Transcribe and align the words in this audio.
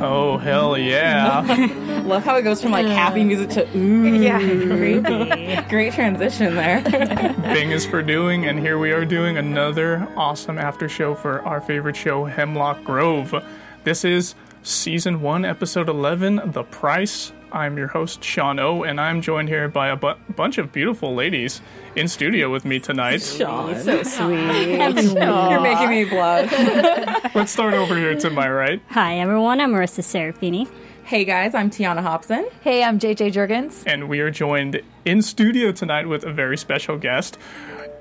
Oh 0.00 0.38
hell 0.38 0.78
yeah! 0.78 1.40
Love 2.04 2.24
how 2.24 2.36
it 2.36 2.42
goes 2.42 2.62
from 2.62 2.70
like 2.70 2.86
happy 2.86 3.24
music 3.24 3.50
to 3.50 3.76
ooh. 3.76 4.14
Yeah, 4.14 4.38
creepy. 4.38 5.60
Great 5.68 5.92
transition 5.92 6.54
there. 6.54 6.82
Bing 7.42 7.72
is 7.72 7.84
for 7.84 8.00
doing, 8.00 8.46
and 8.46 8.60
here 8.60 8.78
we 8.78 8.92
are 8.92 9.04
doing 9.04 9.38
another 9.38 10.06
awesome 10.16 10.56
after 10.56 10.88
show 10.88 11.16
for 11.16 11.42
our 11.42 11.60
favorite 11.60 11.96
show, 11.96 12.24
Hemlock 12.24 12.84
Grove. 12.84 13.34
This 13.82 14.04
is 14.04 14.36
season 14.62 15.20
one, 15.20 15.44
episode 15.44 15.88
eleven, 15.88 16.40
The 16.52 16.62
Price. 16.62 17.32
I'm 17.50 17.78
your 17.78 17.88
host 17.88 18.22
Sean 18.22 18.58
O, 18.58 18.82
and 18.84 19.00
I'm 19.00 19.22
joined 19.22 19.48
here 19.48 19.68
by 19.68 19.88
a 19.88 19.96
bu- 19.96 20.14
bunch 20.36 20.58
of 20.58 20.72
beautiful 20.72 21.14
ladies 21.14 21.60
in 21.96 22.08
studio 22.08 22.50
with 22.52 22.64
me 22.64 22.78
tonight. 22.78 23.22
Sean, 23.22 23.74
so 23.78 24.02
sweet. 24.02 24.68
You're 24.68 25.60
making 25.60 25.88
me 25.90 26.04
blush. 26.04 26.50
Let's 27.34 27.52
start 27.52 27.74
over 27.74 27.96
here 27.96 28.14
to 28.16 28.30
my 28.30 28.48
right. 28.50 28.82
Hi, 28.90 29.18
everyone. 29.18 29.60
I'm 29.60 29.72
Marissa 29.72 30.02
Serafini. 30.02 30.68
Hey 31.04 31.24
guys, 31.24 31.54
I'm 31.54 31.70
Tiana 31.70 32.02
Hobson. 32.02 32.46
Hey, 32.60 32.84
I'm 32.84 32.98
JJ 32.98 33.32
Jurgens. 33.32 33.82
and 33.86 34.10
we 34.10 34.20
are 34.20 34.30
joined 34.30 34.82
in 35.06 35.22
studio 35.22 35.72
tonight 35.72 36.06
with 36.06 36.24
a 36.24 36.32
very 36.32 36.58
special 36.58 36.98
guest. 36.98 37.38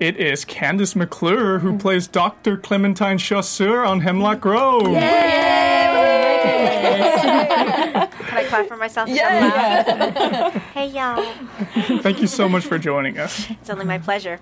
It 0.02 0.18
is 0.18 0.44
Candace 0.44 0.94
McClure, 0.96 1.60
who 1.60 1.78
plays 1.78 2.06
Dr. 2.06 2.58
Clementine 2.58 3.18
Chasseur 3.18 3.84
on 3.86 4.02
Hemlock 4.02 4.42
Grove. 4.42 4.88
Can 8.38 8.46
I 8.46 8.50
clap 8.50 8.68
for 8.68 8.78
myself? 8.78 9.10
Yeah. 9.10 10.50
hey, 10.74 10.88
y'all. 10.88 11.24
Thank 12.02 12.22
you 12.22 12.28
so 12.28 12.48
much 12.48 12.66
for 12.66 12.78
joining 12.78 13.18
us. 13.18 13.50
It's 13.50 13.70
only 13.70 13.86
my 13.86 13.98
pleasure. 13.98 14.40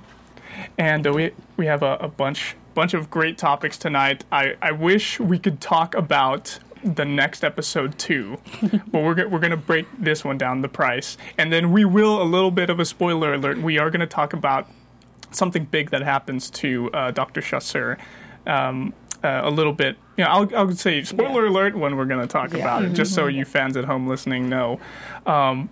And 0.77 1.05
uh, 1.07 1.13
we 1.13 1.31
we 1.57 1.65
have 1.65 1.83
a, 1.83 1.95
a 2.01 2.07
bunch 2.07 2.55
bunch 2.73 2.93
of 2.93 3.09
great 3.09 3.37
topics 3.37 3.77
tonight. 3.77 4.25
I, 4.31 4.55
I 4.61 4.71
wish 4.71 5.19
we 5.19 5.39
could 5.39 5.61
talk 5.61 5.95
about 5.95 6.59
the 6.83 7.05
next 7.05 7.43
episode 7.43 7.97
too, 7.97 8.37
but 8.61 9.01
we're 9.03 9.15
go- 9.15 9.27
we're 9.27 9.39
gonna 9.39 9.57
break 9.57 9.87
this 9.97 10.23
one 10.23 10.37
down 10.37 10.61
the 10.61 10.69
price, 10.69 11.17
and 11.37 11.51
then 11.51 11.71
we 11.71 11.85
will 11.85 12.21
a 12.21 12.23
little 12.23 12.51
bit 12.51 12.69
of 12.69 12.79
a 12.79 12.85
spoiler 12.85 13.33
alert. 13.33 13.57
We 13.61 13.77
are 13.79 13.89
gonna 13.89 14.07
talk 14.07 14.33
about 14.33 14.69
something 15.31 15.65
big 15.65 15.89
that 15.91 16.01
happens 16.03 16.49
to 16.49 16.89
uh, 16.91 17.11
Dr. 17.11 17.41
Chasseur. 17.41 17.97
Um, 18.47 18.93
uh, 19.25 19.41
a 19.43 19.49
little 19.49 19.73
bit, 19.73 19.97
you 20.17 20.23
know, 20.23 20.29
I'll, 20.29 20.55
I'll 20.55 20.71
say 20.75 21.03
spoiler 21.03 21.47
alert 21.47 21.75
when 21.75 21.97
we're 21.97 22.05
going 22.05 22.21
to 22.21 22.31
talk 22.31 22.53
about 22.53 22.85
it, 22.85 22.93
just 22.93 23.13
so 23.13 23.25
you 23.25 23.43
fans 23.43 23.75
at 23.75 23.85
home 23.85 24.07
listening 24.07 24.47
know. 24.47 24.79
Um, 25.25 25.69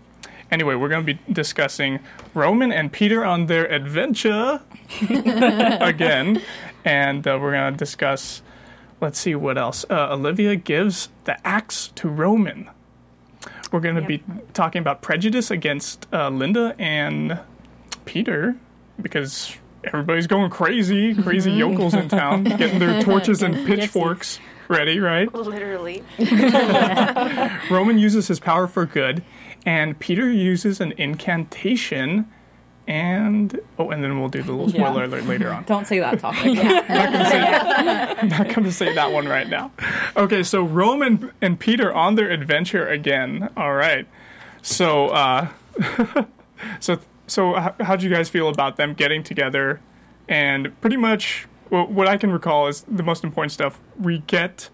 anyway, 0.51 0.73
we're 0.73 0.89
going 0.89 1.05
to 1.05 1.13
be 1.13 1.19
discussing 1.31 1.99
Roman 2.33 2.71
and 2.71 2.91
Peter 2.91 3.23
on 3.23 3.45
their 3.45 3.71
adventure 3.71 4.59
again, 5.01 6.41
and 6.83 7.27
uh, 7.27 7.37
we're 7.39 7.51
going 7.51 7.71
to 7.71 7.77
discuss. 7.77 8.41
Let's 8.99 9.19
see 9.19 9.35
what 9.35 9.57
else. 9.57 9.85
Uh, 9.89 10.13
Olivia 10.13 10.55
gives 10.55 11.09
the 11.25 11.45
axe 11.45 11.89
to 11.95 12.09
Roman. 12.09 12.69
We're 13.71 13.81
going 13.81 13.95
to 13.95 14.01
be 14.01 14.23
talking 14.53 14.79
about 14.79 15.01
prejudice 15.01 15.51
against 15.51 16.07
uh, 16.13 16.29
Lynda 16.29 16.73
and 16.79 17.39
Peter 18.05 18.55
because 19.01 19.57
everybody's 19.85 20.27
going 20.27 20.49
crazy, 20.49 21.13
crazy 21.15 21.51
yokels 21.51 21.93
in 21.93 22.07
town, 22.09 22.43
getting 22.43 22.79
their 22.79 23.01
torches 23.03 23.41
and 23.41 23.65
pitchforks 23.65 24.39
ready, 24.67 24.99
right? 24.99 25.33
Literally. 25.33 26.03
Roman 27.69 27.97
uses 27.97 28.27
his 28.27 28.39
power 28.39 28.67
for 28.67 28.85
good, 28.85 29.23
and 29.65 29.97
Peter 29.99 30.29
uses 30.31 30.81
an 30.81 30.93
incantation. 30.97 32.29
And 32.85 33.61
oh, 33.79 33.91
and 33.91 34.03
then 34.03 34.19
we'll 34.19 34.27
do 34.27 34.43
the 34.43 34.51
little 34.51 34.67
spoiler 34.67 35.05
alert 35.05 35.23
later 35.23 35.53
on. 35.53 35.63
Don't 35.63 35.87
say 35.87 35.99
that 35.99 36.19
topic. 36.19 36.57
I'm 36.59 38.27
not 38.29 38.47
going 38.49 38.65
to 38.65 38.73
say 38.73 38.93
that 38.93 39.13
one 39.13 39.25
right 39.25 39.47
now. 39.47 39.71
Okay, 40.17 40.43
so 40.43 40.63
Roman 40.63 41.31
and 41.41 41.57
Peter 41.57 41.93
on 41.93 42.15
their 42.15 42.29
adventure 42.29 42.85
again. 42.85 43.49
All 43.55 43.73
right. 43.73 44.05
So, 44.61 45.07
uh, 45.09 45.47
so, 46.81 46.99
so, 47.33 47.57
h- 47.57 47.73
how'd 47.81 48.03
you 48.03 48.09
guys 48.09 48.29
feel 48.29 48.47
about 48.47 48.77
them 48.77 48.93
getting 48.93 49.23
together? 49.23 49.81
And 50.29 50.79
pretty 50.81 50.97
much, 50.97 51.47
well, 51.69 51.87
what 51.87 52.07
I 52.07 52.17
can 52.17 52.31
recall 52.31 52.67
is 52.67 52.85
the 52.87 53.03
most 53.03 53.23
important 53.23 53.51
stuff. 53.51 53.79
We 53.99 54.19
get. 54.19 54.69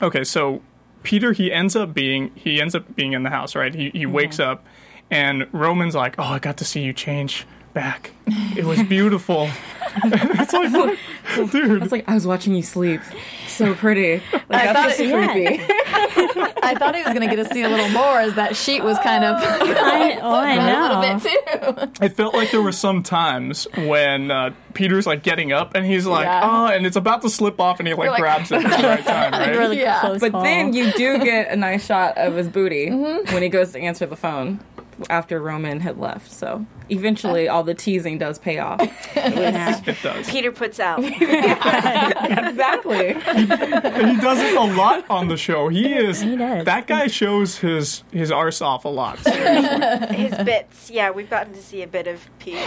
Okay, 0.00 0.24
so 0.24 0.62
Peter 1.02 1.32
he 1.32 1.52
ends 1.52 1.76
up 1.76 1.92
being 1.92 2.30
he 2.34 2.60
ends 2.60 2.74
up 2.74 2.96
being 2.96 3.12
in 3.12 3.22
the 3.22 3.30
house, 3.30 3.54
right? 3.54 3.74
He 3.74 3.90
he 3.90 4.06
wakes 4.06 4.40
up, 4.40 4.64
and 5.10 5.46
Roman's 5.52 5.94
like, 5.94 6.14
"Oh, 6.18 6.24
I 6.24 6.38
got 6.38 6.56
to 6.58 6.64
see 6.64 6.80
you 6.82 6.92
change 6.92 7.46
back. 7.74 8.10
It 8.56 8.64
was 8.64 8.82
beautiful." 8.84 9.48
it's 10.04 10.52
like, 10.52 10.72
what? 10.72 10.98
dude. 11.50 11.82
It's 11.82 11.90
like 11.92 12.08
I 12.08 12.14
was 12.14 12.26
watching 12.26 12.54
you 12.54 12.62
sleep. 12.62 13.00
So 13.46 13.74
pretty. 13.74 14.22
Like 14.32 14.48
that's 14.48 14.72
thought 14.78 14.88
just 14.88 15.00
it- 15.00 15.12
creepy. 15.12 16.52
I 16.62 16.74
thought 16.74 16.94
he 16.94 17.02
was 17.02 17.14
going 17.14 17.28
to 17.28 17.34
get 17.34 17.42
to 17.48 17.52
see 17.54 17.62
a 17.62 17.68
little 17.68 17.88
more 17.88 18.20
as 18.20 18.34
that 18.34 18.54
sheet 18.56 18.84
was 18.84 18.98
kind 18.98 19.24
of 19.24 19.36
I, 19.42 20.18
oh, 20.20 20.30
I 20.30 20.52
a 20.52 20.66
know. 20.66 20.82
little 20.82 21.80
bit 21.80 21.92
too. 21.98 22.04
It 22.04 22.10
felt 22.10 22.34
like 22.34 22.50
there 22.50 22.60
were 22.62 22.72
some 22.72 23.02
times 23.02 23.66
when 23.76 24.30
uh, 24.30 24.50
Peter's 24.74 25.06
like 25.06 25.22
getting 25.22 25.52
up 25.52 25.74
and 25.74 25.86
he's 25.86 26.06
like, 26.06 26.26
Yeah. 26.26 26.40
oh, 26.44 26.66
and 26.66 26.84
it's 26.86 26.96
about 26.96 27.22
to 27.22 27.30
slip 27.30 27.58
off 27.60 27.78
and 27.78 27.88
he 27.88 27.94
like, 27.94 28.10
like- 28.10 28.20
grabs 28.20 28.52
it 28.52 28.62
at 28.64 28.80
the 28.80 28.86
right 28.86 29.04
time, 29.04 29.32
right? 29.32 29.56
Really 29.56 29.80
Yeah. 29.80 30.00
close 30.00 30.20
But 30.20 30.32
call. 30.32 30.42
then 30.42 30.72
you 30.74 30.92
do 30.92 31.18
get 31.24 31.50
a 31.50 31.56
nice 31.56 31.86
shot 31.86 32.18
of 32.18 32.34
his 32.34 32.48
booty 32.48 32.90
when 32.90 33.42
he 33.42 33.48
goes 33.48 33.72
to 33.72 33.80
answer 33.80 34.06
the 34.06 34.16
phone 34.16 34.60
after 35.10 35.40
Roman 35.40 35.80
had 35.80 35.98
left. 35.98 36.30
So 36.30 36.64
eventually, 36.88 37.48
all 37.48 37.64
the 37.64 37.74
teasing 37.74 38.18
does 38.18 38.38
pay 38.38 38.58
off. 38.58 38.80
Yeah. 39.18 39.80
It 39.86 39.96
does. 40.02 40.30
Peter 40.30 40.52
puts 40.52 40.80
out. 40.80 41.00
exactly. 41.04 43.08
And 43.10 43.46
he 44.10 44.20
does 44.20 44.38
it 44.40 44.56
a 44.56 44.60
lot 44.76 45.04
on 45.10 45.28
the 45.28 45.36
show. 45.36 45.68
He 45.68 45.92
is 45.92 46.20
He 46.20 46.36
does. 46.36 46.64
that 46.64 46.86
guy 46.86 47.06
shows 47.08 47.58
his 47.58 48.02
his 48.10 48.30
arse 48.30 48.60
off 48.62 48.84
a 48.84 48.88
lot. 48.88 49.18
His 49.18 50.34
bits. 50.44 50.90
Yeah, 50.90 51.10
we've 51.10 51.28
gotten 51.30 51.52
to 51.54 51.62
see 51.62 51.82
a 51.82 51.86
bit 51.86 52.06
of 52.06 52.26
Peter. 52.38 52.58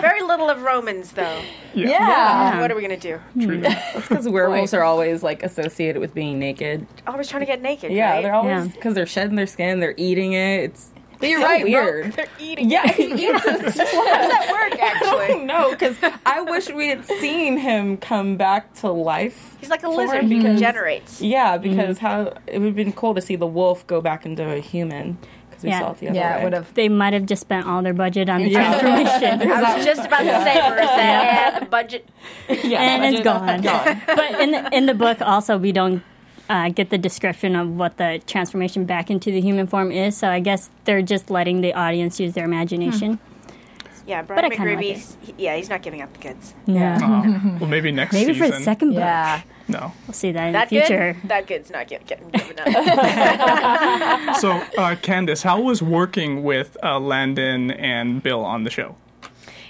Very 0.00 0.22
little 0.22 0.50
of 0.50 0.62
Romans, 0.62 1.12
though. 1.12 1.40
Yeah. 1.74 2.60
What 2.60 2.70
are 2.70 2.74
we 2.76 2.86
going 2.86 2.98
to 2.98 3.20
do? 3.36 3.46
True. 3.46 3.62
Because 3.96 4.28
werewolves 4.28 4.74
are 4.74 4.82
always 4.82 5.22
like 5.22 5.42
associated 5.42 6.00
with 6.00 6.14
being 6.14 6.38
naked. 6.38 6.86
Always 7.06 7.28
trying 7.28 7.40
to 7.40 7.46
get 7.46 7.62
naked. 7.62 7.92
Yeah, 7.92 8.10
right? 8.12 8.22
they're 8.22 8.34
always 8.34 8.66
Yeah. 8.66 8.72
because 8.72 8.94
they're 8.94 9.06
shedding 9.06 9.36
their 9.36 9.46
skin, 9.46 9.80
they're 9.80 9.94
eating 9.96 10.32
it. 10.34 10.43
It's 10.44 10.90
You're 11.20 11.40
so 11.40 11.46
right. 11.46 11.62
bro. 11.62 11.70
weird. 11.70 12.12
They're 12.12 12.26
eating. 12.38 12.70
Yeah, 12.70 12.86
he 12.88 13.04
eats 13.04 13.44
it. 13.44 13.50
How 13.50 13.58
does 13.58 13.74
that 13.74 14.48
work, 14.50 14.80
actually? 14.80 15.44
No, 15.44 15.70
because 15.70 15.96
I 16.26 16.40
wish 16.42 16.68
we 16.70 16.88
had 16.88 17.04
seen 17.06 17.56
him 17.56 17.96
come 17.96 18.36
back 18.36 18.72
to 18.80 18.90
life. 18.90 19.56
He's 19.60 19.70
like 19.70 19.82
a 19.84 19.88
lizard 19.88 20.24
him 20.24 20.30
who 20.30 20.36
because- 20.38 20.54
regenerates. 20.54 21.20
Yeah, 21.22 21.56
mm-hmm. 21.56 21.70
because 21.70 21.98
how 21.98 22.34
it 22.46 22.58
would 22.58 22.66
have 22.68 22.76
been 22.76 22.92
cool 22.92 23.14
to 23.14 23.20
see 23.22 23.36
the 23.36 23.46
wolf 23.46 23.86
go 23.86 24.00
back 24.00 24.26
into 24.26 24.44
a 24.48 24.60
human 24.60 25.16
because 25.48 25.62
we 25.64 25.70
Yeah. 25.70 25.78
saw 25.80 25.90
it 25.92 25.98
the 25.98 26.08
other 26.08 26.16
Yeah, 26.18 26.34
way. 26.36 26.40
it 26.40 26.44
would 26.44 26.52
have. 26.52 26.74
They 26.74 26.88
might 26.88 27.12
have 27.14 27.26
just 27.26 27.40
spent 27.42 27.66
all 27.66 27.80
their 27.82 27.94
budget 27.94 28.28
on 28.28 28.42
the 28.42 28.50
transformation. 28.50 29.40
I 29.52 29.76
was 29.76 29.84
just 29.84 30.04
about 30.04 30.18
to 30.18 30.42
say, 30.44 30.60
Marissa, 30.60 30.98
eh, 30.98 30.98
yeah, 30.98 31.58
the 31.60 31.66
budget. 31.66 32.08
Yeah, 32.48 32.80
and 32.82 33.14
it's 33.14 33.24
budget- 33.24 33.62
gone. 33.64 34.02
but 34.06 34.40
in 34.40 34.50
the, 34.50 34.68
in 34.76 34.86
the 34.86 34.94
book, 34.94 35.20
also, 35.22 35.56
we 35.56 35.72
don't 35.72 36.02
uh, 36.48 36.68
get 36.70 36.90
the 36.90 36.98
description 36.98 37.56
of 37.56 37.68
what 37.76 37.96
the 37.96 38.20
transformation 38.26 38.84
back 38.84 39.10
into 39.10 39.30
the 39.30 39.40
human 39.40 39.66
form 39.66 39.90
is. 39.90 40.16
So 40.16 40.28
I 40.28 40.40
guess 40.40 40.70
they're 40.84 41.02
just 41.02 41.30
letting 41.30 41.60
the 41.60 41.72
audience 41.74 42.20
use 42.20 42.34
their 42.34 42.44
imagination. 42.44 43.18
Yeah, 44.06 44.20
But 44.20 44.34
Brian 44.36 44.52
I 44.52 44.56
kinda 44.56 44.74
like 44.76 44.84
he- 44.84 45.34
yeah, 45.38 45.56
he's 45.56 45.70
not 45.70 45.80
giving 45.80 46.02
up 46.02 46.12
the 46.12 46.18
goods. 46.28 46.52
Yeah. 46.66 46.96
Uh, 47.02 47.56
well, 47.60 47.70
maybe 47.70 47.90
next 47.90 48.12
Maybe 48.12 48.34
season. 48.34 48.50
for 48.52 48.58
the 48.58 48.62
second 48.62 48.90
book. 48.90 48.98
Yeah, 48.98 49.40
No. 49.66 49.92
We'll 50.06 50.12
see 50.12 50.30
that 50.32 50.46
in 50.48 50.52
that 50.52 50.68
the 50.68 50.80
future. 50.80 51.16
good. 51.22 51.28
That 51.30 51.46
good's 51.46 51.70
not 51.70 51.88
get, 51.88 52.06
getting 52.06 52.28
given 52.28 52.58
up. 52.58 52.66
So, 54.40 54.62
uh, 54.76 54.96
Candace, 55.00 55.42
how 55.42 55.58
was 55.60 55.80
working 55.82 56.42
with 56.42 56.76
uh, 56.82 56.98
Landon 57.00 57.70
and 57.70 58.22
Bill 58.22 58.44
on 58.44 58.64
the 58.64 58.70
show? 58.70 58.96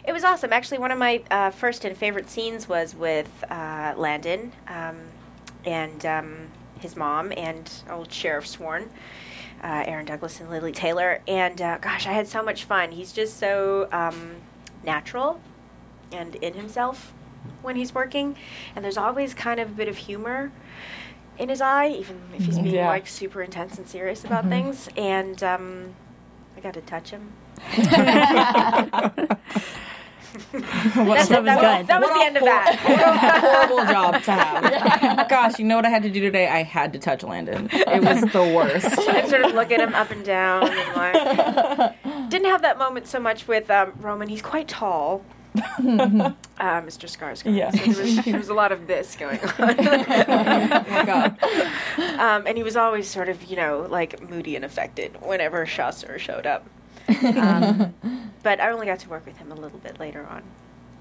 It 0.06 0.12
was 0.12 0.24
awesome. 0.24 0.52
Actually, 0.52 0.78
one 0.78 0.90
of 0.90 0.98
my 0.98 1.22
uh, 1.30 1.50
first 1.50 1.84
and 1.84 1.96
favorite 1.96 2.28
scenes 2.28 2.68
was 2.68 2.94
with 2.96 3.30
uh, 3.48 3.94
Landon 3.96 4.50
um, 4.66 4.96
and 5.64 6.04
um, 6.04 6.36
his 6.84 6.96
mom 6.96 7.32
and 7.36 7.68
old 7.90 8.12
Sheriff 8.12 8.46
Sworn, 8.46 8.88
uh, 9.62 9.82
Aaron 9.86 10.04
Douglas 10.04 10.38
and 10.40 10.50
Lili 10.50 10.70
Taylor. 10.70 11.20
And 11.26 11.60
uh, 11.60 11.78
gosh, 11.78 12.06
I 12.06 12.12
had 12.12 12.28
so 12.28 12.42
much 12.42 12.64
fun. 12.64 12.92
He's 12.92 13.10
just 13.10 13.38
so 13.38 13.88
um, 13.90 14.36
natural 14.84 15.40
and 16.12 16.34
in 16.36 16.52
himself 16.52 17.12
when 17.62 17.74
he's 17.74 17.94
working, 17.94 18.36
and 18.76 18.84
there's 18.84 18.98
always 18.98 19.32
kind 19.34 19.58
of 19.58 19.70
a 19.70 19.72
bit 19.72 19.88
of 19.88 19.96
humor 19.96 20.52
in 21.38 21.48
his 21.48 21.60
eye, 21.62 21.88
even 21.88 22.20
if 22.36 22.44
he's 22.44 22.58
being 22.58 22.74
Yeah. 22.74 22.88
like 22.88 23.06
super 23.06 23.42
intense 23.42 23.78
and 23.78 23.88
serious 23.88 24.24
about 24.24 24.46
things. 24.48 24.88
And 24.96 25.42
um, 25.42 25.94
I 26.56 26.60
got 26.60 26.74
to 26.74 26.82
touch 26.82 27.10
him. 27.10 27.32
That's 30.34 30.48
that 30.52 31.06
was 31.06 31.28
That 31.28 31.42
was, 31.44 31.54
good. 31.78 31.86
that 31.86 32.00
was 32.00 32.10
the 32.10 32.24
end 32.24 32.36
of 32.36 32.44
that. 32.44 32.78
horrible 33.40 33.84
job 33.92 34.22
to 34.24 34.32
have. 34.32 35.28
Gosh, 35.28 35.58
you 35.58 35.64
know 35.64 35.76
what 35.76 35.86
I 35.86 35.90
had 35.90 36.02
to 36.02 36.10
do 36.10 36.20
today? 36.20 36.48
I 36.48 36.62
had 36.62 36.92
to 36.94 36.98
touch 36.98 37.22
Landon. 37.22 37.68
It 37.72 38.02
was 38.02 38.20
the 38.32 38.42
worst. 38.54 38.98
I'd 39.08 39.28
sort 39.28 39.44
of 39.44 39.54
look 39.54 39.70
at 39.70 39.80
him 39.80 39.94
up 39.94 40.10
and 40.10 40.24
down 40.24 40.68
and 40.68 40.96
like. 40.96 42.02
Didn't 42.30 42.46
have 42.46 42.62
that 42.62 42.78
moment 42.78 43.06
so 43.06 43.20
much 43.20 43.46
with 43.46 43.70
um, 43.70 43.92
Roman. 44.00 44.28
He's 44.28 44.42
quite 44.42 44.68
tall. 44.68 45.24
uh, 45.56 45.60
Mr. 46.58 47.06
Skarsgård. 47.06 47.56
Yeah. 47.56 47.70
So 47.70 47.92
there, 47.92 48.04
was, 48.04 48.24
there 48.24 48.38
was 48.38 48.48
a 48.48 48.54
lot 48.54 48.72
of 48.72 48.88
this 48.88 49.14
going 49.14 49.38
on. 49.38 49.50
Oh 49.58 50.84
my 50.88 51.04
god. 51.06 51.38
um, 52.18 52.46
and 52.46 52.56
he 52.56 52.64
was 52.64 52.76
always 52.76 53.08
sort 53.08 53.28
of, 53.28 53.44
you 53.44 53.54
know, 53.54 53.86
like 53.88 54.20
moody 54.28 54.56
and 54.56 54.64
affected 54.64 55.16
whenever 55.22 55.64
Chasseur 55.64 56.18
showed 56.18 56.44
up. 56.46 56.66
Um, 57.36 57.94
but 58.42 58.60
I 58.60 58.70
only 58.70 58.86
got 58.86 59.00
to 59.00 59.08
work 59.08 59.26
with 59.26 59.36
him 59.36 59.52
a 59.52 59.54
little 59.54 59.78
bit 59.78 59.98
later 59.98 60.26
on. 60.26 60.42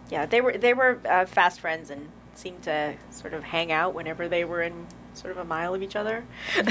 Yeah, 0.10 0.26
they 0.26 0.42
were 0.42 0.58
they 0.58 0.74
were 0.74 1.00
uh, 1.10 1.26
fast 1.26 1.60
friends 1.60 1.90
and 1.90 2.08
seemed 2.36 2.64
to 2.64 2.96
sort 3.12 3.34
of 3.34 3.44
hang 3.44 3.72
out 3.72 3.94
whenever 3.94 4.28
they 4.28 4.46
were 4.46 4.62
in 4.62 4.88
sort 5.14 5.32
of 5.32 5.38
a 5.38 5.46
mile 5.46 5.74
of 5.74 5.84
each 5.84 5.96
other. 5.96 6.24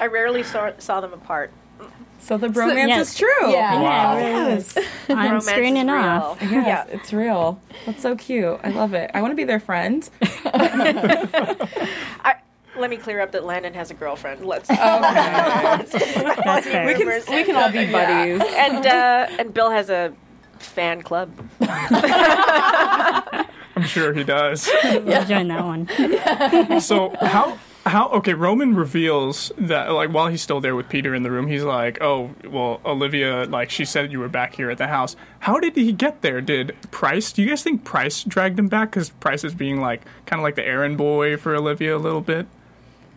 I 0.00 0.06
rarely 0.10 0.42
saw, 0.42 0.72
saw 0.78 1.00
them 1.00 1.12
apart. 1.12 1.52
So 2.20 2.38
the 2.38 2.48
bromance 2.48 2.88
yes. 2.88 3.12
is 3.12 3.18
true. 3.18 3.52
Yeah. 3.52 3.80
Wow. 3.80 4.18
Yes. 4.18 4.76
On 5.08 5.16
Romance 5.16 5.46
screen 5.46 5.76
is 5.76 5.80
and 5.80 5.90
real. 5.90 6.00
off. 6.00 6.38
Yes, 6.42 6.52
Yeah. 6.52 6.84
it's 6.88 7.12
real. 7.12 7.60
That's 7.84 8.00
so 8.00 8.16
cute. 8.16 8.58
I 8.62 8.70
love 8.70 8.94
it. 8.94 9.10
I 9.12 9.20
want 9.20 9.32
to 9.32 9.36
be 9.36 9.44
their 9.44 9.60
friend. 9.60 10.08
I, 10.22 12.36
let 12.76 12.90
me 12.90 12.96
clear 12.96 13.20
up 13.20 13.32
that 13.32 13.44
Landon 13.44 13.74
has 13.74 13.90
a 13.90 13.94
girlfriend. 13.94 14.44
Let's. 14.44 14.68
That's 14.68 15.92
fair. 16.66 16.86
We 16.86 16.94
can 16.94 17.06
we 17.06 17.44
can 17.44 17.56
all 17.56 17.70
be 17.70 17.90
buddies. 17.90 18.42
and 18.56 18.86
uh, 18.86 19.26
and 19.38 19.52
Bill 19.54 19.70
has 19.70 19.90
a 19.90 20.14
fan 20.58 21.02
club. 21.02 21.30
I'm 23.76 23.84
sure 23.84 24.12
he 24.14 24.24
does. 24.24 24.68
I'll 24.82 25.24
join 25.24 25.48
that 25.48 25.64
one. 25.64 26.80
so 26.80 27.14
how 27.20 27.58
how 27.86 28.08
okay 28.08 28.32
roman 28.32 28.74
reveals 28.74 29.52
that 29.58 29.92
like 29.92 30.08
while 30.08 30.28
he's 30.28 30.40
still 30.40 30.58
there 30.58 30.74
with 30.74 30.88
peter 30.88 31.14
in 31.14 31.22
the 31.22 31.30
room 31.30 31.46
he's 31.46 31.62
like 31.62 32.00
oh 32.00 32.30
well 32.48 32.80
olivia 32.86 33.44
like 33.44 33.68
she 33.68 33.84
said 33.84 34.10
you 34.10 34.18
were 34.18 34.28
back 34.28 34.54
here 34.54 34.70
at 34.70 34.78
the 34.78 34.86
house 34.86 35.16
how 35.40 35.60
did 35.60 35.76
he 35.76 35.92
get 35.92 36.22
there 36.22 36.40
did 36.40 36.74
Pryce 36.90 37.30
do 37.30 37.42
you 37.42 37.50
guys 37.50 37.62
think 37.62 37.84
Pryce 37.84 38.24
dragged 38.24 38.58
him 38.58 38.68
back 38.68 38.92
because 38.92 39.10
Pryce 39.10 39.44
is 39.44 39.52
being 39.54 39.82
like 39.82 40.00
kind 40.24 40.40
of 40.40 40.44
like 40.44 40.54
the 40.54 40.64
errand 40.66 40.96
boy 40.96 41.36
for 41.36 41.54
olivia 41.54 41.94
a 41.94 41.98
little 41.98 42.22
bit 42.22 42.46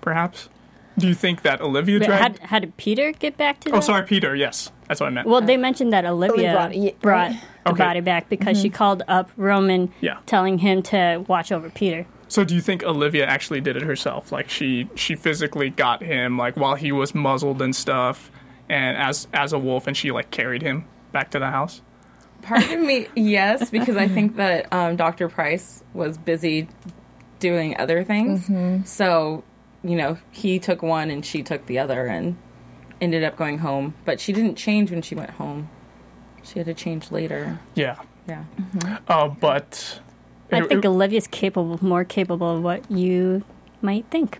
perhaps 0.07 0.49
do 0.97 1.07
you 1.07 1.13
think 1.13 1.41
that 1.43 1.59
olivia 1.61 1.99
Wait, 1.99 2.09
how, 2.09 2.17
dragged 2.17 2.39
how 2.39 2.59
did 2.59 2.75
Peter 2.77 3.11
get 3.11 3.35
back 3.37 3.59
to 3.61 3.69
oh 3.71 3.75
the- 3.75 3.81
sorry 3.81 4.05
peter 4.05 4.35
yes 4.35 4.71
that's 4.87 4.99
what 5.01 5.07
i 5.07 5.09
meant 5.09 5.27
Well, 5.27 5.41
they 5.41 5.57
mentioned 5.57 5.91
that 5.91 6.05
Olivia 6.05 6.53
brought 6.53 7.01
brought, 7.01 7.31
it, 7.31 7.37
the 7.65 7.71
Okay. 7.71 7.83
body 7.83 7.99
back 7.99 8.29
because 8.29 8.57
she 8.61 8.69
called 8.69 9.03
up 9.09 9.29
Roman, 9.35 9.91
Yeah. 9.99 10.19
telling 10.25 10.57
him 10.59 10.81
to 10.83 11.25
watch 11.27 11.51
over 11.51 11.69
Peter. 11.69 12.05
So 12.29 12.45
do 12.45 12.55
you 12.55 12.61
think 12.61 12.81
Olivia 12.83 13.25
actually 13.25 13.59
did 13.59 13.75
it 13.75 13.81
herself? 13.81 14.31
Like 14.31 14.49
she 14.49 14.87
she 14.95 15.15
physically 15.15 15.69
got 15.69 16.01
him 16.01 16.37
like 16.37 16.55
while 16.55 16.75
he 16.75 16.93
was 16.93 17.13
muzzled 17.13 17.61
and 17.61 17.75
stuff, 17.75 18.31
and 18.69 18.95
as 18.95 19.27
as 19.33 19.51
a 19.51 19.59
wolf, 19.59 19.85
and 19.87 19.97
she 19.97 20.11
like 20.13 20.31
carried 20.31 20.61
him 20.61 20.85
back 21.11 21.31
to 21.31 21.39
the 21.39 21.47
house. 21.47 21.81
Pardon 22.41 22.87
me, 22.87 23.07
yes, 23.15 23.69
because 23.69 23.97
I 23.97 24.07
think 24.07 24.37
that 24.37 24.71
um, 24.71 24.95
Dr. 24.95 25.27
Pryce 25.27 25.83
was 25.93 26.17
busy 26.17 26.69
doing 27.39 27.75
other 27.77 28.05
things. 28.05 28.49
So, 28.89 29.43
you 29.89 29.95
know, 29.95 30.17
he 30.31 30.59
took 30.59 30.81
one 30.81 31.09
and 31.09 31.25
she 31.25 31.43
took 31.43 31.65
the 31.65 31.79
other 31.79 32.05
and 32.05 32.37
ended 33.01 33.23
up 33.23 33.35
going 33.37 33.59
home. 33.59 33.93
But 34.05 34.19
she 34.19 34.33
didn't 34.33 34.55
change 34.55 34.91
when 34.91 35.01
she 35.01 35.15
went 35.15 35.31
home. 35.31 35.69
She 36.43 36.59
had 36.59 36.65
to 36.65 36.73
change 36.73 37.11
later. 37.11 37.59
Yeah. 37.75 37.97
Yeah. 38.27 38.43
Uh, 39.07 39.27
but 39.29 39.99
I 40.51 40.57
it- 40.59 40.69
think 40.69 40.83
it- 40.85 40.87
Olivia's 40.87 41.27
capable, 41.27 41.77
more 41.85 42.03
capable 42.03 42.57
of 42.57 42.63
what 42.63 42.89
you 42.91 43.43
might 43.81 44.05
think. 44.09 44.39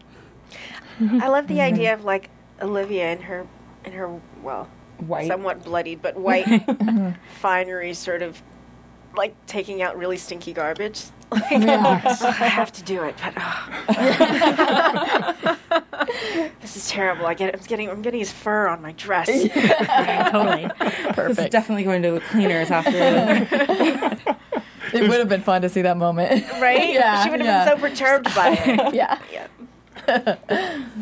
I 1.00 1.28
love 1.28 1.48
the 1.48 1.62
idea 1.62 1.94
of 1.94 2.04
like 2.06 2.30
Olivia 2.62 3.06
and 3.06 3.22
her 3.24 3.46
and 3.86 3.94
her 3.94 4.20
well 4.42 4.68
White. 5.00 5.28
somewhat 5.28 5.64
bloodied 5.64 6.02
but 6.02 6.18
white 6.18 6.48
finery 7.40 7.94
sort 7.94 8.24
of 8.24 8.42
like 9.18 9.36
taking 9.48 9.81
out 9.81 9.98
really 9.98 10.18
stinky 10.18 10.54
garbage. 10.54 11.04
Like, 11.30 11.52
I 11.52 12.48
have 12.48 12.72
to 12.72 12.84
do 12.84 13.04
it, 13.04 13.14
but 13.22 13.34
oh. 13.36 13.68
this 16.62 16.78
is 16.78 16.88
terrible. 16.88 17.25
I 17.25 17.34
get 17.34 17.54
I'm 17.54 17.60
getting 17.66 17.90
I'm 17.90 18.02
getting 18.02 18.22
his 18.22 18.31
fur 18.31 18.69
on 18.69 18.81
my 18.81 18.94
dress. 18.94 19.28
totally. 19.28 20.69
perfect. 20.69 21.16
This 21.16 21.40
is 21.40 21.50
definitely 21.50 21.84
going 21.84 22.02
to 22.04 22.12
the 22.12 22.22
cleaners 22.22 22.72
after. 22.72 24.38
It 24.94 25.02
would 25.02 25.20
have 25.20 25.28
been 25.28 25.42
fun 25.42 25.63
to 25.63 25.70
see 25.70 25.81
that 25.81 25.98
moment. 25.98 26.46
Right? 26.62 26.94
Yeah, 26.94 27.25
she 27.25 27.30
would 27.30 27.42
have 27.42 27.48
yeah. 27.48 27.66
been 27.66 27.78
so 27.78 27.90
perturbed 27.90 28.34
by 28.34 28.52
it. 28.52 28.94
yeah. 28.94 29.20
Yeah. 29.30 29.48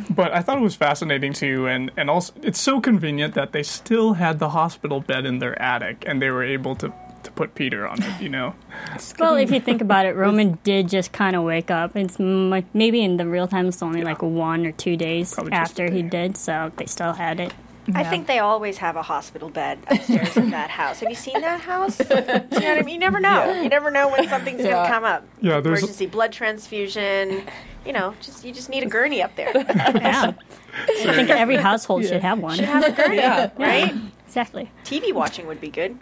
but 0.10 0.34
I 0.34 0.42
thought 0.42 0.58
it 0.58 0.62
was 0.62 0.76
fascinating 0.76 1.34
too, 1.34 1.68
and 1.68 1.92
and 1.98 2.10
also 2.10 2.34
it's 2.42 2.60
so 2.60 2.82
convenient 2.82 3.36
that 3.36 3.52
they 3.52 3.62
still 3.62 4.14
had 4.14 4.40
the 4.40 4.50
hospital 4.50 5.02
bed 5.02 5.28
in 5.28 5.38
their 5.38 5.62
attic, 5.62 6.04
and 6.08 6.20
they 6.20 6.32
were 6.32 6.44
able 6.44 6.76
to 6.78 6.92
to 7.25 7.31
put 7.31 7.54
Peter 7.56 7.88
on 7.88 8.01
it. 8.01 8.22
You 8.22 8.30
know. 8.30 8.56
Well, 9.19 9.36
if 9.36 9.51
you 9.51 9.60
think 9.60 9.81
about 9.81 10.06
it, 10.06 10.16
Roman 10.16 10.57
did 10.63 10.89
just 10.89 11.12
kind 11.12 11.36
of 11.36 11.44
wake 11.44 11.69
up. 11.72 11.95
It's 11.95 12.19
m- 12.19 12.63
maybe 12.74 13.01
in 13.04 13.18
the 13.18 13.25
real 13.27 13.48
time, 13.48 13.68
it's 13.68 13.81
only 13.81 14.04
like 14.04 14.22
one 14.22 14.66
or 14.66 14.72
two 14.72 14.95
days 14.98 15.33
Probably 15.33 15.51
just 15.51 15.77
a 15.77 15.83
after 15.83 15.94
he 15.94 16.01
did, 16.01 16.38
so 16.38 16.72
they 16.77 16.86
still 16.86 17.13
had 17.13 17.39
it. 17.39 17.54
I 17.94 18.04
think 18.04 18.25
they 18.27 18.39
always 18.39 18.77
have 18.77 18.95
a 18.95 19.01
hospital 19.04 19.50
bed 19.50 19.80
upstairs 19.89 20.36
in 20.38 20.50
that 20.51 20.69
house. 20.72 21.00
Have 21.01 21.10
you 21.10 21.16
seen 21.16 21.39
that 21.42 21.62
house? 21.62 22.00
You, 22.00 22.06
know 22.16 22.22
what 22.22 22.63
I 22.63 22.81
mean? 22.81 22.96
you 22.96 23.00
never 23.00 23.20
know. 23.20 23.62
You 23.62 23.70
never 23.70 23.91
know 23.91 24.10
when 24.10 24.27
something's 24.27 24.62
Yeah. 24.62 24.72
going 24.72 24.86
to 24.86 24.91
come 24.91 25.03
up. 25.03 25.27
Yeah, 25.41 25.60
there's- 25.60 25.79
emergency 25.79 26.05
blood 26.08 26.32
transfusion. 26.32 27.44
You 27.86 27.94
know, 27.94 28.15
just 28.22 28.44
you 28.44 28.51
just 28.51 28.70
need 28.70 28.82
a 28.84 28.88
gurney 28.88 29.22
up 29.22 29.36
there. 29.36 29.51
Yeah. 29.96 30.34
I 30.77 31.13
think 31.15 31.29
every 31.29 31.55
household 31.58 32.05
should 32.05 32.22
have 32.22 32.39
one. 32.39 32.55
Should 32.58 32.65
Have 32.65 32.84
a 32.84 32.91
gurney, 32.91 33.17
right? 33.63 33.94
Exactly. 34.36 34.70
TV 34.84 35.13
watching 35.13 35.48
would 35.48 35.62
be 35.62 35.70
good. 35.70 35.98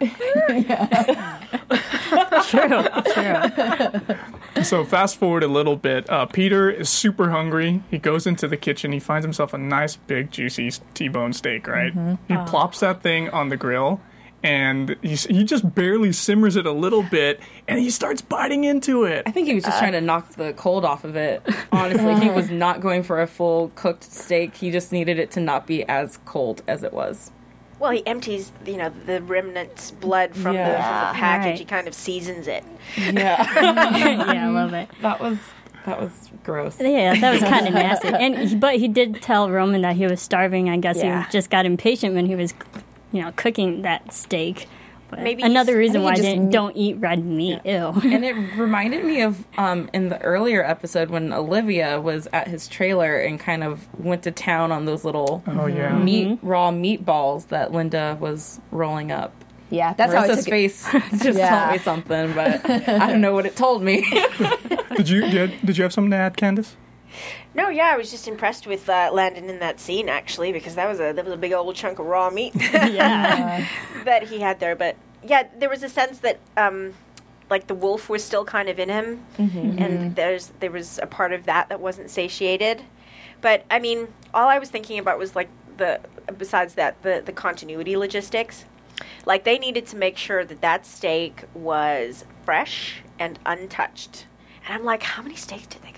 True. 2.48 2.82
True. 3.14 4.64
So 4.64 4.84
fast 4.84 5.18
forward 5.18 5.44
a 5.44 5.48
little 5.48 5.76
bit. 5.76 6.10
Uh, 6.10 6.26
Peter 6.26 6.68
is 6.68 6.88
super 6.90 7.30
hungry. 7.30 7.84
He 7.92 7.98
goes 7.98 8.26
into 8.26 8.48
the 8.48 8.56
kitchen. 8.56 8.90
He 8.90 8.98
finds 8.98 9.24
himself 9.24 9.54
a 9.54 9.58
nice, 9.58 9.94
big, 9.94 10.32
juicy 10.32 10.72
T-bone 10.94 11.32
steak. 11.32 11.68
Right. 11.68 11.94
Mm-hmm. 11.94 12.14
He 12.26 12.34
oh. 12.36 12.44
plops 12.44 12.80
that 12.80 13.04
thing 13.04 13.30
on 13.30 13.50
the 13.50 13.56
grill, 13.56 14.00
and 14.42 14.96
he 15.00 15.14
he 15.14 15.44
just 15.44 15.72
barely 15.72 16.10
simmers 16.10 16.56
it 16.56 16.66
a 16.66 16.72
little 16.72 17.04
bit, 17.04 17.38
and 17.68 17.78
he 17.78 17.88
starts 17.88 18.20
biting 18.20 18.64
into 18.64 19.04
it. 19.04 19.22
I 19.26 19.30
think 19.30 19.46
he 19.46 19.54
was 19.54 19.62
just 19.62 19.76
uh, 19.76 19.80
trying 19.80 19.92
to 19.92 20.00
knock 20.00 20.30
the 20.30 20.54
cold 20.54 20.84
off 20.84 21.04
of 21.04 21.14
it. 21.14 21.40
Honestly, 21.70 22.16
he 22.16 22.30
uh. 22.30 22.34
was 22.34 22.50
not 22.50 22.80
going 22.80 23.04
for 23.04 23.22
a 23.22 23.28
full 23.28 23.70
cooked 23.76 24.02
steak. 24.02 24.56
He 24.56 24.72
just 24.72 24.90
needed 24.90 25.20
it 25.20 25.30
to 25.32 25.40
not 25.40 25.68
be 25.68 25.84
as 25.84 26.18
cold 26.24 26.64
as 26.66 26.82
it 26.82 26.92
was. 26.92 27.30
Well, 27.84 27.92
he 27.92 28.06
empties, 28.06 28.50
you 28.64 28.78
know, 28.78 28.90
the 29.04 29.20
remnants 29.20 29.90
blood 29.90 30.30
from, 30.34 30.54
the, 30.54 30.62
from 30.64 30.72
the 30.72 30.78
package. 30.78 31.46
Right. 31.50 31.58
He 31.58 31.64
kind 31.66 31.86
of 31.86 31.92
seasons 31.94 32.48
it. 32.48 32.64
Yeah, 32.96 33.12
yeah, 34.32 34.46
I 34.46 34.50
love 34.50 34.72
it. 34.72 34.88
that 35.02 35.20
was 35.20 35.36
that 35.84 36.00
was 36.00 36.10
gross. 36.44 36.80
Yeah, 36.80 37.14
that 37.20 37.30
was 37.30 37.42
kind 37.50 37.68
of 37.68 37.74
nasty. 37.74 38.08
And 38.08 38.58
but 38.58 38.76
he 38.76 38.88
did 38.88 39.20
tell 39.20 39.50
Roman 39.50 39.82
that 39.82 39.96
he 39.96 40.06
was 40.06 40.22
starving. 40.22 40.70
I 40.70 40.78
guess 40.78 40.96
Yeah. 40.96 41.26
he 41.26 41.30
just 41.30 41.50
got 41.50 41.66
impatient 41.66 42.14
when 42.14 42.24
he 42.24 42.34
was, 42.34 42.54
you 43.12 43.20
know, 43.20 43.32
cooking 43.36 43.82
that 43.82 44.14
steak. 44.14 44.66
But 45.16 45.24
Maybe 45.24 45.42
another 45.42 45.76
reason 45.76 46.00
I 46.00 46.04
why 46.04 46.10
I 46.10 46.14
just 46.16 46.22
didn't 46.28 46.46
ne- 46.46 46.50
don't 46.52 46.76
eat 46.76 46.94
red 46.98 47.24
meat. 47.24 47.60
Ew. 47.64 47.92
And 48.04 48.24
it 48.24 48.32
reminded 48.56 49.04
me 49.04 49.22
of 49.22 49.44
um, 49.58 49.88
in 49.92 50.08
the 50.08 50.20
earlier 50.22 50.64
episode 50.64 51.10
when 51.10 51.32
Olivia 51.32 52.00
was 52.00 52.26
at 52.32 52.48
his 52.48 52.68
trailer 52.68 53.16
and 53.16 53.38
kind 53.38 53.62
of 53.64 53.86
went 53.98 54.22
to 54.24 54.30
town 54.30 54.72
on 54.72 54.84
those 54.84 55.04
little 55.04 55.42
Oh 55.46 55.66
yeah. 55.66 55.96
meat 55.96 56.38
raw 56.42 56.70
meatballs 56.70 57.48
that 57.48 57.70
Lynda 57.70 58.18
was 58.18 58.60
rolling 58.70 59.12
up. 59.12 59.32
Yeah, 59.70 59.92
that's 59.94 60.12
how 60.12 60.20
I 60.20 60.28
Marissa's 60.28 60.38
took 60.44 60.46
it. 60.48 60.50
face 60.50 60.92
just 61.22 61.38
Yeah. 61.38 61.58
told 61.60 61.72
me 61.72 61.78
something, 61.78 62.32
but 62.34 62.68
I 62.70 63.10
don't 63.10 63.20
know 63.20 63.32
what 63.34 63.46
it 63.46 63.56
told 63.56 63.82
me. 63.82 64.02
Did 64.96 65.08
you 65.08 65.22
did, 65.22 65.52
did 65.66 65.76
you 65.76 65.82
have 65.82 65.92
something 65.92 66.12
to 66.12 66.16
add, 66.16 66.36
Candace? 66.36 66.76
No, 67.54 67.68
yeah, 67.68 67.90
I 67.92 67.96
was 67.96 68.10
just 68.10 68.26
impressed 68.28 68.66
with 68.66 68.88
uh, 68.88 69.10
Landon 69.12 69.48
in 69.50 69.58
that 69.60 69.80
scene 69.80 70.08
actually 70.08 70.52
because 70.52 70.74
that 70.74 70.88
was 70.88 71.00
a 71.00 71.12
that 71.12 71.24
was 71.24 71.34
a 71.34 71.36
big 71.36 71.52
old 71.52 71.74
chunk 71.76 71.98
of 71.98 72.06
raw 72.06 72.30
meat 72.30 72.52
Yeah. 72.72 73.66
that 74.04 74.24
he 74.24 74.40
had 74.40 74.60
there. 74.60 74.76
But 74.76 74.96
yeah, 75.22 75.48
there 75.58 75.68
was 75.68 75.82
a 75.82 75.88
sense 75.88 76.18
that 76.18 76.38
um, 76.56 76.94
like 77.50 77.66
the 77.66 77.74
wolf 77.74 78.08
was 78.08 78.24
still 78.24 78.44
kind 78.44 78.68
of 78.68 78.78
in 78.78 78.88
him, 78.88 79.24
and 79.38 80.14
there's 80.16 80.52
there 80.60 80.70
was 80.70 80.98
a 81.02 81.06
part 81.06 81.32
of 81.32 81.44
that 81.46 81.68
that 81.68 81.80
wasn't 81.80 82.10
satiated. 82.10 82.82
But 83.40 83.64
I 83.70 83.78
mean, 83.78 84.08
all 84.32 84.48
I 84.48 84.58
was 84.58 84.70
thinking 84.70 84.98
about 84.98 85.18
was 85.18 85.34
like 85.36 85.48
the 85.76 86.00
besides 86.38 86.74
that 86.74 87.02
the 87.02 87.22
the 87.24 87.32
continuity 87.32 87.96
logistics. 87.96 88.64
Like 89.26 89.42
they 89.44 89.58
needed 89.58 89.86
to 89.86 89.96
make 89.96 90.16
sure 90.16 90.44
that 90.44 90.60
that 90.60 90.86
steak 90.86 91.44
was 91.52 92.24
fresh 92.44 93.02
and 93.18 93.38
untouched. 93.44 94.26
And 94.64 94.74
I'm 94.74 94.84
like, 94.84 95.02
how 95.02 95.22
many 95.22 95.34
steaks 95.34 95.66
did 95.66 95.82
they 95.82 95.90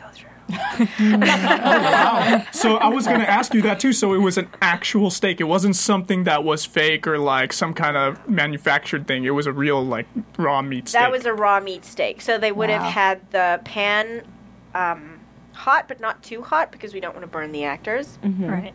go 0.51 0.87
through? 0.87 2.43
So 2.53 2.77
I 2.77 2.89
was 2.89 3.07
going 3.07 3.21
to 3.21 3.31
ask 3.31 3.55
you 3.55 3.63
that 3.63 3.81
too. 3.81 3.93
So 3.93 4.15
it 4.15 4.19
was 4.19 4.39
an 4.39 4.49
actual 4.61 5.11
steak. 5.11 5.41
It 5.41 5.45
wasn't 5.45 5.77
something 5.77 6.25
that 6.25 6.45
was 6.45 6.65
fake 6.65 7.07
or 7.07 7.19
like 7.19 7.53
some 7.53 7.75
kind 7.75 7.97
of 7.97 8.29
manufactured 8.29 9.07
thing. 9.07 9.25
It 9.25 9.31
was 9.31 9.47
a 9.47 9.53
real 9.53 9.85
like 9.85 10.07
raw 10.39 10.63
meat 10.63 10.89
steak. 10.89 11.01
That 11.01 11.11
was 11.11 11.27
a 11.27 11.33
raw 11.33 11.61
meat 11.61 11.85
steak. 11.85 12.21
So 12.21 12.39
they 12.39 12.53
would 12.53 12.71
have 12.71 12.83
had 12.83 13.31
the 13.31 13.61
pan 13.65 14.23
um, 14.75 15.21
hot, 15.53 15.89
but 15.89 16.01
not 16.01 16.23
too 16.23 16.43
hot 16.43 16.71
because 16.71 16.95
we 16.95 17.01
don't 17.01 17.15
want 17.15 17.25
to 17.25 17.31
burn 17.31 17.53
the 17.53 17.65
actors. 17.65 18.19
Right. 18.23 18.75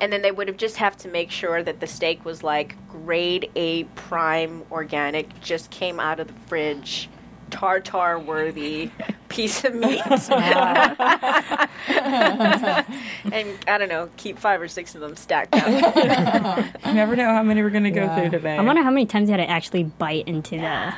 And 0.00 0.12
then 0.12 0.22
they 0.22 0.32
would 0.32 0.48
have 0.48 0.56
just 0.56 0.76
have 0.76 0.96
to 0.98 1.08
make 1.08 1.30
sure 1.30 1.62
that 1.62 1.80
the 1.80 1.86
steak 1.86 2.24
was 2.24 2.42
like 2.42 2.76
grade 2.88 3.50
A 3.56 3.84
prime 3.84 4.64
organic, 4.70 5.40
just 5.40 5.70
came 5.70 5.98
out 5.98 6.20
of 6.20 6.28
the 6.28 6.34
fridge, 6.46 7.08
tartar 7.50 8.18
worthy 8.18 8.90
piece 9.32 9.64
of 9.64 9.74
meat. 9.74 10.00
and 10.08 10.18
I 13.66 13.76
don't 13.78 13.88
know, 13.88 14.08
keep 14.16 14.38
five 14.38 14.60
or 14.60 14.68
six 14.68 14.94
of 14.94 15.00
them 15.00 15.16
stacked 15.16 15.54
up. 15.54 16.66
You 16.86 16.94
never 16.94 17.16
know 17.16 17.32
how 17.32 17.42
many 17.42 17.62
we're 17.62 17.70
gonna 17.70 17.90
go 17.90 18.02
Yeah. 18.02 18.20
through 18.20 18.30
today. 18.30 18.56
I 18.56 18.62
wonder 18.62 18.82
how 18.82 18.90
many 18.90 19.06
times 19.06 19.28
you 19.28 19.36
had 19.36 19.44
to 19.44 19.50
actually 19.50 19.84
bite 19.84 20.26
into 20.28 20.56
the 20.58 20.94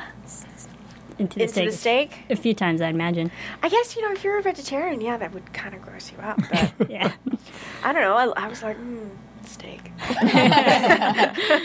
into 1.17 1.37
the 1.37 1.43
Into 1.43 1.47
steak. 1.53 1.65
the 1.69 1.71
steak. 1.77 2.17
A 2.29 2.35
few 2.35 2.53
times, 2.53 2.81
I'd 2.81 2.93
imagine. 2.93 3.31
I 3.63 3.69
guess 3.69 3.95
you 3.95 4.01
know 4.01 4.11
if 4.11 4.23
you're 4.23 4.37
a 4.37 4.41
vegetarian, 4.41 4.99
yeah, 4.99 5.15
that 5.17 5.33
would 5.33 5.53
kind 5.53 5.73
of 5.73 5.81
gross 5.81 6.11
you 6.11 6.19
out. 6.21 6.37
But 6.49 6.73
Yeah. 6.89 7.13
I 7.83 7.93
don't 7.93 8.01
know. 8.01 8.15
I, 8.35 8.43
I 8.45 8.47
was 8.49 8.61
like, 8.61 8.77
mm, 8.77 9.09
steak. 9.45 9.81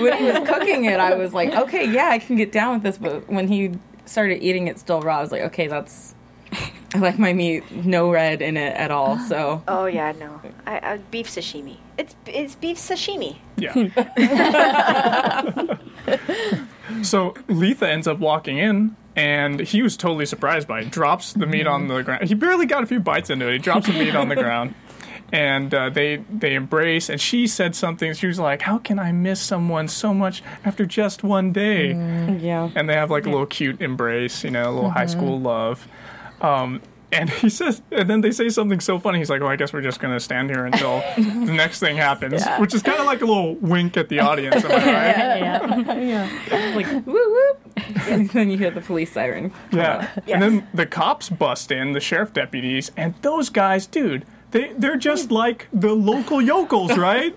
when 0.01 0.17
he 0.19 0.25
was 0.31 0.49
cooking 0.49 0.85
it, 0.85 1.01
I 1.01 1.15
was 1.15 1.35
like, 1.35 1.53
okay, 1.53 1.91
yeah, 1.91 2.11
I 2.11 2.19
can 2.21 2.37
get 2.37 2.53
down 2.53 2.75
with 2.75 2.83
this. 2.85 2.97
But 2.99 3.29
when 3.29 3.49
he 3.49 3.73
started 4.05 4.41
eating 4.43 4.69
it 4.69 4.79
still 4.79 5.01
raw, 5.01 5.19
I 5.19 5.21
was 5.23 5.33
like, 5.33 5.43
okay, 5.43 5.67
that's. 5.67 6.15
I 6.95 6.99
like 6.99 7.19
my 7.21 7.33
meat 7.33 7.71
no 7.71 8.11
red 8.11 8.43
in 8.43 8.57
it 8.57 8.75
at 8.75 8.91
all. 8.91 9.19
So 9.19 9.63
Oh 9.69 9.87
yeah, 9.87 10.13
no. 10.13 10.41
I, 10.67 10.93
I, 10.95 10.97
beef 11.11 11.29
sashimi. 11.29 11.77
It's 11.97 12.17
it's 12.27 12.57
beef 12.57 12.79
sashimi. 12.79 13.37
Yeah. 13.57 13.75
so 17.03 17.35
Letha 17.49 17.89
ends 17.89 18.09
up 18.09 18.19
walking 18.19 18.59
in, 18.59 18.97
and 19.15 19.61
he 19.61 19.83
was 19.83 19.97
totally 19.97 20.27
surprised 20.27 20.67
by 20.67 20.81
it. 20.81 20.91
Drops 20.91 21.33
the 21.33 21.47
meat 21.47 21.69
on 21.69 21.87
the 21.87 22.03
ground. 22.03 22.27
He 22.27 22.35
barely 22.35 22.67
got 22.67 22.83
a 22.83 22.87
few 22.87 22.99
bites 23.01 23.31
into 23.31 23.49
it. 23.49 23.53
He 23.53 23.59
drops 23.59 23.87
the 23.87 23.93
meat 23.93 24.17
on 24.17 24.29
the 24.29 24.35
ground, 24.35 24.75
and 25.33 25.73
uh, 25.73 25.91
they 25.91 26.25
they 26.29 26.55
embrace. 26.55 27.09
And 27.09 27.21
she 27.21 27.47
said 27.47 27.77
something. 27.77 28.15
She 28.15 28.27
was 28.27 28.41
like, 28.41 28.63
"How 28.63 28.79
can 28.79 28.99
I 28.99 29.13
miss 29.13 29.41
someone 29.41 29.87
so 29.87 30.13
much 30.13 30.43
after 30.65 30.87
just 30.87 31.23
one 31.23 31.53
day?" 31.53 31.93
Mm, 31.93 32.43
yeah, 32.43 32.71
And 32.75 32.89
they 32.89 32.95
have 32.95 33.13
like 33.13 33.27
a 33.27 33.31
little 33.31 33.47
cute 33.47 33.81
embrace, 33.81 34.43
you 34.43 34.51
know, 34.51 34.69
a 34.69 34.73
little 34.73 34.91
high 34.91 35.05
mm-hmm. 35.05 35.19
school 35.19 35.41
love. 35.41 35.87
Um, 36.41 36.81
and 37.13 37.29
he 37.29 37.49
says, 37.49 37.83
and 37.91 38.09
then 38.09 38.21
they 38.21 38.31
say 38.31 38.49
something 38.51 38.79
so 38.79 38.99
funny. 39.01 39.19
He's 39.19 39.31
like, 39.31 39.43
"Oh, 39.43 39.49
I 39.49 39.57
guess 39.57 39.73
we're 39.73 39.81
just 39.81 39.99
gonna 39.99 40.21
stand 40.21 40.49
here 40.49 40.65
until 40.65 41.01
the 41.17 41.53
next 41.53 41.81
thing 41.81 41.97
happens," 41.97 42.43
Yeah. 42.47 42.61
which 42.61 42.73
is 42.73 42.83
kind 42.85 43.01
of 43.01 43.07
like 43.07 43.21
a 43.21 43.27
little 43.27 43.57
wink 43.57 43.97
at 43.97 44.09
the 44.09 44.21
audience. 44.21 44.65
Am 44.65 44.71
I 44.71 44.75
right? 45.83 46.01
yeah. 46.03 46.73
like 46.77 46.87
whoop 46.87 47.07
whoop. 47.07 47.73
and 48.09 48.31
then 48.31 48.49
you 48.49 48.57
hear 48.59 48.71
the 48.71 48.81
police 48.81 49.11
siren. 49.13 49.53
Yeah. 49.73 50.09
And 50.29 50.41
then 50.41 50.69
the 50.73 50.87
cops 50.87 51.29
bust 51.31 51.73
in, 51.73 51.93
the 51.95 52.01
sheriff 52.01 52.33
deputies, 52.33 52.93
and 52.97 53.15
those 53.23 53.49
guys, 53.51 53.89
dude, 53.89 54.25
they 54.53 54.73
they're 54.79 54.97
just 54.97 55.33
like 55.33 55.67
the 55.73 55.93
local 55.93 56.41
yokels, 56.41 56.97
right? 56.97 57.37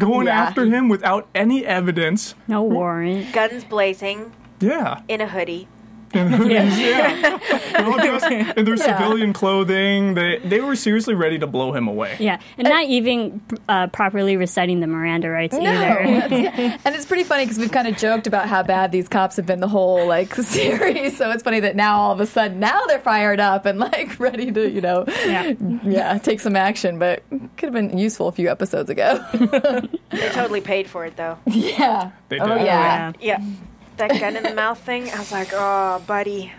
Going 0.00 0.26
Yeah. 0.26 0.42
after 0.42 0.64
him 0.64 0.88
without 0.88 1.28
any 1.32 1.64
evidence. 1.64 2.34
No 2.48 2.62
warrant. 2.64 3.32
Guns 3.32 3.62
blazing 3.62 4.32
Yeah. 4.58 5.02
in 5.06 5.20
a 5.20 5.28
hoodie. 5.28 5.68
And 6.14 6.34
hoodies, 6.34 6.78
yeah. 6.78 7.38
They're 7.72 7.86
all 7.86 7.98
dressed 7.98 8.56
in 8.56 8.64
their 8.64 8.76
civilian 8.76 9.32
clothing. 9.32 10.14
They 10.14 10.38
they 10.44 10.60
were 10.60 10.76
seriously 10.76 11.14
ready 11.14 11.38
to 11.38 11.46
blow 11.46 11.72
him 11.72 11.88
away. 11.88 12.16
Yeah, 12.20 12.40
and 12.58 12.68
not 12.68 12.84
even 12.84 13.40
uh, 13.68 13.86
properly 13.88 14.36
reciting 14.36 14.80
the 14.80 14.86
Miranda 14.86 15.30
rights 15.30 15.54
No, 15.54 15.60
either. 15.70 16.28
that's- 16.28 16.80
and 16.84 16.94
it's 16.94 17.06
pretty 17.06 17.24
funny 17.24 17.44
because 17.44 17.58
we've 17.58 17.72
kind 17.72 17.88
of 17.88 17.96
joked 17.96 18.26
about 18.26 18.48
how 18.48 18.62
bad 18.62 18.92
these 18.92 19.08
cops 19.08 19.36
have 19.36 19.46
been 19.46 19.60
the 19.60 19.68
whole 19.68 20.06
like 20.06 20.34
series. 20.36 21.16
So 21.16 21.30
it's 21.30 21.42
funny 21.42 21.60
that 21.60 21.76
now 21.76 21.98
all 21.98 22.12
of 22.12 22.20
a 22.20 22.26
sudden 22.26 22.60
now 22.60 22.80
they're 22.86 22.98
fired 23.00 23.40
up 23.40 23.64
and 23.66 23.78
like 23.78 24.18
ready 24.20 24.50
to 24.52 24.68
you 24.70 24.80
know 24.80 25.04
Yeah. 25.24 25.52
yeah 25.84 26.18
take 26.18 26.40
some 26.40 26.56
action. 26.56 26.98
But 26.98 27.22
could 27.56 27.66
have 27.66 27.72
been 27.72 27.96
useful 27.98 28.28
a 28.28 28.32
few 28.32 28.50
episodes 28.50 28.90
ago. 28.90 29.24
They 29.32 30.28
totally 30.30 30.60
paid 30.60 30.88
for 30.88 31.04
it 31.06 31.16
though. 31.16 31.38
yeah. 31.46 32.10
They 32.28 32.38
Oh 32.38 32.46
did. 32.58 32.66
yeah. 32.66 33.12
Yeah. 33.20 33.38
That 33.98 34.18
gun 34.20 34.36
in 34.36 34.42
the 34.42 34.54
mouth 34.54 34.78
thing, 34.80 35.10
I 35.10 35.18
was 35.18 35.30
like, 35.32 35.48
oh, 35.52 36.02
buddy. 36.06 36.52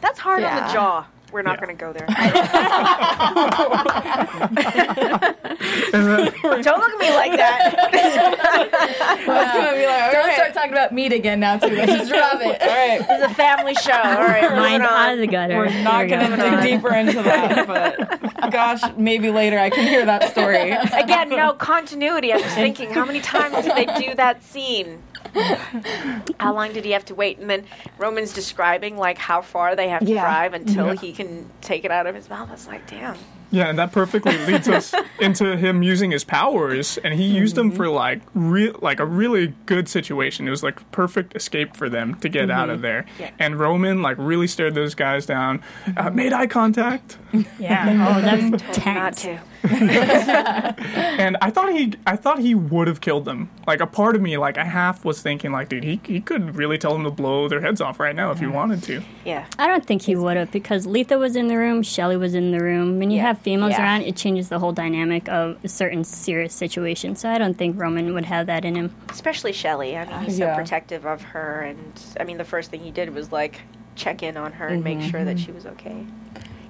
That's 0.00 0.18
hard 0.18 0.42
on 0.44 0.56
the 0.66 0.72
jaw. 0.72 1.06
We're 1.32 1.42
not 1.42 1.58
Yeah. 1.60 1.66
going 1.66 1.76
to 1.76 1.84
go 1.84 1.92
there. 1.92 2.06
Don't 5.92 6.78
look 6.78 6.92
at 6.92 6.98
me 6.98 7.10
like 7.14 7.36
that. 7.36 7.74
gonna 9.26 9.76
be 9.76 9.86
like, 9.86 10.12
Don't 10.12 10.32
start 10.34 10.54
talking 10.54 10.72
about 10.72 10.92
meat 10.92 11.12
again 11.12 11.40
now 11.40 11.58
too. 11.58 11.74
Let's 11.74 11.92
just 11.92 12.10
drop 12.10 12.40
it. 12.40 12.60
All 12.62 12.68
right, 12.68 13.00
It's 13.08 13.24
a 13.30 13.34
family 13.34 13.74
show. 13.74 13.92
All 13.92 14.26
right, 14.26 14.42
moving 14.42 14.58
Mind 14.58 14.82
out 14.82 15.12
of 15.12 15.18
the 15.18 15.26
gutter. 15.26 15.56
we're 15.56 15.82
not 15.82 16.08
going 16.08 16.30
to 16.30 16.36
dig 16.36 16.62
deeper 16.62 16.94
into 16.94 17.22
that. 17.22 17.66
But 17.66 18.50
gosh, 18.50 18.80
maybe 18.96 19.30
later 19.30 19.58
I 19.58 19.70
can 19.70 19.86
hear 19.86 20.04
that 20.06 20.30
story. 20.30 20.70
Again, 20.70 21.28
no 21.30 21.52
continuity. 21.54 22.32
I 22.32 22.36
was 22.36 22.46
thinking, 22.54 22.90
how 22.90 23.04
many 23.04 23.20
times 23.20 23.64
did 23.64 23.74
they 23.76 23.86
do 24.00 24.14
that 24.14 24.42
scene? 24.42 25.02
How 26.40 26.54
long 26.54 26.72
did 26.72 26.84
he 26.84 26.92
have 26.92 27.04
to 27.06 27.14
wait? 27.14 27.38
And 27.38 27.48
then 27.50 27.64
Roman's 27.98 28.32
describing 28.32 28.96
like 28.96 29.18
how 29.18 29.42
far 29.42 29.76
they 29.76 29.88
have 29.88 30.00
to 30.04 30.10
Yeah. 30.12 30.22
drive 30.22 30.54
until 30.54 30.88
Yeah. 30.88 30.94
he 30.94 31.12
can 31.12 31.48
take 31.60 31.84
it 31.84 31.90
out 31.90 32.06
of 32.06 32.14
his 32.14 32.28
mouth. 32.30 32.48
I 32.48 32.52
was 32.52 32.66
like, 32.66 32.86
damn. 32.88 33.16
Yeah, 33.50 33.68
and 33.70 33.78
that 33.78 33.92
perfectly 33.92 34.36
leads 34.46 34.68
us 34.68 34.92
into 35.20 35.56
him 35.56 35.82
using 35.82 36.10
his 36.10 36.22
powers, 36.22 36.98
and 36.98 37.14
he 37.14 37.24
used 37.24 37.54
them 37.56 37.70
for 37.70 37.88
like 37.88 38.20
real, 38.34 38.78
like 38.82 39.00
a 39.00 39.06
really 39.06 39.54
good 39.64 39.88
situation. 39.88 40.46
It 40.46 40.50
was 40.50 40.62
like 40.62 40.90
perfect 40.92 41.34
escape 41.34 41.74
for 41.74 41.88
them 41.88 42.14
to 42.16 42.28
get 42.28 42.50
out 42.50 42.68
of 42.68 42.82
there. 42.82 43.06
Yeah. 43.18 43.30
And 43.38 43.58
Roman 43.58 44.02
like 44.02 44.16
really 44.18 44.48
stared 44.48 44.74
those 44.74 44.94
guys 44.94 45.24
down, 45.24 45.62
uh, 45.96 46.10
made 46.10 46.34
eye 46.34 46.46
contact, 46.46 47.16
Yeah. 47.58 48.06
Oh, 48.16 48.20
that 48.20 48.50
was 48.52 48.84
Not 48.84 49.12
to. 49.18 49.38
and 49.64 51.36
I 51.42 51.50
thought 51.50 51.72
he 51.72 51.92
I 52.06 52.14
thought 52.16 52.38
he 52.38 52.54
would 52.54 52.86
have 52.86 53.00
killed 53.00 53.24
them. 53.24 53.50
Like 53.66 53.80
a 53.80 53.86
part 53.86 54.14
of 54.14 54.22
me, 54.22 54.38
like 54.38 54.56
a 54.56 54.64
half 54.64 55.04
was 55.04 55.20
thinking 55.20 55.50
like, 55.50 55.68
dude, 55.68 55.82
he 55.82 56.00
he 56.04 56.20
could 56.20 56.54
really 56.54 56.78
tell 56.78 56.92
them 56.92 57.04
to 57.04 57.10
blow 57.10 57.48
their 57.48 57.60
heads 57.60 57.80
off 57.80 57.98
right 57.98 58.14
now 58.14 58.30
if 58.30 58.38
he 58.38 58.46
wanted 58.46 58.82
to. 58.84 59.02
Yeah. 59.24 59.46
I 59.58 59.66
don't 59.66 59.84
think 59.84 60.02
he 60.02 60.14
would 60.14 60.36
have 60.36 60.52
because 60.52 60.86
Letha 60.86 61.18
was 61.18 61.34
in 61.34 61.48
the 61.48 61.56
room, 61.56 61.82
Shelley 61.82 62.16
was 62.16 62.34
in 62.34 62.52
the 62.52 62.60
room. 62.60 62.98
When 62.98 63.10
you 63.10 63.16
Yeah. 63.16 63.28
have 63.28 63.38
females 63.38 63.72
Yeah. 63.72 63.82
around, 63.82 64.02
it 64.02 64.16
changes 64.16 64.48
the 64.48 64.60
whole 64.60 64.72
dynamic 64.72 65.28
of 65.28 65.56
a 65.64 65.68
certain 65.68 66.04
serious 66.04 66.54
situation. 66.54 67.16
So 67.16 67.28
I 67.28 67.38
don't 67.38 67.54
think 67.54 67.80
Roman 67.80 68.14
would 68.14 68.26
have 68.26 68.46
that 68.46 68.64
in 68.64 68.76
him. 68.76 68.94
Especially 69.10 69.52
Shelley. 69.52 69.96
I 69.96 70.04
mean, 70.04 70.20
he's 70.24 70.38
Yeah. 70.38 70.54
so 70.54 70.60
protective 70.60 71.04
of 71.04 71.22
her. 71.22 71.62
And 71.62 72.00
I 72.20 72.24
mean, 72.24 72.38
the 72.38 72.44
first 72.44 72.70
thing 72.70 72.80
he 72.80 72.92
did 72.92 73.12
was 73.12 73.32
like 73.32 73.62
check 73.96 74.22
in 74.22 74.36
on 74.36 74.52
her 74.52 74.68
and 74.68 74.84
make 74.84 74.98
mm-hmm. 74.98 75.08
sure 75.08 75.24
that 75.24 75.40
she 75.40 75.50
was 75.50 75.66
okay. 75.66 76.06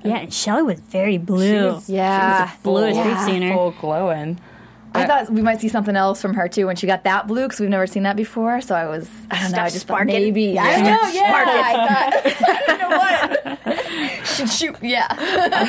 Yeah, 0.05 0.19
and 0.19 0.33
Shelley 0.33 0.63
was 0.63 0.81
very 0.81 1.19
blue. 1.19 1.75
was- 1.75 1.91
Yeah. 1.91 2.51
Bluest 2.63 2.97
Yeah. 2.97 3.09
we've 3.09 3.25
seen 3.25 3.43
her. 3.43 3.55
Full 3.55 3.75
glowing. 3.81 4.39
I 4.95 5.07
thought 5.07 5.31
we 5.31 5.43
might 5.43 5.61
see 5.61 5.69
something 5.69 5.97
else 5.97 6.21
from 6.21 6.35
her 6.35 6.49
too 6.49 6.67
when 6.67 6.77
she 6.77 6.87
got 6.87 7.05
that 7.05 7.27
blue 7.27 7.45
because 7.45 7.61
we've 7.61 7.69
never 7.69 7.87
seen 7.87 8.03
that 8.05 8.17
before. 8.17 8.61
So 8.61 8.75
I 8.75 8.87
was, 8.87 9.09
I 9.31 9.43
don't 9.43 9.53
know, 9.53 9.63
I 9.63 9.69
just 9.71 9.83
sparking. 9.83 10.09
thought 10.09 10.21
maybe. 10.21 10.59
I 10.59 10.81
know, 10.81 11.09
yeah. 11.13 12.23
I 12.25 12.35
thought, 12.35 12.69
you 12.69 12.79
know 12.79 12.89
what? 12.89 14.27
Should 14.27 14.49
shoot, 14.51 14.77
yeah. 14.83 15.07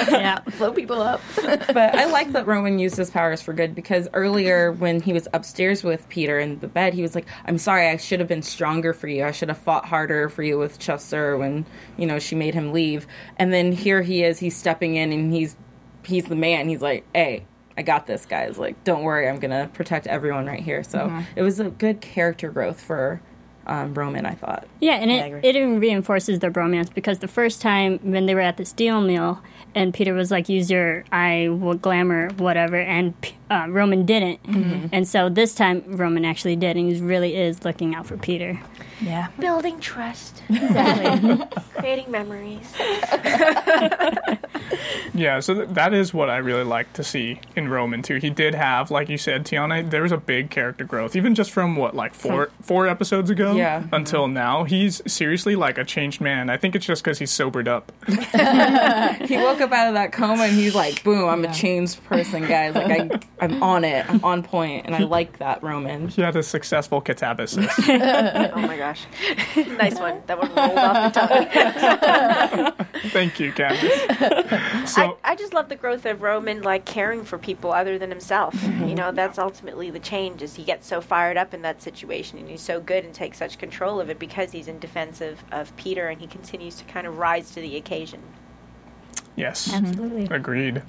Yeah. 0.10 0.40
Blow 0.58 0.72
people 0.72 1.02
up. 1.02 1.22
But 1.70 1.96
I 1.96 2.06
like 2.06 2.32
that 2.34 2.48
Roman 2.48 2.80
used 2.80 2.96
his 2.96 3.10
powers 3.10 3.42
for 3.42 3.54
good 3.54 3.76
because 3.76 4.08
earlier 4.14 4.72
when 4.72 5.02
he 5.02 5.14
was 5.14 5.28
upstairs 5.34 5.84
with 5.84 6.08
Peter 6.10 6.40
in 6.40 6.60
the 6.60 6.68
bed, 6.68 6.94
he 6.94 7.02
was 7.02 7.16
like, 7.16 7.26
"I'm 7.46 7.58
sorry, 7.58 7.88
I 7.88 7.98
should 7.98 8.20
have 8.20 8.30
been 8.30 8.42
stronger 8.42 8.94
for 8.94 9.08
you. 9.08 9.24
I 9.26 9.32
should 9.32 9.50
have 9.50 9.58
fought 9.58 9.86
harder 9.86 10.30
for 10.30 10.44
you 10.44 10.58
with 10.58 10.80
Chester 10.80 11.38
when 11.38 11.66
you 11.98 12.06
know 12.06 12.20
she 12.20 12.36
made 12.36 12.54
him 12.54 12.72
leave." 12.74 13.08
And 13.38 13.52
then 13.54 13.72
here 13.72 14.02
he 14.02 14.24
is, 14.24 14.40
he's 14.40 14.56
stepping 14.56 14.96
in 14.96 15.12
and 15.12 15.34
he's 15.34 15.56
he's 16.04 16.26
the 16.26 16.36
man. 16.36 16.70
He's 16.70 16.82
like, 16.82 17.06
"Hey." 17.14 17.46
I 17.80 17.82
got 17.82 18.08
this, 18.08 18.26
guys. 18.26 18.58
Like, 18.58 18.84
don't 18.84 19.04
worry, 19.04 19.30
I'm 19.30 19.40
gonna 19.40 19.70
protect 19.74 20.06
everyone 20.06 20.48
right 20.48 20.62
here. 20.62 20.84
So 20.84 21.24
it 21.38 21.42
was 21.42 21.62
a 21.62 21.70
good 21.70 22.02
character 22.02 22.50
growth 22.52 22.82
for 22.82 23.22
um, 23.66 23.94
Roman. 23.94 24.26
I 24.26 24.34
thought. 24.36 24.68
Yeah, 24.82 24.96
and 24.96 25.10
I 25.10 25.16
it, 25.38 25.46
it 25.46 25.56
even 25.56 25.80
reinforces 25.80 26.40
their 26.40 26.52
bromance 26.52 26.94
because 26.94 27.20
the 27.20 27.30
first 27.30 27.62
time 27.62 27.98
when 28.04 28.26
they 28.26 28.36
were 28.36 28.42
at 28.42 28.58
the 28.58 28.66
steel 28.66 29.00
mill 29.00 29.42
and 29.74 29.94
Peter 29.94 30.14
was 30.14 30.30
like, 30.30 30.50
use 30.50 30.70
your 30.70 31.06
eye, 31.14 31.48
glamour, 31.82 32.32
whatever, 32.32 32.76
and 32.76 33.20
P- 33.22 33.38
uh, 33.50 33.66
Roman 33.70 34.06
didn't. 34.06 34.42
Mm-hmm. 34.44 34.88
And 34.92 35.08
so 35.08 35.30
this 35.30 35.54
time 35.56 35.84
Roman 35.88 36.26
actually 36.26 36.56
did, 36.56 36.78
and 36.78 36.92
he 36.92 37.00
really 37.02 37.36
is 37.36 37.64
looking 37.66 37.96
out 37.96 38.06
for 38.06 38.18
Peter. 38.18 38.60
Yeah. 39.02 39.28
Building 39.40 39.80
trust, 39.80 40.42
Exactly. 40.50 41.46
creating 41.76 42.12
memories. 42.12 42.68
Yeah, 45.14 45.40
so 45.42 45.54
th- 45.56 45.70
that 45.70 45.94
is 45.94 46.14
what 46.14 46.30
I 46.30 46.38
really 46.38 46.64
like 46.64 46.94
to 46.94 47.04
see 47.04 47.42
in 47.56 47.68
Roman 47.68 48.02
too. 48.02 48.18
He 48.18 48.30
did 48.30 48.54
have, 48.56 48.90
like 48.92 49.10
you 49.10 49.18
said, 49.18 49.44
Tiana. 49.44 49.90
There 49.90 50.04
was 50.04 50.12
a 50.14 50.18
big 50.18 50.50
character 50.50 50.86
growth, 50.86 51.16
even 51.16 51.36
just 51.36 51.52
from 51.52 51.76
what, 51.76 51.94
like 51.96 52.14
four 52.14 52.52
four 52.62 52.88
episodes 52.88 53.30
ago, 53.30 53.54
Yeah. 53.56 53.84
until 53.92 54.28
now. 54.28 54.64
He's 54.64 55.02
seriously 55.12 55.56
like 55.56 55.78
a 55.78 55.84
changed 55.84 56.22
man. 56.22 56.50
I 56.50 56.56
think 56.58 56.76
it's 56.76 56.86
just 56.86 57.04
because 57.04 57.20
he's 57.20 57.32
sobered 57.32 57.68
up. 57.68 57.92
He 58.08 59.36
woke 59.38 59.60
up 59.62 59.72
out 59.72 59.88
of 59.90 59.94
that 59.96 60.12
coma 60.14 60.44
and 60.44 60.54
he's 60.56 60.76
like, 60.76 61.04
"Boom! 61.04 61.28
I'm 61.28 61.44
Yeah. 61.44 61.52
a 61.52 61.54
changed 61.54 62.04
person, 62.06 62.48
guys. 62.48 62.76
Like 62.76 63.12
I, 63.39 63.39
I'm 63.42 63.62
on 63.64 63.84
it. 63.84 64.10
I'm 64.10 64.24
on 64.24 64.44
point, 64.44 64.86
and 64.86 64.96
I 64.96 65.00
like 65.00 65.40
that 65.40 65.62
Roman." 65.64 66.08
He 66.08 66.22
had 66.22 66.36
a 66.36 66.44
successful 66.44 67.02
catabasis. 67.02 67.70
Oh 68.60 68.62
my 68.62 68.78
gosh, 68.78 69.06
nice 69.56 70.00
one. 70.00 70.22
That 70.28 70.40
one 70.40 70.54
rolled 70.56 70.78
off 70.78 71.14
the 71.14 71.20
tongue. 71.20 72.86
Thank 73.12 73.40
you, 73.40 73.52
Candace. 73.52 74.90
So 74.90 75.18
I, 75.24 75.32
I 75.32 75.36
just 75.36 75.54
love 75.54 75.70
the 75.70 75.76
growth 75.76 76.06
of 76.06 76.22
Roman, 76.22 76.62
like 76.64 76.86
caring 76.86 77.24
for 77.24 77.38
people 77.38 77.72
other 77.72 78.00
than 78.00 78.10
himself. 78.10 78.56
You 78.64 78.96
know, 78.96 79.12
that's 79.12 79.38
ultimately 79.38 79.90
the 79.92 80.00
change. 80.00 80.42
Is 80.42 80.56
he 80.56 80.64
gets 80.64 80.88
so 80.88 81.00
fired 81.02 81.38
up 81.38 81.54
in 81.54 81.62
that 81.62 81.82
situation, 81.82 82.40
and 82.40 82.50
he's 82.50 82.62
so 82.62 82.80
good 82.80 83.04
and 83.06 83.14
takes 83.14 83.38
such 83.38 83.58
control 83.60 84.00
of 84.00 84.10
it 84.10 84.18
because 84.20 84.52
he's 84.52 84.68
in 84.68 84.80
defense 84.80 85.22
of, 85.22 85.44
of 85.52 85.76
Peter, 85.78 86.08
and 86.08 86.20
he 86.20 86.28
continues 86.28 86.76
to 86.76 86.84
kind 86.86 87.06
of 87.06 87.18
rise 87.18 87.52
to 87.52 87.62
the 87.62 87.76
occasion. 87.78 88.22
Yes, 89.40 89.74
Absolutely. 89.74 90.28
Agreed. 90.36 90.82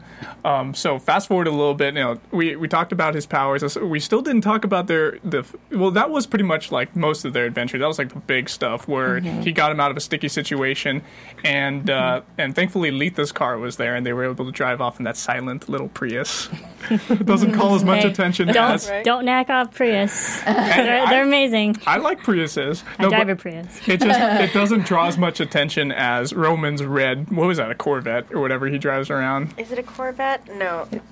Um, 0.45 0.75
so 0.75 0.99
fast 0.99 1.28
forward 1.28 1.47
a 1.47 1.50
little 1.50 1.75
bit. 1.75 1.95
You 1.95 2.00
know, 2.00 2.21
we 2.30 2.57
we 2.57 2.69
talked 2.69 2.92
about 2.92 3.14
his 3.14 3.26
powers. 3.26 3.76
We 3.78 4.00
still 4.00 4.23
didn't 4.23 4.42
talk 4.42 4.64
about 4.64 4.87
their 4.87 5.19
the. 5.25 5.45
Well, 5.71 5.90
that 5.92 6.11
was 6.11 6.26
pretty 6.26 6.45
much 6.45 6.71
like 6.73 6.95
most 6.97 7.25
of 7.25 7.33
their 7.33 7.47
adventure. 7.47 7.78
That 7.78 7.87
was 7.88 7.99
like 7.99 8.12
the 8.12 8.21
big 8.21 8.49
stuff 8.49 8.87
where 8.88 9.21
he 9.21 9.52
got 9.52 9.71
him 9.73 9.80
out 9.80 9.90
of 9.90 9.97
a 9.97 10.00
sticky 10.00 10.28
situation, 10.28 11.02
and 11.45 11.88
uh, 11.88 12.23
and 12.38 12.54
thankfully 12.54 12.90
Letha's 12.90 13.33
car 13.33 13.59
was 13.59 13.76
there, 13.76 13.95
and 13.95 14.04
they 14.04 14.12
were 14.12 14.25
able 14.25 14.45
to 14.45 14.52
drive 14.52 14.80
off 14.80 14.99
in 14.99 15.04
that 15.04 15.16
silent 15.16 15.69
little 15.69 15.88
Prius. 15.88 16.49
it 16.90 17.25
doesn't 17.26 17.52
call 17.52 17.75
as 17.75 17.85
much 17.85 18.02
Hey, 18.02 18.09
attention 18.11 18.49
Don't 18.49 18.57
as. 18.73 18.88
Right. 18.88 19.04
don't 19.04 19.25
knock 19.25 19.50
off 19.50 19.75
Prius. 19.75 20.40
They're, 20.42 21.07
they're 21.09 21.25
amazing. 21.25 21.76
I 21.87 21.99
like 21.99 22.23
Priuses. 22.23 22.83
I 22.99 23.09
drive 23.09 23.28
a 23.28 23.37
Prius. 23.37 23.80
it 23.87 24.00
just 24.00 24.21
it 24.40 24.52
doesn't 24.54 24.87
draw 24.87 25.07
as 25.07 25.19
much 25.19 25.40
attention 25.40 25.92
as 25.92 26.33
Roman's 26.33 26.83
red. 26.83 27.30
What 27.30 27.47
was 27.47 27.59
that? 27.59 27.71
A 27.71 27.75
Corvette 27.75 28.30
or 28.40 28.42
whatever 28.42 28.66
he 28.66 28.78
drives 28.78 29.11
around. 29.11 29.54
Is 29.59 29.70
it 29.70 29.78
a 29.78 29.82
Corvette? 29.82 30.56
No, 30.56 30.88
it 30.90 31.02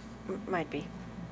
might 0.49 0.71
be. 0.71 0.87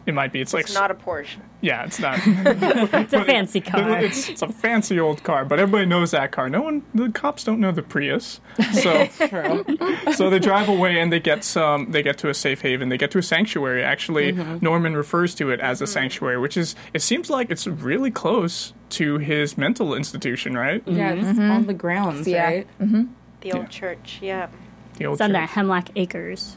It 0.06 0.14
might 0.14 0.32
be. 0.32 0.40
It's 0.40 0.54
like 0.54 0.72
not 0.72 0.92
a 0.92 0.94
Porsche. 0.94 1.38
yeah. 1.60 1.84
It's 1.84 1.98
not. 1.98 2.20
It's 2.26 3.12
a 3.12 3.24
fancy 3.24 3.60
car. 3.60 3.98
It's, 3.98 4.28
it's 4.28 4.42
a 4.42 4.48
fancy 4.48 5.00
old 5.00 5.24
car, 5.24 5.44
but 5.44 5.58
everybody 5.58 5.86
knows 5.86 6.12
that 6.12 6.30
car. 6.30 6.48
No 6.48 6.62
one, 6.62 6.82
the 6.94 7.10
cops 7.10 7.42
don't 7.42 7.58
know 7.58 7.72
the 7.72 7.82
Prius. 7.82 8.40
So, 8.72 9.06
so 10.14 10.30
they 10.30 10.38
drive 10.38 10.68
away 10.68 11.00
and 11.00 11.12
they 11.12 11.18
get 11.18 11.42
some. 11.42 11.90
They 11.90 12.04
get 12.04 12.18
to 12.18 12.28
a 12.28 12.34
safe 12.34 12.60
haven. 12.60 12.88
They 12.88 12.98
get 12.98 13.10
to 13.12 13.18
a 13.18 13.22
sanctuary. 13.22 13.82
Actually, 13.82 14.32
mm-hmm. 14.32 14.58
Norman 14.64 14.96
refers 14.96 15.34
to 15.36 15.50
it 15.50 15.58
as 15.58 15.80
a 15.80 15.84
mm. 15.84 15.88
sanctuary, 15.88 16.38
which 16.38 16.56
is. 16.56 16.76
It 16.94 17.02
seems 17.02 17.28
like 17.28 17.50
it's 17.50 17.66
really 17.66 18.12
close 18.12 18.72
to 18.90 19.18
his 19.18 19.58
mental 19.58 19.92
institution, 19.94 20.56
right? 20.56 20.82
Yeah, 20.86 21.14
it's 21.14 21.26
mm-hmm. 21.26 21.50
on 21.50 21.66
the 21.66 21.74
grounds, 21.74 22.28
Yeah. 22.28 22.44
right? 22.44 22.66
Mm-hmm. 22.80 23.04
The 23.40 23.52
old 23.52 23.64
Yeah. 23.64 23.68
church, 23.68 24.18
yeah. 24.22 24.48
The 24.96 25.06
old 25.06 25.14
It's 25.14 25.20
on 25.22 25.30
church. 25.30 25.34
that 25.34 25.48
Hemlock 25.50 25.88
Acres. 25.96 26.56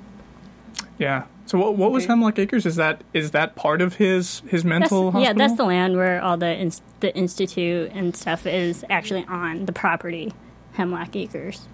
Yeah. 0.98 1.26
So 1.46 1.58
what, 1.58 1.76
what 1.78 1.92
was 1.92 2.06
Hemlock 2.06 2.38
Acres? 2.40 2.66
Is 2.66 2.76
that 2.76 3.02
is 3.14 3.32
that 3.32 3.56
part 3.56 3.82
of 3.82 3.96
his 3.96 4.42
his 4.42 4.64
That's, 4.64 4.66
mental 4.66 5.06
yeah, 5.06 5.12
hospital? 5.12 5.36
that's 5.38 5.54
the 5.58 5.64
land 5.66 5.96
where 5.98 6.22
all 6.22 6.38
the 6.38 6.56
ins- 6.56 6.82
the 7.00 7.16
institute 7.16 7.92
and 7.94 8.16
stuff 8.16 8.46
is 8.46 8.86
actually 8.90 9.26
on 9.28 9.66
the 9.66 9.72
property, 9.74 10.32
Hemlock 10.74 11.16
Acres, 11.16 11.68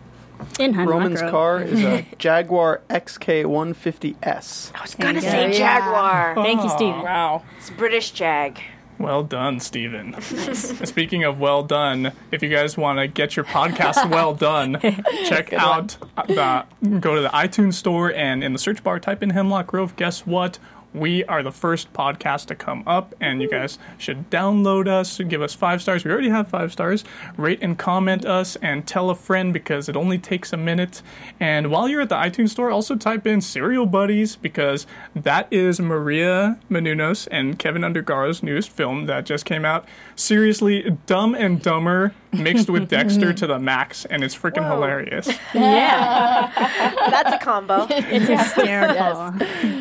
in 0.60 0.74
Hemlock 0.74 0.94
Roman's 0.94 1.20
Grove. 1.20 1.32
car 1.32 1.62
is 1.62 1.84
a 1.84 2.06
Jaguar 2.18 2.82
XK150S. 2.90 4.72
I 4.76 4.82
was 4.82 4.96
gonna 4.96 5.22
say 5.22 5.52
go. 5.52 5.58
Jaguar. 5.58 6.36
Thank 6.36 6.62
you, 6.62 6.70
oh, 6.70 6.76
Steven. 6.76 7.02
Wow. 7.02 7.44
It's 7.58 7.70
British 7.72 8.12
Jag. 8.12 8.62
Well 8.98 9.24
done, 9.24 9.60
Steven. 9.60 10.20
Speaking 10.22 11.24
of 11.26 11.38
well 11.40 11.64
done, 11.64 12.14
if 12.32 12.42
you 12.42 12.50
guys 12.50 12.78
want 12.78 13.00
to 13.00 13.08
get 13.08 13.36
your 13.36 13.46
podcast 13.46 14.10
well 14.10 14.34
done, 14.34 14.80
check 15.26 15.52
out 15.54 15.98
the 16.28 16.66
go 17.00 17.16
to 17.16 17.22
the 17.22 17.30
iTunes 17.30 17.74
store 17.74 18.14
and 18.14 18.44
in 18.44 18.54
the 18.54 18.60
search 18.60 18.84
bar 18.84 19.00
type 19.00 19.22
in 19.22 19.32
Hemlock 19.32 19.68
Grove. 19.68 19.96
Guess 19.96 20.26
what? 20.26 20.60
We 20.96 21.26
are 21.26 21.44
the 21.44 21.52
first 21.52 21.92
podcast 21.92 22.46
to 22.48 22.56
come 22.56 22.84
up, 22.88 23.14
and 23.20 23.42
you 23.42 23.50
guys 23.50 23.78
should 23.98 24.30
download 24.30 24.88
us, 24.88 25.20
give 25.20 25.42
us 25.42 25.54
five 25.54 25.82
stars. 25.82 26.06
We 26.06 26.12
already 26.12 26.30
have 26.30 26.48
five 26.48 26.72
stars. 26.72 27.04
Rate 27.36 27.60
and 27.62 27.78
comment 27.78 28.24
us, 28.26 28.56
and 28.58 28.88
tell 28.88 29.10
a 29.10 29.16
friend 29.16 29.52
because 29.52 29.90
it 29.90 29.98
only 29.98 30.18
takes 30.18 30.54
a 30.54 30.58
minute. 30.58 31.02
And 31.38 31.70
while 31.70 31.90
you're 31.90 32.00
at 32.02 32.08
the 32.10 32.16
iTunes 32.16 32.50
store, 32.52 32.72
also 32.72 32.96
type 32.96 33.28
in 33.28 33.42
Serial 33.42 33.86
Buddies 33.86 34.38
because 34.38 34.88
that 35.14 35.52
is 35.52 35.82
Maria 35.82 36.58
Menounos 36.72 37.28
and 37.30 37.60
Kevin 37.60 37.82
Undergaro's 37.84 38.42
newest 38.42 38.70
film 38.70 39.06
that 39.08 39.26
just 39.26 39.44
came 39.44 39.66
out. 39.66 39.86
Seriously, 40.16 40.98
Dumb 41.08 41.36
and 41.36 41.62
Dumber 41.62 42.14
mixed 42.32 42.70
with 42.70 42.90
Dexter 42.90 43.34
to 43.34 43.48
the 43.48 43.60
max, 43.60 44.06
and 44.06 44.24
it's 44.24 44.36
freaking 44.36 44.64
Whoa. 44.64 44.76
hilarious. 44.76 45.28
Yeah, 45.54 46.52
That's 47.10 47.34
a 47.34 47.40
combo. 47.40 47.88
it's 47.90 48.28
hysterical. 48.28 49.34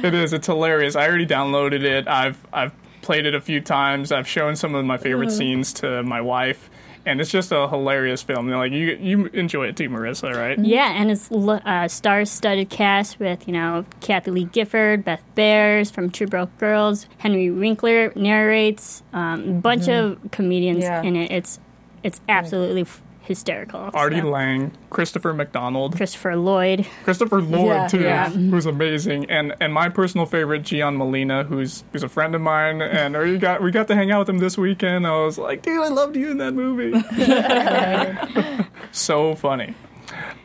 It 0.04 0.14
is. 0.14 0.32
It's 0.32 0.46
hilarious. 0.46 0.94
I 0.96 1.03
already 1.08 1.26
downloaded 1.26 1.82
it. 1.82 2.06
I've 2.08 2.38
I've 2.52 2.72
played 3.02 3.26
it 3.26 3.34
a 3.34 3.40
few 3.40 3.60
times. 3.60 4.12
I've 4.12 4.26
shown 4.28 4.56
some 4.56 4.74
of 4.74 4.84
my 4.84 4.96
favorite 4.98 5.30
scenes 5.30 5.72
to 5.74 6.02
my 6.02 6.20
wife, 6.22 6.70
and 7.04 7.20
it's 7.20 7.30
just 7.30 7.52
a 7.52 7.68
hilarious 7.68 8.22
film. 8.22 8.48
Like 8.48 8.72
you 8.72 8.96
you 9.00 9.26
enjoy 9.26 9.66
it 9.68 9.76
too, 9.76 9.88
Marissa, 9.90 10.34
right? 10.34 10.58
Yeah, 10.58 10.92
and 11.00 11.10
it's 11.10 11.30
lo- 11.30 11.60
uh, 11.64 11.86
star-studded 11.88 12.70
cast 12.70 13.20
with 13.20 13.46
you 13.46 13.52
know 13.52 13.84
Kathie 14.00 14.30
Lee 14.30 14.44
Gifford, 14.44 15.04
Beth 15.04 15.22
Behrs 15.36 15.92
from 15.92 16.10
2 16.10 16.26
Broke 16.26 16.56
Girls, 16.58 17.06
Henry 17.18 17.50
Winkler 17.50 18.12
narrates, 18.16 19.02
um, 19.12 19.48
a 19.48 19.52
bunch 19.52 19.88
of 19.88 20.18
comedians 20.30 20.84
Yeah. 20.84 21.02
in 21.02 21.16
it. 21.16 21.30
It's 21.30 21.58
it's 22.02 22.20
absolutely 22.28 22.82
f- 22.82 23.00
hysterical. 23.24 23.90
Artie 23.94 24.20
So, 24.20 24.28
Lange, 24.30 24.72
Christopher 24.90 25.32
McDonald, 25.32 25.96
Christopher 25.96 26.36
Lloyd. 26.36 26.86
Christopher 27.04 27.40
Lloyd 27.42 27.66
Yeah, 27.66 27.88
too, 27.88 28.00
yeah. 28.00 28.30
who's 28.30 28.66
amazing, 28.66 29.30
and 29.30 29.54
and 29.60 29.72
my 29.72 29.88
personal 29.88 30.26
favorite, 30.26 30.62
Gian 30.62 30.96
Molina, 30.96 31.44
who's 31.44 31.84
who's 31.92 32.02
a 32.02 32.08
friend 32.08 32.34
of 32.34 32.40
mine, 32.40 32.80
and 32.82 33.16
we 33.16 33.38
got 33.38 33.62
we 33.62 33.70
got 33.70 33.88
to 33.88 33.94
hang 33.94 34.10
out 34.12 34.20
with 34.20 34.28
him 34.28 34.38
this 34.38 34.56
weekend. 34.58 35.06
I 35.06 35.24
was 35.24 35.38
like, 35.38 35.62
dude, 35.62 35.80
I 35.82 35.88
loved 35.88 36.16
you 36.16 36.30
in 36.30 36.38
that 36.38 36.52
movie. 36.54 36.92
so 38.92 39.34
funny. 39.34 39.74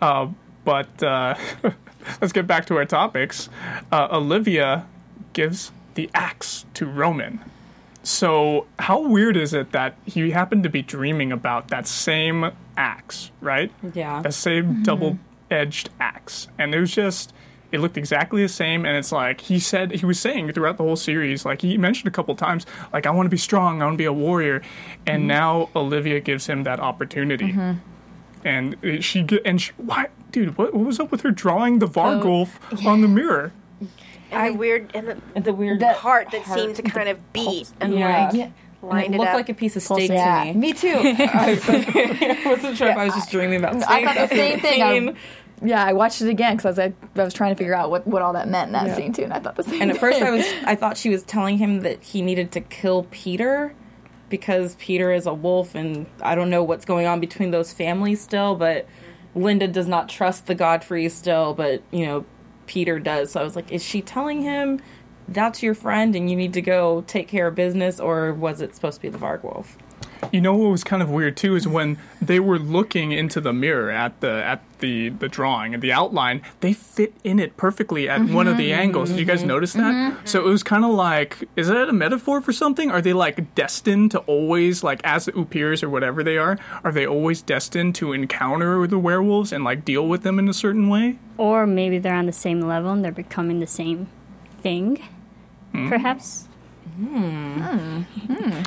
Uh, 0.02 0.28
but 0.66 1.04
uh, 1.04 1.36
let's 2.22 2.34
get 2.34 2.48
back 2.48 2.66
to 2.68 2.78
our 2.78 2.86
topics. 2.86 3.50
Uh, 3.92 4.08
Olivia 4.12 4.88
gives 5.34 5.72
the 5.96 6.10
axe 6.14 6.66
to 6.76 6.86
Roman. 6.86 7.40
So, 8.10 8.66
how 8.80 9.02
weird 9.02 9.38
is 9.38 9.54
it 9.54 9.72
that 9.72 9.96
he 10.04 10.32
happened 10.32 10.64
to 10.64 10.70
be 10.70 10.82
dreaming 10.82 11.32
about 11.32 11.68
that 11.68 11.86
same 11.86 12.52
axe, 12.76 13.30
right? 13.40 13.72
Yeah. 13.94 14.24
The 14.24 14.32
same 14.32 14.82
double 14.82 15.20
edged 15.52 15.92
axe. 16.00 16.48
And 16.58 16.74
it 16.74 16.80
was 16.80 16.92
just, 16.92 17.36
it 17.72 17.82
looked 17.82 17.98
exactly 17.98 18.42
the 18.42 18.50
same. 18.50 18.84
And 18.84 18.98
it's 18.98 19.12
like, 19.12 19.42
he 19.42 19.60
said, 19.60 19.92
he 19.92 20.08
was 20.08 20.20
saying 20.20 20.52
throughout 20.54 20.78
the 20.78 20.84
whole 20.84 20.96
series, 20.96 21.46
like, 21.46 21.62
he 21.62 21.78
mentioned 21.78 22.08
a 22.08 22.12
couple 22.12 22.36
times, 22.36 22.66
like, 22.92 23.06
I 23.06 23.12
want 23.12 23.28
to 23.28 23.30
be 23.30 23.38
strong, 23.38 23.80
I 23.84 23.86
want 23.86 23.94
to 23.94 24.00
be 24.00 24.06
a 24.06 24.12
warrior. 24.12 24.64
And 25.06 25.28
now 25.28 25.70
Olivia 25.76 26.20
gives 26.20 26.48
him 26.48 26.64
that 26.64 26.80
opportunity. 26.80 27.52
And 28.44 28.76
uh, 28.84 29.02
she, 29.02 29.28
and 29.46 29.62
she, 29.62 29.72
why, 29.78 30.08
dude, 30.32 30.58
what, 30.58 30.74
what 30.74 30.84
was 30.84 31.00
up 31.00 31.12
with 31.12 31.22
her 31.22 31.32
drawing 31.32 31.78
the 31.78 31.88
Vargulf 31.88 32.58
on 32.88 33.02
the 33.02 33.08
mirror? 33.08 33.54
And 34.32 34.54
the 34.56 34.58
weird 34.58 34.92
and 34.94 35.08
the, 35.36 35.42
The 35.42 35.54
weird 35.54 35.80
That 35.80 35.96
heart 35.98 36.30
that 36.32 36.42
heart- 36.44 36.60
seemed 36.60 36.76
to 36.76 36.82
kind 36.84 37.10
of 37.10 37.34
beat 37.34 37.70
and 37.80 37.94
Yeah. 37.94 38.26
like 38.26 38.34
Yeah. 38.34 38.50
And 38.82 38.92
lined 38.92 39.14
it 39.14 39.16
it, 39.16 39.18
looked 39.18 39.30
up. 39.32 39.36
like 39.36 39.50
a 39.50 39.54
piece 39.54 39.76
of 39.76 39.82
steak 39.84 40.10
Yeah, 40.10 40.44
to 40.46 40.54
me. 40.54 40.60
me 40.60 40.74
too. 40.74 40.88
I 41.04 42.42
wasn't 42.46 42.78
sure 42.78 42.88
if 42.90 42.98
I 42.98 43.06
was 43.06 43.14
just 43.14 43.30
dreaming 43.32 43.60
about 43.60 43.76
steak. 43.82 43.90
I 43.90 44.06
thought 44.06 44.30
the 44.30 44.36
same 44.36 44.60
thing. 44.60 44.82
I, 44.82 45.00
Scene. 45.00 45.16
yeah, 45.62 45.84
I 45.84 45.92
watched 45.94 46.22
it 46.22 46.30
again 46.30 46.56
because 46.56 46.66
I 46.66 46.70
was 46.70 46.78
like, 46.78 46.94
I 47.18 47.24
was 47.26 47.34
trying 47.34 47.52
to 47.54 47.58
figure 47.58 47.76
out 47.76 47.90
what, 47.90 48.08
what 48.08 48.22
all 48.22 48.32
that 48.34 48.48
meant 48.48 48.68
in 48.68 48.74
that 48.74 48.88
Yeah. 48.88 48.96
scene 48.96 49.12
too, 49.14 49.24
and 49.24 49.34
I 49.34 49.40
thought 49.40 49.56
the 49.58 49.64
same. 49.64 49.82
And 49.82 49.92
at 49.92 49.98
first, 49.98 50.22
I 50.22 50.32
was 50.32 50.46
I 50.66 50.76
thought 50.76 50.98
she 50.98 51.10
was 51.10 51.24
telling 51.24 51.58
him 51.58 51.82
that 51.82 52.02
he 52.02 52.22
needed 52.22 52.52
to 52.54 52.62
kill 52.62 53.06
Peter 53.12 53.74
because 54.30 54.76
Peter 54.76 55.12
is 55.12 55.26
a 55.26 55.34
wolf, 55.34 55.76
and 55.76 56.06
I 56.22 56.36
don't 56.36 56.50
know 56.50 56.64
what's 56.64 56.86
going 56.86 57.06
on 57.08 57.20
between 57.20 57.52
those 57.52 57.74
families 57.74 58.22
still. 58.22 58.56
But 58.56 58.88
Lynda 59.36 59.70
does 59.72 59.88
not 59.88 60.08
trust 60.08 60.46
the 60.46 60.56
Godfrey 60.56 61.10
still, 61.10 61.54
but 61.54 61.82
you 61.92 62.06
know 62.06 62.26
Peter 62.70 63.00
does. 63.00 63.32
So 63.32 63.42
I 63.42 63.44
was 63.44 63.56
like, 63.56 63.72
is 63.72 63.84
she 63.84 64.02
telling 64.02 64.44
him 64.44 64.80
that's 65.28 65.64
your 65.64 65.74
friend 65.74 66.16
and 66.16 66.30
you 66.30 66.36
need 66.36 66.54
to 66.54 66.62
go 66.62 67.04
take 67.08 67.28
care 67.28 67.48
of 67.48 67.56
business, 67.56 68.00
or 68.00 68.32
was 68.32 68.62
it 68.62 68.76
supposed 68.76 68.98
to 68.98 69.02
be 69.02 69.10
the 69.10 69.18
Varg 69.18 69.44
Wolf? 69.44 69.76
You 70.32 70.42
know 70.42 70.56
what 70.56 70.72
was 70.72 70.84
kind 70.84 71.02
of 71.02 71.10
weird 71.10 71.38
too 71.38 71.56
is 71.56 71.68
when 71.68 71.98
they 72.22 72.40
were 72.40 72.60
looking 72.60 73.12
into 73.12 73.40
the 73.42 73.54
mirror 73.54 73.90
at 73.90 74.20
the 74.22 74.44
at 74.44 74.62
the 74.80 75.10
the 75.10 75.28
drawing 75.28 75.74
and 75.74 75.82
the 75.82 75.92
outline, 75.92 76.42
they 76.60 76.74
fit 76.74 77.14
in 77.24 77.40
it 77.40 77.58
perfectly 77.58 78.10
at 78.10 78.22
one 78.30 78.48
of 78.48 78.58
the 78.58 78.72
mm-hmm. 78.72 78.82
angles. 78.82 79.10
Did 79.10 79.20
you 79.20 79.26
guys 79.26 79.40
mm-hmm. 79.40 79.48
notice 79.48 79.74
that? 79.74 79.94
Mm-hmm. 79.94 80.26
So 80.26 80.46
it 80.46 80.50
was 80.50 80.64
kind 80.64 80.84
of 80.84 80.92
like, 80.92 81.48
is 81.56 81.68
that 81.68 81.90
a 81.90 81.94
metaphor 81.94 82.42
for 82.42 82.52
something? 82.52 82.92
Are 82.92 83.02
they 83.02 83.14
like 83.14 83.56
destined 83.56 84.12
to 84.12 84.20
always 84.20 84.84
like 84.84 85.02
as 85.04 85.26
the 85.26 85.32
Upirs 85.34 85.84
or 85.84 85.90
whatever 85.90 86.24
they 86.24 86.38
are? 86.38 86.58
Are 86.84 86.92
they 86.92 87.06
always 87.06 87.42
destined 87.42 87.96
to 87.96 88.14
encounter 88.14 88.88
the 88.88 89.00
werewolves 89.00 89.52
and 89.52 89.64
like 89.64 89.86
deal 89.86 90.08
with 90.08 90.24
them 90.24 90.40
in 90.40 90.50
a 90.50 90.54
certain 90.54 90.90
way? 90.90 91.18
Or 91.38 91.66
maybe 91.66 92.00
they're 92.00 92.16
on 92.16 92.26
the 92.26 92.34
same 92.34 92.62
level 92.62 92.92
and 92.92 93.04
they're 93.04 93.12
becoming 93.12 93.60
the 93.60 93.68
same 93.68 94.10
thing. 94.62 95.02
Hmm. 95.72 95.88
Perhaps. 95.88 96.49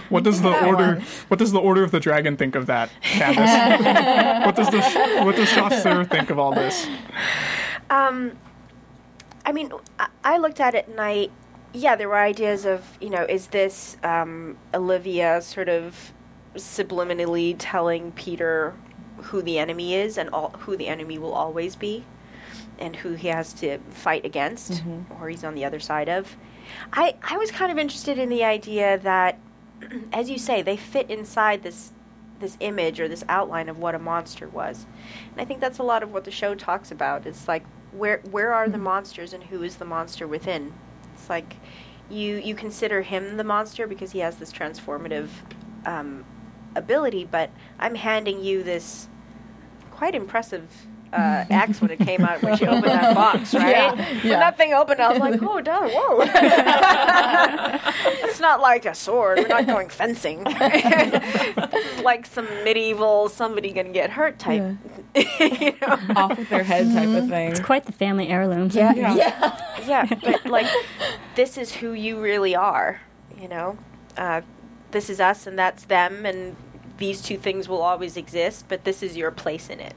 What 0.08 0.24
does 0.24 0.42
the 0.42 0.66
order? 0.66 0.94
one. 0.96 1.04
What 1.28 1.38
does 1.38 1.52
the 1.52 1.60
order 1.60 1.82
of 1.82 1.90
the 1.90 2.00
dragon 2.00 2.36
think 2.36 2.54
of 2.54 2.66
that, 2.66 2.90
Candace? 3.02 4.44
what 4.46 4.56
does 4.56 4.70
the 4.70 5.22
what 5.24 5.36
does 5.36 5.50
Chasseur 5.50 6.04
think 6.04 6.30
of 6.30 6.38
all 6.38 6.54
this? 6.54 6.86
Um, 7.90 8.32
I 9.44 9.52
mean, 9.52 9.72
I, 9.98 10.08
I 10.24 10.38
looked 10.38 10.60
at 10.60 10.74
it 10.74 10.88
and 10.88 11.00
I, 11.00 11.28
yeah, 11.72 11.96
there 11.96 12.08
were 12.08 12.18
ideas 12.18 12.64
of, 12.64 12.96
you 13.00 13.10
know, 13.10 13.24
is 13.24 13.48
this 13.48 13.96
um, 14.02 14.56
Olivia 14.74 15.42
sort 15.42 15.68
of 15.68 16.12
subliminally 16.54 17.56
telling 17.58 18.12
Peter 18.12 18.74
who 19.16 19.42
the 19.42 19.58
enemy 19.58 19.94
is 19.94 20.18
and 20.18 20.30
all, 20.30 20.50
who 20.60 20.76
the 20.76 20.88
enemy 20.88 21.18
will 21.18 21.32
always 21.32 21.76
be, 21.76 22.04
and 22.78 22.96
who 22.96 23.12
he 23.12 23.28
has 23.28 23.52
to 23.54 23.78
fight 23.90 24.24
against, 24.24 24.82
or 25.20 25.28
he's 25.28 25.44
on 25.44 25.54
the 25.54 25.64
other 25.64 25.80
side 25.80 26.08
of. 26.08 26.36
I 26.92 27.14
I 27.22 27.36
was 27.36 27.50
kind 27.50 27.72
of 27.72 27.78
interested 27.78 28.18
in 28.18 28.28
the 28.28 28.44
idea 28.44 28.98
that, 28.98 29.38
as 30.12 30.30
you 30.30 30.38
say, 30.38 30.62
they 30.62 30.76
fit 30.76 31.10
inside 31.10 31.62
this 31.62 31.92
this 32.40 32.56
image 32.60 33.00
or 33.00 33.08
this 33.08 33.24
outline 33.28 33.68
of 33.68 33.78
what 33.78 33.94
a 33.94 33.98
monster 33.98 34.48
was. 34.48 34.86
And 35.30 35.40
I 35.40 35.44
think 35.44 35.60
that's 35.60 35.78
a 35.78 35.82
lot 35.82 36.02
of 36.02 36.12
what 36.12 36.24
the 36.24 36.30
show 36.30 36.54
talks 36.54 36.90
about. 36.90 37.26
It's 37.26 37.48
like 37.48 37.64
where 37.92 38.20
where 38.30 38.52
are 38.52 38.68
the 38.68 38.78
monsters 38.78 39.32
and 39.32 39.44
who 39.44 39.62
is 39.62 39.76
the 39.76 39.84
monster 39.84 40.26
within? 40.26 40.74
It's 41.14 41.30
like 41.30 41.56
you 42.10 42.36
you 42.36 42.54
consider 42.54 43.02
him 43.02 43.36
the 43.36 43.44
monster 43.44 43.86
because 43.86 44.12
he 44.12 44.18
has 44.18 44.36
this 44.36 44.52
transformative 44.52 45.28
um, 45.86 46.24
ability, 46.74 47.24
but 47.24 47.50
I'm 47.78 47.94
handing 47.94 48.42
you 48.42 48.62
this 48.62 49.08
quite 49.90 50.14
impressive 50.14 50.68
uh, 51.12 51.44
axe 51.50 51.80
when 51.80 51.90
it 51.90 51.98
came 51.98 52.24
out 52.24 52.42
when 52.42 52.56
she 52.56 52.66
opened 52.66 52.84
that 52.84 53.14
box, 53.14 53.54
right? 53.54 53.70
Yeah, 53.70 53.94
When 53.94 54.26
yeah. 54.26 54.38
that 54.38 54.56
thing 54.56 54.72
opened, 54.72 55.00
I 55.00 55.10
was 55.10 55.18
like, 55.18 55.42
oh, 55.42 55.60
darn, 55.60 55.90
whoa. 55.90 56.22
it's 58.24 58.40
not 58.40 58.60
like 58.60 58.86
a 58.86 58.94
sword. 58.94 59.38
We're 59.38 59.48
not 59.48 59.66
going 59.66 59.88
fencing. 59.88 60.44
this 60.58 62.02
like 62.02 62.26
some 62.26 62.46
medieval 62.64 63.28
somebody 63.28 63.72
gonna 63.72 63.90
get 63.90 64.10
hurt 64.10 64.38
type. 64.38 64.76
you 65.14 65.72
know? 65.80 65.98
Off 66.16 66.38
with 66.38 66.48
their 66.48 66.64
head 66.64 66.86
type 66.92 67.08
of 67.08 67.28
thing. 67.28 67.50
It's 67.50 67.60
quite 67.60 67.84
the 67.84 67.92
family 67.92 68.28
heirloom. 68.28 68.70
Yeah, 68.72 68.92
yeah. 68.94 69.58
Yeah, 69.86 70.06
but 70.22 70.46
like, 70.46 70.66
this 71.34 71.58
is 71.58 71.72
who 71.72 71.92
you 71.92 72.20
really 72.20 72.54
are. 72.54 73.00
You 73.40 73.48
know, 73.48 73.78
uh, 74.16 74.42
this 74.92 75.10
is 75.10 75.20
us 75.20 75.46
and 75.46 75.58
that's 75.58 75.84
them, 75.84 76.24
and 76.24 76.56
these 76.98 77.20
two 77.22 77.36
things 77.36 77.68
will 77.68 77.82
always 77.82 78.16
exist. 78.16 78.66
But 78.68 78.84
this 78.84 79.02
is 79.02 79.16
your 79.16 79.30
place 79.30 79.68
in 79.68 79.80
it, 79.80 79.94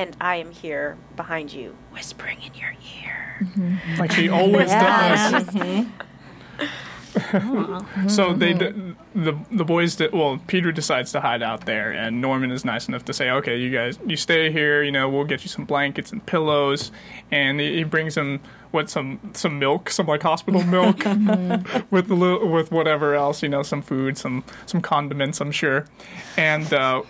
and 0.00 0.16
I 0.18 0.36
am 0.36 0.50
here 0.50 0.96
behind 1.14 1.52
you, 1.52 1.76
whispering 1.92 2.38
in 2.40 2.54
your 2.54 2.70
ear. 3.04 3.38
Mm-hmm. 3.42 4.00
Like 4.00 4.12
she 4.12 4.30
always 4.30 4.68
Yeah. 4.70 5.30
does. 5.30 5.44
Mm-hmm. 5.46 5.90
Oh, 7.34 7.86
so 8.08 8.32
they 8.32 8.54
d- 8.54 8.94
the 9.16 9.36
the 9.50 9.64
boys 9.64 9.96
did, 9.96 10.12
well 10.12 10.40
Peter 10.46 10.70
decides 10.70 11.10
to 11.12 11.20
hide 11.20 11.42
out 11.42 11.66
there 11.66 11.90
and 11.90 12.20
Norman 12.20 12.52
is 12.52 12.64
nice 12.64 12.86
enough 12.86 13.04
to 13.06 13.12
say 13.12 13.30
okay 13.30 13.56
you 13.56 13.72
guys 13.72 13.98
you 14.06 14.16
stay 14.16 14.52
here 14.52 14.84
you 14.84 14.92
know 14.92 15.08
we'll 15.08 15.24
get 15.24 15.42
you 15.42 15.48
some 15.48 15.64
blankets 15.64 16.12
and 16.12 16.24
pillows 16.24 16.92
and 17.32 17.58
he, 17.58 17.78
he 17.78 17.82
brings 17.82 18.14
them 18.14 18.38
what 18.70 18.88
some 18.88 19.18
some 19.34 19.58
milk 19.58 19.90
some 19.90 20.06
like 20.06 20.22
hospital 20.22 20.62
milk 20.76 20.98
mm-hmm. 20.98 21.80
with 21.90 22.06
the 22.06 22.14
little, 22.14 22.46
with 22.48 22.70
whatever 22.70 23.16
else 23.16 23.42
you 23.42 23.48
know 23.48 23.64
some 23.64 23.82
food 23.82 24.16
some 24.16 24.44
some 24.66 24.80
condiments 24.80 25.40
I'm 25.40 25.50
sure 25.50 25.86
and 26.36 26.72
uh, 26.72 27.02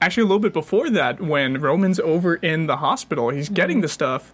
actually 0.00 0.22
a 0.22 0.26
little 0.26 0.40
bit 0.40 0.52
before 0.52 0.90
that 0.90 1.20
when 1.20 1.60
Roman's 1.60 1.98
over 2.00 2.36
in 2.36 2.66
the 2.66 2.76
hospital 2.76 3.30
he's 3.30 3.46
mm-hmm. 3.46 3.54
getting 3.54 3.80
the 3.80 3.88
stuff 3.88 4.32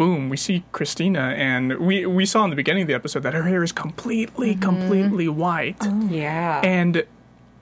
boom, 0.00 0.30
we 0.30 0.36
see 0.38 0.64
Christina, 0.72 1.34
and 1.36 1.78
we 1.78 2.06
we 2.06 2.24
saw 2.24 2.42
in 2.44 2.48
the 2.48 2.56
beginning 2.56 2.84
of 2.84 2.88
the 2.88 2.94
episode 2.94 3.22
that 3.22 3.34
her 3.34 3.42
hair 3.42 3.62
is 3.62 3.70
completely, 3.70 4.52
mm-hmm. 4.52 4.62
completely 4.62 5.28
white, 5.28 5.76
oh, 5.82 6.08
Yeah. 6.08 6.62
and 6.64 7.04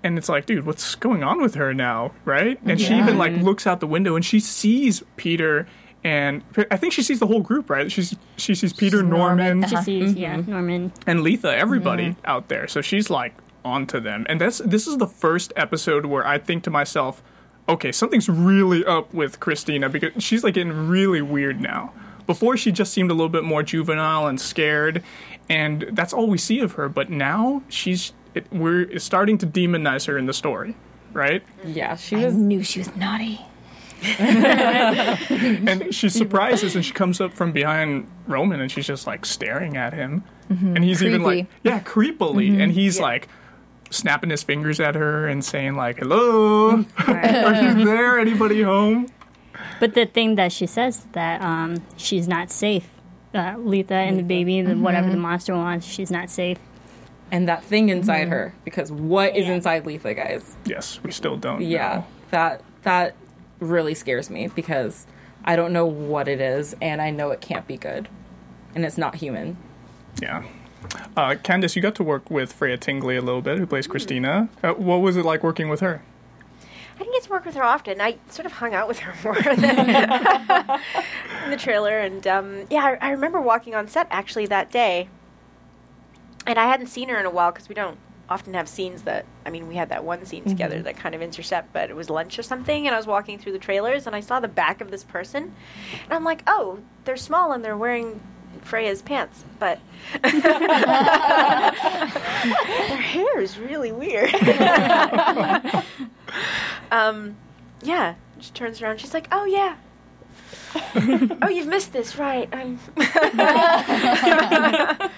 and 0.05 0.17
it's 0.17 0.29
like, 0.29 0.47
dude, 0.47 0.65
what's 0.65 0.95
going 0.95 1.25
on 1.25 1.43
with 1.43 1.57
her 1.57 1.75
now, 1.75 2.13
right? 2.25 2.57
And 2.65 2.81
she 2.81 2.95
even 2.95 3.19
like 3.19 3.33
looks 3.43 3.67
out 3.67 3.81
the 3.81 3.89
window 3.89 4.15
and 4.15 4.25
she 4.25 4.39
sees 4.39 5.03
Peter. 5.17 5.67
And 6.05 6.45
I 6.71 6.77
think 6.77 6.93
she 6.93 7.03
sees 7.03 7.19
the 7.19 7.27
whole 7.27 7.41
group, 7.41 7.69
right? 7.69 7.91
She's 7.91 8.15
she 8.37 8.55
sees 8.55 8.73
Peter, 8.73 9.03
Norman, 9.03 9.65
uh-huh. 9.65 9.83
She 9.83 9.85
sees, 9.85 10.15
yeah, 10.15 10.37
mm-hmm. 10.37 10.51
Norman. 10.53 10.93
and 11.09 11.25
Letha, 11.25 11.53
everybody 11.53 12.15
out 12.25 12.47
there. 12.47 12.69
So 12.69 12.81
she's 12.81 13.11
like 13.11 13.35
onto 13.65 14.01
them. 14.01 14.27
And 14.29 14.41
that's 14.41 14.59
this 14.59 14.87
is 14.87 14.99
the 14.99 15.07
first 15.07 15.53
episode 15.57 16.07
where 16.07 16.27
I 16.27 16.39
think 16.39 16.65
to 16.65 16.71
myself, 16.71 17.23
okay, 17.69 17.93
something's 17.93 18.29
really 18.29 18.85
up 18.85 19.13
with 19.13 19.41
Christina 19.41 19.89
because 19.89 20.23
she's 20.23 20.43
like 20.45 20.55
getting 20.55 20.89
really 20.89 21.23
weird 21.23 21.61
now. 21.61 21.93
Before 22.27 22.57
she 22.59 22.73
just 22.73 22.93
seemed 22.93 23.11
a 23.11 23.15
little 23.15 23.31
bit 23.31 23.43
more 23.45 23.63
juvenile 23.63 24.27
and 24.27 24.39
scared, 24.41 25.03
and 25.49 25.87
that's 25.93 26.13
all 26.13 26.27
we 26.29 26.37
see 26.39 26.61
of 26.61 26.73
her. 26.73 26.89
But 26.89 27.09
now 27.11 27.63
she's 27.69 28.13
it, 28.35 28.47
we're 28.53 28.99
starting 28.99 29.39
to 29.39 29.47
demonize 29.47 30.07
her 30.07 30.19
in 30.19 30.27
the 30.27 30.35
story, 30.35 30.75
right? 31.13 31.43
yeah, 31.65 31.97
she 31.97 32.17
I 32.17 32.27
was. 32.27 32.35
knew 32.35 32.63
she 32.63 32.81
was 32.81 32.95
naughty. 32.97 33.41
and 34.19 35.93
she 35.95 36.09
surprises 36.09 36.77
and 36.77 36.85
she 36.85 36.93
comes 36.93 37.21
up 37.21 37.33
from 37.35 37.53
behind 37.53 38.09
Roman 38.27 38.61
and 38.61 38.71
she's 38.71 38.87
just 38.87 39.07
like 39.07 39.25
staring 39.27 39.77
at 39.77 39.93
him. 39.93 40.23
Mm-hmm. 40.51 40.77
And 40.77 40.85
he's 40.85 41.03
even 41.03 41.23
like, 41.23 41.47
yeah, 41.65 41.81
creepily. 41.81 42.49
And 42.49 42.59
mm-hmm. 42.59 42.71
he's 42.71 42.99
Yeah. 42.99 43.03
like 43.03 43.29
snapping 43.91 44.31
his 44.31 44.43
fingers 44.43 44.81
at 44.81 44.95
her 44.95 45.27
and 45.29 45.45
saying 45.45 45.75
like, 45.77 45.99
hello, 45.99 46.85
are 47.07 47.55
you 47.55 47.85
there? 47.85 48.19
Anybody 48.19 48.63
home? 48.63 49.09
But 49.81 49.95
the 49.95 50.07
thing 50.07 50.35
that 50.37 50.53
she 50.53 50.67
says 50.67 51.07
that 51.13 51.41
um, 51.43 51.83
she's 51.97 52.29
not 52.29 52.51
safe. 52.51 52.89
Uh, 53.35 53.55
Letha 53.59 53.95
and 53.95 54.19
the 54.19 54.23
baby, 54.23 54.63
the, 54.63 54.75
whatever 54.77 55.11
the 55.11 55.17
monster 55.17 55.55
wants, 55.55 55.87
she's 55.87 56.11
not 56.11 56.31
safe. 56.31 56.59
And 57.31 57.47
that 57.47 57.63
thing 57.63 57.91
inside 57.91 58.29
her, 58.29 58.55
because 58.65 58.91
what 58.91 59.37
is 59.37 59.47
Yeah. 59.47 59.53
inside 59.55 59.87
Letha, 59.87 60.15
guys? 60.15 60.57
Yes, 60.65 60.99
we 61.03 61.11
still 61.13 61.37
don't 61.37 61.61
Yeah, 61.61 61.97
know. 61.97 62.07
that 62.31 62.63
that 62.83 63.15
really 63.61 63.95
scares 63.95 64.31
me 64.31 64.49
because 64.49 65.07
I 65.45 65.55
don't 65.57 65.73
know 65.75 65.85
what 65.85 66.27
it 66.27 66.41
is, 66.41 66.75
and 66.81 67.03
I 67.03 67.11
know 67.11 67.31
it 67.31 67.41
can't 67.43 67.67
be 67.67 67.77
good, 67.77 68.09
and 68.75 68.85
it's 68.85 68.97
not 68.97 69.17
human. 69.17 69.59
Yeah. 70.23 70.43
Uh, 71.17 71.35
Candace, 71.43 71.77
you 71.77 71.83
got 71.83 71.95
to 71.97 72.05
work 72.05 72.31
with 72.31 72.53
Freya 72.53 72.77
Tingley 72.77 73.17
a 73.17 73.23
little 73.23 73.43
bit, 73.43 73.59
who 73.59 73.67
plays 73.67 73.87
Christina. 73.87 74.49
Uh, 74.63 74.73
what 74.73 74.97
was 74.99 75.17
it 75.17 75.25
like 75.25 75.43
working 75.43 75.69
with 75.69 75.81
her? 75.81 76.03
I 76.97 76.99
didn't 76.99 77.13
get 77.13 77.23
to 77.25 77.31
work 77.31 77.45
with 77.45 77.55
her 77.55 77.63
often. 77.63 78.01
I 78.01 78.17
sort 78.29 78.47
of 78.47 78.53
hung 78.53 78.75
out 78.75 78.89
with 78.89 78.99
her 79.01 79.15
more 79.25 79.41
than 79.41 79.65
in 81.45 81.51
the 81.51 81.57
trailer, 81.57 81.99
and 81.99 82.27
um, 82.27 82.67
yeah, 82.71 82.85
I, 82.85 83.09
I 83.09 83.11
remember 83.11 83.41
walking 83.41 83.75
on 83.75 83.87
set 83.89 84.09
actually 84.11 84.47
that 84.47 84.71
day, 84.71 85.09
and 86.47 86.59
I 86.59 86.67
hadn't 86.67 86.89
seen 86.89 87.09
her 87.09 87.19
in 87.19 87.27
a 87.27 87.31
while 87.31 87.53
because 87.53 87.69
we 87.69 87.75
don't 87.75 87.99
often 88.29 88.55
have 88.55 88.69
scenes 88.69 89.03
that. 89.03 89.27
I 89.47 89.51
mean, 89.51 89.69
we 89.69 89.77
had 89.77 89.91
that 89.91 90.05
one 90.05 90.25
scene 90.27 90.45
together 90.45 90.83
that 90.83 90.97
kind 90.97 91.15
of 91.15 91.23
intercept, 91.23 91.73
but 91.73 91.89
it 91.89 91.97
was 91.97 92.11
lunch 92.11 92.39
or 92.39 92.43
something, 92.43 92.87
and 92.87 92.95
I 92.95 92.99
was 92.99 93.07
walking 93.07 93.39
through 93.39 93.53
the 93.53 93.59
trailers, 93.59 94.07
and 94.07 94.17
I 94.17 94.21
saw 94.21 94.41
the 94.41 94.49
back 94.49 94.81
of 94.81 94.91
this 94.91 95.05
person, 95.05 95.55
and 96.05 96.13
I'm 96.13 96.25
like, 96.25 96.43
oh, 96.47 96.81
they're 97.05 97.17
small 97.17 97.53
and 97.53 97.65
they're 97.65 97.77
wearing. 97.77 98.21
Freya's 98.63 99.03
pants, 99.03 99.45
but 99.59 99.79
her 100.25 100.31
hair 102.97 103.41
is 103.41 103.59
really 103.59 103.93
weird. 103.93 104.35
um, 106.91 107.37
yeah. 107.83 108.15
She 108.41 108.51
turns 108.53 108.81
around. 108.81 109.01
She's 109.01 109.13
like, 109.15 109.27
"Oh 109.33 109.45
yeah. 109.45 109.77
oh, 111.43 111.49
you've 111.49 111.67
missed 111.67 111.93
this, 111.93 112.17
right? 112.17 112.49
I'm. 112.53 112.79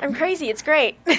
I'm 0.00 0.14
crazy. 0.14 0.48
It's 0.50 0.62
great. 0.62 0.96
um, 1.06 1.14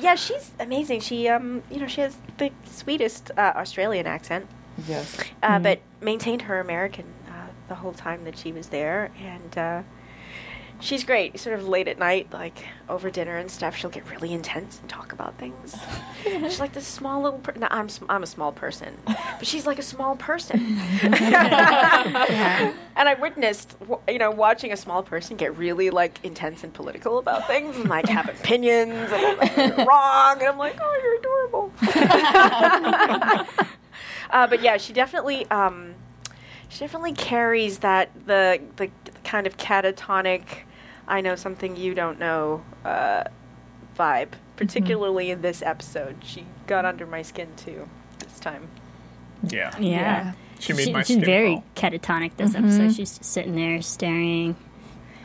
yeah, 0.00 0.14
she's 0.14 0.52
amazing. 0.60 1.00
She, 1.00 1.28
um, 1.28 1.62
you 1.70 1.80
know, 1.80 1.88
she 1.88 2.00
has 2.02 2.16
the 2.38 2.50
sweetest 2.64 3.32
uh, 3.36 3.52
Australian 3.56 4.06
accent, 4.06 4.46
Yes. 4.86 5.16
uh, 5.42 5.58
but 5.58 5.80
maintained 6.00 6.42
her 6.42 6.60
American 6.60 7.04
the 7.72 7.76
whole 7.76 7.94
time 7.94 8.24
that 8.24 8.36
she 8.36 8.52
was 8.52 8.68
there, 8.68 9.10
and 9.18 9.56
uh, 9.56 9.80
she's 10.78 11.04
great. 11.04 11.40
Sort 11.40 11.58
of 11.58 11.66
late 11.66 11.88
at 11.88 11.98
night, 11.98 12.30
like 12.30 12.66
over 12.86 13.08
dinner 13.08 13.38
and 13.38 13.50
stuff, 13.50 13.74
she'll 13.74 13.88
get 13.88 14.06
really 14.10 14.34
intense 14.34 14.78
and 14.78 14.90
talk 14.90 15.14
about 15.14 15.38
things. 15.38 15.74
she's 16.22 16.60
like 16.60 16.74
this 16.74 16.86
small 16.86 17.22
little. 17.22 17.38
Per- 17.38 17.54
no, 17.58 17.66
I'm 17.70 17.88
sm- 17.88 18.04
I'm 18.10 18.22
a 18.22 18.26
small 18.26 18.52
person, 18.52 18.94
but 19.06 19.46
she's 19.46 19.66
like 19.66 19.78
a 19.78 19.82
small 19.82 20.16
person. 20.16 20.60
and 21.02 21.14
I 23.08 23.16
witnessed, 23.18 23.74
you 24.06 24.18
know, 24.18 24.30
watching 24.30 24.70
a 24.70 24.76
small 24.76 25.02
person 25.02 25.38
get 25.38 25.56
really 25.56 25.88
like 25.88 26.22
intense 26.22 26.64
and 26.64 26.74
political 26.74 27.16
about 27.16 27.46
things, 27.46 27.74
and 27.76 27.88
like 27.88 28.06
have 28.10 28.28
opinions 28.28 29.10
and 29.10 29.38
like, 29.38 29.56
"You're 29.56 29.86
wrong, 29.86 30.40
and 30.40 30.48
I'm 30.48 30.58
like, 30.58 30.76
oh, 30.78 31.00
you're 31.02 31.18
adorable. 31.20 31.72
uh, 34.30 34.46
but 34.46 34.60
yeah, 34.60 34.76
she 34.76 34.92
definitely. 34.92 35.50
Um, 35.50 35.94
she 36.72 36.78
definitely 36.78 37.12
carries 37.12 37.78
that 37.78 38.10
the 38.26 38.60
the 38.76 38.90
kind 39.24 39.46
of 39.46 39.58
catatonic 39.58 40.42
I 41.06 41.20
know 41.20 41.36
something 41.36 41.76
you 41.76 41.94
don't 41.94 42.18
know 42.18 42.62
uh, 42.84 43.24
vibe, 43.96 44.28
mm-hmm. 44.28 44.56
particularly 44.56 45.30
in 45.30 45.42
this 45.42 45.60
episode. 45.60 46.16
She 46.24 46.46
got 46.66 46.84
under 46.84 47.06
my 47.06 47.22
skin 47.22 47.48
too 47.56 47.88
this 48.18 48.40
time. 48.40 48.68
Yeah. 49.42 49.76
Yeah. 49.78 50.32
She 50.60 50.72
made 50.72 50.84
She- 50.84 50.92
my 50.92 51.02
she's 51.02 51.16
skin 51.16 51.24
very 51.24 51.62
crawl. 51.74 51.90
catatonic 51.90 52.36
this 52.36 52.54
mm-hmm. 52.54 52.64
episode. 52.64 52.94
She's 52.94 53.18
just 53.18 53.24
sitting 53.24 53.54
there 53.54 53.82
staring 53.82 54.56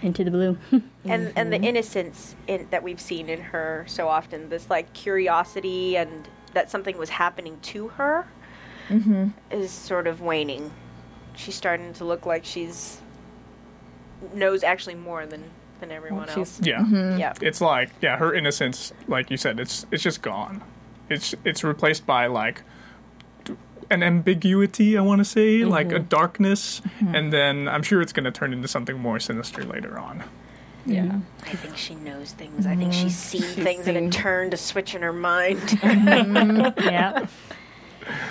into 0.02 0.24
the 0.24 0.32
blue. 0.32 0.58
And 1.06 1.32
and 1.38 1.54
the 1.54 1.56
mm-hmm. 1.56 1.64
innocence 1.64 2.36
in, 2.48 2.68
that 2.72 2.84
we've 2.84 3.00
seen 3.00 3.30
in 3.30 3.40
her 3.40 3.86
so 3.88 4.10
often, 4.10 4.50
this 4.50 4.70
like 4.70 4.92
curiosity 4.92 5.96
and 5.96 6.28
that 6.52 6.70
something 6.70 6.98
was 6.98 7.08
happening 7.08 7.58
to 7.62 7.88
her, 7.88 8.28
is 9.50 9.72
sort 9.72 10.06
of 10.06 10.20
waning. 10.20 10.70
She's 11.38 11.56
starting 11.56 11.94
to 11.94 12.06
look 12.06 12.26
like 12.26 12.44
she's 12.46 13.00
knows 14.34 14.64
actually 14.64 14.96
more 14.96 15.26
than 15.26 15.44
than 15.80 15.92
everyone 15.92 16.28
she's- 16.28 16.38
else. 16.38 16.62
Yeah. 16.64 16.80
Mm-hmm. 16.80 17.20
Yeah. 17.20 17.34
It's 17.42 17.62
like 17.62 17.92
yeah, 18.02 18.18
her 18.18 18.34
innocence, 18.34 18.94
like 19.08 19.32
you 19.32 19.38
said, 19.38 19.60
it's 19.60 19.86
it's 19.92 20.04
just 20.04 20.22
gone. 20.22 20.64
It's 21.10 21.36
it's 21.46 21.64
replaced 21.64 22.06
by 22.06 22.28
like 22.28 22.64
an 23.90 24.04
ambiguity, 24.04 24.98
I 24.98 25.02
want 25.02 25.20
to 25.20 25.26
say, 25.26 25.60
mm-hmm. 25.60 25.70
like 25.70 25.92
a 25.94 26.00
darkness, 26.00 26.82
mm-hmm. 26.82 27.16
and 27.16 27.32
then 27.32 27.70
I'm 27.70 27.84
sure 27.84 28.02
it's 28.02 28.12
going 28.12 28.26
to 28.26 28.32
turn 28.32 28.52
into 28.52 28.68
something 28.68 28.98
more 29.00 29.20
sinister 29.20 29.64
later 29.64 29.98
on. 29.98 30.24
Yeah. 30.86 31.20
I 31.44 31.50
think 31.56 31.76
she 31.76 31.96
knows 31.96 32.32
things. 32.32 32.66
I 32.66 32.76
think 32.76 32.94
she's 32.94 33.16
seen 33.16 33.42
things 33.42 33.88
and 33.88 33.98
it 33.98 34.12
turned 34.12 34.54
a 34.54 34.58
switch 34.58 34.96
in 34.96 35.02
her 35.02 35.12
mind. 35.12 35.80
yeah. 35.84 37.28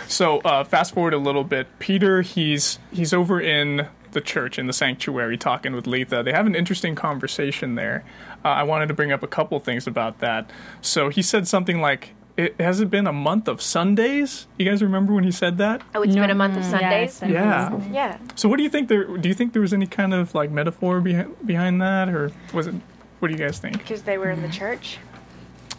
So 0.09 0.39
uh, 0.41 0.65
fast 0.65 0.95
forward 0.95 1.15
a 1.15 1.19
little 1.19 1.45
bit. 1.45 1.67
Peter, 1.79 2.23
he's 2.23 2.79
he's 2.93 3.13
over 3.13 3.41
in 3.41 3.87
the 4.13 4.21
church 4.21 4.59
in 4.59 4.67
the 4.67 4.73
sanctuary 4.73 5.37
talking 5.37 5.75
with 5.75 5.87
Letha. 5.87 6.23
They 6.23 6.33
have 6.33 6.47
an 6.47 6.55
interesting 6.55 6.95
conversation 6.95 7.75
there. 7.75 8.05
Uh, 8.45 8.49
I 8.49 8.63
wanted 8.63 8.87
to 8.89 8.95
bring 8.95 9.13
up 9.13 9.23
a 9.23 9.27
couple 9.27 9.59
things 9.61 9.87
about 9.87 10.21
that. 10.21 10.49
So 10.81 11.09
he 11.11 11.21
said 11.23 11.47
something 11.49 11.81
like, 11.81 12.15
"It 12.37 12.59
has 12.61 12.81
it 12.81 12.89
been 12.91 13.07
a 13.07 13.13
month 13.13 13.47
of 13.49 13.61
Sundays?" 13.61 14.47
You 14.59 14.65
guys 14.65 14.83
remember 14.83 15.13
when 15.13 15.25
he 15.25 15.33
said 15.33 15.59
that? 15.59 15.83
oh, 15.95 16.03
it's 16.03 16.15
been 16.15 16.31
a 16.31 16.35
month 16.35 16.57
of 16.57 16.63
Yeah, 16.63 16.71
Sundays. 16.71 17.11
it's 17.11 17.21
been 17.21 17.31
a 17.31 17.35
Yeah. 17.35 17.81
Yeah. 17.93 18.19
So 18.37 18.49
what 18.49 18.57
do 18.57 18.63
you 18.63 18.71
think 18.71 18.89
there? 18.89 19.05
Do 19.05 19.29
you 19.29 19.35
think 19.35 19.53
there 19.53 19.63
was 19.63 19.75
any 19.75 19.87
kind 19.87 20.15
of 20.15 20.35
like 20.35 20.51
metaphor 20.51 21.01
behind 21.01 21.35
behind 21.47 21.83
that, 21.83 22.09
or 22.09 22.31
was 22.55 22.67
it? 22.69 22.75
What 23.19 23.29
do 23.29 23.35
you 23.35 23.41
guys 23.41 23.59
think? 23.59 23.79
Because 23.79 24.03
they 24.03 24.17
were 24.19 24.31
in 24.31 24.43
the 24.43 24.49
church. 24.49 24.99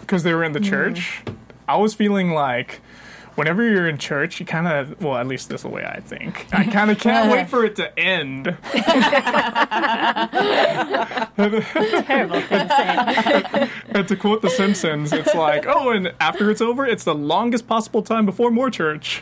because 0.02 0.24
they 0.24 0.34
were 0.34 0.44
in 0.44 0.54
the 0.54 0.60
church, 0.60 1.22
I 1.68 1.78
was 1.78 1.94
feeling 1.94 2.32
like 2.32 2.82
whenever 3.38 3.64
you're 3.64 3.88
in 3.88 4.00
church, 4.00 4.40
you 4.40 4.46
kind 4.46 4.68
of, 4.68 5.00
well, 5.00 5.16
at 5.16 5.28
least 5.28 5.48
this 5.48 5.60
is 5.60 5.64
the 5.64 5.70
way 5.70 5.86
I 5.86 6.00
think. 6.00 6.48
I 6.54 6.66
kind 6.66 6.90
of 6.90 7.00
can't 7.00 7.32
wait 7.32 7.48
for 7.48 7.64
it 7.64 7.76
to 7.78 7.98
end. 7.98 8.46
Terrible 12.08 12.42
thing 12.42 12.68
to. 12.68 13.70
And 13.90 14.08
to 14.08 14.16
quote 14.16 14.42
The 14.42 14.50
Simpsons, 14.50 15.14
it's 15.14 15.36
like, 15.36 15.66
oh, 15.68 15.92
and 15.92 16.14
after 16.20 16.50
it's 16.50 16.62
over, 16.62 16.86
it's 16.86 17.04
the 17.04 17.14
longest 17.14 17.68
possible 17.68 18.02
time 18.02 18.26
before 18.26 18.50
more 18.50 18.72
church. 18.72 19.22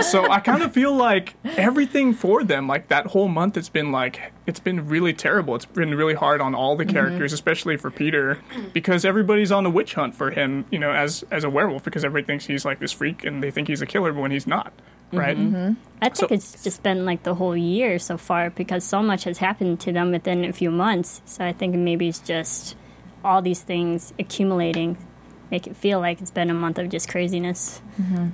so 0.00 0.30
I 0.30 0.40
kind 0.42 0.62
of 0.62 0.72
feel 0.72 0.94
like 0.94 1.34
everything 1.44 2.14
for 2.14 2.42
them, 2.42 2.66
like 2.66 2.88
that 2.88 3.08
whole 3.08 3.28
month, 3.28 3.58
it's 3.58 3.68
been 3.68 3.92
like, 3.92 4.32
it's 4.46 4.60
been 4.60 4.88
really 4.88 5.12
terrible. 5.12 5.54
It's 5.54 5.64
been 5.64 5.94
really 5.94 6.14
hard 6.14 6.40
on 6.40 6.54
all 6.54 6.76
the 6.76 6.84
mm-hmm. 6.84 6.92
characters, 6.92 7.32
especially 7.32 7.76
for 7.76 7.90
Peter, 7.90 8.38
because 8.72 9.04
everybody's 9.04 9.52
on 9.52 9.64
a 9.66 9.70
witch 9.70 9.94
hunt 9.94 10.14
for 10.14 10.30
him, 10.30 10.64
you 10.70 10.78
know, 10.78 10.90
as 10.90 11.24
as 11.30 11.44
a 11.44 11.50
werewolf, 11.50 11.84
because 11.84 12.04
everybody 12.04 12.26
thinks 12.26 12.46
he's 12.46 12.64
like 12.64 12.80
this 12.80 12.92
freak 12.92 13.24
and 13.24 13.42
they 13.42 13.50
think 13.50 13.68
he's 13.68 13.82
a 13.82 13.86
killer, 13.86 14.12
but 14.12 14.20
when 14.20 14.30
he's 14.30 14.46
not, 14.46 14.72
mm-hmm. 15.12 15.18
right? 15.18 15.76
I 16.00 16.08
think 16.08 16.16
So- 16.16 16.26
it's 16.30 16.62
just 16.64 16.82
been 16.82 17.04
like 17.04 17.22
the 17.22 17.34
whole 17.34 17.56
year 17.56 17.98
so 17.98 18.16
far 18.16 18.50
because 18.50 18.84
so 18.84 19.02
much 19.02 19.24
has 19.24 19.38
happened 19.38 19.80
to 19.80 19.92
them 19.92 20.10
within 20.10 20.44
a 20.44 20.52
few 20.52 20.70
months. 20.70 21.22
So 21.24 21.44
I 21.44 21.52
think 21.52 21.74
maybe 21.76 22.08
it's 22.08 22.18
just 22.18 22.76
all 23.24 23.42
these 23.42 23.62
things 23.62 24.12
accumulating 24.18 24.98
make 25.52 25.66
it 25.66 25.76
feel 25.76 26.00
like 26.00 26.20
it's 26.20 26.30
been 26.30 26.50
a 26.50 26.54
month 26.54 26.78
of 26.78 26.88
just 26.88 27.08
craziness. 27.08 27.80
Mm-hmm. 28.00 28.28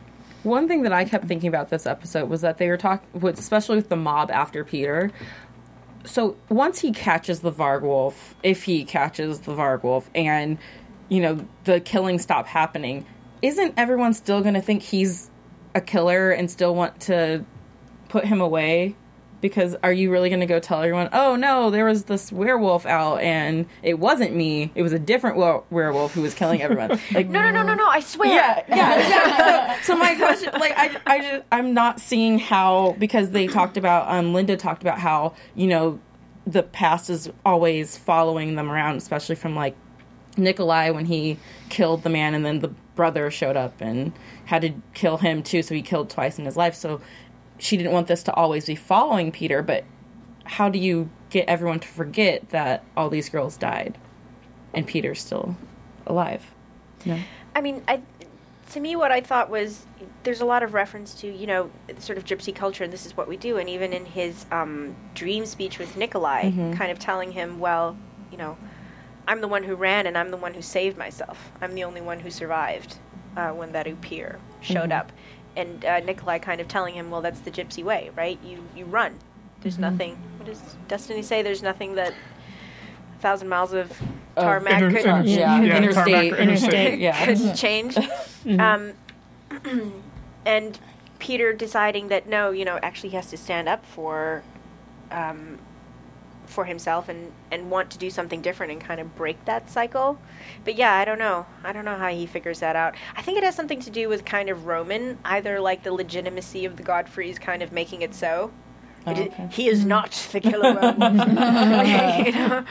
One 0.44 0.68
thing 0.68 0.83
that 0.83 0.92
I 0.92 1.05
kept 1.05 1.27
thinking 1.27 1.49
about 1.49 1.68
this 1.68 1.85
episode 1.85 2.31
was 2.31 2.42
that 2.42 2.59
they 2.59 2.68
were 2.68 2.77
talking, 2.77 3.07
especially 3.25 3.77
with 3.77 3.88
the 3.88 3.97
mob 3.97 4.31
after 4.31 4.64
Peter. 4.64 5.11
So 6.09 6.37
once 6.49 6.81
he 6.81 6.90
catches 6.90 7.40
the 7.40 7.53
Vargwolf, 7.53 8.14
if 8.42 8.64
he 8.64 8.85
catches 8.85 9.40
the 9.40 9.53
Vargwolf, 9.53 10.05
and 10.14 10.59
you 11.09 11.21
know 11.21 11.47
the 11.64 11.81
killings 11.81 12.23
stop 12.23 12.47
happening, 12.47 13.05
isn't 13.42 13.75
everyone 13.77 14.14
still 14.14 14.40
going 14.40 14.55
to 14.55 14.62
think 14.62 14.83
he's 14.83 15.31
a 15.75 15.81
killer 15.81 16.31
and 16.31 16.51
still 16.51 16.75
want 16.75 16.99
to 17.03 17.44
put 18.09 18.25
him 18.25 18.40
away? 18.40 18.97
Because 19.40 19.77
are 19.85 19.92
you 19.92 20.11
really 20.11 20.29
going 20.31 20.40
to 20.40 20.46
go 20.46 20.59
tell 20.59 20.81
everyone, 20.83 21.09
oh 21.12 21.37
no, 21.37 21.70
there 21.70 21.85
was 21.85 22.05
this 22.05 22.33
werewolf 22.33 22.85
out 22.87 23.18
and 23.18 23.66
it 23.85 23.98
wasn't 24.01 24.35
me, 24.35 24.72
it 24.74 24.83
was 24.83 24.92
a 24.92 24.98
different 24.98 25.37
were- 25.37 25.62
werewolf 25.70 26.12
who 26.12 26.22
was 26.22 26.35
killing 26.35 26.61
everyone? 26.61 26.98
Like, 27.12 27.29
No, 27.29 27.40
no, 27.42 27.51
no, 27.53 27.62
no, 27.62 27.74
no! 27.74 27.87
I 27.87 28.01
swear. 28.01 28.29
yeah, 28.29 28.62
yeah, 28.68 28.94
exactly. 28.98 29.85
So, 29.85 29.94
so 29.94 29.98
my 29.98 30.14
question, 30.16 30.51
like, 30.55 30.72
I, 30.77 30.96
I 31.07 31.18
just, 31.20 31.44
I'm 31.53 31.72
not 31.72 32.01
seeing 32.01 32.38
how 32.40 32.96
because 32.98 33.31
they 33.31 33.46
talked 33.46 33.77
about, 33.77 34.09
um, 34.12 34.33
Lynda 34.35 34.59
talked 34.59 34.83
about 34.83 34.98
how 34.98 35.35
you 35.55 35.68
know 35.68 36.01
the 36.46 36.62
past 36.64 37.09
is 37.09 37.31
always 37.44 37.96
following 37.96 38.57
them 38.57 38.70
around, 38.70 38.96
especially 38.96 39.37
from 39.37 39.55
like 39.55 39.77
Nicolae 40.37 40.94
when 40.94 41.05
he 41.07 41.38
killed 41.68 42.03
the 42.03 42.11
man, 42.11 42.35
and 42.35 42.44
then 42.44 42.59
the 42.61 42.68
brother 42.94 43.31
showed 43.31 43.57
up 43.57 43.81
and 43.81 44.12
had 44.46 44.62
to 44.62 44.72
kill 44.94 45.18
him 45.18 45.42
too, 45.42 45.62
so 45.62 45.74
he 45.74 45.83
killed 45.83 46.11
twice 46.11 46.38
in 46.38 46.44
his 46.44 46.57
life. 46.57 46.74
So 46.74 47.01
she 47.59 47.77
didn't 47.77 47.92
want 47.92 48.07
this 48.07 48.23
to 48.25 48.35
always 48.35 48.66
be 48.66 48.75
following 48.75 49.33
Peter, 49.33 49.62
but 49.62 49.85
how 50.44 50.68
do 50.68 50.79
you 50.79 51.11
get 51.31 51.49
everyone 51.49 51.81
to 51.81 51.88
forget 51.88 52.49
that 52.51 52.85
all 52.97 53.11
these 53.11 53.29
girls 53.29 53.57
died 53.57 53.99
and 54.73 54.87
Peter's 54.87 55.21
still 55.21 55.57
alive? 56.07 56.53
I 57.55 57.61
mean, 57.61 57.83
I, 57.88 58.01
to 58.73 58.81
me, 58.81 58.97
what 58.97 59.12
I 59.12 59.21
thought 59.21 59.51
was 59.51 59.87
there's 60.23 60.40
a 60.40 60.44
lot 60.44 60.62
of 60.62 60.75
reference 60.75 61.14
to 61.21 61.27
you 61.27 61.47
know 61.47 61.71
sort 61.99 62.18
of 62.18 62.25
gypsy 62.25 62.55
culture, 62.55 62.85
and 62.85 62.92
this 62.92 63.07
is 63.07 63.16
what 63.16 63.29
we 63.29 63.37
do. 63.37 63.57
And 63.59 63.68
even 63.68 63.92
in 63.92 64.05
his 64.05 64.47
um, 64.51 64.94
dream 65.14 65.47
speech 65.47 65.79
with 65.79 65.94
Nicolae, 65.97 66.77
kind 66.77 66.90
of 66.90 66.99
telling 66.99 67.33
him, 67.33 67.59
well, 67.59 67.97
you 68.31 68.38
know, 68.38 68.57
I'm 69.27 69.40
the 69.40 69.49
one 69.49 69.64
who 69.64 69.75
ran, 69.75 70.07
and 70.07 70.16
I'm 70.16 70.31
the 70.31 70.37
one 70.37 70.55
who 70.55 70.62
saved 70.62 70.97
myself. 70.99 71.51
I'm 71.61 71.75
the 71.75 71.85
only 71.85 72.01
one 72.01 72.21
who 72.21 72.31
survived 72.31 72.97
uh, 73.37 73.51
when 73.51 73.73
that 73.73 73.87
Upir 73.87 74.38
showed 74.61 74.92
up. 74.92 75.12
And 75.59 75.85
uh, 75.85 76.01
Nicolae 76.03 76.40
kind 76.40 76.61
of 76.61 76.68
telling 76.68 76.94
him, 76.94 77.11
well, 77.11 77.21
that's 77.21 77.40
the 77.40 77.51
gypsy 77.51 77.83
way, 77.83 78.11
right? 78.16 78.38
You 78.44 78.62
you 78.77 78.85
run. 78.85 79.18
There's 79.61 79.79
nothing. 79.79 80.16
What 80.37 80.47
does 80.47 80.61
Destiny 80.87 81.21
say? 81.23 81.42
There's 81.42 81.64
nothing 81.64 81.97
that 81.97 82.12
a 82.12 83.21
thousand 83.21 83.49
miles 83.49 83.73
of 83.73 83.92
tarmac 84.37 84.75
Inter- 84.75 84.90
could 84.90 85.07
inter- 85.07 85.23
Yeah, 85.25 85.61
yeah, 85.61 85.77
interstate, 85.77 86.14
tarmac 86.14 86.33
or 86.33 86.37
interstate, 86.37 86.99
yeah. 87.01 87.25
could 87.35 87.57
change. 87.57 87.99
Um, 88.49 88.94
and 90.47 90.79
Peter 91.18 91.53
deciding 91.53 92.09
that 92.09 92.29
no, 92.29 92.51
you 92.51 92.64
know, 92.64 92.79
actually 92.83 93.11
he 93.11 93.16
has 93.16 93.29
to 93.31 93.37
stand 93.37 93.68
up 93.68 93.85
for 93.85 94.42
um, 95.11 95.59
for 96.49 96.65
himself 96.65 97.09
and 97.09 97.33
and 97.51 97.71
want 97.71 97.91
to 97.91 97.99
do 97.99 98.11
something 98.11 98.41
different 98.41 98.73
and 98.73 98.81
kind 98.81 99.01
of 99.01 99.15
break 99.17 99.45
that 99.45 99.71
cycle. 99.71 100.19
But 100.65 100.77
yeah, 100.77 100.95
I 100.95 101.05
don't 101.05 101.19
know. 101.19 101.47
I 101.65 101.73
don't 101.73 101.85
know 101.85 101.97
how 101.97 102.09
he 102.09 102.27
figures 102.27 102.61
that 102.61 102.77
out. 102.77 102.95
I 103.17 103.23
think 103.23 103.39
it 103.39 103.45
has 103.45 103.55
something 103.55 103.81
to 103.81 103.91
do 103.91 104.09
with 104.09 104.25
kind 104.25 104.49
of 104.51 104.67
Roman, 104.67 105.19
either 105.25 105.61
like 105.61 105.83
the 105.83 105.93
legitimacy 105.93 106.65
of 106.65 106.77
the 106.77 106.83
Godfreys 106.83 107.41
kind 107.41 107.63
of 107.63 107.73
making 107.73 108.03
it 108.03 108.15
so. 108.15 108.51
Oh, 109.07 109.13
it 109.13 109.19
is- 109.19 109.27
okay. 109.29 109.49
He 109.53 109.69
is 109.69 109.81
mm-hmm. 109.81 109.89
not 109.89 110.13
the 110.33 110.41
killer 110.41 110.75
Roman. 110.81 111.29
You 112.27 112.33
know? 112.33 112.65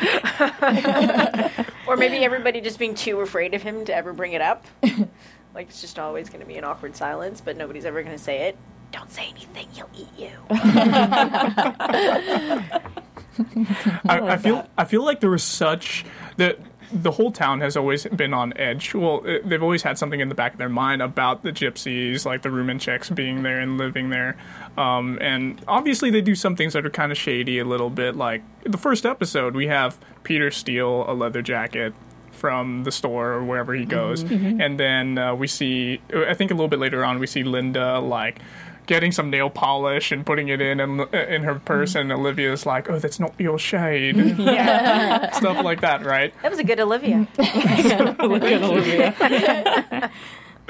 or 1.87 1.95
maybe 1.97 2.17
everybody 2.17 2.61
just 2.61 2.79
being 2.79 2.95
too 2.95 3.21
afraid 3.21 3.53
of 3.53 3.61
him 3.63 3.85
to 3.85 3.95
ever 3.95 4.13
bring 4.13 4.33
it 4.33 4.41
up. 4.41 4.65
Like 5.55 5.69
it's 5.69 5.81
just 5.81 5.97
always 5.97 6.29
going 6.29 6.41
to 6.41 6.45
be 6.45 6.57
an 6.57 6.63
awkward 6.63 6.95
silence, 6.95 7.41
but 7.41 7.57
nobody's 7.57 7.85
ever 7.85 8.03
going 8.03 8.15
to 8.15 8.23
say 8.23 8.47
it. 8.47 8.57
Don't 8.91 9.11
say 9.11 9.27
anything; 9.27 9.67
he'll 9.73 9.89
eat 9.95 10.07
you. 10.15 10.29
I, 14.05 14.19
I 14.19 14.37
feel 14.37 14.67
I 14.77 14.85
feel 14.85 15.03
like 15.03 15.19
there 15.19 15.29
was 15.29 15.43
such 15.43 16.05
that 16.37 16.59
the 16.91 17.11
whole 17.11 17.31
town 17.31 17.59
has 17.61 17.75
always 17.75 18.05
been 18.05 18.33
on 18.33 18.53
edge. 18.57 18.93
Well, 18.93 19.21
uh, 19.27 19.39
they've 19.43 19.61
always 19.61 19.83
had 19.83 19.97
something 19.97 20.19
in 20.19 20.29
the 20.29 20.35
back 20.35 20.53
of 20.53 20.57
their 20.57 20.69
mind 20.69 21.01
about 21.01 21.43
the 21.43 21.51
gypsies, 21.51 22.25
like 22.25 22.41
the 22.43 22.49
Rumanceks 22.49 23.13
being 23.13 23.43
there 23.43 23.59
and 23.59 23.77
living 23.77 24.09
there. 24.09 24.37
Um, 24.77 25.17
and 25.21 25.61
obviously, 25.67 26.11
they 26.11 26.21
do 26.21 26.35
some 26.35 26.55
things 26.55 26.73
that 26.73 26.85
are 26.85 26.89
kind 26.89 27.11
of 27.11 27.17
shady 27.17 27.59
a 27.59 27.65
little 27.65 27.89
bit. 27.89 28.15
Like 28.15 28.43
the 28.63 28.77
first 28.77 29.05
episode, 29.05 29.55
we 29.55 29.67
have 29.67 29.97
Peter 30.23 30.51
steal 30.51 31.05
a 31.09 31.13
leather 31.13 31.41
jacket 31.41 31.93
from 32.31 32.83
the 32.83 32.91
store 32.91 33.31
or 33.31 33.43
wherever 33.43 33.73
he 33.73 33.83
goes, 33.83 34.21
and 34.61 34.79
then 34.79 35.17
uh, 35.17 35.33
we 35.35 35.47
see. 35.47 35.99
I 36.13 36.35
think 36.35 36.51
a 36.51 36.53
little 36.53 36.67
bit 36.67 36.79
later 36.79 37.03
on, 37.03 37.19
we 37.19 37.27
see 37.27 37.43
Lynda 37.43 38.07
like. 38.07 38.39
Getting 38.87 39.11
some 39.11 39.29
nail 39.29 39.49
polish 39.49 40.11
and 40.11 40.25
putting 40.25 40.47
it 40.47 40.61
in 40.61 40.79
and 40.79 41.01
in 41.13 41.43
her 41.43 41.55
purse, 41.59 41.93
and 41.93 42.11
Olivia's 42.11 42.65
like, 42.65 42.89
"Oh, 42.89 42.97
that's 42.99 43.19
not 43.19 43.33
your 43.37 43.59
shade," 43.59 44.15
yeah. 44.37 45.29
stuff 45.37 45.63
like 45.63 45.81
that, 45.81 46.05
right? 46.05 46.33
That 46.41 46.49
was 46.51 46.59
a 46.59 46.63
good 46.71 46.79
Olivia. 46.79 47.27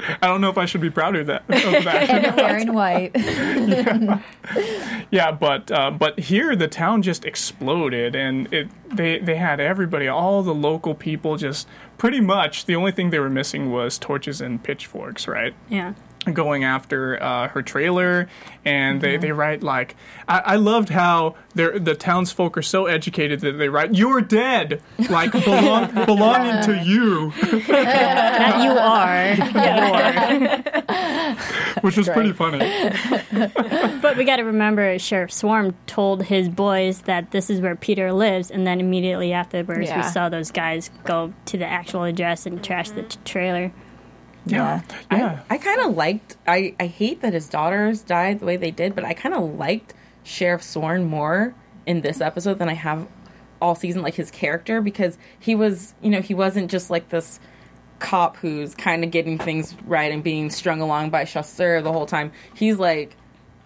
I 0.00 0.26
don't 0.26 0.40
know 0.40 0.50
if 0.50 0.58
I 0.58 0.64
should 0.64 0.80
be 0.80 0.90
proud 0.90 1.16
of 1.16 1.26
that. 1.26 1.42
Of 1.48 1.84
that. 1.84 2.10
And 2.10 2.36
wearing 2.36 2.72
white. 2.72 3.12
yeah, 5.10 5.32
but 5.32 5.70
uh, 5.70 5.90
but 5.90 6.18
here 6.18 6.54
the 6.54 6.68
town 6.68 7.02
just 7.02 7.24
exploded, 7.24 8.14
and 8.14 8.52
it 8.52 8.68
they 8.94 9.18
they 9.18 9.36
had 9.36 9.60
everybody, 9.60 10.08
all 10.08 10.42
the 10.42 10.54
local 10.54 10.94
people, 10.94 11.36
just 11.36 11.68
pretty 11.98 12.20
much. 12.20 12.66
The 12.66 12.74
only 12.76 12.92
thing 12.92 13.10
they 13.10 13.18
were 13.18 13.30
missing 13.30 13.70
was 13.70 13.98
torches 13.98 14.40
and 14.40 14.62
pitchforks, 14.62 15.26
right? 15.26 15.54
Yeah. 15.68 15.94
Going 16.34 16.64
after 16.64 17.22
uh, 17.22 17.48
her 17.48 17.62
trailer, 17.62 18.28
and 18.64 19.00
they, 19.00 19.16
they 19.16 19.32
write 19.32 19.62
like 19.62 19.96
I, 20.28 20.38
I 20.38 20.56
loved 20.56 20.88
how 20.90 21.34
they're, 21.54 21.78
the 21.78 21.94
townsfolk 21.94 22.56
are 22.58 22.62
so 22.62 22.86
educated 22.86 23.40
that 23.40 23.52
they 23.52 23.68
write 23.68 23.94
"You're 23.94 24.20
dead," 24.20 24.82
like 25.10 25.32
belong, 25.44 25.92
belonging 26.06 26.62
to 26.64 26.76
you, 26.84 27.32
Not 27.68 28.62
you 28.62 28.70
are. 28.78 29.34
which 31.80 31.96
was 31.96 32.08
pretty 32.08 32.32
funny. 32.32 32.58
But 34.00 34.16
we 34.16 34.24
got 34.24 34.36
to 34.36 34.42
remember, 34.44 34.98
Sheriff 34.98 35.32
Sworn 35.32 35.74
told 35.86 36.24
his 36.24 36.48
boys 36.48 37.02
that 37.02 37.30
this 37.30 37.50
is 37.50 37.60
where 37.60 37.76
Peter 37.76 38.12
lives, 38.12 38.50
and 38.50 38.66
then 38.66 38.80
immediately 38.80 39.32
afterwards, 39.32 39.88
Yeah. 39.88 39.98
we 39.98 40.02
saw 40.12 40.28
those 40.28 40.50
guys 40.50 40.90
go 41.04 41.32
to 41.46 41.56
the 41.58 41.66
actual 41.66 42.04
address 42.04 42.46
and 42.46 42.62
trash 42.62 42.90
the 42.90 43.02
t- 43.04 43.18
trailer. 43.24 43.72
Yeah, 44.46 44.82
yeah. 45.10 45.40
I 45.50 45.58
kind 45.58 45.80
of 45.80 45.94
liked. 45.96 46.36
I 46.46 46.74
I 46.80 46.86
hate 46.86 47.20
that 47.20 47.32
his 47.34 47.48
daughters 47.48 48.02
died 48.02 48.40
the 48.40 48.46
way 48.46 48.56
they 48.56 48.70
did, 48.70 48.94
but 48.94 49.04
I 49.04 49.12
kind 49.14 49.34
of 49.34 49.54
liked 49.56 49.94
Sheriff 50.24 50.62
Sworn 50.62 51.04
more 51.04 51.54
in 51.86 52.00
this 52.00 52.20
episode 52.20 52.58
than 52.58 52.68
I 52.68 52.74
have 52.74 53.06
all 53.60 53.74
season. 53.74 54.02
Like 54.02 54.14
his 54.14 54.30
character 54.30 54.80
because 54.80 55.18
he 55.38 55.54
was, 55.54 55.94
you 56.00 56.10
know, 56.10 56.20
he 56.20 56.34
wasn't 56.34 56.70
just 56.70 56.88
like 56.90 57.10
this 57.10 57.40
cop 57.98 58.36
who's 58.36 58.74
kind 58.74 59.04
of 59.04 59.10
getting 59.10 59.38
things 59.38 59.74
right 59.84 60.12
and 60.12 60.22
being 60.22 60.50
strung 60.50 60.80
along 60.80 61.10
by 61.10 61.24
Chasseur 61.24 61.82
the 61.82 61.92
whole 61.92 62.06
time. 62.06 62.32
He's 62.54 62.78
like. 62.78 63.16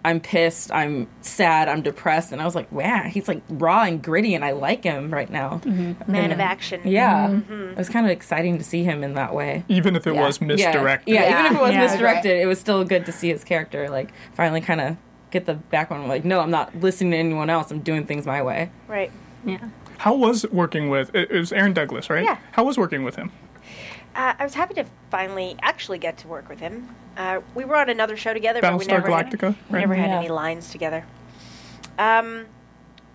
I'm 0.05 0.21
pissed. 0.21 0.73
I'm 0.73 1.07
sad. 1.21 1.69
I'm 1.69 1.83
depressed, 1.83 2.33
and 2.33 2.43
I 2.43 2.45
was 2.45 2.55
like, 2.55 2.71
"Wow, 2.73 3.05
he's 3.05 3.29
like 3.29 3.43
raw 3.49 3.85
and 3.85 4.03
gritty, 4.03 4.35
and 4.35 4.45
I 4.45 4.51
like 4.51 4.83
him 4.83 5.13
right 5.13 5.31
now." 5.31 5.61
Mm-hmm. 5.65 6.11
Man 6.11 6.33
of 6.33 6.41
action. 6.41 6.81
Yeah, 6.85 7.29
mm-hmm. 7.29 7.71
it 7.71 7.77
was 7.77 7.89
kind 7.89 8.05
of 8.07 8.11
exciting 8.11 8.59
to 8.59 8.65
see 8.65 8.83
him 8.83 9.05
in 9.05 9.15
that 9.15 9.33
way. 9.35 9.65
Even 9.69 9.95
if 9.95 10.07
it 10.07 10.15
was 10.17 10.41
Yeah. 10.41 10.47
misdirected. 10.49 11.15
Yeah, 11.15 11.41
even 11.41 11.53
if 11.53 11.59
it 11.59 11.63
was 11.63 11.73
Yeah. 11.73 11.81
misdirected, 11.81 12.41
it 12.41 12.47
was 12.47 12.59
still 12.59 12.85
good 12.85 13.07
to 13.07 13.13
see 13.13 13.29
his 13.29 13.45
character 13.45 13.89
like 13.89 14.13
finally 14.35 14.61
kind 14.61 14.81
of 14.81 14.97
get 15.31 15.47
the 15.47 15.55
backbone. 15.55 16.09
Like, 16.09 16.25
no, 16.25 16.41
I'm 16.41 16.51
not 16.51 16.75
listening 16.81 17.13
to 17.13 17.17
anyone 17.19 17.49
else. 17.49 17.71
I'm 17.71 17.81
doing 17.81 18.05
things 18.05 18.27
my 18.27 18.43
way. 18.43 18.71
Right. 18.89 19.11
Yeah. 19.45 19.69
How 19.99 20.15
was 20.15 20.45
working 20.51 20.91
with 20.91 21.15
it, 21.15 21.31
it 21.31 21.39
was 21.39 21.53
Aaron 21.53 21.73
Douglas, 21.73 22.11
right? 22.11 22.25
Yeah. 22.25 22.39
How 22.53 22.65
was 22.65 22.77
working 22.77 23.05
with 23.05 23.15
him? 23.17 23.31
Uh, 24.15 24.35
I 24.39 24.45
was 24.45 24.55
happy 24.55 24.75
to 24.75 24.85
finally 25.11 25.57
actually 25.63 25.99
get 25.99 26.19
to 26.19 26.29
work 26.29 26.49
with 26.49 26.61
him. 26.61 26.89
Uh, 27.17 27.41
we 27.55 27.65
were 27.65 27.77
on 27.77 27.89
another 27.91 28.17
show 28.17 28.33
together, 28.35 28.61
but 28.61 28.79
we 28.79 28.85
Battlestar 28.85 28.89
never 28.89 29.09
Galactica, 29.09 29.41
had, 29.55 29.57
we 29.71 29.75
right? 29.75 29.81
never 29.81 29.95
had 29.95 30.11
Yeah. 30.11 30.19
any 30.19 30.29
lines 30.29 30.71
together. 30.71 31.05
Um, 31.99 32.47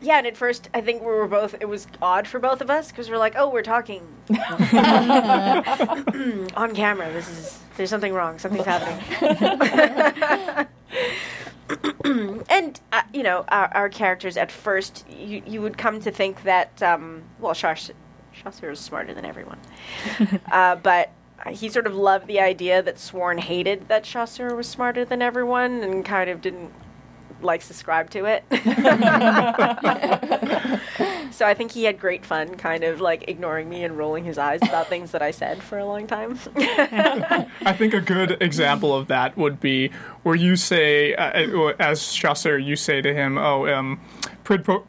yeah, 0.01 0.17
and 0.19 0.27
at 0.27 0.37
first 0.37 0.69
I 0.73 0.81
think 0.81 1.01
we 1.01 1.07
were 1.07 1.27
both. 1.27 1.55
It 1.59 1.65
was 1.67 1.87
odd 2.01 2.27
for 2.27 2.39
both 2.39 2.61
of 2.61 2.69
us 2.69 2.89
because 2.91 3.09
we're 3.09 3.17
like, 3.17 3.33
"Oh, 3.35 3.49
we're 3.49 3.63
talking 3.63 4.01
on 6.55 6.75
camera. 6.75 7.11
This 7.11 7.27
is 7.29 7.59
there's 7.77 7.89
something 7.89 8.13
wrong. 8.13 8.37
Something's 8.37 8.65
happening." 8.75 10.67
and 12.49 12.79
uh, 12.91 13.01
you 13.13 13.23
know, 13.23 13.43
our, 13.49 13.67
our 13.73 13.89
characters 13.89 14.37
at 14.37 14.51
first, 14.51 15.03
you 15.09 15.41
you 15.47 15.61
would 15.63 15.77
come 15.79 15.99
to 16.01 16.11
think 16.11 16.43
that 16.43 16.81
um, 16.83 17.23
well, 17.39 17.53
Chass- 17.55 17.91
Chasseur 18.43 18.71
is 18.71 18.79
smarter 18.79 19.13
than 19.13 19.25
everyone, 19.25 19.59
uh, 20.51 20.75
but 20.75 21.11
he 21.49 21.69
sort 21.69 21.87
of 21.87 21.95
loved 21.95 22.27
the 22.27 22.39
idea 22.39 22.81
that 22.81 22.99
Sworn 22.99 23.37
hated 23.37 23.87
that 23.87 24.03
Chasseur 24.03 24.55
was 24.55 24.67
smarter 24.67 25.05
than 25.05 25.21
everyone 25.21 25.83
and 25.83 26.03
kind 26.03 26.29
of 26.29 26.41
didn't 26.41 26.71
like 27.41 27.61
subscribe 27.61 28.09
to 28.11 28.25
it. 28.25 28.43
so 31.31 31.45
I 31.45 31.53
think 31.53 31.71
he 31.71 31.83
had 31.83 31.99
great 31.99 32.25
fun 32.25 32.55
kind 32.55 32.83
of 32.83 32.99
like 32.99 33.25
ignoring 33.27 33.69
me 33.69 33.83
and 33.83 33.97
rolling 33.97 34.23
his 34.23 34.37
eyes 34.37 34.59
about 34.63 34.87
things 34.87 35.11
that 35.11 35.21
I 35.21 35.31
said 35.31 35.61
for 35.61 35.77
a 35.77 35.85
long 35.85 36.07
time. 36.07 36.39
I 36.57 37.75
think 37.77 37.93
a 37.93 38.01
good 38.01 38.41
example 38.41 38.95
of 38.95 39.07
that 39.07 39.37
would 39.37 39.59
be 39.59 39.91
where 40.23 40.35
you 40.35 40.55
say, 40.55 41.13
uh, 41.15 41.73
as 41.79 42.13
Chasseur, 42.13 42.57
you 42.57 42.75
say 42.75 43.01
to 43.01 43.13
him, 43.13 43.37
"Oh, 43.37 43.67
um, 43.67 43.99
quid 44.43 44.63
pro, 44.63 44.79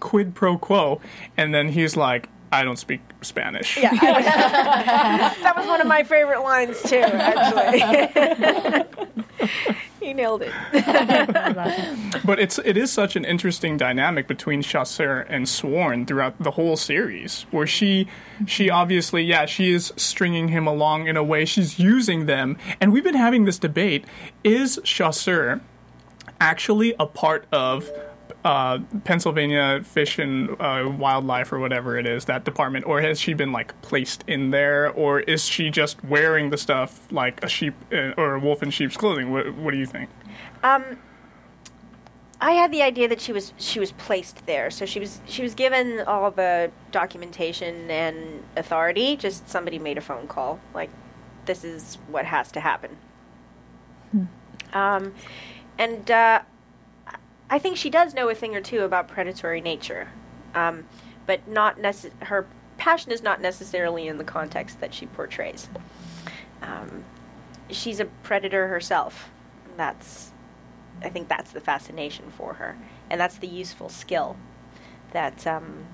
quid 0.00 0.34
pro 0.34 0.58
quo," 0.58 1.00
and 1.36 1.54
then 1.54 1.68
he's 1.68 1.96
like, 1.96 2.28
"I 2.54 2.64
don't 2.64 2.78
speak 2.78 3.00
Spanish." 3.22 3.76
yeah, 3.76 3.90
was- 3.92 4.00
that 5.42 5.54
was 5.56 5.66
one 5.66 5.80
of 5.80 5.86
my 5.86 6.02
favorite 6.02 6.42
lines 6.42 6.80
too, 6.82 6.96
actually. 6.96 7.80
he 10.00 10.12
nailed 10.14 10.42
it. 10.42 10.52
But 12.24 12.38
it's 12.38 12.58
it 12.58 12.76
is 12.76 12.92
such 12.92 13.16
an 13.16 13.24
interesting 13.24 13.76
dynamic 13.76 14.28
between 14.28 14.62
Chasseur 14.62 15.20
and 15.28 15.48
Sworn 15.48 16.06
throughout 16.06 16.40
the 16.42 16.52
whole 16.52 16.76
series, 16.76 17.46
where 17.50 17.66
she 17.66 18.08
she 18.46 18.70
obviously 18.70 19.22
yeah 19.22 19.46
she 19.46 19.72
is 19.72 19.92
stringing 19.96 20.48
him 20.48 20.66
along 20.66 21.06
in 21.06 21.16
a 21.16 21.24
way 21.24 21.44
she's 21.44 21.78
using 21.78 22.26
them, 22.26 22.56
and 22.80 22.92
we've 22.92 23.04
been 23.04 23.14
having 23.14 23.44
this 23.44 23.58
debate: 23.58 24.04
is 24.42 24.78
Chasseur 24.84 25.60
actually 26.40 26.94
a 26.98 27.06
part 27.06 27.46
of 27.52 27.88
uh, 28.44 28.78
Pennsylvania 29.04 29.82
Fish 29.84 30.18
and 30.18 30.50
uh, 30.60 30.92
Wildlife 30.96 31.52
or 31.52 31.58
whatever 31.58 31.98
it 31.98 32.06
is 32.06 32.26
that 32.26 32.44
department, 32.44 32.86
or 32.86 33.00
has 33.00 33.18
she 33.20 33.34
been 33.34 33.52
like 33.52 33.80
placed 33.82 34.22
in 34.26 34.50
there, 34.50 34.90
or 34.90 35.20
is 35.20 35.44
she 35.44 35.70
just 35.70 36.02
wearing 36.04 36.50
the 36.50 36.58
stuff 36.58 37.10
like 37.10 37.42
a 37.42 37.48
sheep 37.48 37.74
uh, 37.92 38.12
or 38.16 38.34
a 38.34 38.38
wolf 38.38 38.62
in 38.62 38.70
sheep's 38.70 38.96
clothing? 38.96 39.32
What, 39.32 39.54
what 39.54 39.70
do 39.70 39.78
you 39.78 39.86
think? 39.86 40.10
Um, 40.62 40.98
I 42.40 42.52
had 42.52 42.70
the 42.70 42.82
idea 42.82 43.08
that 43.08 43.20
she 43.20 43.32
was 43.32 43.54
she 43.56 43.80
was 43.80 43.92
placed 43.92 44.44
there, 44.46 44.70
so 44.70 44.84
she 44.84 45.00
was 45.00 45.20
she 45.26 45.42
was 45.42 45.54
given 45.54 46.00
all 46.00 46.30
the 46.30 46.70
documentation 46.92 47.90
and 47.90 48.42
authority. 48.56 49.16
Just 49.16 49.48
somebody 49.48 49.78
made 49.78 49.96
a 49.96 50.02
phone 50.02 50.26
call, 50.26 50.60
like 50.74 50.90
this 51.46 51.64
is 51.64 51.96
what 52.08 52.26
has 52.26 52.52
to 52.52 52.60
happen. 52.60 52.96
Um, 54.74 55.14
and 55.78 56.10
uh, 56.10 56.42
I 57.50 57.58
think 57.58 57.76
she 57.76 57.90
does 57.90 58.14
know 58.14 58.28
a 58.28 58.34
thing 58.34 58.56
or 58.56 58.60
two 58.60 58.80
about 58.82 59.08
predatory 59.08 59.60
nature, 59.60 60.08
um, 60.54 60.84
but 61.26 61.46
not 61.46 61.78
necess- 61.78 62.10
her 62.24 62.46
passion 62.78 63.12
is 63.12 63.22
not 63.22 63.40
necessarily 63.40 64.08
in 64.08 64.18
the 64.18 64.24
context 64.24 64.80
that 64.80 64.92
she 64.94 65.06
portrays. 65.06 65.68
Um, 66.62 67.04
she's 67.70 68.00
a 68.00 68.06
predator 68.06 68.68
herself. 68.68 69.30
That's 69.76 70.30
I 71.02 71.08
think 71.10 71.28
that's 71.28 71.50
the 71.52 71.60
fascination 71.60 72.30
for 72.36 72.54
her, 72.54 72.76
and 73.10 73.20
that's 73.20 73.36
the 73.36 73.48
useful 73.48 73.88
skill 73.88 74.36
that 75.12 75.46
um, 75.46 75.84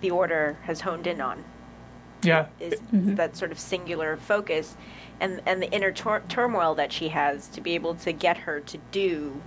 the 0.00 0.10
order 0.10 0.56
has 0.62 0.80
honed 0.82 1.06
in 1.06 1.20
on. 1.20 1.44
Yeah, 2.22 2.46
Is 2.60 2.80
that 2.92 3.36
sort 3.36 3.50
of 3.50 3.58
singular 3.58 4.16
focus, 4.16 4.76
and 5.20 5.42
and 5.44 5.60
the 5.60 5.70
inner 5.72 5.90
tur- 5.92 6.22
turmoil 6.28 6.74
that 6.76 6.92
she 6.92 7.08
has 7.08 7.48
to 7.48 7.60
be 7.60 7.74
able 7.74 7.96
to 7.96 8.12
get 8.12 8.38
her 8.38 8.60
to 8.60 8.78
do 8.92 9.42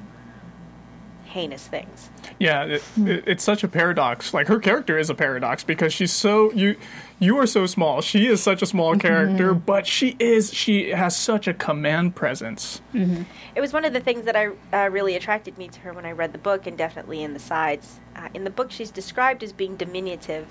heinous 1.36 1.68
things. 1.68 2.10
Yeah, 2.40 2.64
it, 2.64 2.84
it, 2.96 3.24
it's 3.28 3.44
such 3.44 3.62
a 3.66 3.68
paradox. 3.68 4.34
Like 4.34 4.48
her 4.48 4.58
character 4.58 4.98
is 4.98 5.10
a 5.10 5.14
paradox 5.14 5.66
because 5.66 5.94
she's 5.94 6.14
so 6.14 6.50
you 6.54 6.78
you 7.20 7.38
are 7.38 7.46
so 7.46 7.66
small. 7.66 8.00
She 8.00 8.28
is 8.28 8.42
such 8.42 8.62
a 8.62 8.66
small 8.66 8.96
character, 8.96 9.54
but 9.54 9.86
she 9.86 10.16
is 10.18 10.54
she 10.54 10.92
has 10.92 11.16
such 11.16 11.48
a 11.50 11.54
command 11.54 12.16
presence. 12.16 12.82
It 12.94 13.62
was 13.62 13.74
one 13.74 13.84
of 13.84 13.92
the 13.92 14.00
things 14.00 14.24
that 14.26 14.38
I 14.38 14.52
uh, 14.72 14.90
really 14.90 15.16
attracted 15.16 15.58
me 15.58 15.68
to 15.68 15.80
her 15.82 15.92
when 15.92 16.06
I 16.06 16.14
read 16.14 16.32
the 16.32 16.40
book, 16.40 16.68
and 16.68 16.78
definitely 16.78 17.22
in 17.22 17.34
the 17.34 17.40
sides. 17.40 18.00
Uh, 18.16 18.30
in 18.34 18.46
the 18.46 18.50
book, 18.50 18.72
she's 18.72 18.92
described 18.92 19.44
as 19.44 19.52
being 19.52 19.76
diminutive, 19.76 20.48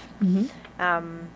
um, 0.78 1.28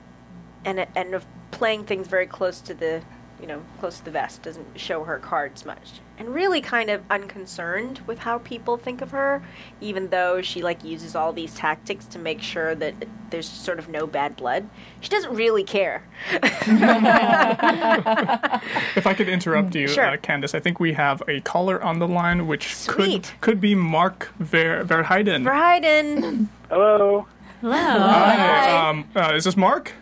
and 0.67 0.87
and 0.95 1.15
of 1.15 1.25
playing 1.53 1.85
things 1.85 2.07
very 2.07 2.27
close 2.27 2.61
to 2.61 2.75
the 2.75 3.03
you 3.41 3.47
know, 3.47 3.63
close 3.79 3.99
to 3.99 4.05
the 4.05 4.11
vest, 4.11 4.43
doesn't 4.43 4.79
show 4.79 5.05
her 5.05 5.19
cards 5.19 5.65
much, 5.65 6.01
and 6.19 6.35
really 6.35 6.61
kind 6.61 6.91
of 6.91 7.03
unconcerned 7.11 8.01
with 8.07 8.19
how 8.19 8.39
people 8.39 8.77
think 8.77 9.01
of 9.03 9.11
her, 9.13 9.43
even 9.81 10.09
though 10.09 10.43
she 10.43 10.63
like 10.63 10.83
uses 10.85 11.15
all 11.15 11.33
these 11.33 11.55
tactics 11.55 12.05
to 12.07 12.19
make 12.19 12.43
sure 12.43 12.75
that 12.75 12.95
there's 13.31 13.49
sort 13.49 13.79
of 13.79 13.89
no 13.89 14.07
bad 14.07 14.35
blood. 14.37 14.69
She 15.01 15.09
doesn't 15.11 15.35
really 15.35 15.63
care. 15.65 16.03
If 18.97 19.07
I 19.07 19.15
could 19.15 19.29
interrupt 19.29 19.75
you, 19.75 19.87
Sure. 19.89 20.07
uh, 20.07 20.17
Candace, 20.17 20.55
I 20.55 20.61
think 20.61 20.81
we 20.81 20.93
have 20.95 21.23
a 21.29 21.41
caller 21.43 21.83
on 21.83 21.99
the 21.99 22.09
line, 22.09 22.47
which 22.47 22.75
could 22.87 23.05
Sweet. 23.05 23.35
could 23.41 23.61
be 23.61 23.75
Mark 23.75 24.33
Ver 24.39 24.85
Verheiden. 24.85 25.45
Verheiden. 25.45 26.49
Hello. 26.69 27.27
Hello. 27.61 27.75
Hi. 27.77 28.89
Um, 28.89 29.05
uh, 29.17 29.33
is 29.35 29.45
this 29.45 29.57
Mark? 29.57 29.93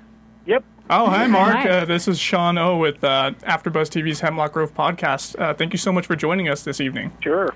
Yep. 0.47 0.64
Oh, 0.89 1.11
hi, 1.11 1.26
Mark. 1.26 1.57
Hi. 1.57 1.68
Uh, 1.68 1.84
this 1.84 2.07
is 2.07 2.16
Sean 2.16 2.59
O 2.59 2.76
with 2.76 3.03
uh, 3.03 3.32
AfterBuzz 3.43 3.91
TV's 3.91 4.20
Hemlock 4.20 4.53
Grove 4.53 4.72
podcast. 4.72 5.37
Uh, 5.41 5.53
thank 5.53 5.72
you 5.72 5.78
so 5.78 5.91
much 5.91 6.07
for 6.07 6.14
joining 6.14 6.49
us 6.49 6.62
this 6.62 6.80
evening. 6.80 7.11
Sure. 7.22 7.55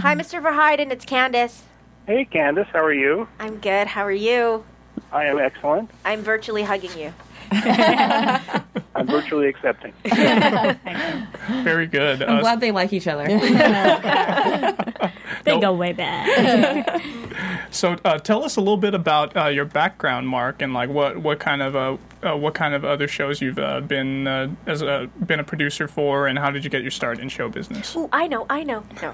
Hi, 0.00 0.14
Mr. 0.14 0.40
Verheiden. 0.40 0.92
It's 0.92 1.04
Candace. 1.04 1.64
Hey, 2.06 2.24
Candace. 2.24 2.68
How 2.72 2.84
are 2.84 2.92
you? 2.92 3.26
I'm 3.40 3.58
good. 3.58 3.88
How 3.88 4.04
are 4.04 4.12
you? 4.12 4.64
I 5.10 5.24
am 5.24 5.38
excellent. 5.40 5.90
I'm 6.04 6.22
virtually 6.22 6.62
hugging 6.62 6.96
you. 6.96 7.12
I'm 8.96 9.06
virtually 9.06 9.48
accepting. 9.48 9.92
Very 11.64 11.86
good. 11.86 12.22
I'm 12.22 12.38
Uh, 12.38 12.40
glad 12.40 12.60
they 12.60 12.70
like 12.70 12.92
each 12.92 13.06
other. 13.08 13.26
They 15.44 15.50
Nope. 15.52 15.60
go 15.60 15.72
way 15.74 15.92
back. 15.92 17.02
so, 17.70 17.98
uh, 18.06 18.16
tell 18.18 18.44
us 18.44 18.56
a 18.56 18.60
little 18.60 18.78
bit 18.78 18.94
about 18.94 19.36
uh, 19.36 19.48
your 19.48 19.66
background, 19.66 20.26
Mark, 20.26 20.62
and 20.62 20.72
like 20.72 20.88
what, 20.88 21.18
what 21.18 21.38
kind 21.38 21.60
of 21.60 21.76
uh, 21.76 21.96
uh, 22.26 22.34
what 22.34 22.54
kind 22.54 22.72
of 22.72 22.82
other 22.86 23.06
shows 23.06 23.42
you've 23.42 23.58
uh, 23.58 23.80
been 23.82 24.26
uh, 24.26 24.48
as 24.66 24.80
a 24.80 25.10
been 25.26 25.40
a 25.40 25.44
producer 25.44 25.86
for, 25.86 26.28
and 26.28 26.38
how 26.38 26.50
did 26.50 26.64
you 26.64 26.70
get 26.70 26.80
your 26.80 26.90
start 26.90 27.18
in 27.18 27.28
show 27.28 27.50
business? 27.50 27.92
Oh, 27.94 28.08
I 28.10 28.26
know. 28.26 28.46
I 28.48 28.62
know. 28.62 28.84
No. 29.02 29.12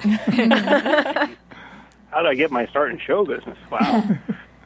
How 2.11 2.23
did 2.23 2.29
I 2.29 2.35
get 2.35 2.53
my 2.53 2.65
start 2.67 2.93
in 2.93 2.99
show 3.01 3.25
business? 3.25 3.59
Wow. 3.69 4.05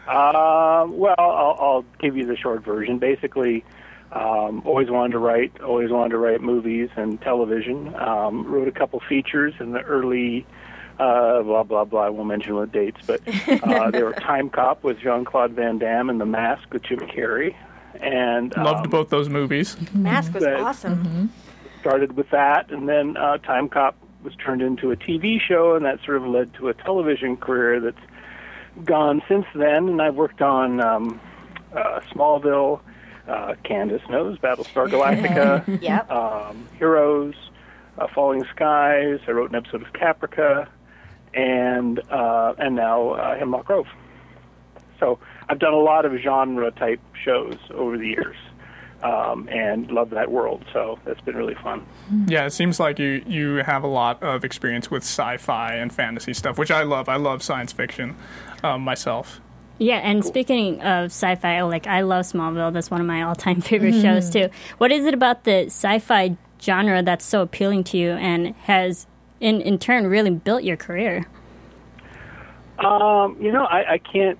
Um, 0.08 0.96
well, 0.98 1.14
I'll, 1.18 1.56
I'll 1.60 1.84
give 1.98 2.16
you 2.16 2.26
the 2.26 2.36
short 2.36 2.62
version. 2.64 2.98
Basically, 2.98 3.64
um, 4.12 4.62
always 4.64 4.90
wanted 4.90 5.12
to 5.12 5.18
write. 5.18 5.60
Always 5.60 5.90
wanted 5.90 6.10
to 6.10 6.18
write 6.18 6.40
movies 6.40 6.90
and 6.96 7.20
television. 7.20 7.94
Um, 7.96 8.46
wrote 8.46 8.68
a 8.68 8.72
couple 8.72 9.00
features 9.00 9.54
in 9.60 9.72
the 9.72 9.80
early. 9.80 10.46
Uh, 10.98 11.42
blah 11.42 11.64
blah 11.64 11.84
blah. 11.84 12.02
I 12.02 12.08
won't 12.10 12.28
mention 12.28 12.54
what 12.54 12.70
dates, 12.70 13.00
but 13.06 13.20
uh, 13.48 13.90
they 13.90 14.02
were 14.02 14.12
Time 14.12 14.48
Cop 14.50 14.84
with 14.84 15.00
Jean 15.00 15.24
Claude 15.24 15.52
Van 15.52 15.78
Damme 15.78 16.08
and 16.10 16.20
The 16.20 16.26
Mask 16.26 16.72
with 16.72 16.84
Jim 16.84 17.00
Carrey, 17.00 17.54
and 18.00 18.54
Loved 18.56 18.86
um, 18.86 18.90
both 18.90 19.08
those 19.08 19.28
movies. 19.28 19.76
Mask 19.92 20.32
was 20.34 20.44
That- 20.44 20.60
awesome. 20.60 21.32
started 21.80 22.16
with 22.16 22.30
that, 22.30 22.70
and 22.70 22.88
then 22.88 23.16
uh, 23.16 23.38
Time 23.38 23.68
Cop 23.68 23.96
was 24.22 24.34
turned 24.36 24.62
into 24.62 24.92
a 24.92 24.96
TV 24.96 25.40
show, 25.40 25.74
and 25.74 25.84
that 25.84 25.98
sort 26.04 26.16
of 26.18 26.26
led 26.28 26.54
to 26.54 26.68
a 26.68 26.74
television 26.74 27.36
career 27.36 27.80
that's 27.80 27.98
gone 28.84 29.22
since 29.28 29.46
then. 29.54 29.88
And 29.88 30.02
I've 30.02 30.14
worked 30.16 30.42
on 30.42 30.80
um, 30.80 31.20
uh, 31.74 32.00
Smallville, 32.12 32.80
uh, 33.28 33.54
Candace 33.64 34.02
knows, 34.10 34.38
Battlestar 34.38 34.88
Galactica, 34.88 35.80
Yep. 35.82 36.10
um, 36.10 36.66
Heroes, 36.78 37.34
uh, 37.98 38.06
Falling 38.14 38.44
Skies. 38.54 39.20
I 39.26 39.30
wrote 39.30 39.50
an 39.50 39.56
episode 39.56 39.82
of 39.82 39.92
Caprica, 39.92 40.68
and 41.32 42.00
uh, 42.10 42.54
and 42.58 42.74
now 42.76 43.10
uh, 43.10 43.38
Hemlock 43.38 43.66
Grove. 43.66 43.86
So 45.00 45.18
I've 45.48 45.58
done 45.58 45.72
a 45.74 45.78
lot 45.78 46.04
of 46.04 46.12
genre 46.20 46.70
type 46.70 47.00
shows 47.24 47.56
over 47.72 47.98
the 47.98 48.06
years. 48.08 48.36
Um, 49.02 49.50
and 49.50 49.90
love 49.90 50.08
that 50.10 50.30
world, 50.30 50.64
so 50.72 50.98
that's 51.04 51.20
been 51.20 51.36
really 51.36 51.56
fun. 51.56 51.84
Yeah, 52.26 52.46
it 52.46 52.52
seems 52.54 52.80
like 52.80 52.98
you 52.98 53.22
you 53.26 53.56
have 53.56 53.84
a 53.84 53.86
lot 53.86 54.22
of 54.22 54.44
experience 54.46 54.90
with 54.90 55.02
sci-fi 55.02 55.74
and 55.74 55.92
fantasy 55.92 56.32
stuff, 56.32 56.56
which 56.56 56.70
I 56.70 56.84
love. 56.84 57.06
I 57.06 57.16
love 57.16 57.42
science 57.42 57.70
fiction 57.70 58.16
um, 58.64 58.82
myself. 58.82 59.40
Yeah, 59.78 59.96
and 59.96 60.24
speaking 60.24 60.80
of 60.82 61.06
sci-fi, 61.06 61.62
like 61.62 61.86
I 61.86 62.02
love 62.02 62.24
Smallville. 62.24 62.72
That's 62.72 62.90
one 62.90 63.00
of 63.00 63.06
my 63.06 63.22
all-time 63.22 63.60
favorite 63.60 64.00
shows 64.00 64.30
too. 64.30 64.48
What 64.78 64.92
is 64.92 65.04
it 65.04 65.14
about 65.14 65.44
the 65.44 65.66
sci-fi 65.66 66.36
genre 66.62 67.02
that's 67.02 67.24
so 67.24 67.42
appealing 67.42 67.84
to 67.84 67.98
you 67.98 68.12
and 68.12 68.54
has, 68.62 69.06
in 69.40 69.60
in 69.60 69.78
turn, 69.78 70.06
really 70.06 70.30
built 70.30 70.62
your 70.62 70.76
career? 70.76 71.26
Um, 72.78 73.36
you 73.40 73.52
know, 73.52 73.64
I, 73.64 73.94
I 73.94 73.98
can't. 73.98 74.38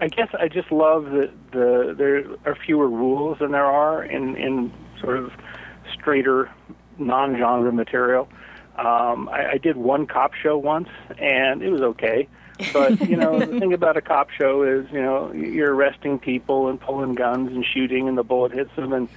I 0.00 0.06
guess 0.06 0.28
I 0.38 0.46
just 0.46 0.70
love 0.70 1.06
that 1.06 1.30
the 1.50 1.94
there 1.96 2.24
are 2.44 2.56
fewer 2.64 2.88
rules 2.88 3.38
than 3.40 3.52
there 3.52 3.64
are 3.64 4.04
in 4.04 4.36
in 4.36 4.72
sort 5.00 5.18
of 5.18 5.32
straighter 5.92 6.50
non-genre 6.98 7.72
material. 7.72 8.28
Um, 8.76 9.28
I, 9.28 9.52
I 9.52 9.58
did 9.58 9.76
one 9.76 10.06
cop 10.06 10.34
show 10.34 10.56
once, 10.56 10.88
and 11.18 11.62
it 11.62 11.70
was 11.70 11.80
okay. 11.80 12.28
But 12.72 13.08
you 13.08 13.16
know, 13.16 13.38
the 13.38 13.46
thing 13.60 13.72
about 13.72 13.96
a 13.96 14.00
cop 14.00 14.30
show 14.30 14.62
is, 14.62 14.90
you 14.92 15.00
know, 15.00 15.32
you're 15.32 15.74
arresting 15.74 16.18
people 16.18 16.68
and 16.68 16.80
pulling 16.80 17.14
guns 17.14 17.52
and 17.52 17.64
shooting, 17.64 18.08
and 18.08 18.18
the 18.18 18.22
bullet 18.22 18.52
hits 18.52 18.74
them, 18.76 18.92
and 18.92 19.08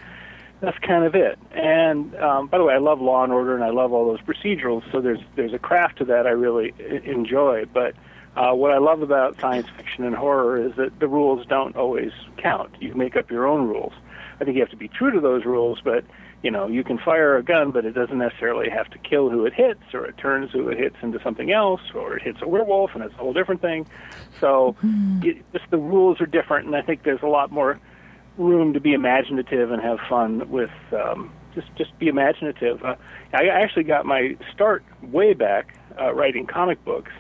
that's 0.60 0.78
kind 0.80 1.04
of 1.04 1.16
it. 1.16 1.40
And 1.52 2.16
um, 2.16 2.48
by 2.48 2.58
the 2.58 2.64
way, 2.64 2.74
I 2.74 2.78
love 2.78 3.02
Law 3.02 3.24
and 3.24 3.34
Order, 3.34 3.56
and 3.56 3.64
I 3.64 3.70
love 3.70 3.92
all 3.94 4.06
those 4.06 4.22
procedurals. 4.22 4.90
So 4.92 5.02
there's 5.02 5.22
there's 5.36 5.54
a 5.54 5.60
craft 5.60 5.98
to 5.98 6.06
that 6.06 6.28
I 6.28 6.32
really 6.32 6.74
enjoy. 7.04 7.66
But 7.66 7.96
uh, 8.36 8.54
what 8.54 8.72
I 8.72 8.78
love 8.78 9.02
about 9.02 9.40
science 9.42 9.68
fiction 9.76 10.06
and 10.06 10.16
horror 10.16 10.64
is 10.64 10.76
that 10.78 11.00
the 11.00 11.08
rules 11.08 11.46
don't 11.48 11.76
always 11.76 12.12
count. 12.38 12.76
You 12.80 12.94
make 12.96 13.18
up 13.18 13.30
your 13.30 13.48
own 13.48 13.68
rules. 13.68 13.94
I 14.40 14.46
think 14.46 14.56
you 14.56 14.62
have 14.62 14.72
to 14.72 14.78
be 14.78 14.88
true 14.88 15.12
to 15.12 15.20
those 15.20 15.46
rules, 15.46 15.80
but 15.84 16.06
you 16.44 16.52
know 16.52 16.68
you 16.68 16.84
can 16.84 16.98
fire 16.98 17.38
a 17.38 17.44
gun, 17.44 17.72
but 17.72 17.86
it 17.86 17.92
doesn't 17.92 18.18
necessarily 18.18 18.70
have 18.70 18.90
to 18.92 18.98
kill 18.98 19.30
who 19.30 19.46
it 19.46 19.54
hits, 19.54 19.82
or 19.94 20.06
it 20.06 20.18
turns 20.18 20.52
who 20.52 20.68
it 20.70 20.78
hits 20.78 20.96
into 21.02 21.22
something 21.22 21.52
else, 21.52 21.82
or 21.94 22.18
it 22.18 22.24
hits 22.24 22.42
a 22.42 22.48
werewolf, 22.48 22.92
and 22.94 23.04
it's 23.04 23.14
a 23.14 23.18
whole 23.18 23.34
different 23.34 23.62
thing. 23.62 23.88
So 24.40 24.76
it, 25.22 25.44
just 25.54 25.70
the 25.70 25.78
rules 25.78 26.20
are 26.22 26.26
different, 26.26 26.66
and 26.68 26.76
I 26.76 26.82
think 26.82 27.04
there's 27.04 27.22
a 27.24 27.28
lot 27.28 27.52
more 27.52 27.80
room 28.38 28.74
to 28.74 28.80
be 28.80 28.94
imaginative 28.94 29.72
and 29.72 29.82
have 29.82 30.00
fun 30.10 30.50
with 30.50 30.72
um, 30.94 31.32
just 31.54 31.68
just 31.76 31.98
be 32.00 32.08
imaginative. 32.08 32.84
Uh, 32.84 32.96
I 33.34 33.48
actually 33.48 33.84
got 33.84 34.06
my 34.06 34.38
start 34.54 34.84
way 35.02 35.34
back 35.34 35.76
uh, 36.00 36.14
writing 36.14 36.48
comic 36.48 36.84
books 36.86 37.12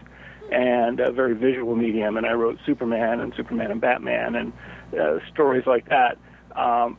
and 0.51 0.99
a 0.99 1.11
very 1.11 1.33
visual 1.33 1.75
medium, 1.75 2.17
and 2.17 2.25
I 2.25 2.33
wrote 2.33 2.59
Superman 2.65 3.19
and 3.21 3.33
Superman 3.35 3.71
and 3.71 3.79
Batman 3.79 4.35
and 4.35 4.53
uh, 4.99 5.19
stories 5.31 5.65
like 5.65 5.89
that. 5.89 6.17
Um, 6.55 6.97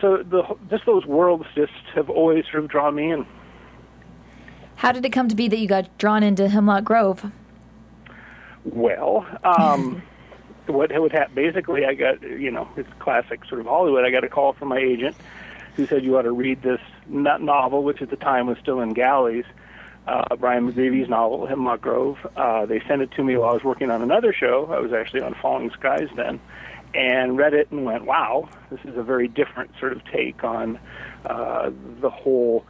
so, 0.00 0.22
the 0.22 0.42
just 0.70 0.86
those 0.86 1.06
worlds 1.06 1.44
just 1.54 1.72
have 1.94 2.10
always 2.10 2.44
sort 2.50 2.64
of 2.64 2.70
drawn 2.70 2.94
me 2.94 3.10
in. 3.10 3.26
How 4.76 4.92
did 4.92 5.04
it 5.04 5.10
come 5.10 5.28
to 5.28 5.36
be 5.36 5.48
that 5.48 5.58
you 5.58 5.68
got 5.68 5.96
drawn 5.98 6.22
into 6.22 6.48
Hemlock 6.48 6.84
Grove? 6.84 7.30
Well, 8.64 9.26
um, 9.44 10.02
what 10.66 10.92
would 10.92 11.12
happen? 11.12 11.34
Basically, 11.34 11.84
I 11.84 11.94
got 11.94 12.22
you 12.22 12.50
know 12.50 12.68
it's 12.76 12.88
classic 12.98 13.44
sort 13.46 13.60
of 13.60 13.66
Hollywood. 13.66 14.04
I 14.04 14.10
got 14.10 14.24
a 14.24 14.28
call 14.28 14.52
from 14.52 14.68
my 14.68 14.78
agent 14.78 15.16
who 15.76 15.86
said 15.86 16.04
you 16.04 16.18
ought 16.18 16.22
to 16.22 16.32
read 16.32 16.62
this 16.62 16.80
no- 17.06 17.38
novel, 17.38 17.82
which 17.82 18.02
at 18.02 18.10
the 18.10 18.16
time 18.16 18.46
was 18.46 18.58
still 18.58 18.80
in 18.80 18.92
galleys. 18.92 19.44
Uh, 20.06 20.34
Brian 20.36 20.70
McGreevy's 20.70 21.08
novel, 21.08 21.46
Hemlock 21.46 21.80
Grove. 21.80 22.18
Uh, 22.36 22.66
they 22.66 22.80
sent 22.88 23.02
it 23.02 23.12
to 23.12 23.22
me 23.22 23.36
while 23.36 23.50
I 23.50 23.54
was 23.54 23.62
working 23.62 23.90
on 23.90 24.02
another 24.02 24.32
show. 24.32 24.68
I 24.72 24.80
was 24.80 24.92
actually 24.92 25.22
on 25.22 25.34
Falling 25.40 25.70
Skies 25.70 26.08
then, 26.16 26.40
and 26.94 27.36
read 27.36 27.54
it 27.54 27.70
and 27.70 27.84
went, 27.84 28.04
"Wow, 28.04 28.48
this 28.70 28.80
is 28.84 28.96
a 28.96 29.02
very 29.02 29.28
different 29.28 29.70
sort 29.78 29.92
of 29.92 30.04
take 30.06 30.44
on 30.44 30.78
uh, 31.26 31.70
the 32.00 32.10
whole 32.10 32.64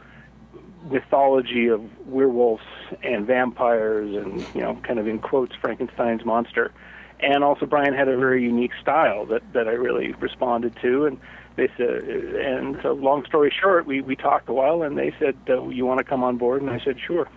mythology 0.89 1.67
of 1.67 1.81
werewolves 2.07 2.63
and 3.03 3.25
vampires 3.25 4.15
and 4.15 4.45
you 4.53 4.61
know 4.61 4.75
kind 4.83 4.99
of 4.99 5.07
in 5.07 5.19
quotes 5.19 5.55
Frankenstein's 5.55 6.25
monster. 6.25 6.71
And 7.19 7.43
also 7.43 7.65
Brian 7.65 7.93
had 7.93 8.07
a 8.09 8.17
very 8.17 8.43
unique 8.43 8.73
style 8.81 9.25
that 9.27 9.41
that 9.53 9.67
I 9.67 9.71
really 9.71 10.11
responded 10.13 10.75
to 10.81 11.05
and 11.05 11.19
they 11.55 11.69
said 11.77 12.03
and 12.03 12.79
so 12.81 12.93
long 12.93 13.25
story 13.25 13.53
short 13.61 13.85
we 13.85 14.01
we 14.01 14.15
talked 14.15 14.49
a 14.49 14.53
while 14.53 14.81
and 14.81 14.97
they 14.97 15.13
said 15.19 15.37
uh, 15.49 15.67
you 15.69 15.85
want 15.85 15.99
to 15.99 16.03
come 16.03 16.23
on 16.23 16.37
board? 16.37 16.61
And 16.61 16.69
I 16.69 16.79
said 16.79 16.99
sure. 16.99 17.27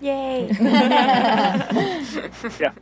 Yay. 0.00 0.48
yeah. 2.60 2.72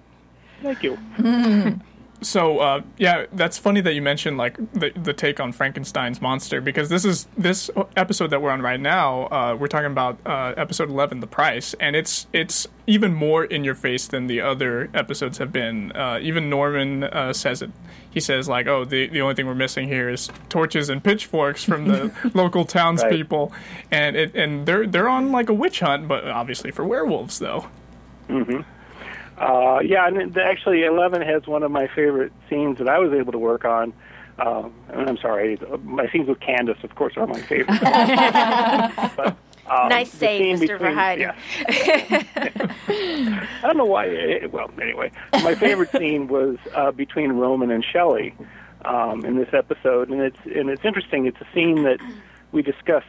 Thank 0.63 0.83
you 0.83 0.99
So 2.25 2.59
uh, 2.59 2.83
yeah, 2.97 3.27
that's 3.33 3.59
funny 3.59 3.81
that 3.83 3.95
you 3.95 4.03
mentioned 4.03 4.39
like 4.39 4.57
the, 4.73 4.91
the 4.91 5.13
take 5.13 5.41
on 5.41 5.53
Frankenstein's 5.53 6.21
monster 6.21 6.61
because 6.61 6.89
this 6.89 7.05
is 7.05 7.27
this 7.37 7.71
episode 7.97 8.29
that 8.29 8.41
we're 8.41 8.51
on 8.51 8.63
right 8.63 8.81
now. 8.81 9.25
Uh, 9.27 9.57
we're 9.59 9.69
talking 9.69 9.91
about 9.91 10.19
uh, 10.25 10.55
episode 10.57 10.89
eleven, 10.89 11.21
the 11.21 11.27
price, 11.27 11.75
and 11.81 11.95
it's 11.95 12.27
it's 12.33 12.67
even 12.87 13.15
more 13.15 13.45
in 13.45 13.65
your 13.65 13.75
face 13.75 14.07
than 14.07 14.27
the 14.27 14.41
other 14.41 14.91
episodes 14.95 15.39
have 15.39 15.53
been. 15.53 15.93
Uh, 15.93 16.19
even 16.23 16.49
Norman 16.51 17.05
uh, 17.05 17.33
says 17.33 17.63
it. 17.63 17.71
He 18.11 18.21
says 18.21 18.49
like, 18.49 18.67
"Oh, 18.67 18.85
the 18.85 19.09
the 19.09 19.21
only 19.21 19.35
thing 19.35 19.47
we're 19.47 19.55
missing 19.55 19.89
here 19.89 20.09
is 20.09 20.31
torches 20.49 20.89
and 20.89 21.03
pitchforks 21.05 21.63
from 21.65 21.89
the 21.89 22.13
local 22.35 22.65
townspeople," 22.65 23.53
and 23.91 24.17
it 24.17 24.35
and 24.35 24.67
they're 24.67 24.87
they're 24.87 25.09
on 25.09 25.31
like 25.31 25.49
a 25.49 25.55
witch 25.55 25.81
hunt, 25.81 26.09
but 26.09 26.27
obviously 26.27 26.71
for 26.71 26.85
werewolves 26.85 27.39
though. 27.39 27.69
Uh, 29.39 29.81
yeah, 29.85 30.07
and 30.07 30.17
it- 30.17 30.37
actually, 30.37 30.85
Eleven 30.85 31.21
has 31.23 31.47
one 31.47 31.63
of 31.63 31.71
my 31.71 31.87
favorite 31.89 32.33
scenes 32.49 32.79
that 32.79 32.89
I 32.89 32.99
was 32.99 33.13
able 33.13 33.33
to 33.33 33.39
work 33.39 33.65
on. 33.65 33.93
Um, 34.39 34.73
and 34.93 35.09
I'm 35.09 35.17
sorry, 35.19 35.59
my 35.85 36.09
scenes 36.11 36.29
with 36.29 36.41
Candace, 36.41 36.83
of 36.83 36.95
course, 36.97 37.17
are 37.17 37.27
my 37.27 37.41
favorite. 37.41 37.81
but, 39.17 39.37
um, 39.71 39.89
nice 39.89 40.11
save, 40.11 40.59
Mr. 40.59 40.79
between- 40.79 41.21
yeah. 41.21 41.35
I 42.89 43.61
don't 43.63 43.77
know 43.77 43.85
why. 43.85 44.09
eh, 44.09 44.47
Well, 44.51 44.71
anyway, 44.81 45.11
my 45.33 45.55
favorite 45.55 45.91
scene 45.93 46.27
was 46.29 46.57
uh, 46.75 46.91
between 46.91 47.33
Roman 47.33 47.71
and 47.71 47.85
Shelley 47.85 48.35
um, 48.85 49.25
in 49.25 49.37
this 49.37 49.53
episode, 49.53 50.11
and 50.11 50.21
it's 50.21 50.39
and 50.45 50.69
it's 50.69 50.85
interesting. 50.85 51.27
It's 51.27 51.41
a 51.41 51.47
scene 51.55 51.85
that 51.85 52.01
we 52.53 52.63
discussed 52.63 53.07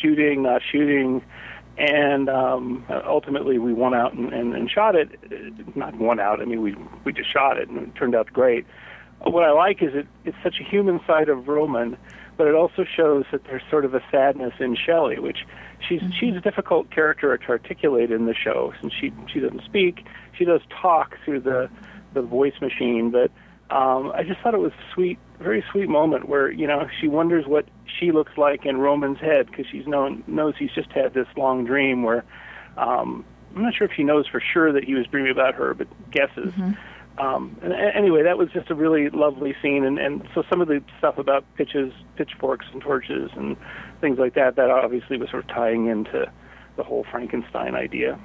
shooting, 0.00 0.42
not 0.42 0.62
shooting, 0.62 1.22
and 1.80 2.28
um, 2.28 2.84
ultimately 3.06 3.58
we 3.58 3.72
won 3.72 3.94
out 3.94 4.12
and, 4.12 4.32
and, 4.34 4.54
and 4.54 4.70
shot 4.70 4.94
it. 4.94 5.08
Not 5.74 5.96
won 5.96 6.20
out. 6.20 6.40
I 6.40 6.44
mean, 6.44 6.60
we 6.60 6.76
we 7.04 7.12
just 7.12 7.32
shot 7.32 7.56
it, 7.56 7.68
and 7.68 7.78
it 7.78 7.94
turned 7.94 8.14
out 8.14 8.30
great. 8.32 8.66
What 9.22 9.44
I 9.44 9.52
like 9.52 9.82
is 9.82 9.94
it 9.94 10.06
it's 10.24 10.36
such 10.42 10.60
a 10.60 10.64
human 10.64 11.00
side 11.06 11.30
of 11.30 11.48
Roman, 11.48 11.96
but 12.36 12.46
it 12.46 12.54
also 12.54 12.84
shows 12.84 13.24
that 13.32 13.44
there's 13.44 13.62
sort 13.70 13.86
of 13.86 13.94
a 13.94 14.02
sadness 14.10 14.52
in 14.60 14.76
Shelley, 14.76 15.18
which 15.18 15.46
she's 15.88 16.02
she's 16.18 16.36
a 16.36 16.40
difficult 16.40 16.90
character 16.90 17.36
to 17.36 17.48
articulate 17.48 18.10
in 18.10 18.26
the 18.26 18.34
show 18.34 18.74
since 18.80 18.92
she 18.92 19.10
she 19.32 19.40
doesn't 19.40 19.64
speak. 19.64 20.04
She 20.36 20.44
does 20.44 20.60
talk 20.82 21.16
through 21.24 21.40
the 21.40 21.70
the 22.12 22.20
voice 22.20 22.60
machine, 22.60 23.10
but 23.10 23.30
um, 23.74 24.12
I 24.14 24.22
just 24.22 24.40
thought 24.40 24.52
it 24.52 24.60
was 24.60 24.72
sweet, 24.92 25.18
very 25.42 25.64
sweet 25.70 25.88
moment 25.88 26.28
where 26.28 26.50
you 26.50 26.66
know 26.66 26.88
she 27.00 27.08
wonders 27.08 27.46
what 27.46 27.66
she 27.98 28.12
looks 28.12 28.32
like 28.36 28.64
in 28.66 28.78
Roman's 28.78 29.18
head 29.18 29.46
because 29.46 29.66
she's 29.70 29.86
known 29.86 30.22
knows 30.26 30.54
he's 30.58 30.72
just 30.72 30.90
had 30.92 31.14
this 31.14 31.26
long 31.36 31.64
dream 31.64 32.02
where 32.02 32.24
um, 32.76 33.24
I'm 33.54 33.62
not 33.62 33.74
sure 33.74 33.86
if 33.86 33.92
she 33.94 34.04
knows 34.04 34.26
for 34.26 34.40
sure 34.40 34.72
that 34.72 34.84
he 34.84 34.94
was 34.94 35.06
dreaming 35.06 35.32
about 35.32 35.54
her, 35.54 35.74
but 35.74 35.88
guesses. 36.10 36.52
Um, 37.18 37.58
and 37.62 37.72
a- 37.72 37.96
anyway, 37.96 38.22
that 38.22 38.38
was 38.38 38.48
just 38.52 38.70
a 38.70 38.74
really 38.74 39.10
lovely 39.10 39.54
scene, 39.60 39.84
and, 39.84 39.98
and 39.98 40.26
so 40.34 40.42
some 40.48 40.60
of 40.60 40.68
the 40.68 40.82
stuff 40.98 41.18
about 41.18 41.44
pitches, 41.56 41.92
pitchforks, 42.16 42.66
and 42.72 42.80
torches, 42.80 43.30
and 43.36 43.56
things 44.00 44.18
like 44.18 44.34
that, 44.34 44.56
that 44.56 44.70
obviously 44.70 45.18
was 45.18 45.28
sort 45.30 45.44
of 45.44 45.50
tying 45.50 45.88
into 45.88 46.30
the 46.76 46.82
whole 46.82 47.04
Frankenstein 47.10 47.74
idea. 47.74 48.18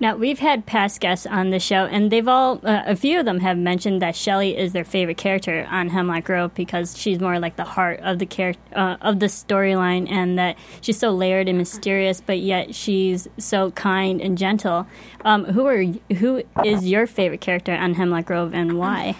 Now, 0.00 0.16
we've 0.16 0.40
had 0.40 0.66
past 0.66 1.00
guests 1.00 1.24
on 1.24 1.50
the 1.50 1.60
show, 1.60 1.86
and 1.86 2.10
they've 2.10 2.26
all, 2.26 2.60
uh, 2.64 2.82
a 2.84 2.96
few 2.96 3.20
of 3.20 3.24
them 3.24 3.38
have 3.40 3.56
mentioned 3.56 4.02
that 4.02 4.16
Shelley 4.16 4.56
is 4.56 4.72
their 4.72 4.84
favorite 4.84 5.16
character 5.16 5.66
on 5.70 5.88
Hemlock 5.88 6.24
Grove 6.24 6.52
because 6.54 6.98
she's 6.98 7.20
more 7.20 7.38
like 7.38 7.56
the 7.56 7.64
heart 7.64 8.00
of 8.00 8.18
the 8.18 8.26
char- 8.26 8.54
uh, 8.74 8.96
of 9.00 9.20
the 9.20 9.26
storyline, 9.26 10.10
and 10.10 10.38
that 10.38 10.58
she's 10.80 10.98
so 10.98 11.10
layered 11.10 11.48
and 11.48 11.56
mysterious, 11.56 12.20
but 12.20 12.40
yet 12.40 12.74
she's 12.74 13.28
so 13.38 13.70
kind 13.70 14.20
and 14.20 14.36
gentle. 14.36 14.86
Um, 15.24 15.44
who 15.44 15.64
are 15.66 15.84
who 16.16 16.42
is 16.64 16.86
your 16.86 17.06
favorite 17.06 17.40
character 17.40 17.72
on 17.72 17.94
Hemlock 17.94 18.26
Grove, 18.26 18.52
and 18.52 18.78
why? 18.78 19.16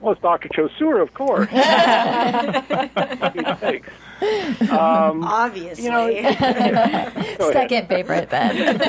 Well, 0.00 0.12
it's 0.12 0.22
Dr. 0.22 0.48
Chasseur, 0.48 1.00
of 1.00 1.12
course. 1.14 1.48
He. 4.20 4.68
Um, 4.68 5.24
Obviously. 5.24 5.84
you 5.84 5.90
know. 5.90 6.08
Second 7.52 7.88
favorite 7.88 8.30
then. 8.30 8.80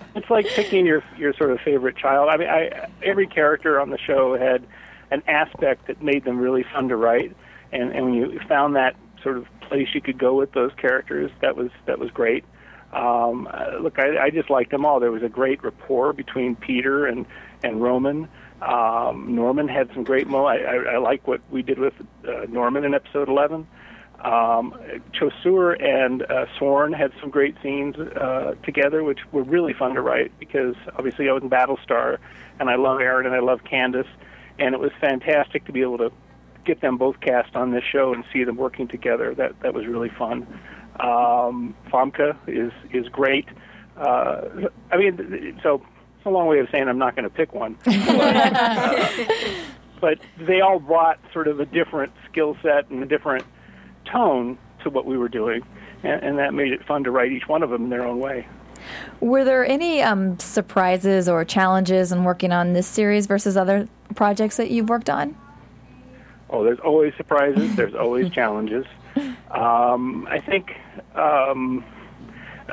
it's 0.14 0.30
like 0.30 0.46
picking 0.46 0.86
your 0.86 1.02
your 1.16 1.32
sort 1.34 1.50
of 1.50 1.60
favorite 1.60 1.96
child. 1.96 2.28
I 2.28 2.36
mean, 2.36 2.48
I 2.48 2.88
every 3.02 3.26
character 3.26 3.80
on 3.80 3.90
the 3.90 3.98
show 3.98 4.36
had 4.36 4.66
an 5.10 5.22
aspect 5.28 5.86
that 5.86 6.02
made 6.02 6.24
them 6.24 6.38
really 6.38 6.64
fun 6.72 6.88
to 6.88 6.96
write, 6.96 7.36
and 7.72 7.92
and 7.92 8.06
when 8.06 8.14
you 8.14 8.40
found 8.48 8.76
that 8.76 8.96
sort 9.22 9.36
of 9.36 9.46
place 9.60 9.88
you 9.94 10.00
could 10.00 10.18
go 10.18 10.34
with 10.34 10.52
those 10.52 10.72
characters, 10.76 11.30
that 11.40 11.56
was 11.56 11.70
that 11.86 11.98
was 11.98 12.10
great. 12.10 12.44
Um, 12.92 13.48
uh, 13.52 13.78
look, 13.80 13.98
I, 13.98 14.18
I 14.18 14.30
just 14.30 14.48
liked 14.48 14.70
them 14.70 14.86
all. 14.86 15.00
There 15.00 15.12
was 15.12 15.22
a 15.22 15.28
great 15.28 15.62
rapport 15.62 16.12
between 16.12 16.56
Peter 16.56 17.06
and 17.06 17.26
and 17.62 17.82
Roman. 17.82 18.28
Um, 18.62 19.34
Norman 19.34 19.68
had 19.68 19.90
some 19.92 20.02
great 20.02 20.26
mo. 20.28 20.46
I, 20.46 20.56
I, 20.56 20.74
I 20.94 20.98
like 20.98 21.26
what 21.28 21.40
we 21.50 21.62
did 21.62 21.78
with 21.78 21.92
uh, 22.26 22.46
Norman 22.48 22.84
in 22.84 22.94
episode 22.94 23.28
eleven. 23.28 23.66
Um, 24.24 24.74
Chasseur 25.12 25.72
and 25.72 26.22
uh, 26.22 26.46
Sworn 26.56 26.92
had 26.92 27.12
some 27.20 27.30
great 27.30 27.54
scenes 27.62 27.96
uh, 27.96 28.54
together, 28.64 29.04
which 29.04 29.20
were 29.30 29.42
really 29.42 29.72
fun 29.72 29.94
to 29.94 30.00
write 30.00 30.32
because 30.38 30.74
obviously 30.96 31.28
I 31.28 31.32
was 31.32 31.42
in 31.42 31.50
Battlestar, 31.50 32.18
and 32.58 32.70
I 32.70 32.76
love 32.76 33.00
Aaron 33.00 33.26
and 33.26 33.34
I 33.34 33.40
love 33.40 33.60
Candace, 33.64 34.06
and 34.58 34.74
it 34.74 34.80
was 34.80 34.90
fantastic 35.00 35.64
to 35.66 35.72
be 35.72 35.82
able 35.82 35.98
to 35.98 36.10
get 36.64 36.80
them 36.80 36.96
both 36.96 37.20
cast 37.20 37.54
on 37.54 37.70
this 37.70 37.84
show 37.84 38.12
and 38.12 38.24
see 38.32 38.42
them 38.44 38.56
working 38.56 38.88
together. 38.88 39.34
That 39.34 39.60
that 39.60 39.74
was 39.74 39.86
really 39.86 40.10
fun. 40.10 40.46
Um, 41.00 41.74
Famke 41.92 42.36
is 42.46 42.72
is 42.92 43.08
great. 43.08 43.46
Uh, 43.96 44.68
I 44.90 44.96
mean, 44.96 45.60
so 45.62 45.82
it's 46.16 46.26
a 46.26 46.30
long 46.30 46.48
way 46.48 46.58
of 46.58 46.68
saying 46.72 46.88
I'm 46.88 46.98
not 46.98 47.14
going 47.16 47.28
to 47.28 47.34
pick 47.34 47.54
one. 47.54 47.76
but 50.00 50.18
they 50.38 50.60
all 50.60 50.78
brought 50.78 51.18
sort 51.32 51.48
of 51.48 51.60
a 51.60 51.66
different 51.66 52.12
skill 52.30 52.56
set 52.62 52.90
and 52.90 53.02
a 53.02 53.06
different 53.06 53.44
tone 54.10 54.58
to 54.82 54.90
what 54.90 55.06
we 55.06 55.16
were 55.16 55.28
doing, 55.28 55.62
and, 56.02 56.22
and 56.22 56.38
that 56.38 56.54
made 56.54 56.72
it 56.72 56.84
fun 56.84 57.04
to 57.04 57.10
write 57.10 57.32
each 57.32 57.48
one 57.48 57.62
of 57.62 57.70
them 57.70 57.84
in 57.84 57.90
their 57.90 58.06
own 58.06 58.18
way. 58.18 58.46
Were 59.20 59.44
there 59.44 59.66
any 59.66 60.02
um, 60.02 60.38
surprises 60.38 61.28
or 61.28 61.44
challenges 61.44 62.12
in 62.12 62.24
working 62.24 62.52
on 62.52 62.72
this 62.72 62.86
series 62.86 63.26
versus 63.26 63.56
other 63.56 63.88
projects 64.14 64.56
that 64.56 64.70
you've 64.70 64.88
worked 64.88 65.10
on? 65.10 65.36
Oh, 66.50 66.62
there's 66.62 66.78
always 66.80 67.14
surprises. 67.16 67.74
There's 67.74 67.94
always 67.98 68.30
challenges. 68.30 68.86
Um, 69.50 70.26
I 70.30 70.40
think, 70.40 70.72
um, 71.14 71.84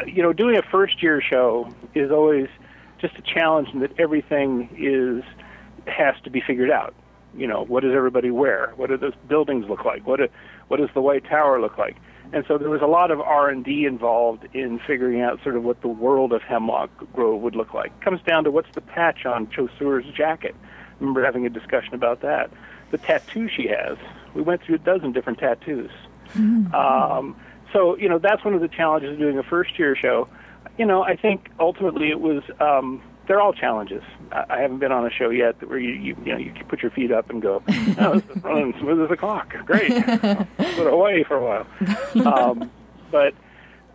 you 0.06 0.22
know, 0.22 0.34
doing 0.34 0.58
a 0.58 0.62
first 0.62 1.02
year 1.02 1.22
show 1.22 1.74
is 1.96 2.12
always 2.12 2.48
just 3.00 3.16
a 3.18 3.22
challenge 3.22 3.70
in 3.74 3.80
that 3.80 4.00
everything 4.00 4.70
is 4.78 5.24
has 5.88 6.16
to 6.24 6.30
be 6.30 6.42
figured 6.42 6.72
out. 6.72 6.94
You 7.36 7.48
know, 7.48 7.66
what 7.66 7.84
does 7.84 7.94
everybody 7.94 8.32
wear? 8.32 8.74
What 8.76 8.90
do 8.90 8.98
those 8.98 9.16
buildings 9.28 9.66
look 9.68 9.86
like? 9.86 10.06
What 10.06 10.18
do, 10.18 10.28
what 10.74 10.80
does 10.80 10.90
the 10.96 11.02
White 11.02 11.24
Tower 11.26 11.62
look 11.62 11.78
like? 11.78 11.98
And 12.32 12.44
so 12.48 12.58
there 12.58 12.72
was 12.72 12.82
a 12.82 12.88
lot 12.88 13.12
of 13.12 13.22
R 13.22 13.48
and 13.48 13.64
D 13.64 13.86
involved 13.86 14.48
in 14.56 14.80
figuring 14.80 15.22
out 15.22 15.40
sort 15.44 15.56
of 15.56 15.64
what 15.64 15.82
the 15.82 15.88
world 15.88 16.34
of 16.34 16.42
Hemlock 16.42 16.90
Grove 17.14 17.42
would 17.44 17.56
look 17.56 17.76
like. 17.76 17.92
It 17.92 18.02
comes 18.02 18.24
down 18.24 18.44
to 18.46 18.50
what's 18.50 18.74
the 18.74 18.82
patch 18.82 19.24
on 19.28 19.48
Chasseur's 19.52 20.06
jacket. 20.16 20.56
I 20.64 20.96
remember 21.00 21.24
having 21.24 21.46
a 21.46 21.50
discussion 21.52 21.94
about 21.94 22.22
that. 22.22 22.50
The 22.90 22.98
tattoo 22.98 23.48
she 23.48 23.68
has. 23.68 24.00
We 24.34 24.42
went 24.42 24.64
through 24.64 24.74
a 24.74 24.80
dozen 24.80 25.12
different 25.12 25.38
tattoos. 25.38 25.92
Um, 26.74 27.36
so 27.72 27.96
you 27.98 28.10
know 28.10 28.18
that's 28.18 28.44
one 28.44 28.56
of 28.56 28.62
the 28.62 28.68
challenges 28.68 29.12
of 29.12 29.20
doing 29.20 29.38
a 29.38 29.44
first 29.44 29.78
year 29.78 29.96
show. 29.96 30.28
You 30.80 30.88
know, 30.88 31.04
I 31.04 31.16
think 31.16 31.52
ultimately 31.60 32.10
it 32.10 32.20
was. 32.20 32.42
Um, 32.60 33.04
they're 33.28 33.42
all 33.42 33.54
challenges. 33.54 34.04
I, 34.32 34.60
haven't 34.62 34.80
been 34.80 34.92
on 34.92 35.06
a 35.06 35.10
show 35.10 35.30
yet 35.30 35.56
where 35.68 35.80
you, 35.80 35.92
you 35.92 36.18
you 36.26 36.32
know 36.32 36.38
you 36.38 36.54
put 36.68 36.82
your 36.82 36.92
feet 36.92 37.12
up 37.12 37.30
and 37.30 37.42
go, 37.42 37.64
oh, 38.00 38.20
this 38.20 38.36
is 38.36 38.44
running 38.44 38.74
smooth 38.80 39.02
as 39.02 39.12
a 39.12 39.18
clock. 39.18 39.54
Great. 39.66 39.92
Put 40.58 40.88
away 40.88 41.24
for 41.24 41.38
a 41.38 41.44
while. 41.44 42.26
Um, 42.26 42.72
but 43.12 43.34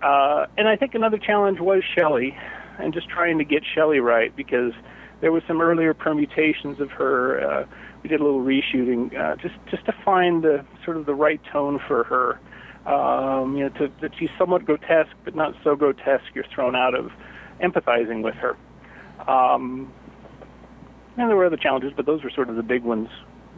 uh, 0.03 0.47
and 0.57 0.69
I 0.69 0.77
think 0.77 0.95
another 0.95 1.19
challenge 1.19 1.61
was 1.61 1.83
Shelley, 1.95 2.37
and 2.79 2.95
just 2.95 3.09
trying 3.09 3.39
to 3.39 3.45
get 3.45 3.63
Shelley 3.75 4.01
right 4.01 4.35
because 4.35 4.73
there 5.21 5.33
was 5.33 5.43
some 5.47 5.61
earlier 5.61 5.93
permutations 5.95 6.81
of 6.81 6.91
her. 6.93 7.41
Uh, 7.41 7.67
we 8.03 8.09
did 8.09 8.21
a 8.21 8.25
little 8.25 8.41
reshooting 8.41 9.19
uh, 9.19 9.37
just 9.37 9.55
just 9.71 9.85
to 9.87 9.93
find 10.05 10.43
the 10.43 10.65
sort 10.85 10.97
of 10.97 11.07
the 11.07 11.15
right 11.15 11.41
tone 11.53 11.81
for 11.87 12.05
her. 12.05 12.41
Um, 12.87 13.57
you 13.57 13.65
know, 13.65 13.71
to, 13.71 13.93
that 14.01 14.13
she's 14.19 14.31
somewhat 14.39 14.65
grotesque, 14.65 15.15
but 15.25 15.35
not 15.35 15.55
so 15.63 15.77
grotesque 15.77 16.25
you're 16.35 16.47
thrown 16.55 16.75
out 16.75 16.95
of 16.95 17.11
empathizing 17.61 18.23
with 18.23 18.35
her. 18.37 18.57
Um, 19.29 19.93
and 21.17 21.29
there 21.29 21.37
were 21.37 21.47
other 21.47 21.57
challenges, 21.57 21.93
but 21.95 22.07
those 22.07 22.25
were 22.25 22.31
sort 22.31 22.49
of 22.49 22.57
the 22.57 22.63
big 22.63 22.83
ones 22.83 23.09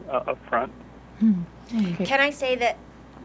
uh, 0.08 0.24
up 0.28 0.38
front. 0.48 0.72
Can 1.68 2.20
I 2.20 2.30
say 2.30 2.56
that 2.56 2.76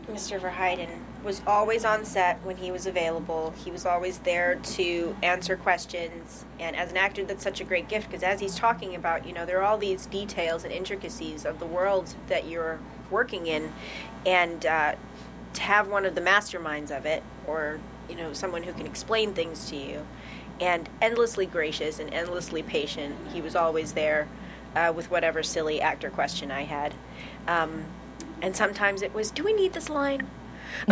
Mr. 0.10 0.40
Verheiden 0.40 0.90
was 1.24 1.42
always 1.48 1.84
on 1.84 2.06
set 2.06 2.44
when 2.46 2.58
he 2.58 2.72
was 2.72 2.86
available. 2.86 3.54
He 3.64 3.72
was 3.72 3.86
always 3.86 4.20
there 4.20 4.56
to 4.56 5.16
answer 5.24 5.58
questions. 5.58 6.46
And 6.60 6.76
as 6.76 6.92
an 6.92 6.98
actor, 6.98 7.26
that's 7.26 7.44
such 7.44 7.60
a 7.60 7.64
great 7.64 7.90
gift 7.90 8.08
because 8.08 8.22
as 8.22 8.40
he's 8.40 8.56
talking 8.56 8.94
about, 8.94 9.26
you 9.26 9.34
know, 9.34 9.46
there 9.46 9.60
are 9.60 9.64
all 9.64 9.78
these 9.78 10.06
details 10.06 10.64
and 10.64 10.72
intricacies 10.72 11.46
of 11.46 11.60
the 11.60 11.66
world 11.66 12.14
that 12.28 12.48
you're 12.48 12.80
working 13.10 13.48
in. 13.48 13.74
And 14.26 14.66
uh, 14.66 14.96
to 15.54 15.62
have 15.62 15.88
one 15.88 16.06
of 16.06 16.14
the 16.14 16.22
masterminds 16.22 16.96
of 16.96 17.08
it, 17.08 17.24
or, 17.48 17.80
you 18.08 18.16
know, 18.16 18.34
someone 18.34 18.62
who 18.62 18.74
can 18.74 18.86
explain 18.86 19.34
things 19.34 19.70
to 19.70 19.76
you, 19.76 20.06
and 20.60 20.88
endlessly 21.02 21.46
gracious 21.46 22.00
and 22.00 22.14
endlessly 22.14 22.64
patient, 22.64 23.16
he 23.34 23.42
was 23.42 23.56
always 23.56 23.94
there 23.94 24.28
uh, 24.76 24.92
with 24.96 25.10
whatever 25.12 25.44
silly 25.44 25.82
actor 25.82 26.10
question 26.10 26.52
I 26.52 26.64
had. 26.64 26.94
Um, 27.48 27.84
and 28.42 28.56
sometimes 28.56 29.02
it 29.02 29.14
was, 29.14 29.32
"Do 29.32 29.44
we 29.44 29.54
need 29.54 29.74
this 29.74 29.90
line?" 29.90 30.28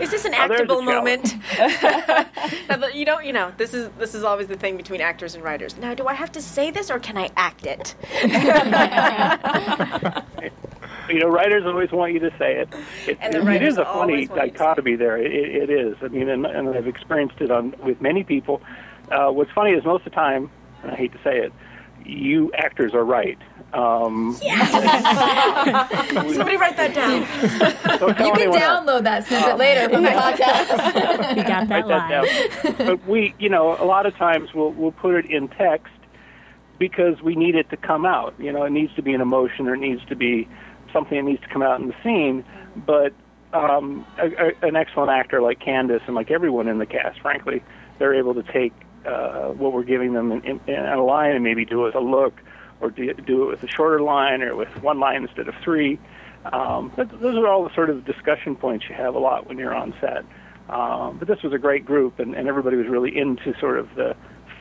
Is 0.00 0.10
this 0.10 0.24
an 0.24 0.34
Oh, 0.34 0.38
actable 0.38 0.82
challenge. 0.84 0.86
moment? 1.34 1.34
You 2.94 3.04
don't, 3.04 3.24
you 3.24 3.32
know, 3.32 3.52
this 3.56 3.74
is 3.74 3.90
this 3.98 4.14
is 4.14 4.22
always 4.24 4.46
the 4.46 4.56
thing 4.56 4.76
between 4.76 5.00
actors 5.00 5.34
and 5.34 5.42
writers. 5.42 5.76
Now, 5.76 5.94
do 5.94 6.06
I 6.06 6.14
have 6.14 6.30
to 6.32 6.40
say 6.42 6.70
this 6.70 6.90
or 6.90 6.98
can 7.00 7.16
I 7.18 7.30
act 7.36 7.66
it? 7.66 7.94
You 11.14 11.20
know, 11.20 11.28
writers 11.28 11.64
always 11.66 11.90
want 11.92 12.12
you 12.12 12.20
to 12.20 12.30
say 12.38 12.56
it. 12.58 12.68
It, 13.06 13.18
And 13.20 13.32
the 13.34 13.38
it 13.38 13.44
writers 13.44 13.76
a 13.78 13.84
funny 13.84 14.26
always 14.26 14.28
want 14.28 14.28
you 14.28 14.28
to 14.28 14.34
say 14.34 14.46
it. 14.48 14.52
dichotomy 14.52 14.96
there. 14.96 15.16
It, 15.18 15.32
it 15.32 15.70
is. 15.70 15.96
I 16.02 16.08
mean, 16.08 16.28
and, 16.28 16.44
and 16.46 16.68
I've 16.70 16.86
experienced 16.86 17.40
it 17.40 17.50
on 17.50 17.74
with 17.82 18.00
many 18.00 18.24
people. 18.24 18.60
Uh, 19.10 19.28
what's 19.30 19.50
funny 19.52 19.70
is 19.72 19.84
most 19.84 20.04
of 20.06 20.12
the 20.12 20.16
time, 20.16 20.50
and 20.82 20.92
I 20.92 20.94
hate 20.96 21.12
to 21.12 21.18
say 21.24 21.38
it, 21.38 21.52
you 22.04 22.52
actors 22.54 22.94
are 22.94 23.04
right. 23.04 23.38
Um, 23.74 24.32
Somebody 26.32 26.56
write 26.56 26.76
that 26.76 26.94
down. 26.94 27.22
You 28.08 28.14
can 28.14 28.32
anyone 28.38 28.58
else. 28.62 28.88
download 28.88 29.02
that 29.04 29.26
snippet 29.26 29.58
later 29.58 29.88
from 29.90 30.02
the 30.04 30.08
podcast. 30.10 31.36
We 31.36 31.42
got 31.42 31.68
that 31.68 31.70
write 31.70 31.88
that 31.88 32.10
live. 32.10 32.76
down. 32.76 32.86
but 32.86 33.06
we, 33.06 33.34
you 33.38 33.48
know, 33.48 33.76
a 33.76 33.84
lot 33.84 34.06
of 34.06 34.14
times 34.16 34.54
we'll 34.54 34.70
we'll 34.72 34.92
put 34.92 35.16
it 35.16 35.26
in 35.30 35.48
text 35.48 35.92
because 36.78 37.20
we 37.22 37.34
need 37.34 37.54
it 37.56 37.68
to 37.70 37.76
come 37.76 38.06
out. 38.06 38.34
You 38.38 38.52
know, 38.52 38.62
it 38.64 38.70
needs 38.70 38.94
to 38.94 39.02
be 39.02 39.12
an 39.14 39.20
emotion 39.20 39.66
or 39.68 39.74
it 39.74 39.80
needs 39.80 40.04
to 40.06 40.16
be 40.16 40.48
something 40.92 41.16
that 41.16 41.30
needs 41.30 41.42
to 41.42 41.48
come 41.48 41.62
out 41.62 41.80
in 41.80 41.88
the 41.88 41.94
scene. 42.02 42.44
But 42.76 43.12
um, 43.52 44.06
a, 44.18 44.26
a, 44.26 44.68
an 44.68 44.76
excellent 44.76 45.10
actor 45.10 45.40
like 45.40 45.60
Candace 45.60 46.02
and 46.06 46.14
like 46.14 46.30
everyone 46.30 46.68
in 46.68 46.78
the 46.78 46.86
cast, 46.86 47.20
frankly, 47.20 47.62
they're 47.98 48.14
able 48.14 48.34
to 48.34 48.42
take 48.42 48.72
uh, 49.06 49.48
what 49.48 49.72
we're 49.72 49.84
giving 49.84 50.12
them 50.12 50.32
in, 50.32 50.44
in, 50.44 50.60
in 50.66 50.84
a 50.84 51.02
line 51.02 51.32
and 51.34 51.44
maybe 51.44 51.64
do 51.64 51.82
it 51.82 51.84
with 51.86 51.94
a 51.94 52.00
look, 52.00 52.34
or 52.80 52.90
do, 52.90 53.12
do 53.14 53.44
it 53.44 53.46
with 53.46 53.62
a 53.62 53.68
shorter 53.68 54.00
line, 54.00 54.42
or 54.42 54.54
with 54.54 54.68
one 54.82 55.00
line 55.00 55.22
instead 55.22 55.48
of 55.48 55.54
three. 55.64 55.98
Um, 56.52 56.92
but 56.94 57.08
those 57.20 57.36
are 57.36 57.46
all 57.46 57.64
the 57.64 57.74
sort 57.74 57.90
of 57.90 58.04
discussion 58.04 58.54
points 58.54 58.88
you 58.88 58.94
have 58.94 59.14
a 59.14 59.18
lot 59.18 59.48
when 59.48 59.58
you're 59.58 59.74
on 59.74 59.94
set. 60.00 60.24
Um, 60.68 61.18
but 61.18 61.26
this 61.26 61.42
was 61.42 61.52
a 61.52 61.58
great 61.58 61.84
group, 61.84 62.18
and, 62.18 62.34
and 62.34 62.46
everybody 62.46 62.76
was 62.76 62.86
really 62.86 63.16
into 63.16 63.58
sort 63.58 63.78
of 63.78 63.94
the 63.94 64.14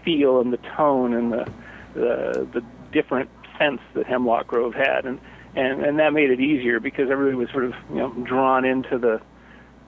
feel 0.03 0.39
and 0.39 0.53
the 0.53 0.57
tone 0.75 1.13
and 1.13 1.33
the 1.33 1.51
the, 1.93 2.47
the 2.53 2.63
different 2.91 3.29
sense 3.57 3.81
that 3.93 4.05
Hemlock 4.05 4.47
Grove 4.47 4.75
had, 4.75 5.05
and, 5.05 5.19
and 5.57 5.83
and 5.83 5.99
that 5.99 6.13
made 6.13 6.29
it 6.29 6.39
easier 6.39 6.79
because 6.79 7.09
everybody 7.09 7.35
was 7.35 7.49
sort 7.49 7.65
of 7.65 7.73
you 7.89 7.97
know 7.97 8.11
drawn 8.23 8.63
into 8.63 8.97
the 8.97 9.19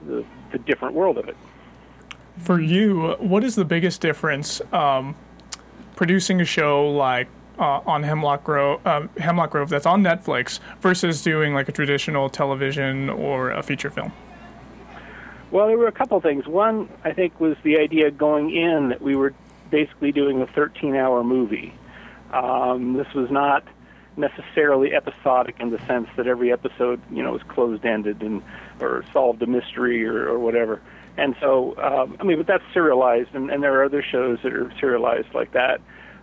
the, 0.06 0.24
the 0.52 0.58
different 0.58 0.94
world 0.94 1.16
of 1.16 1.28
it. 1.28 1.36
For 2.38 2.60
you, 2.60 3.16
what 3.18 3.44
is 3.44 3.54
the 3.54 3.64
biggest 3.64 4.00
difference 4.00 4.60
um, 4.72 5.14
producing 5.94 6.40
a 6.40 6.44
show 6.44 6.88
like 6.90 7.28
uh, 7.58 7.80
on 7.86 8.02
Hemlock 8.02 8.44
Grove, 8.44 8.84
um, 8.86 9.10
Hemlock 9.18 9.50
Grove 9.50 9.68
that's 9.68 9.86
on 9.86 10.02
Netflix 10.02 10.58
versus 10.80 11.22
doing 11.22 11.54
like 11.54 11.68
a 11.68 11.72
traditional 11.72 12.28
television 12.30 13.10
or 13.10 13.50
a 13.50 13.62
feature 13.62 13.90
film? 13.90 14.12
Well, 15.50 15.66
there 15.66 15.76
were 15.76 15.88
a 15.88 15.92
couple 15.92 16.20
things. 16.20 16.46
One, 16.46 16.88
I 17.04 17.12
think, 17.12 17.38
was 17.40 17.56
the 17.62 17.76
idea 17.76 18.10
going 18.10 18.54
in 18.54 18.88
that 18.88 19.02
we 19.02 19.16
were 19.16 19.34
basically 19.70 20.12
doing 20.12 20.40
a 20.40 20.46
13-hour 20.46 21.24
movie. 21.24 21.74
Um, 22.32 22.94
this 22.94 23.12
was 23.14 23.30
not 23.30 23.64
necessarily 24.16 24.94
episodic 24.94 25.56
in 25.60 25.70
the 25.70 25.78
sense 25.86 26.08
that 26.16 26.26
every 26.26 26.52
episode, 26.52 27.00
you 27.10 27.22
know, 27.22 27.32
was 27.32 27.42
closed-ended 27.48 28.22
and 28.22 28.42
or 28.80 29.04
solved 29.12 29.42
a 29.42 29.46
mystery 29.46 30.04
or, 30.04 30.28
or 30.28 30.38
whatever. 30.38 30.80
And 31.16 31.36
so, 31.40 31.76
um, 31.76 32.16
I 32.20 32.24
mean, 32.24 32.38
but 32.38 32.46
that's 32.46 32.64
serialized, 32.72 33.34
and, 33.34 33.50
and 33.50 33.62
there 33.62 33.80
are 33.80 33.84
other 33.84 34.02
shows 34.02 34.38
that 34.42 34.52
are 34.52 34.72
serialized 34.80 35.34
like 35.34 35.52
that. 35.52 35.80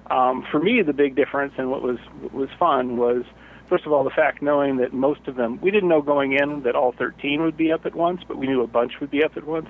Um, 0.09 0.45
for 0.49 0.59
me, 0.59 0.81
the 0.81 0.93
big 0.93 1.15
difference 1.15 1.53
and 1.57 1.69
what 1.69 1.81
was 1.81 1.99
was 2.31 2.49
fun 2.57 2.97
was, 2.97 3.23
first 3.67 3.85
of 3.85 3.91
all, 3.91 4.03
the 4.03 4.09
fact 4.09 4.41
knowing 4.41 4.77
that 4.77 4.93
most 4.93 5.27
of 5.27 5.35
them, 5.35 5.59
we 5.61 5.69
didn't 5.69 5.89
know 5.89 6.01
going 6.01 6.33
in 6.33 6.63
that 6.63 6.75
all 6.75 6.93
13 6.93 7.43
would 7.43 7.57
be 7.57 7.71
up 7.71 7.85
at 7.85 7.93
once, 7.93 8.21
but 8.27 8.37
we 8.37 8.47
knew 8.47 8.61
a 8.61 8.67
bunch 8.67 8.93
would 9.01 9.11
be 9.11 9.23
up 9.23 9.35
at 9.35 9.45
once. 9.45 9.67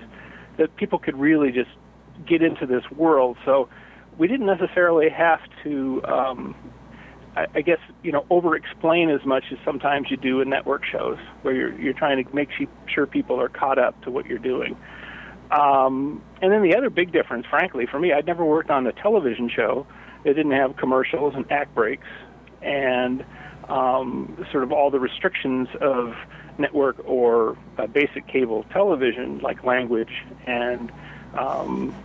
That 0.57 0.75
people 0.75 0.99
could 0.99 1.17
really 1.17 1.51
just 1.51 1.71
get 2.25 2.41
into 2.41 2.65
this 2.65 2.83
world. 2.91 3.37
So 3.45 3.67
we 4.17 4.27
didn't 4.27 4.45
necessarily 4.47 5.09
have 5.09 5.41
to, 5.63 6.03
um, 6.05 6.55
I, 7.37 7.45
I 7.53 7.61
guess, 7.61 7.79
you 8.01 8.11
know, 8.11 8.25
over-explain 8.31 9.11
as 9.11 9.23
much 9.23 9.45
as 9.51 9.59
sometimes 9.63 10.09
you 10.09 10.17
do 10.17 10.41
in 10.41 10.49
network 10.49 10.83
shows, 10.83 11.19
where 11.43 11.53
you're 11.53 11.79
you're 11.79 11.93
trying 11.93 12.23
to 12.23 12.35
make 12.35 12.49
sure 12.87 13.05
people 13.05 13.39
are 13.39 13.49
caught 13.49 13.77
up 13.77 14.01
to 14.03 14.11
what 14.11 14.25
you're 14.25 14.39
doing. 14.39 14.75
Um, 15.51 16.21
and 16.41 16.51
then 16.51 16.63
the 16.63 16.75
other 16.75 16.89
big 16.89 17.11
difference, 17.11 17.45
frankly, 17.45 17.85
for 17.85 17.99
me, 17.99 18.11
I'd 18.11 18.25
never 18.25 18.43
worked 18.43 18.71
on 18.71 18.85
a 18.87 18.91
television 18.91 19.49
show 19.49 19.85
that 20.25 20.33
didn't 20.33 20.51
have 20.51 20.75
commercials 20.77 21.35
and 21.35 21.49
act 21.51 21.73
breaks 21.75 22.07
and 22.61 23.23
um, 23.69 24.45
sort 24.51 24.63
of 24.63 24.71
all 24.71 24.89
the 24.89 24.99
restrictions 24.99 25.67
of 25.79 26.15
network 26.57 26.97
or 27.05 27.55
uh, 27.77 27.85
basic 27.85 28.27
cable 28.27 28.65
television, 28.73 29.39
like 29.39 29.63
language 29.63 30.23
and 30.47 30.91
um, 31.37 31.95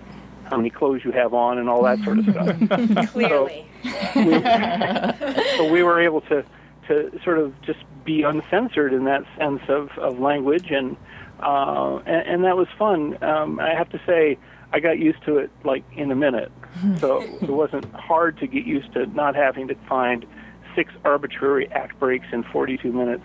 how 0.45 0.59
many 0.59 0.69
clothes 0.69 1.01
you 1.05 1.11
have 1.11 1.33
on 1.33 1.59
and 1.59 1.69
all 1.71 1.83
that 1.83 1.99
sort 2.01 2.19
of 2.19 2.25
stuff. 2.27 3.09
Clearly. 3.13 3.67
so 3.67 3.72
we 5.73 5.83
were 5.83 6.01
able 6.01 6.21
to 6.23 6.45
to 6.89 7.21
sort 7.23 7.39
of 7.39 7.61
just 7.63 7.79
be 8.05 8.23
uncensored 8.23 8.93
in 8.93 9.05
that 9.05 9.25
sense 9.39 9.63
of, 9.69 9.91
of 9.99 10.19
language 10.19 10.71
and, 10.71 10.97
uh, 11.41 11.97
and 11.99 12.27
and 12.27 12.45
that 12.45 12.57
was 12.57 12.69
fun. 12.79 13.23
Um, 13.23 13.61
I 13.61 13.75
have 13.75 13.89
to 13.91 14.01
say 14.07 14.39
I 14.73 14.81
got 14.81 14.99
used 14.99 15.23
to 15.25 15.39
it 15.39 15.51
like 15.65 15.85
in 15.97 16.11
a 16.11 16.17
minute, 16.17 16.51
so 16.99 17.23
it 17.23 17.51
wasn't 17.51 17.93
hard 17.95 18.39
to 18.39 18.47
get 18.47 18.65
used 18.65 18.93
to 18.95 19.07
not 19.07 19.35
having 19.35 19.69
to 19.69 19.75
find 19.89 20.27
six 20.75 20.93
arbitrary 21.05 21.71
act 21.73 21.99
breaks 21.99 22.27
in 22.33 22.43
42 22.45 22.93
minutes, 22.93 23.25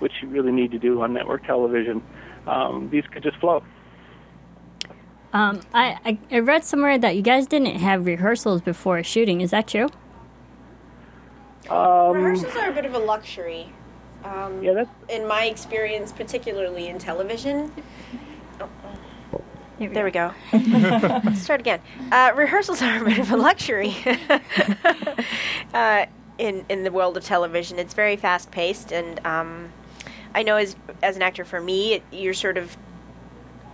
which 0.00 0.12
you 0.22 0.28
really 0.28 0.52
need 0.52 0.72
to 0.72 0.78
do 0.78 1.00
on 1.02 1.12
network 1.12 1.44
television. 1.46 2.02
Um, 2.46 2.88
these 2.90 3.04
could 3.06 3.22
just 3.22 3.36
flow. 3.38 3.62
Um, 5.32 5.60
I, 5.72 5.98
I, 6.04 6.18
I 6.32 6.38
read 6.40 6.64
somewhere 6.64 6.98
that 6.98 7.14
you 7.16 7.22
guys 7.22 7.46
didn't 7.46 7.76
have 7.76 8.04
rehearsals 8.06 8.60
before 8.60 9.02
shooting. 9.02 9.40
Is 9.40 9.50
that 9.50 9.68
true? 9.68 9.88
Rehearsals 12.14 12.56
are 12.56 12.70
a 12.70 12.72
bit 12.72 12.84
of 12.84 12.94
a 12.94 12.98
luxury. 12.98 13.72
Um, 14.24 14.62
Yeah, 14.62 14.72
that's 14.72 14.90
in 15.08 15.26
my 15.26 15.44
experience, 15.44 16.12
particularly 16.12 16.88
in 16.88 16.98
television. 16.98 17.72
There 19.78 20.04
we 20.04 20.10
go. 20.10 20.34
Start 21.34 21.60
again. 21.60 21.80
Uh, 22.12 22.32
rehearsals 22.34 22.82
are 22.82 23.00
a 23.00 23.04
bit 23.04 23.18
of 23.18 23.30
a 23.30 23.36
luxury 23.36 23.94
uh, 25.74 26.04
in 26.36 26.66
in 26.68 26.84
the 26.84 26.90
world 26.90 27.16
of 27.16 27.24
television. 27.24 27.78
It's 27.78 27.94
very 27.94 28.16
fast 28.16 28.50
paced, 28.50 28.92
and 28.92 29.24
um, 29.24 29.70
I 30.34 30.42
know 30.42 30.56
as 30.56 30.76
as 31.02 31.16
an 31.16 31.22
actor, 31.22 31.46
for 31.46 31.62
me, 31.62 31.94
it, 31.94 32.02
you're 32.12 32.34
sort 32.34 32.58
of 32.58 32.76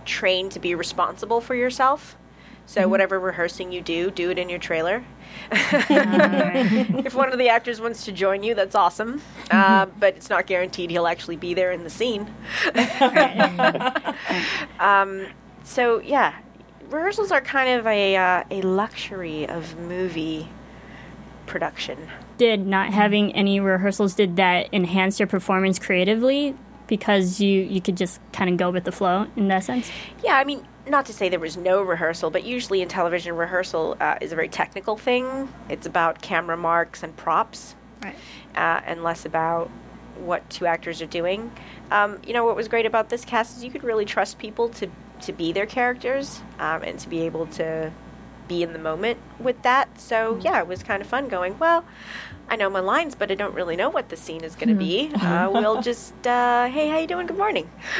trained 0.07 0.53
to 0.53 0.59
be 0.59 0.73
responsible 0.73 1.41
for 1.41 1.53
yourself. 1.53 2.15
So 2.65 2.87
whatever 2.89 3.17
rehearsing 3.17 3.71
you 3.71 3.81
do, 3.81 4.11
do 4.11 4.29
it 4.29 4.37
in 4.37 4.49
your 4.49 4.59
trailer. 4.59 5.01
if 5.51 7.15
one 7.15 7.31
of 7.31 7.39
the 7.39 7.47
actors 7.47 7.79
wants 7.79 8.03
to 8.05 8.11
join 8.11 8.43
you, 8.43 8.55
that's 8.55 8.75
awesome. 8.75 9.21
Uh, 9.49 9.85
but 9.85 10.17
it's 10.17 10.29
not 10.29 10.47
guaranteed 10.47 10.89
he'll 10.89 11.07
actually 11.07 11.37
be 11.37 11.53
there 11.53 11.71
in 11.71 11.85
the 11.85 11.89
scene. 11.89 12.23
um, 14.79 15.27
so 15.63 16.01
yeah, 16.01 16.35
rehearsals 16.89 17.31
are 17.31 17.39
kind 17.39 17.79
of 17.79 17.87
a 17.87 18.17
uh, 18.17 18.43
a 18.51 18.61
luxury 18.63 19.47
of 19.47 19.79
movie 19.79 20.49
production. 21.45 22.09
Did 22.37 22.67
not 22.67 22.93
having 22.93 23.33
any 23.33 23.61
rehearsals 23.61 24.13
did 24.13 24.35
that 24.35 24.67
enhance 24.73 25.19
your 25.19 25.27
performance 25.27 25.79
creatively 25.79 26.53
because 26.87 27.39
you 27.39 27.61
you 27.61 27.81
could 27.81 27.97
just 27.97 28.19
kind 28.33 28.49
of 28.49 28.57
go 28.57 28.69
with 28.71 28.83
the 28.83 28.91
flow 28.91 29.27
in 29.35 29.47
that 29.49 29.63
sense? 29.63 29.89
Yeah, 30.23 30.37
I 30.37 30.43
mean, 30.43 30.65
not 30.87 31.05
to 31.07 31.13
say 31.13 31.29
there 31.29 31.39
was 31.39 31.57
no 31.57 31.81
rehearsal, 31.81 32.29
but 32.29 32.43
usually 32.43 32.81
in 32.81 32.87
television, 32.87 33.35
rehearsal 33.35 33.97
uh, 33.99 34.17
is 34.21 34.31
a 34.31 34.35
very 34.35 34.49
technical 34.49 34.97
thing. 34.97 35.49
It's 35.69 35.85
about 35.85 36.21
camera 36.21 36.57
marks 36.57 37.03
and 37.03 37.15
props, 37.15 37.75
Right. 38.01 38.15
uh, 38.55 38.81
and 38.85 39.03
less 39.03 39.25
about 39.25 39.69
what 40.19 40.49
two 40.49 40.65
actors 40.65 41.01
are 41.01 41.07
doing. 41.07 41.51
Um, 41.91 42.19
you 42.25 42.33
know, 42.33 42.45
what 42.45 42.55
was 42.55 42.67
great 42.67 42.85
about 42.85 43.09
this 43.09 43.23
cast 43.23 43.57
is 43.57 43.63
you 43.63 43.69
could 43.71 43.83
really 43.83 44.05
trust 44.05 44.39
people 44.39 44.69
to, 44.69 44.89
to 45.21 45.31
be 45.33 45.51
their 45.51 45.65
characters 45.65 46.41
um, 46.59 46.83
and 46.83 46.97
to 46.99 47.09
be 47.09 47.21
able 47.21 47.45
to 47.47 47.91
be 48.47 48.63
in 48.63 48.73
the 48.73 48.79
moment 48.79 49.19
with 49.39 49.61
that. 49.63 49.99
So, 49.99 50.39
yeah, 50.41 50.59
it 50.59 50.67
was 50.67 50.81
kind 50.81 51.01
of 51.01 51.07
fun 51.07 51.27
going, 51.27 51.59
well, 51.59 51.83
I 52.49 52.55
know 52.55 52.69
my 52.69 52.79
lines, 52.79 53.13
but 53.15 53.29
I 53.31 53.35
don't 53.35 53.53
really 53.53 53.75
know 53.75 53.89
what 53.89 54.09
the 54.09 54.17
scene 54.17 54.43
is 54.43 54.55
going 54.55 54.69
to 54.69 54.75
be. 54.75 55.11
Uh, 55.27 55.49
we'll 55.51 55.81
just, 55.81 56.25
uh, 56.25 56.67
hey, 56.67 56.87
how 56.87 56.97
you 56.97 57.07
doing? 57.07 57.27
Good 57.27 57.37
morning. 57.37 57.69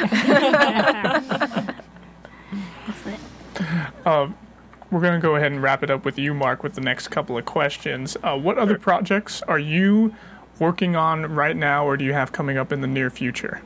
We're 4.90 5.00
going 5.02 5.14
to 5.14 5.20
go 5.20 5.36
ahead 5.36 5.52
and 5.52 5.62
wrap 5.62 5.82
it 5.82 5.90
up 5.90 6.06
with 6.06 6.18
you, 6.18 6.32
Mark, 6.32 6.62
with 6.62 6.72
the 6.74 6.80
next 6.80 7.08
couple 7.08 7.36
of 7.36 7.44
questions. 7.44 8.16
Uh, 8.22 8.38
what 8.38 8.56
other 8.56 8.78
projects 8.78 9.42
are 9.42 9.58
you 9.58 10.14
working 10.58 10.96
on 10.96 11.34
right 11.34 11.56
now, 11.56 11.86
or 11.86 11.98
do 11.98 12.04
you 12.06 12.14
have 12.14 12.32
coming 12.32 12.56
up 12.56 12.72
in 12.72 12.80
the 12.80 12.86
near 12.86 13.10
future? 13.10 13.60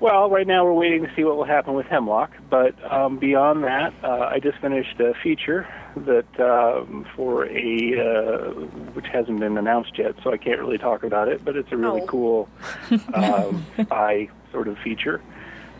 Well, 0.00 0.30
right 0.30 0.46
now 0.46 0.64
we're 0.64 0.72
waiting 0.72 1.02
to 1.02 1.14
see 1.14 1.24
what 1.24 1.36
will 1.36 1.44
happen 1.44 1.74
with 1.74 1.86
Hemlock, 1.86 2.30
but 2.48 2.74
um, 2.90 3.18
beyond 3.18 3.64
that, 3.64 3.92
uh, 4.02 4.30
I 4.32 4.40
just 4.40 4.58
finished 4.58 4.98
a 5.00 5.12
feature 5.22 5.68
that 5.96 6.40
um, 6.40 7.06
for 7.16 7.46
a 7.46 7.98
uh, 8.00 8.50
which 8.94 9.06
hasn't 9.06 9.40
been 9.40 9.56
announced 9.58 9.96
yet, 9.98 10.14
so 10.22 10.32
I 10.32 10.36
can't 10.36 10.58
really 10.60 10.78
talk 10.78 11.04
about 11.04 11.28
it. 11.28 11.44
But 11.44 11.56
it's 11.56 11.70
a 11.72 11.76
really 11.76 12.02
Oh. 12.02 12.06
cool 12.06 12.48
um, 13.14 13.64
spy 13.82 14.28
sort 14.52 14.68
of 14.68 14.78
feature, 14.78 15.20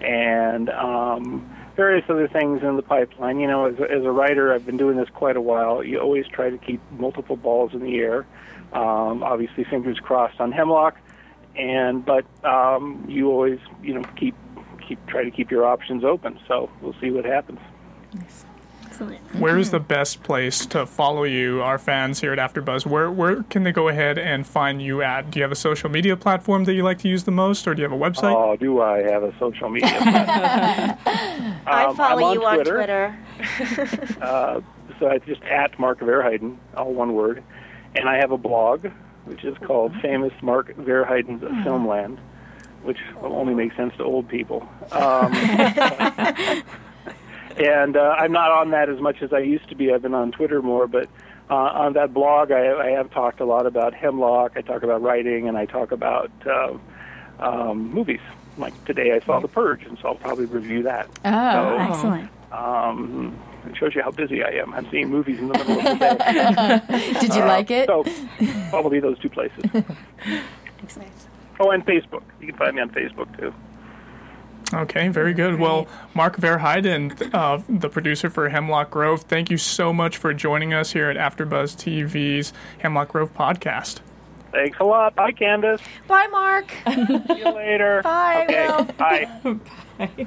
and 0.01 0.71
um, 0.71 1.49
various 1.77 2.05
other 2.09 2.29
things 2.29 2.63
in 2.63 2.77
the 2.77 2.83
pipeline. 2.83 3.41
You 3.41 3.47
know, 3.49 3.67
as 3.67 3.79
a, 3.79 3.91
as 3.91 4.05
a 4.05 4.11
writer, 4.11 4.53
I've 4.53 4.67
been 4.67 4.77
doing 4.77 4.97
this 4.97 5.09
quite 5.11 5.37
a 5.37 5.41
while. 5.41 5.83
You 5.85 5.99
always 6.01 6.27
try 6.29 6.51
to 6.51 6.59
keep 6.59 6.81
multiple 6.99 7.37
balls 7.37 7.73
in 7.75 7.81
the 7.83 7.97
air. 7.99 8.27
Um, 8.73 9.23
obviously, 9.23 9.65
fingers 9.65 9.99
crossed 10.01 10.41
on 10.41 10.53
Hemlock 10.53 10.97
and 11.57 12.05
but 12.05 12.25
um, 12.45 13.05
you 13.09 13.31
always 13.31 13.61
you 13.81 13.95
know 13.95 14.03
keep 14.17 14.35
keep 14.87 14.99
try 15.07 15.23
to 15.23 15.31
keep 15.31 15.51
your 15.53 15.65
options 15.65 16.03
open. 16.05 16.39
So 16.49 16.69
we'll 16.83 16.97
see 17.01 17.11
what 17.13 17.25
happens. 17.25 17.61
Excellent. 18.95 19.35
Where 19.41 19.59
is 19.59 19.71
the 19.73 19.81
best 19.81 20.23
place 20.23 20.67
to 20.67 20.87
follow 20.87 21.25
you, 21.25 21.61
our 21.63 21.79
fans 21.79 22.21
here 22.21 22.33
at 22.33 22.39
AfterBuzz? 22.39 22.87
Where 22.87 23.11
where 23.11 23.43
can 23.45 23.65
they 23.65 23.73
go 23.73 23.89
ahead 23.89 24.19
and 24.19 24.47
find 24.47 24.81
you 24.81 25.03
at? 25.03 25.31
Do 25.33 25.41
you 25.41 25.43
have 25.43 25.51
a 25.53 25.57
social 25.57 25.91
media 25.91 26.17
platform 26.17 26.65
that 26.65 26.75
you 26.75 26.83
like 26.85 26.99
to 27.01 27.09
use 27.09 27.25
the 27.25 27.33
most, 27.33 27.67
or 27.67 27.75
do 27.75 27.83
you 27.83 27.89
have 27.89 27.99
a 27.99 28.01
website? 28.01 28.35
Oh, 28.35 28.57
do 28.57 28.81
I 28.81 28.99
have 29.03 29.25
a 29.25 29.37
social 29.39 29.69
media? 29.69 29.89
platform? 29.89 30.99
I 31.67 31.87
Um, 31.89 31.97
follow 31.97 32.29
I'm 32.29 32.35
you 32.35 32.45
on 32.47 32.65
Twitter. 32.65 33.17
Uh, 34.23 34.61
so 35.01 35.09
it's 35.09 35.27
just 35.27 35.43
at 35.43 35.77
Mark 35.79 35.99
Verheiden, 35.99 36.57
all 36.77 36.95
one 36.95 37.15
word. 37.15 37.43
And 37.97 38.09
I 38.09 38.17
have 38.19 38.31
a 38.31 38.39
blog, 38.39 38.87
which 39.25 39.43
is 39.45 39.57
called 39.59 39.93
Famous 40.01 40.33
Mark 40.41 40.69
Verheiden's 40.77 41.43
Filmland, 41.67 42.19
which 42.85 42.99
will 43.21 43.35
only 43.35 43.55
make 43.55 43.75
sense 43.75 43.93
to 43.97 44.05
old 44.05 44.29
people. 44.29 44.69
Um, 44.93 45.33
and 47.59 47.97
uh, 47.97 48.15
I'm 48.19 48.33
not 48.33 48.51
on 48.51 48.71
that 48.71 48.89
as 48.89 49.01
much 49.01 49.23
as 49.23 49.33
I 49.33 49.41
used 49.41 49.69
to 49.69 49.75
be. 49.75 49.93
I've 49.93 50.03
been 50.03 50.15
on 50.15 50.33
Twitter 50.33 50.63
more, 50.63 50.87
but 50.87 51.09
uh, 51.51 51.55
on 51.55 51.93
that 51.95 52.15
blog, 52.15 52.51
I, 52.51 52.73
I 52.73 52.91
have 52.91 53.11
talked 53.11 53.41
a 53.41 53.45
lot 53.45 53.67
about 53.67 53.95
Hemlock. 53.95 54.53
I 54.57 54.61
talk 54.63 54.83
about 54.83 55.03
writing, 55.03 55.49
and 55.49 55.57
I 55.57 55.67
talk 55.67 55.93
about 55.93 56.31
uh, 56.47 56.77
um, 57.39 57.91
movies. 57.93 58.21
Like 58.57 58.85
today, 58.85 59.13
I 59.13 59.21
saw 59.25 59.41
The 59.41 59.49
Purge, 59.49 59.85
and 59.85 59.99
so 59.99 60.09
I'll 60.09 60.15
probably 60.15 60.47
review 60.47 60.85
that. 60.85 61.09
Oh, 61.25 61.77
Excellent. 61.77 62.31
Um, 62.53 63.37
it 63.67 63.77
shows 63.77 63.95
you 63.95 64.03
how 64.03 64.13
busy 64.13 64.45
I 64.45 64.51
am. 64.51 64.73
I'm 64.75 64.89
seeing 64.91 65.09
movies 65.11 65.41
in 65.41 65.49
the 65.49 65.59
middle 65.59 65.79
of 65.79 65.85
the 65.85 66.83
day. 66.89 67.13
Did 67.21 67.35
you 67.35 67.41
like 67.41 67.71
it? 67.71 67.87
So, 67.89 68.05
probably 68.71 69.01
those 69.01 69.19
two 69.19 69.31
places. 69.31 69.65
Oh, 71.61 71.71
and 71.71 71.87
Facebook. 71.87 72.23
You 72.41 72.49
can 72.49 72.57
find 72.57 72.75
me 72.75 72.83
on 72.83 72.91
Facebook 72.91 73.39
too. 73.39 73.55
Okay, 74.75 75.09
very 75.09 75.33
good. 75.35 75.59
Well, 75.61 75.87
Mark 76.15 76.37
Verheiden, 76.39 77.33
uh, 77.33 77.61
the 77.69 77.89
producer 77.89 78.29
for 78.29 78.49
Hemlock 78.49 78.91
Grove, 78.91 79.23
thank 79.23 79.51
you 79.51 79.57
so 79.57 79.93
much 79.93 80.17
for 80.17 80.35
joining 80.35 80.75
us 80.75 80.93
here 80.93 81.09
at 81.11 81.17
AfterBuzz 81.17 81.77
TV's 81.77 82.53
Hemlock 82.79 83.09
Grove 83.09 83.33
podcast. 83.35 84.01
Thanks 84.51 84.79
a 84.81 84.85
lot. 84.85 85.15
Bye, 85.15 85.33
Candace. 85.33 85.81
Bye, 86.09 86.27
Mark. 86.29 86.73
See 86.95 87.39
you 87.39 87.51
later. 87.55 88.01
Bye, 88.05 88.45
Okay. 88.45 88.67
Will. 88.69 88.85
Bye. 88.99 90.27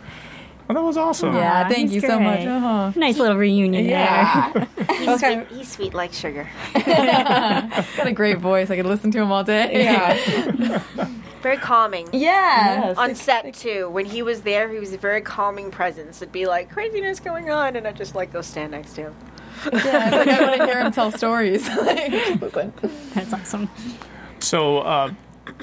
Well, 0.67 0.75
that 0.75 0.83
was 0.83 0.97
awesome. 0.97 1.33
yeah, 1.33 1.63
Aw, 1.65 1.69
thank 1.69 1.91
he's 1.91 2.01
you 2.03 2.09
so 2.09 2.19
much. 2.19 2.41
Uh-huh. 2.45 2.91
Nice 2.97 3.17
little 3.17 3.37
reunion 3.37 3.85
Yeah. 3.85 4.51
He's, 4.97 5.07
Okay. 5.07 5.45
sweet, 5.47 5.57
he's 5.57 5.71
sweet 5.71 5.93
like 5.93 6.11
sugar. 6.11 6.49
Got 6.73 8.05
a 8.07 8.11
great 8.11 8.39
voice. 8.39 8.69
I 8.69 8.75
could 8.75 8.85
listen 8.85 9.09
to 9.11 9.19
him 9.19 9.31
all 9.31 9.45
day. 9.45 9.83
Yeah. 9.85 11.11
Very 11.47 11.59
calming. 11.59 12.09
Yeah. 12.11 12.93
On 12.97 13.15
set 13.15 13.53
too, 13.53 13.89
when 13.89 14.03
he 14.03 14.21
was 14.21 14.41
there, 14.41 14.69
he 14.69 14.79
was 14.79 14.91
a 14.91 14.97
very 14.97 15.21
calming 15.21 15.71
presence. 15.71 16.21
It'd 16.21 16.33
be 16.33 16.45
like 16.45 16.69
craziness 16.69 17.21
going 17.21 17.49
on, 17.49 17.77
and 17.77 17.87
I'd 17.87 17.95
just 17.95 18.15
like 18.15 18.33
go 18.33 18.41
stand 18.41 18.71
next 18.71 18.95
to 18.95 19.03
him. 19.03 19.15
Yeah, 19.71 20.07
it's 20.07 20.27
like 20.27 20.27
I 20.27 20.41
want 20.41 20.57
to 20.59 20.65
hear 20.65 20.83
him 20.83 20.91
tell 20.91 21.09
stories. 21.09 21.65
Like, 21.69 22.11
just 22.11 22.41
listen. 22.41 22.73
there. 22.81 22.91
That's 23.13 23.33
awesome. 23.33 23.69
So, 24.39 24.79
uh, 24.79 25.13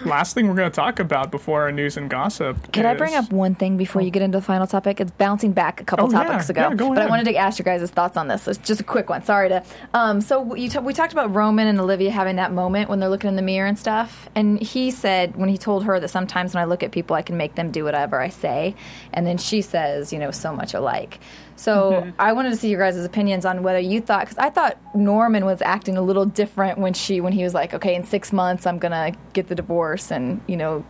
last 0.05 0.35
thing 0.35 0.49
we're 0.49 0.55
going 0.55 0.71
to 0.71 0.75
talk 0.75 0.99
about 1.01 1.31
before 1.31 1.63
our 1.63 1.73
news 1.73 1.97
and 1.97 2.09
gossip. 2.11 2.73
Can 2.73 2.87
I 2.87 2.95
bring 2.95 3.15
up 3.15 3.31
one 3.33 3.55
thing 3.55 3.77
before 3.77 4.03
you 4.03 4.11
get 4.11 4.23
into 4.23 4.39
the 4.39 4.45
final 4.45 4.67
topic? 4.67 5.01
It's 5.01 5.11
bouncing 5.13 5.53
back 5.53 5.81
a 5.81 5.85
couple 5.85 6.07
Oh, 6.07 6.11
yeah. 6.11 6.25
topics 6.25 6.49
ago, 6.51 6.61
Yeah, 6.71 6.75
but 6.75 6.99
I 6.99 7.07
wanted 7.07 7.25
to 7.27 7.37
ask 7.37 7.59
your 7.59 7.65
guys' 7.65 7.91
thoughts 7.91 8.17
on 8.17 8.29
this. 8.29 8.47
It's 8.49 8.59
just 8.59 8.81
a 8.81 8.85
quick 8.85 9.09
one. 9.11 9.23
Sorry 9.25 9.49
to. 9.49 9.63
Um, 9.95 10.21
so 10.21 10.55
you 10.55 10.69
t- 10.69 10.79
we 10.79 10.93
talked 10.93 11.13
about 11.13 11.35
Roman 11.35 11.67
and 11.67 11.81
Olivia 11.81 12.11
having 12.11 12.37
that 12.37 12.53
moment 12.53 12.89
when 12.89 13.01
they're 13.01 13.09
looking 13.09 13.29
in 13.29 13.37
the 13.37 13.43
mirror 13.43 13.67
and 13.67 13.79
stuff, 13.79 14.29
and 14.35 14.61
he 14.61 14.91
said 14.91 15.37
when 15.37 15.49
he 15.49 15.59
told 15.59 15.85
her 15.85 15.99
that 16.01 16.09
sometimes 16.09 16.55
when 16.55 16.63
I 16.63 16.65
look 16.67 16.83
at 16.83 16.93
people, 16.93 17.17
I 17.17 17.23
can 17.23 17.37
make 17.37 17.55
them 17.55 17.71
do 17.71 17.85
whatever 17.85 18.21
I 18.21 18.29
say, 18.29 18.75
and 19.13 19.27
then 19.27 19.39
she 19.39 19.63
says, 19.63 20.13
you 20.13 20.19
know, 20.19 20.31
so 20.31 20.55
much 20.55 20.75
alike. 20.75 21.21
So 21.57 21.93
Mm-hmm. 21.93 22.11
I 22.19 22.33
wanted 22.33 22.51
to 22.51 22.57
see 22.57 22.69
your 22.69 22.81
guys' 22.81 23.05
opinions 23.05 23.45
on 23.45 23.63
whether 23.63 23.79
you 23.79 24.01
thought 24.01 24.21
because 24.21 24.39
I 24.39 24.51
thought 24.51 24.79
Norman 24.95 25.45
was 25.45 25.63
acting 25.63 25.97
a 25.97 26.03
little 26.03 26.25
different 26.25 26.79
when 26.79 26.95
she 26.95 27.21
when 27.21 27.33
he 27.33 27.43
was 27.43 27.55
like, 27.55 27.75
okay, 27.75 27.95
in 27.95 28.05
six 28.05 28.33
months 28.33 28.67
I'm 28.67 28.79
gonna 28.79 29.13
get 29.33 29.49
the 29.49 29.55
divorce 29.55 30.11
and 30.11 30.41
you 30.47 30.57
know 30.57 30.85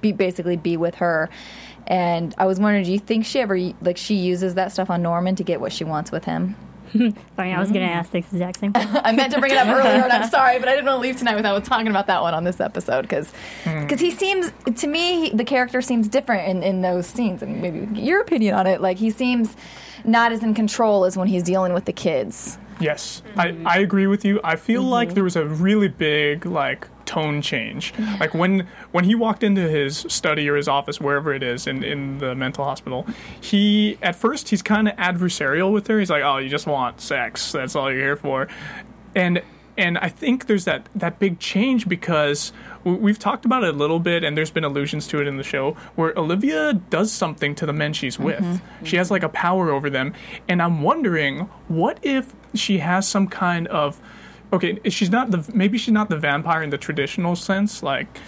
be 0.00 0.12
basically 0.12 0.56
be 0.56 0.76
with 0.76 0.96
her. 0.96 1.28
And 1.86 2.34
I 2.38 2.46
was 2.46 2.58
wondering, 2.58 2.84
do 2.84 2.92
you 2.92 2.98
think 2.98 3.24
she 3.24 3.40
ever 3.40 3.58
like 3.80 3.96
she 3.96 4.14
uses 4.14 4.54
that 4.54 4.72
stuff 4.72 4.90
on 4.90 5.02
Norman 5.02 5.36
to 5.36 5.44
get 5.44 5.60
what 5.60 5.72
she 5.72 5.84
wants 5.84 6.10
with 6.10 6.24
him? 6.24 6.56
Funny, 7.36 7.52
I 7.52 7.60
was 7.60 7.70
going 7.70 7.86
to 7.86 7.92
mm. 7.92 7.96
ask 7.96 8.10
the 8.10 8.18
exact 8.18 8.60
same 8.60 8.72
thing. 8.72 8.86
I 9.04 9.12
meant 9.12 9.32
to 9.32 9.40
bring 9.40 9.52
it 9.52 9.58
up 9.58 9.68
earlier, 9.68 10.02
and 10.02 10.12
I'm 10.12 10.28
sorry, 10.30 10.58
but 10.58 10.68
I 10.68 10.72
didn't 10.72 10.86
want 10.86 10.98
to 10.98 11.00
leave 11.02 11.16
tonight 11.16 11.36
without 11.36 11.64
talking 11.64 11.88
about 11.88 12.06
that 12.06 12.22
one 12.22 12.34
on 12.34 12.44
this 12.44 12.60
episode 12.60 13.02
because 13.02 13.30
hmm. 13.64 13.86
he 13.88 14.10
seems 14.10 14.52
to 14.76 14.86
me 14.86 15.30
the 15.30 15.44
character 15.44 15.82
seems 15.82 16.08
different 16.08 16.48
in, 16.48 16.62
in 16.62 16.82
those 16.82 17.06
scenes, 17.06 17.42
and 17.42 17.60
maybe 17.60 18.00
your 18.00 18.20
opinion 18.20 18.54
on 18.54 18.66
it. 18.66 18.80
Like 18.80 18.98
he 18.98 19.10
seems 19.10 19.56
not 20.04 20.32
as 20.32 20.42
in 20.42 20.54
control 20.54 21.04
as 21.04 21.16
when 21.16 21.28
he's 21.28 21.42
dealing 21.42 21.72
with 21.72 21.84
the 21.84 21.92
kids. 21.92 22.58
Yes, 22.80 23.22
I, 23.36 23.56
I 23.64 23.78
agree 23.78 24.06
with 24.06 24.24
you. 24.24 24.40
I 24.44 24.56
feel 24.56 24.82
like 24.82 25.08
mm-hmm. 25.08 25.14
there 25.14 25.24
was 25.24 25.36
a 25.36 25.46
really 25.46 25.88
big 25.88 26.44
like 26.44 26.88
tone 27.06 27.40
change. 27.42 27.94
Like 28.20 28.34
when 28.34 28.66
when 28.92 29.04
he 29.04 29.14
walked 29.14 29.42
into 29.42 29.62
his 29.62 30.06
study 30.08 30.48
or 30.48 30.56
his 30.56 30.68
office, 30.68 31.00
wherever 31.00 31.32
it 31.32 31.42
is 31.42 31.66
in, 31.66 31.82
in 31.82 32.18
the 32.18 32.34
mental 32.34 32.64
hospital, 32.64 33.06
he 33.40 33.98
at 34.02 34.16
first 34.16 34.48
he's 34.48 34.62
kind 34.62 34.88
of 34.88 34.96
adversarial 34.96 35.72
with 35.72 35.86
her. 35.86 35.98
He's 35.98 36.10
like, 36.10 36.22
"Oh, 36.22 36.38
you 36.38 36.48
just 36.48 36.66
want 36.66 37.00
sex. 37.00 37.52
That's 37.52 37.76
all 37.76 37.90
you're 37.90 38.02
here 38.02 38.16
for," 38.16 38.48
and 39.14 39.42
and 39.78 39.98
I 39.98 40.08
think 40.08 40.46
there's 40.46 40.64
that 40.64 40.88
that 40.94 41.18
big 41.18 41.38
change 41.38 41.88
because 41.88 42.52
we've 42.84 43.18
talked 43.18 43.44
about 43.44 43.64
it 43.64 43.74
a 43.74 43.76
little 43.76 43.98
bit, 43.98 44.24
and 44.24 44.36
there's 44.36 44.50
been 44.50 44.64
allusions 44.64 45.06
to 45.08 45.20
it 45.20 45.26
in 45.26 45.36
the 45.36 45.42
show 45.42 45.76
where 45.96 46.16
Olivia 46.16 46.74
does 46.74 47.12
something 47.12 47.54
to 47.56 47.66
the 47.66 47.72
men 47.72 47.92
she's 47.92 48.16
mm-hmm. 48.16 48.24
with. 48.24 48.62
She 48.84 48.96
has 48.96 49.10
like 49.10 49.22
a 49.22 49.28
power 49.28 49.70
over 49.70 49.90
them, 49.90 50.14
and 50.48 50.62
I'm 50.62 50.82
wondering 50.82 51.40
what 51.68 51.98
if 52.02 52.32
she 52.54 52.78
has 52.78 53.08
some 53.08 53.26
kind 53.28 53.66
of 53.68 54.00
okay, 54.56 54.78
she's 54.90 55.10
not 55.10 55.30
the 55.30 55.48
maybe 55.54 55.78
she's 55.78 55.92
not 55.94 56.08
the 56.08 56.16
vampire 56.18 56.62
in 56.62 56.70
the 56.70 56.78
traditional 56.78 57.36
sense, 57.36 57.82
like 57.82 58.18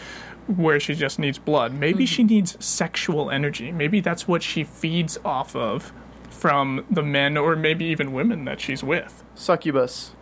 where 0.46 0.80
she 0.80 0.94
just 0.94 1.18
needs 1.18 1.38
blood. 1.38 1.74
Maybe 1.74 2.06
she 2.06 2.22
needs 2.24 2.56
sexual 2.64 3.30
energy. 3.30 3.70
Maybe 3.72 4.00
that's 4.00 4.26
what 4.26 4.42
she 4.42 4.64
feeds 4.64 5.18
off 5.24 5.54
of 5.54 5.92
from 6.30 6.84
the 6.90 7.02
men 7.02 7.36
or 7.36 7.54
maybe 7.56 7.84
even 7.86 8.12
women 8.12 8.44
that 8.46 8.60
she's 8.60 8.82
with. 8.82 9.24
Succubus. 9.34 10.12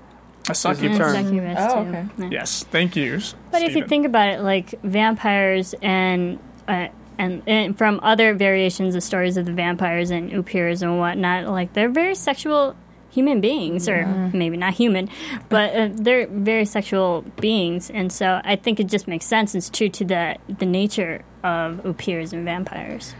A 0.48 0.52
Is 0.52 0.62
the 0.62 0.74
succubus. 0.74 0.98
term. 0.98 1.14
Succubus, 1.24 1.57
Oh, 1.61 1.82
too. 1.84 1.88
okay. 1.90 2.04
Yeah. 2.18 2.28
Yes, 2.30 2.64
thank 2.70 2.96
you. 2.96 3.20
But 3.50 3.62
if 3.62 3.74
you 3.76 3.86
think 3.86 4.07
about 4.07 4.28
it, 4.28 4.40
like 4.40 4.80
vampires 4.82 5.74
and 5.82 6.38
uh, 6.68 6.88
and, 7.18 7.42
and 7.46 7.78
from 7.78 7.98
other 8.02 8.34
variations 8.34 8.94
of 8.94 9.02
stories 9.02 9.36
of 9.36 9.46
the 9.46 9.52
vampires 9.52 10.11
and 10.11 10.30
upirs 10.30 10.82
and 10.82 10.98
whatnot, 10.98 11.46
like 11.46 11.72
they're 11.72 11.88
very 11.88 12.14
sexual 12.14 12.76
human 13.17 13.41
beings, 13.41 13.89
or 13.89 14.05
maybe 14.35 14.57
not 14.57 14.75
human, 14.75 15.09
but 15.49 15.75
uh, 15.75 15.89
they're 16.05 16.27
very 16.29 16.67
sexual 16.67 17.25
beings, 17.41 17.91
and 17.91 18.12
so 18.12 18.41
I 18.45 18.57
think 18.57 18.79
it 18.79 18.89
just 18.95 19.09
makes 19.09 19.27
sense. 19.27 19.55
It's 19.55 19.71
true 19.71 19.89
to 19.89 20.05
the 20.05 20.37
the 20.62 20.67
nature 20.67 21.25
of 21.43 21.81
upirs 21.85 22.33
and 22.35 22.45
vampires. 22.45 23.14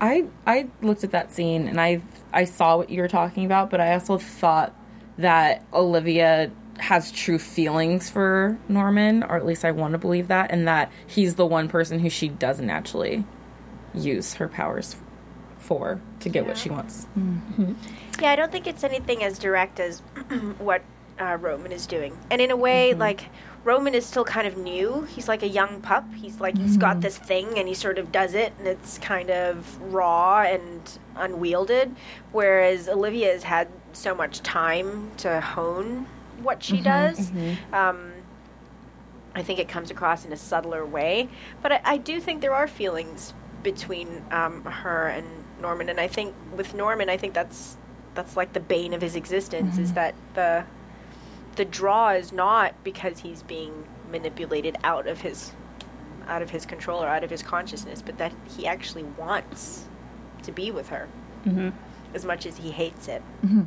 I 0.00 0.26
I 0.46 0.68
looked 0.82 1.04
at 1.04 1.12
that 1.12 1.32
scene 1.32 1.68
and 1.68 1.80
I 1.80 2.02
I 2.32 2.44
saw 2.44 2.76
what 2.76 2.90
you 2.90 3.00
were 3.00 3.08
talking 3.08 3.44
about, 3.46 3.70
but 3.70 3.80
I 3.80 3.94
also 3.94 4.18
thought 4.18 4.74
that 5.18 5.64
Olivia 5.72 6.50
has 6.78 7.10
true 7.10 7.38
feelings 7.38 8.10
for 8.10 8.58
Norman, 8.68 9.22
or 9.22 9.36
at 9.36 9.46
least 9.46 9.64
I 9.64 9.70
want 9.70 9.92
to 9.92 9.98
believe 9.98 10.28
that, 10.28 10.50
and 10.50 10.68
that 10.68 10.92
he's 11.06 11.36
the 11.36 11.46
one 11.46 11.68
person 11.68 12.00
who 12.00 12.10
she 12.10 12.28
doesn't 12.28 12.68
actually 12.68 13.24
use 13.94 14.34
her 14.34 14.48
powers 14.48 14.96
for 15.66 16.00
to 16.20 16.28
get 16.28 16.46
what 16.46 16.56
she 16.56 16.70
wants. 16.70 17.06
Yeah, 18.20 18.30
I 18.30 18.36
don't 18.36 18.50
think 18.52 18.66
it's 18.66 18.84
anything 18.84 19.22
as 19.22 19.38
direct 19.38 19.80
as 19.80 20.00
what 20.58 20.82
uh, 21.20 21.36
Roman 21.40 21.72
is 21.72 21.86
doing. 21.86 22.16
And 22.30 22.40
in 22.40 22.50
a 22.50 22.56
way, 22.56 22.94
like 22.94 23.28
Roman 23.64 23.94
is 23.94 24.06
still 24.06 24.24
kind 24.24 24.46
of 24.46 24.56
new. 24.56 25.02
He's 25.14 25.28
like 25.28 25.42
a 25.42 25.48
young 25.48 25.80
pup. 25.80 26.04
He's 26.14 26.40
like 26.40 26.56
he's 26.56 26.76
got 26.76 27.00
this 27.00 27.18
thing 27.18 27.58
and 27.58 27.66
he 27.66 27.74
sort 27.74 27.98
of 27.98 28.12
does 28.12 28.34
it, 28.34 28.52
and 28.58 28.66
it's 28.68 28.98
kind 28.98 29.30
of 29.30 29.80
raw 29.92 30.42
and 30.42 30.98
unwielded. 31.16 31.94
Whereas 32.32 32.88
Olivia 32.88 33.32
has 33.32 33.42
had 33.42 33.68
so 33.92 34.14
much 34.14 34.40
time 34.42 35.10
to 35.18 35.40
hone 35.40 36.06
what 36.42 36.62
she 36.62 36.80
does. 36.80 37.30
Um, 37.72 38.12
I 39.34 39.42
think 39.42 39.58
it 39.58 39.68
comes 39.68 39.90
across 39.90 40.24
in 40.24 40.32
a 40.32 40.36
subtler 40.36 40.86
way, 40.86 41.28
but 41.60 41.72
I, 41.72 41.80
I 41.84 41.96
do 41.98 42.20
think 42.20 42.40
there 42.40 42.54
are 42.54 42.66
feelings 42.68 43.34
between 43.62 44.22
um, 44.30 44.62
her 44.64 45.08
and 45.08 45.26
Norman, 45.60 45.88
and 45.88 46.00
I 46.00 46.08
think 46.08 46.34
with 46.54 46.74
Norman, 46.74 47.08
I 47.08 47.16
think 47.16 47.34
that's 47.34 47.76
that's 48.14 48.36
like 48.36 48.52
the 48.52 48.60
bane 48.60 48.94
of 48.94 49.02
his 49.02 49.14
existence 49.14 49.78
is 49.78 49.90
mm-hmm. 49.90 49.94
that 49.94 50.14
the 50.34 50.64
the 51.56 51.64
draw 51.64 52.10
is 52.10 52.32
not 52.32 52.74
because 52.84 53.18
he's 53.18 53.42
being 53.42 53.86
manipulated 54.10 54.76
out 54.84 55.06
of 55.06 55.20
his 55.20 55.52
out 56.26 56.42
of 56.42 56.50
his 56.50 56.66
control 56.66 57.02
or 57.02 57.08
out 57.08 57.22
of 57.22 57.30
his 57.30 57.42
consciousness, 57.42 58.02
but 58.02 58.18
that 58.18 58.32
he 58.56 58.66
actually 58.66 59.04
wants 59.04 59.84
to 60.42 60.52
be 60.52 60.70
with 60.70 60.88
her 60.88 61.08
mm-hmm. 61.44 61.70
as 62.14 62.24
much 62.24 62.46
as 62.46 62.56
he 62.56 62.70
hates 62.70 63.08
it. 63.08 63.22
Mm-hmm. 63.44 63.62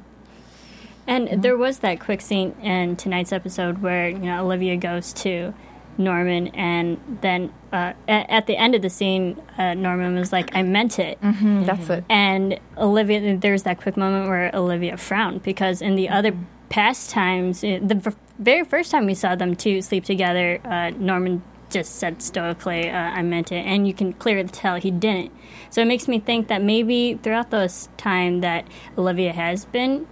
And 1.08 1.42
there 1.42 1.58
was 1.58 1.80
that 1.80 2.00
quick 2.00 2.22
scene 2.22 2.52
in 2.62 2.96
tonight's 2.96 3.32
episode 3.32 3.82
where 3.82 4.10
you 4.10 4.20
know 4.20 4.44
Olivia 4.44 4.78
goes 4.78 5.14
to 5.14 5.54
Norman, 6.00 6.48
and 6.56 6.98
then 7.22 7.52
uh, 7.72 7.94
at, 8.08 8.30
at 8.30 8.48
the 8.48 8.58
end 8.58 8.74
of 8.74 8.82
the 8.82 8.90
scene, 8.90 9.40
uh, 9.58 9.74
Norman 9.76 10.16
was 10.16 10.32
like, 10.32 10.50
"I 10.56 10.64
meant 10.64 10.98
it." 10.98 11.22
Mm, 11.22 11.66
That's 11.66 11.90
it. 11.90 12.04
And 12.10 12.60
Olivia, 12.78 13.38
there's 13.38 13.64
that 13.64 13.80
quick 13.82 13.98
moment 13.98 14.28
where 14.30 14.50
Olivia 14.56 14.98
frowned 14.98 15.44
because 15.44 15.82
in 15.82 15.96
the 15.96 16.10
other 16.10 16.34
past 16.70 17.10
times, 17.10 17.64
eh, 17.64 17.80
the 17.82 18.16
very 18.40 18.64
first 18.64 18.90
time 18.92 19.06
we 19.06 19.14
saw 19.14 19.36
them 19.36 19.56
two 19.56 19.82
sleep 19.82 20.06
together, 20.06 20.60
uh, 20.66 20.92
Norman 20.98 21.44
just 21.70 21.96
said 21.98 22.22
stoically, 22.22 22.90
uh, 22.90 22.96
"I 22.98 23.22
meant 23.22 23.52
it," 23.52 23.64
and 23.66 23.86
you 23.88 23.94
can 23.94 24.14
clearly 24.14 24.48
tell 24.50 24.78
he 24.78 24.90
didn't. 24.92 25.32
So 25.70 25.82
it 25.82 25.86
makes 25.86 26.08
me 26.08 26.18
think 26.20 26.48
that 26.48 26.64
maybe 26.64 27.20
throughout 27.22 27.52
this 27.52 27.90
time 27.98 28.42
that 28.42 28.66
Olivia 28.98 29.34
has 29.34 29.66
been, 29.66 30.08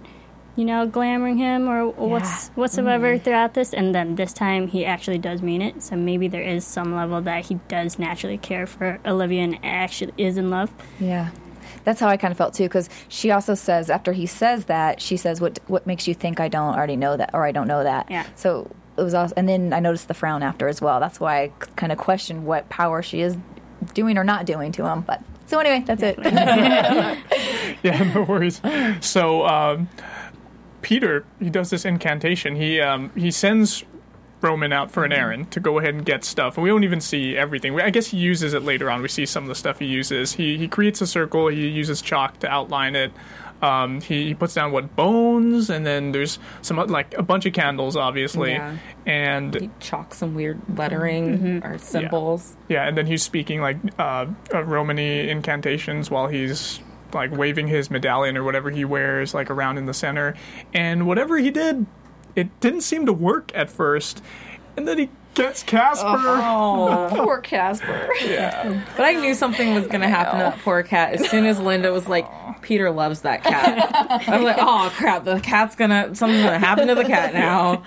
you 0.58 0.64
know, 0.64 0.88
glamoring 0.88 1.36
him 1.36 1.68
or 1.68 1.88
what's 1.88 2.48
whatsoever 2.48 3.16
throughout 3.16 3.54
this, 3.54 3.72
and 3.72 3.94
then 3.94 4.16
this 4.16 4.32
time 4.32 4.66
he 4.66 4.84
actually 4.84 5.18
does 5.18 5.40
mean 5.40 5.62
it. 5.62 5.80
So 5.84 5.94
maybe 5.94 6.26
there 6.26 6.42
is 6.42 6.64
some 6.64 6.96
level 6.96 7.20
that 7.22 7.46
he 7.46 7.60
does 7.68 7.96
naturally 7.96 8.38
care 8.38 8.66
for 8.66 8.98
Olivia 9.06 9.42
and 9.42 9.58
actually 9.62 10.12
is 10.18 10.36
in 10.36 10.50
love. 10.50 10.72
Yeah. 10.98 11.30
That's 11.84 12.00
how 12.00 12.08
I 12.08 12.16
kind 12.16 12.32
of 12.32 12.38
felt 12.38 12.54
too, 12.54 12.64
because 12.64 12.90
she 13.06 13.30
also 13.30 13.54
says 13.54 13.88
after 13.88 14.12
he 14.12 14.26
says 14.26 14.64
that, 14.64 15.00
she 15.00 15.16
says, 15.16 15.40
"What 15.40 15.60
what 15.68 15.86
makes 15.86 16.08
you 16.08 16.14
think 16.14 16.40
I 16.40 16.48
don't 16.48 16.74
already 16.74 16.96
know 16.96 17.16
that, 17.16 17.30
or 17.34 17.46
I 17.46 17.52
don't 17.52 17.68
know 17.68 17.84
that?" 17.84 18.10
Yeah. 18.10 18.26
So 18.34 18.68
it 18.96 19.02
was 19.02 19.14
also, 19.14 19.34
and 19.36 19.48
then 19.48 19.72
I 19.72 19.78
noticed 19.78 20.08
the 20.08 20.14
frown 20.14 20.42
after 20.42 20.66
as 20.66 20.82
well. 20.82 20.98
That's 20.98 21.20
why 21.20 21.42
I 21.42 21.48
kind 21.76 21.92
of 21.92 21.98
questioned 21.98 22.46
what 22.46 22.68
power 22.68 23.00
she 23.00 23.20
is 23.20 23.36
doing 23.94 24.18
or 24.18 24.24
not 24.24 24.44
doing 24.44 24.72
to 24.72 24.86
him. 24.88 25.02
But 25.02 25.22
so 25.46 25.60
anyway, 25.60 25.84
that's 25.86 26.02
it. 26.02 26.18
Yeah, 27.84 28.12
no 28.12 28.22
worries. 28.22 28.60
So 29.00 29.46
um, 29.46 29.88
Peter, 30.82 31.24
he 31.38 31.50
does 31.50 31.70
this 31.70 31.84
incantation. 31.84 32.56
He 32.56 32.80
um, 32.80 33.10
he 33.16 33.30
sends 33.30 33.84
Roman 34.40 34.72
out 34.72 34.90
for 34.92 35.04
an 35.04 35.12
errand 35.12 35.50
to 35.50 35.60
go 35.60 35.78
ahead 35.78 35.94
and 35.94 36.04
get 36.04 36.24
stuff, 36.24 36.56
and 36.56 36.62
we 36.64 36.70
don't 36.70 36.84
even 36.84 37.00
see 37.00 37.36
everything. 37.36 37.74
We, 37.74 37.82
I 37.82 37.90
guess 37.90 38.06
he 38.06 38.16
uses 38.18 38.54
it 38.54 38.62
later 38.62 38.88
on. 38.90 39.02
We 39.02 39.08
see 39.08 39.26
some 39.26 39.42
of 39.44 39.48
the 39.48 39.54
stuff 39.56 39.78
he 39.80 39.86
uses. 39.86 40.32
He 40.32 40.56
he 40.56 40.68
creates 40.68 41.00
a 41.00 41.06
circle. 41.06 41.48
He 41.48 41.66
uses 41.68 42.00
chalk 42.00 42.38
to 42.40 42.48
outline 42.48 42.94
it. 42.96 43.12
Um, 43.60 44.00
he, 44.00 44.26
he 44.28 44.34
puts 44.34 44.54
down 44.54 44.70
what 44.70 44.94
bones, 44.94 45.68
and 45.68 45.84
then 45.84 46.12
there's 46.12 46.38
some 46.62 46.76
like 46.76 47.12
a 47.18 47.24
bunch 47.24 47.44
of 47.44 47.52
candles, 47.52 47.96
obviously, 47.96 48.52
Yeah. 48.52 48.76
and 49.04 49.52
He 49.52 49.70
chalks 49.80 50.18
some 50.18 50.36
weird 50.36 50.60
lettering 50.78 51.60
or 51.64 51.76
symbols. 51.78 52.56
yeah, 52.68 52.86
and 52.86 52.96
then 52.96 53.06
he's 53.06 53.24
speaking 53.24 53.60
like 53.60 53.78
uh, 53.98 54.26
uh, 54.54 54.62
Romany 54.62 55.28
incantations 55.28 56.08
while 56.08 56.28
he's 56.28 56.78
like 57.12 57.30
waving 57.30 57.68
his 57.68 57.90
medallion 57.90 58.36
or 58.36 58.44
whatever 58.44 58.70
he 58.70 58.84
wears 58.84 59.34
like 59.34 59.50
around 59.50 59.78
in 59.78 59.86
the 59.86 59.94
center. 59.94 60.34
And 60.74 61.06
whatever 61.06 61.38
he 61.38 61.50
did, 61.50 61.86
it 62.36 62.60
didn't 62.60 62.82
seem 62.82 63.06
to 63.06 63.12
work 63.12 63.50
at 63.54 63.70
first. 63.70 64.22
And 64.76 64.86
then 64.86 64.98
he 64.98 65.10
gets 65.34 65.62
Casper. 65.62 66.06
Oh, 66.06 67.08
poor 67.16 67.40
Casper. 67.40 68.08
Yeah. 68.24 68.84
But 68.96 69.04
I 69.06 69.12
knew 69.14 69.34
something 69.34 69.74
was 69.74 69.86
going 69.86 70.00
to 70.02 70.08
happen 70.08 70.38
to 70.38 70.44
that 70.44 70.58
poor 70.60 70.82
cat 70.82 71.14
as 71.14 71.28
soon 71.30 71.46
as 71.46 71.58
Lynda 71.58 71.92
was 71.92 72.08
like, 72.08 72.26
Peter 72.62 72.90
loves 72.90 73.22
that 73.22 73.42
cat. 73.44 74.28
I 74.28 74.36
was 74.36 74.44
like, 74.44 74.56
oh 74.58 74.92
crap, 74.96 75.24
the 75.24 75.38
cat's 75.40 75.76
gonna, 75.76 76.14
something's 76.14 76.42
gonna 76.44 76.58
happen 76.58 76.88
to 76.88 76.94
the 76.96 77.04
cat 77.04 77.32
now. 77.32 77.84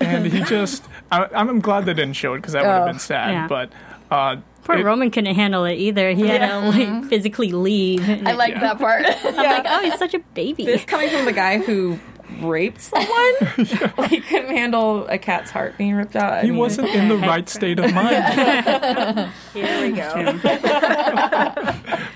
And 0.00 0.26
he 0.26 0.40
just, 0.44 0.82
I, 1.12 1.26
I'm 1.32 1.60
glad 1.60 1.84
they 1.86 1.94
didn't 1.94 2.14
show 2.14 2.34
it 2.34 2.38
because 2.38 2.54
that 2.54 2.62
would 2.64 2.70
have 2.70 2.82
Oh. 2.82 2.86
been 2.86 2.98
sad. 2.98 3.30
Yeah. 3.32 3.46
But 3.48 3.72
uh, 4.10 4.36
Poor 4.64 4.76
it- 4.76 4.84
Roman 4.84 5.10
couldn't 5.10 5.34
handle 5.34 5.64
it 5.64 5.74
either. 5.76 6.10
He 6.10 6.26
had 6.26 6.48
to 6.48 6.58
like 6.68 6.88
mm-hmm. 6.88 7.08
physically 7.08 7.52
leave. 7.52 8.08
I 8.26 8.32
like 8.32 8.54
Yeah. 8.54 8.60
that 8.60 8.78
part. 8.78 9.04
I'm 9.24 9.36
like, 9.36 9.66
oh, 9.68 9.80
he's 9.80 9.98
such 9.98 10.14
a 10.14 10.18
baby. 10.34 10.64
This 10.64 10.84
coming 10.84 11.10
from 11.10 11.24
the 11.26 11.32
guy 11.32 11.58
who 11.58 11.98
raped 12.40 12.80
someone? 12.80 13.34
like, 13.98 14.26
couldn't 14.26 14.56
handle 14.56 15.06
a 15.06 15.18
cat's 15.18 15.50
heart 15.50 15.76
being 15.78 15.94
ripped 15.94 16.16
out. 16.16 16.32
I 16.32 16.42
he 16.42 16.50
mean, 16.50 16.58
wasn't 16.58 16.88
in 16.88 17.08
the 17.08 17.16
right 17.16 17.48
state 17.48 17.78
of 17.78 17.92
mind. 17.92 19.30
Here 19.52 19.82
we 19.82 19.92
go. 19.92 20.38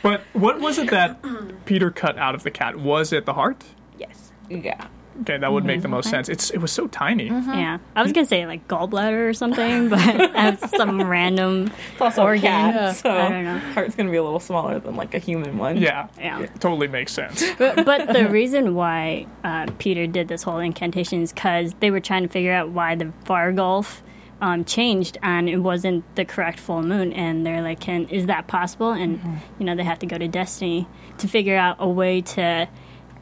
but 0.02 0.22
what 0.32 0.60
was 0.60 0.78
it 0.78 0.90
that 0.90 1.22
Peter 1.66 1.90
cut 1.90 2.18
out 2.18 2.34
of 2.34 2.42
the 2.42 2.50
cat? 2.50 2.76
Was 2.78 3.12
it 3.12 3.26
the 3.26 3.34
heart? 3.34 3.62
yes. 3.98 4.32
Yeah. 4.48 4.86
Okay, 5.22 5.36
that 5.36 5.50
would 5.52 5.64
make 5.64 5.82
the 5.82 5.88
most 5.88 6.08
sense. 6.10 6.28
It's 6.28 6.50
it 6.50 6.58
was 6.58 6.70
so 6.70 6.86
tiny. 6.86 7.26
Yeah, 7.26 7.78
I 7.96 8.02
was 8.02 8.12
gonna 8.12 8.26
say 8.26 8.46
like 8.46 8.68
gallbladder 8.68 9.28
or 9.28 9.32
something, 9.32 9.88
but 9.88 9.98
that's 10.32 10.70
some 10.76 11.02
random. 11.02 11.72
It's 11.92 12.00
also 12.00 12.22
Organ. 12.22 12.44
a 12.44 12.48
cat, 12.72 12.96
so 12.96 13.10
I 13.10 13.28
don't 13.28 13.44
know. 13.44 13.58
heart's 13.58 13.96
gonna 13.96 14.10
be 14.10 14.16
a 14.16 14.22
little 14.22 14.38
smaller 14.40 14.78
than 14.78 14.94
like 14.96 15.14
a 15.14 15.18
human 15.18 15.58
one. 15.58 15.76
Yeah, 15.78 16.08
Yeah. 16.18 16.40
it 16.42 16.60
totally 16.60 16.88
makes 16.88 17.12
sense. 17.12 17.44
But, 17.58 17.84
but 17.84 18.12
the 18.12 18.28
reason 18.28 18.74
why 18.76 19.26
uh, 19.42 19.66
Peter 19.78 20.06
did 20.06 20.28
this 20.28 20.42
whole 20.44 20.58
incantation 20.58 21.22
is 21.22 21.32
because 21.32 21.74
they 21.80 21.90
were 21.90 22.00
trying 22.00 22.22
to 22.22 22.28
figure 22.28 22.52
out 22.52 22.68
why 22.70 22.94
the 22.94 23.12
Vargulf 23.24 24.00
um, 24.40 24.64
changed 24.64 25.18
and 25.22 25.48
it 25.48 25.56
wasn't 25.58 26.04
the 26.14 26.24
correct 26.24 26.60
full 26.60 26.82
moon, 26.82 27.12
and 27.12 27.44
they're 27.44 27.62
like, 27.62 27.80
"Can 27.80 28.06
is 28.08 28.26
that 28.26 28.46
possible?" 28.46 28.92
And 28.92 29.40
you 29.58 29.66
know 29.66 29.74
they 29.74 29.82
have 29.84 29.98
to 29.98 30.06
go 30.06 30.16
to 30.16 30.28
Destiny 30.28 30.86
to 31.18 31.26
figure 31.26 31.56
out 31.56 31.76
a 31.80 31.88
way 31.88 32.20
to 32.20 32.68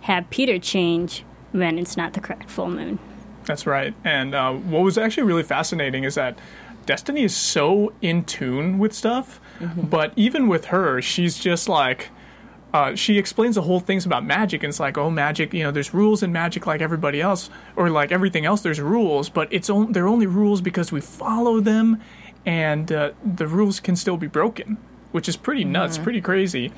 have 0.03 0.29
Peter 0.29 0.59
change 0.59 1.25
when 1.57 1.79
it's 1.79 1.97
not 1.97 2.13
the 2.13 2.21
correct 2.21 2.51
full 2.51 2.69
moon. 2.69 2.99
That's 3.45 3.67
right. 3.67 3.95
And 4.05 4.35
uh, 4.35 4.53
what 4.53 4.83
was 4.83 4.99
actually 4.99 5.25
really 5.25 5.43
fascinating 5.43 6.05
is 6.05 6.17
that 6.17 6.39
Destiny 6.85 7.25
is 7.25 7.35
so 7.35 7.93
in 8.01 8.25
tune 8.25 8.79
with 8.79 8.93
stuff, 8.93 9.41
but 9.91 10.13
even 10.17 10.47
with 10.49 10.67
her, 10.67 11.03
she's 11.03 11.39
just 11.39 11.69
like. 11.69 12.11
Uh, 12.75 12.95
she 12.95 13.17
explains 13.17 13.55
the 13.55 13.63
whole 13.63 13.81
things 13.81 14.05
about 14.05 14.23
magic, 14.23 14.63
and 14.63 14.69
it's 14.69 14.81
like, 14.81 14.99
oh, 14.99 15.09
magic. 15.09 15.55
You 15.55 15.63
know, 15.63 15.71
there's 15.71 15.95
rules 15.95 16.23
in 16.23 16.31
magic 16.31 16.67
like 16.67 16.83
everybody 16.83 17.23
else, 17.23 17.49
or 17.75 17.89
like 17.89 18.13
everything 18.13 18.45
else. 18.45 18.61
There's 18.61 18.81
rules, 18.81 19.31
but 19.31 19.49
it's 19.51 19.71
on, 19.71 19.93
they're 19.93 20.09
only 20.09 20.27
rules 20.27 20.61
because 20.61 20.93
we 20.93 21.01
follow 21.01 21.61
them, 21.61 22.03
and 22.45 22.93
uh, 22.93 23.13
the 23.25 23.47
rules 23.47 23.81
can 23.81 23.97
still 23.97 24.19
be 24.19 24.27
broken, 24.27 24.77
which 25.13 25.27
is 25.27 25.37
pretty 25.37 25.65
nuts, 25.65 25.97
pretty 25.97 26.21
crazy. 26.21 26.71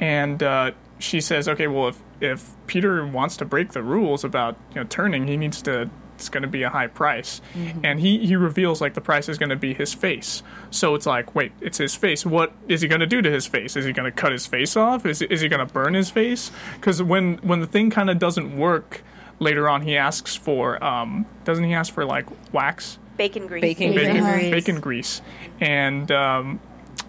And 0.00 0.42
uh, 0.42 0.72
she 0.98 1.20
says, 1.20 1.48
okay, 1.48 1.68
well, 1.68 1.88
if 1.88 2.00
if 2.20 2.52
Peter 2.66 3.06
wants 3.06 3.36
to 3.38 3.44
break 3.44 3.72
the 3.72 3.82
rules 3.82 4.24
about 4.24 4.56
you 4.70 4.76
know 4.76 4.84
turning, 4.88 5.26
he 5.26 5.36
needs 5.36 5.62
to. 5.62 5.90
It's 6.16 6.30
going 6.30 6.44
to 6.44 6.48
be 6.48 6.62
a 6.62 6.70
high 6.70 6.86
price, 6.86 7.42
and 7.84 8.00
he 8.00 8.26
he 8.26 8.36
reveals 8.36 8.80
like 8.80 8.94
the 8.94 9.02
price 9.02 9.28
is 9.28 9.36
going 9.36 9.50
to 9.50 9.56
be 9.56 9.74
his 9.74 9.92
face. 9.92 10.42
So 10.70 10.94
it's 10.94 11.04
like, 11.04 11.34
wait, 11.34 11.52
it's 11.60 11.76
his 11.76 11.94
face. 11.94 12.24
What 12.24 12.54
is 12.68 12.80
he 12.80 12.88
going 12.88 13.02
to 13.02 13.06
do 13.06 13.20
to 13.20 13.30
his 13.30 13.46
face? 13.46 13.76
Is 13.76 13.84
he 13.84 13.92
going 13.92 14.10
to 14.10 14.16
cut 14.16 14.32
his 14.32 14.46
face 14.46 14.78
off? 14.78 15.04
Is 15.04 15.20
is 15.20 15.42
he 15.42 15.48
going 15.48 15.66
to 15.66 15.70
burn 15.70 15.92
his 15.92 16.08
face? 16.08 16.50
Because 16.76 17.02
when 17.02 17.36
when 17.38 17.60
the 17.60 17.66
thing 17.66 17.90
kind 17.90 18.08
of 18.08 18.18
doesn't 18.18 18.56
work 18.56 19.02
later 19.40 19.68
on, 19.68 19.82
he 19.82 19.98
asks 19.98 20.34
for 20.34 20.82
um 20.82 21.26
doesn't 21.44 21.64
he 21.64 21.74
ask 21.74 21.92
for 21.92 22.06
like 22.06 22.26
wax? 22.50 22.98
Bacon 23.16 23.46
grease. 23.46 23.62
Bacon 23.62 23.94
bacon, 23.94 24.22
grease. 24.22 24.50
bacon 24.50 24.80
grease, 24.80 25.22
and 25.60 26.10
um, 26.12 26.60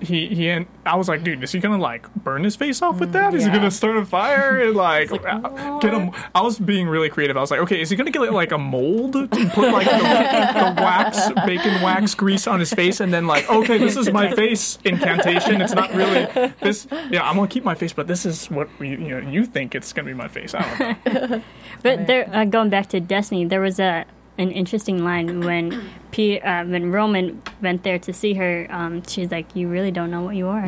he 0.02 0.28
he 0.28 0.50
and 0.50 0.66
I 0.86 0.96
was 0.96 1.08
like, 1.08 1.24
dude, 1.24 1.44
is 1.44 1.52
he 1.52 1.60
gonna 1.60 1.78
like 1.78 2.14
burn 2.16 2.44
his 2.44 2.56
face 2.56 2.82
off 2.82 3.00
with 3.00 3.12
that? 3.14 3.34
Is 3.34 3.44
he 3.44 3.50
yeah. 3.50 3.56
gonna 3.56 3.72
start 3.72 3.98
a 3.98 4.06
fire 4.06 4.62
and 4.62 4.76
like, 4.76 5.12
uh, 5.12 5.80
get 5.80 5.94
him? 5.94 6.12
I 6.34 6.42
was 6.42 6.60
being 6.60 6.88
really 6.88 7.10
creative. 7.10 7.38
I 7.38 7.42
was 7.42 7.52
like, 7.52 7.60
okay, 7.62 7.82
is 7.82 7.90
he 7.90 7.96
gonna 7.96 8.12
get 8.12 8.22
like 8.32 8.52
a 8.52 8.58
mold 8.58 9.14
to 9.14 9.28
put 9.28 9.72
like 9.72 9.86
the, 9.86 9.98
the 9.98 10.74
wax, 10.82 11.30
bacon 11.46 11.82
wax 11.82 12.16
grease 12.16 12.48
on 12.48 12.60
his 12.60 12.74
face, 12.74 13.00
and 13.00 13.14
then 13.14 13.28
like, 13.28 13.50
okay, 13.50 13.78
this 13.78 13.98
is 13.98 14.12
my 14.12 14.32
face 14.34 14.80
incantation. 14.86 15.62
It's 15.62 15.74
not 15.74 15.94
really 15.94 16.26
this. 16.62 16.88
Yeah, 17.10 17.28
I'm 17.28 17.36
gonna 17.36 17.48
keep 17.48 17.64
my 17.64 17.76
face, 17.76 17.94
but 17.94 18.08
this 18.08 18.26
is 18.26 18.48
what 18.48 18.70
we, 18.80 18.90
you 18.90 18.98
know 18.98 19.30
you 19.30 19.46
think 19.46 19.76
it's 19.76 19.94
gonna 19.94 20.08
be 20.08 20.14
my 20.14 20.28
face. 20.28 20.54
I 20.54 20.78
don't 20.78 21.14
know. 21.14 21.42
But 21.84 22.08
there, 22.08 22.28
uh, 22.34 22.46
going 22.46 22.70
back 22.70 22.88
to 22.90 23.00
Destiny, 23.00 23.46
there 23.46 23.62
was 23.62 23.80
a 23.80 24.06
an 24.38 24.52
interesting 24.52 25.04
line 25.04 25.42
when 25.42 25.90
P, 26.12 26.40
uh, 26.40 26.66
when 26.66 26.92
Roman 26.92 27.42
went 27.62 27.84
there 27.84 28.00
to 28.00 28.14
see 28.14 28.34
her. 28.36 28.68
Um, 28.70 29.04
she's 29.04 29.32
like, 29.32 29.56
"You 29.56 29.68
really 29.68 29.92
don't 29.92 30.12
know 30.12 30.22
what 30.22 30.36
you 30.36 30.48
are." 30.48 30.68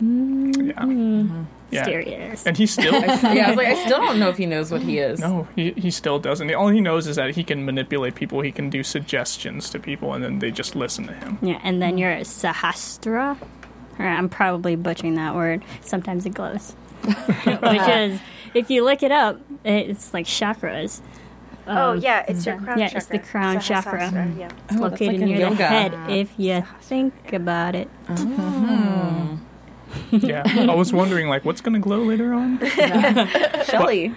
Yeah, 0.00 1.30
yeah. 1.70 1.84
Mysterious. 1.84 2.46
And 2.46 2.56
he 2.56 2.66
still 2.66 2.92
Yeah, 3.02 3.46
I 3.46 3.48
was 3.50 3.56
like, 3.56 3.66
I 3.68 3.84
still 3.84 3.98
don't 3.98 4.18
know 4.18 4.28
if 4.28 4.36
he 4.36 4.46
knows 4.46 4.70
what 4.72 4.82
he 4.82 4.98
is. 4.98 5.20
No, 5.20 5.46
he, 5.54 5.72
he 5.72 5.90
still 5.90 6.18
doesn't. 6.18 6.52
All 6.54 6.68
he 6.68 6.80
knows 6.80 7.06
is 7.06 7.16
that 7.16 7.34
he 7.34 7.44
can 7.44 7.64
manipulate 7.64 8.14
people. 8.14 8.40
He 8.40 8.52
can 8.52 8.70
do 8.70 8.82
suggestions 8.82 9.70
to 9.70 9.78
people, 9.78 10.14
and 10.14 10.24
then 10.24 10.38
they 10.40 10.50
just 10.50 10.74
listen 10.74 11.06
to 11.06 11.14
him. 11.14 11.38
Yeah, 11.42 11.60
and 11.62 11.80
then 11.80 11.98
you're 11.98 12.12
a 12.12 12.20
Sahastra. 12.22 13.38
Or 13.98 14.06
I'm 14.06 14.28
probably 14.28 14.76
butchering 14.76 15.14
that 15.16 15.34
word. 15.34 15.62
Sometimes 15.82 16.26
it 16.26 16.34
glows. 16.34 16.72
Which 17.02 17.88
is, 17.88 18.20
if 18.54 18.70
you 18.70 18.84
look 18.84 19.02
it 19.02 19.12
up, 19.12 19.38
it's 19.64 20.12
like 20.14 20.26
chakras. 20.26 21.02
Oh 21.70 21.92
yeah, 21.92 22.24
it's 22.28 22.44
your 22.46 22.56
crown 22.56 22.78
chakra. 22.78 22.80
yeah, 22.80 22.86
chakra. 22.88 22.98
it's 22.98 23.06
the 23.06 23.18
crown 23.18 23.60
chakra. 23.60 24.00
Sahasrara, 24.00 24.38
Yeah. 24.38 24.48
It's 24.68 24.76
Oh, 24.76 24.80
located 24.80 25.08
like 25.08 25.20
near 25.20 25.38
yoga. 25.40 25.56
the 25.56 25.66
head 25.66 25.94
if 26.10 26.32
you 26.36 26.64
think 26.80 27.32
about 27.32 27.74
it. 27.74 27.88
Yeah, 30.12 30.42
I 30.46 30.74
was 30.74 30.92
wondering, 30.92 31.28
like, 31.28 31.44
what's 31.44 31.60
going 31.60 31.74
to 31.74 31.80
glow 31.80 31.98
later 32.02 32.32
on? 32.32 32.58
Shelley. 33.64 34.12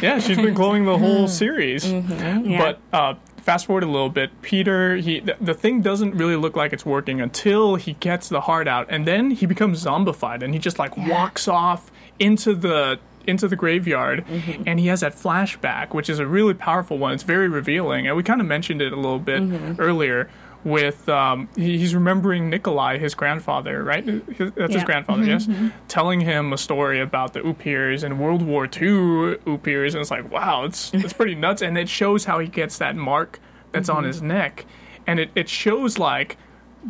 Yeah, 0.00 0.18
she's 0.18 0.36
been 0.38 0.54
glowing 0.54 0.84
the 0.86 0.96
whole 0.98 1.28
series. 1.28 1.90
Yeah. 1.90 2.58
But 2.58 2.80
uh, 2.92 3.14
fast 3.38 3.66
forward 3.66 3.84
a 3.84 3.86
little 3.86 4.08
bit, 4.08 4.30
Peter, 4.42 4.96
he 4.96 5.20
the, 5.20 5.36
the 5.40 5.52
thing 5.54 5.82
doesn't 5.82 6.14
really 6.14 6.36
look 6.36 6.56
like 6.56 6.72
it's 6.72 6.86
working 6.86 7.20
until 7.20 7.74
he 7.76 7.94
gets 7.94 8.28
the 8.30 8.42
heart 8.42 8.66
out, 8.66 8.86
and 8.90 9.06
then 9.06 9.30
he 9.30 9.44
becomes 9.46 9.84
zombified, 9.84 10.42
and 10.42 10.54
he 10.54 10.58
just 10.60 10.78
like 10.78 10.96
walks 10.96 11.48
off 11.48 11.90
into 12.18 12.54
the 12.54 12.98
into 13.26 13.48
the 13.48 13.56
graveyard, 13.56 14.24
mm-hmm. 14.26 14.62
and 14.66 14.78
he 14.80 14.86
has 14.88 15.00
that 15.00 15.14
flashback, 15.14 15.94
which 15.94 16.08
is 16.08 16.18
a 16.18 16.26
really 16.26 16.54
powerful 16.54 16.98
one. 16.98 17.12
It's 17.14 17.22
very 17.22 17.48
revealing, 17.48 18.06
and 18.06 18.16
we 18.16 18.22
kind 18.22 18.40
of 18.40 18.46
mentioned 18.46 18.80
it 18.82 18.92
a 18.92 18.96
little 18.96 19.18
bit 19.18 19.42
mm-hmm. 19.42 19.80
earlier. 19.80 20.28
with 20.64 21.06
um, 21.10 21.46
he, 21.56 21.76
he's 21.76 21.94
remembering 21.94 22.50
Nicolae, 22.50 22.98
his 22.98 23.14
grandfather, 23.14 23.84
right? 23.84 24.02
His- 24.02 24.22
That's 24.52 24.72
his 24.72 24.80
Yeah. 24.80 24.84
grandfather, 24.86 25.22
mm-hmm, 25.24 25.64
yes, 25.66 25.72
telling 25.88 26.20
him 26.20 26.54
a 26.54 26.56
story 26.56 27.00
about 27.00 27.34
the 27.34 27.40
Upirs 27.40 28.02
and 28.02 28.18
World 28.18 28.40
War 28.40 28.64
II 28.64 29.36
Upirs, 29.44 29.92
and 29.92 30.00
it's 30.00 30.10
like, 30.10 30.30
wow, 30.32 30.64
it's 30.64 30.90
it's 31.04 31.12
pretty 31.12 31.34
nuts, 31.34 31.60
and 31.60 31.76
it 31.76 31.90
shows 31.90 32.24
how 32.24 32.38
he 32.38 32.48
gets 32.48 32.78
that 32.78 32.96
mark 32.96 33.40
that's 33.72 33.90
on 33.90 34.04
his 34.04 34.22
neck, 34.22 34.64
and 35.06 35.20
it, 35.20 35.28
it 35.34 35.50
shows 35.50 35.98
like 35.98 36.38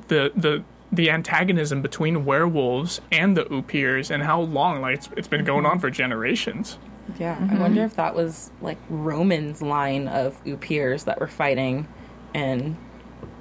the 0.07 0.31
the 0.37 0.63
the 0.95 1.11
antagonism 1.11 1.83
between 1.83 2.25
werewolves 2.25 3.01
and 3.11 3.37
the 3.37 3.45
Upirs 3.47 4.11
and 4.11 4.23
how 4.23 4.41
long 4.41 4.81
like 4.81 4.97
it's, 4.97 5.09
it's 5.17 5.29
been 5.29 5.45
going 5.45 5.65
mm-hmm. 5.65 5.73
on 5.73 5.79
for 5.79 5.91
generations. 5.91 6.79
Yeah, 7.19 7.33
I 7.33 7.37
mm-hmm. 7.37 7.59
wonder 7.59 7.85
if 7.85 7.97
that 7.97 8.15
was 8.15 8.51
like 8.61 8.79
Roman's 8.89 9.61
line 9.61 10.09
of 10.09 10.43
Upirs 10.45 11.05
that 11.05 11.21
were 11.21 11.29
fighting, 11.29 11.87
and 12.35 12.77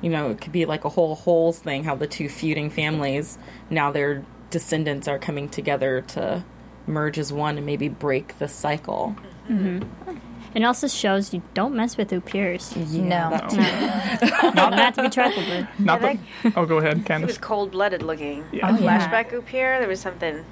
you 0.02 0.10
know, 0.10 0.32
it 0.32 0.42
could 0.42 0.52
be 0.52 0.66
like 0.66 0.84
a 0.84 0.90
whole 0.90 1.16
holes 1.16 1.60
thing. 1.60 1.84
How 1.84 1.96
the 1.96 2.08
two 2.08 2.28
feuding 2.28 2.70
families 2.70 3.38
now 3.70 3.92
their 3.92 4.26
descendants 4.50 5.08
are 5.08 5.18
coming 5.18 5.50
together 5.50 6.02
to 6.02 6.44
merge 6.86 7.18
as 7.18 7.32
one 7.32 7.58
and 7.58 7.66
maybe 7.66 7.88
break 7.88 8.38
the 8.40 8.48
cycle. 8.48 9.16
Mm-hmm. 9.50 9.80
Hmm. 9.80 10.18
It 10.56 10.64
also 10.64 10.88
shows 10.88 11.34
you 11.34 11.42
don't 11.54 11.74
mess 11.76 11.98
with 11.98 12.12
Upirs. 12.12 12.76
No. 12.94 13.30
that 13.32 13.50
too. 13.50 14.54
Not 14.56 14.96
to 14.96 15.04
be 15.04 15.10
trifled 15.10 15.48
with. 15.48 15.68
Not 15.80 16.02
Yeah, 16.02 16.18
that. 16.44 16.54
Oh, 16.56 16.66
go 16.66 16.78
ahead, 16.78 17.04
It 17.10 17.26
was 17.26 17.38
cold 17.38 17.72
blooded 17.72 18.04
looking. 18.04 18.46
Yeah. 18.52 18.70
Oh, 18.70 18.80
yeah. 18.80 19.10
Flashback 19.10 19.34
up 19.38 19.48
here, 19.48 19.80
there 19.80 19.88
was 19.90 20.00
something. 20.00 20.46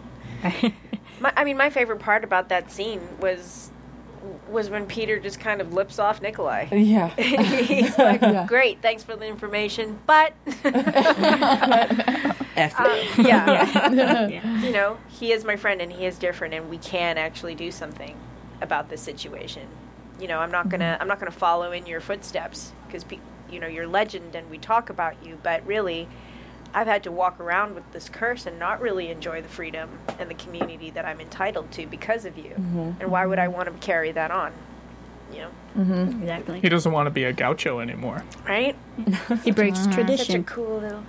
my, 1.20 1.32
I 1.38 1.43
mean, 1.43 1.58
my 1.58 1.70
favorite 1.70 1.99
part 1.99 2.24
about 2.24 2.49
that 2.49 2.72
scene 2.72 3.02
was 3.20 3.70
was 4.49 4.70
when 4.70 4.86
Peter 4.86 5.20
just 5.20 5.39
kind 5.39 5.62
of 5.62 5.74
lips 5.74 5.97
off 5.97 6.22
Nicolae. 6.22 6.68
Yeah. 6.72 7.10
He's 7.16 7.97
like, 7.97 8.47
"Great, 8.47 8.80
thanks 8.82 9.02
for 9.02 9.16
the 9.16 9.26
information, 9.26 9.99
but 10.06 10.34
F 12.56 12.80
uh, 12.80 12.86
it. 12.88 13.26
yeah, 13.28 13.89
Yeah. 14.30 14.62
you 14.62 14.72
know, 14.72 14.97
he 15.10 15.32
is 15.32 15.43
my 15.43 15.56
friend 15.56 15.82
and 15.82 15.91
he 15.91 16.06
is 16.06 16.20
different, 16.20 16.54
and 16.54 16.70
we 16.70 16.78
can 16.78 17.18
actually 17.18 17.56
do 17.56 17.72
something 17.72 18.16
about 18.62 18.89
this 18.89 19.02
situation. 19.02 19.68
You 20.22 20.28
know, 20.28 20.40
I'm 20.40 20.52
not 20.52 20.70
gonna 20.70 20.86
mm-hmm. 20.86 21.02
I'm 21.02 21.08
not 21.08 21.20
gonna 21.20 21.32
follow 21.32 21.72
in 21.72 21.88
your 21.88 22.00
footsteps 22.00 22.72
because 22.86 23.04
you 23.50 23.60
know 23.60 23.68
you're 23.68 23.88
legend 23.88 24.36
and 24.36 24.50
we 24.50 24.58
talk 24.60 24.90
about 24.90 25.16
you, 25.26 25.40
but 25.42 25.66
really, 25.66 26.08
I've 26.74 26.88
had 26.88 27.04
to 27.04 27.12
walk 27.12 27.40
around 27.40 27.76
with 27.76 27.92
this 27.92 28.08
curse 28.08 28.46
and 28.46 28.60
not 28.60 28.82
really 28.82 29.10
enjoy 29.10 29.42
the 29.42 29.50
freedom 29.50 29.90
and 30.20 30.30
the 30.30 30.36
community 30.36 30.92
that 30.92 31.06
I'm 31.06 31.20
entitled 31.20 31.72
to 31.72 31.88
because 31.88 32.26
of 32.26 32.38
you. 32.38 32.52
Mm-hmm. 32.52 33.02
And 33.02 33.12
why 33.12 33.26
would 33.26 33.40
I 33.40 33.48
want 33.48 33.68
to 33.68 33.86
carry 33.86 34.12
that 34.12 34.32
on? 34.32 34.54
You 35.34 35.40
know, 35.40 35.50
mm-hmm. 35.78 36.22
Exactly. 36.22 36.60
He 36.60 36.70
doesn't 36.70 36.92
want 36.92 37.08
to 37.08 37.12
be 37.12 37.24
a 37.24 37.34
gaucho 37.34 37.80
anymore. 37.80 38.24
right? 38.48 38.76
He 39.44 39.52
breaks 39.52 39.88
tradition. 39.88 39.96
Such 39.96 40.02
a 40.02 40.06
tradition. 40.06 40.44
cool 40.44 40.80
little. 40.80 41.04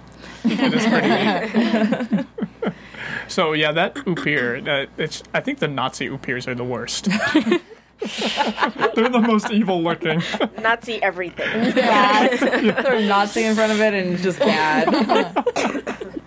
It 0.44 0.74
is 0.74 0.86
pretty 0.86 2.74
so 3.28 3.52
yeah, 3.52 3.72
that 3.72 3.94
Upir, 3.94 4.64
that 4.64 4.88
it's. 4.96 5.22
I 5.34 5.40
think 5.40 5.58
the 5.58 5.68
Nazi 5.68 6.08
Upirs 6.08 6.46
are 6.46 6.54
the 6.54 6.64
worst. 6.64 7.08
They're 8.94 9.08
the 9.08 9.24
most 9.24 9.50
evil 9.50 9.82
looking. 9.82 10.22
Nazi 10.60 11.02
everything. 11.02 11.72
Throw 11.72 13.00
Nazi 13.00 13.44
in 13.44 13.54
front 13.54 13.72
of 13.72 13.80
it 13.80 13.94
and 13.94 14.14
it's 14.14 14.22
just 14.22 14.38
bad. 14.38 14.88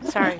Sorry. 0.09 0.38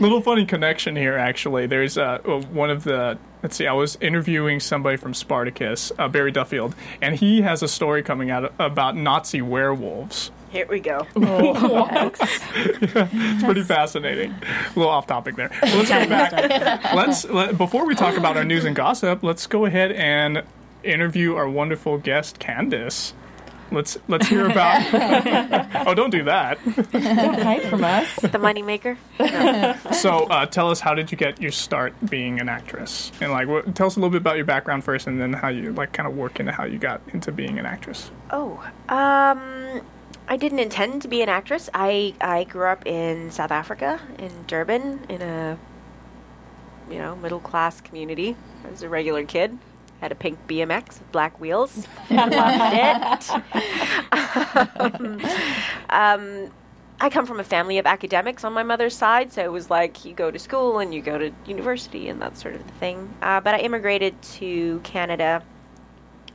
Little 0.00 0.20
funny 0.20 0.46
connection 0.46 0.96
here, 0.96 1.16
actually. 1.16 1.66
There's 1.66 1.96
uh, 1.96 2.18
uh, 2.24 2.40
one 2.40 2.70
of 2.70 2.84
the. 2.84 3.18
Let's 3.42 3.56
see. 3.56 3.66
I 3.66 3.72
was 3.74 3.96
interviewing 4.00 4.58
somebody 4.58 4.96
from 4.96 5.14
Spartacus, 5.14 5.92
uh, 5.98 6.08
Barry 6.08 6.32
Duffield, 6.32 6.74
and 7.02 7.14
he 7.14 7.42
has 7.42 7.62
a 7.62 7.68
story 7.68 8.02
coming 8.02 8.30
out 8.30 8.52
about 8.58 8.96
Nazi 8.96 9.42
werewolves. 9.42 10.30
Here 10.54 10.66
we 10.68 10.78
go. 10.78 11.04
It's 11.16 13.42
pretty 13.42 13.64
fascinating. 13.64 14.30
A 14.30 14.78
little 14.78 14.92
off 14.92 15.08
topic 15.08 15.34
there. 15.34 15.50
But 15.60 15.74
let's 15.74 15.88
go 15.88 16.08
back. 16.08 16.84
Let's 16.94 17.24
let, 17.24 17.58
before 17.58 17.84
we 17.86 17.96
talk 17.96 18.16
about 18.16 18.36
our 18.36 18.44
news 18.44 18.64
and 18.64 18.76
gossip. 18.76 19.24
Let's 19.24 19.48
go 19.48 19.64
ahead 19.64 19.90
and 19.90 20.44
interview 20.84 21.34
our 21.34 21.48
wonderful 21.48 21.98
guest, 21.98 22.38
Kandyse. 22.38 23.14
Let's 23.72 23.98
let's 24.06 24.28
hear 24.28 24.48
about. 24.48 25.86
oh, 25.88 25.94
don't 25.94 26.10
do 26.10 26.22
that. 26.24 26.58
Don't 26.64 27.40
hide 27.40 27.64
from 27.64 27.82
us. 27.82 28.14
The 28.16 28.38
moneymaker. 28.38 28.96
So, 29.94 30.24
uh, 30.24 30.46
tell 30.46 30.70
us 30.70 30.78
how 30.78 30.94
did 30.94 31.10
you 31.10 31.18
get 31.18 31.40
your 31.40 31.50
start 31.50 31.94
being 32.08 32.40
an 32.40 32.48
actress, 32.48 33.10
and 33.20 33.32
like, 33.32 33.48
what, 33.48 33.74
tell 33.74 33.88
us 33.88 33.96
a 33.96 33.98
little 33.98 34.10
bit 34.10 34.20
about 34.20 34.36
your 34.36 34.44
background 34.44 34.84
first, 34.84 35.08
and 35.08 35.20
then 35.20 35.32
how 35.32 35.48
you 35.48 35.72
like 35.72 35.92
kind 35.92 36.06
of 36.06 36.16
work 36.16 36.38
into 36.38 36.52
how 36.52 36.64
you 36.64 36.78
got 36.78 37.00
into 37.12 37.32
being 37.32 37.58
an 37.58 37.66
actress. 37.66 38.12
Oh, 38.30 38.64
um, 38.88 39.80
I 40.26 40.36
didn't 40.36 40.58
intend 40.58 41.02
to 41.02 41.08
be 41.08 41.22
an 41.22 41.28
actress. 41.28 41.68
I 41.74 42.14
I 42.20 42.44
grew 42.44 42.66
up 42.66 42.86
in 42.86 43.30
South 43.30 43.50
Africa, 43.50 44.00
in 44.18 44.30
Durban, 44.46 45.04
in 45.08 45.22
a 45.22 45.58
you 46.90 46.98
know 46.98 47.16
middle 47.16 47.40
class 47.40 47.80
community. 47.80 48.36
I 48.64 48.70
was 48.70 48.82
a 48.82 48.88
regular 48.88 49.24
kid. 49.24 49.58
Had 50.00 50.12
a 50.12 50.14
pink 50.14 50.38
BMX 50.48 50.98
with 50.98 51.12
black 51.12 51.38
wheels. 51.40 51.86
Loved 52.10 52.34
it. 52.34 53.30
um, 54.80 55.20
um, 55.90 56.50
I 57.00 57.10
come 57.10 57.26
from 57.26 57.40
a 57.40 57.44
family 57.44 57.78
of 57.78 57.86
academics 57.86 58.44
on 58.44 58.52
my 58.52 58.62
mother's 58.62 58.96
side, 58.96 59.32
so 59.32 59.42
it 59.42 59.52
was 59.52 59.70
like 59.70 60.04
you 60.04 60.14
go 60.14 60.30
to 60.30 60.38
school 60.38 60.78
and 60.78 60.94
you 60.94 61.00
go 61.00 61.18
to 61.18 61.32
university 61.46 62.08
and 62.08 62.20
that 62.22 62.36
sort 62.36 62.54
of 62.54 62.62
thing. 62.80 63.12
Uh, 63.22 63.40
but 63.40 63.54
I 63.54 63.58
immigrated 63.58 64.20
to 64.22 64.80
Canada 64.84 65.42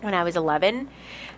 when 0.01 0.13
I 0.13 0.23
was 0.23 0.35
11. 0.35 0.89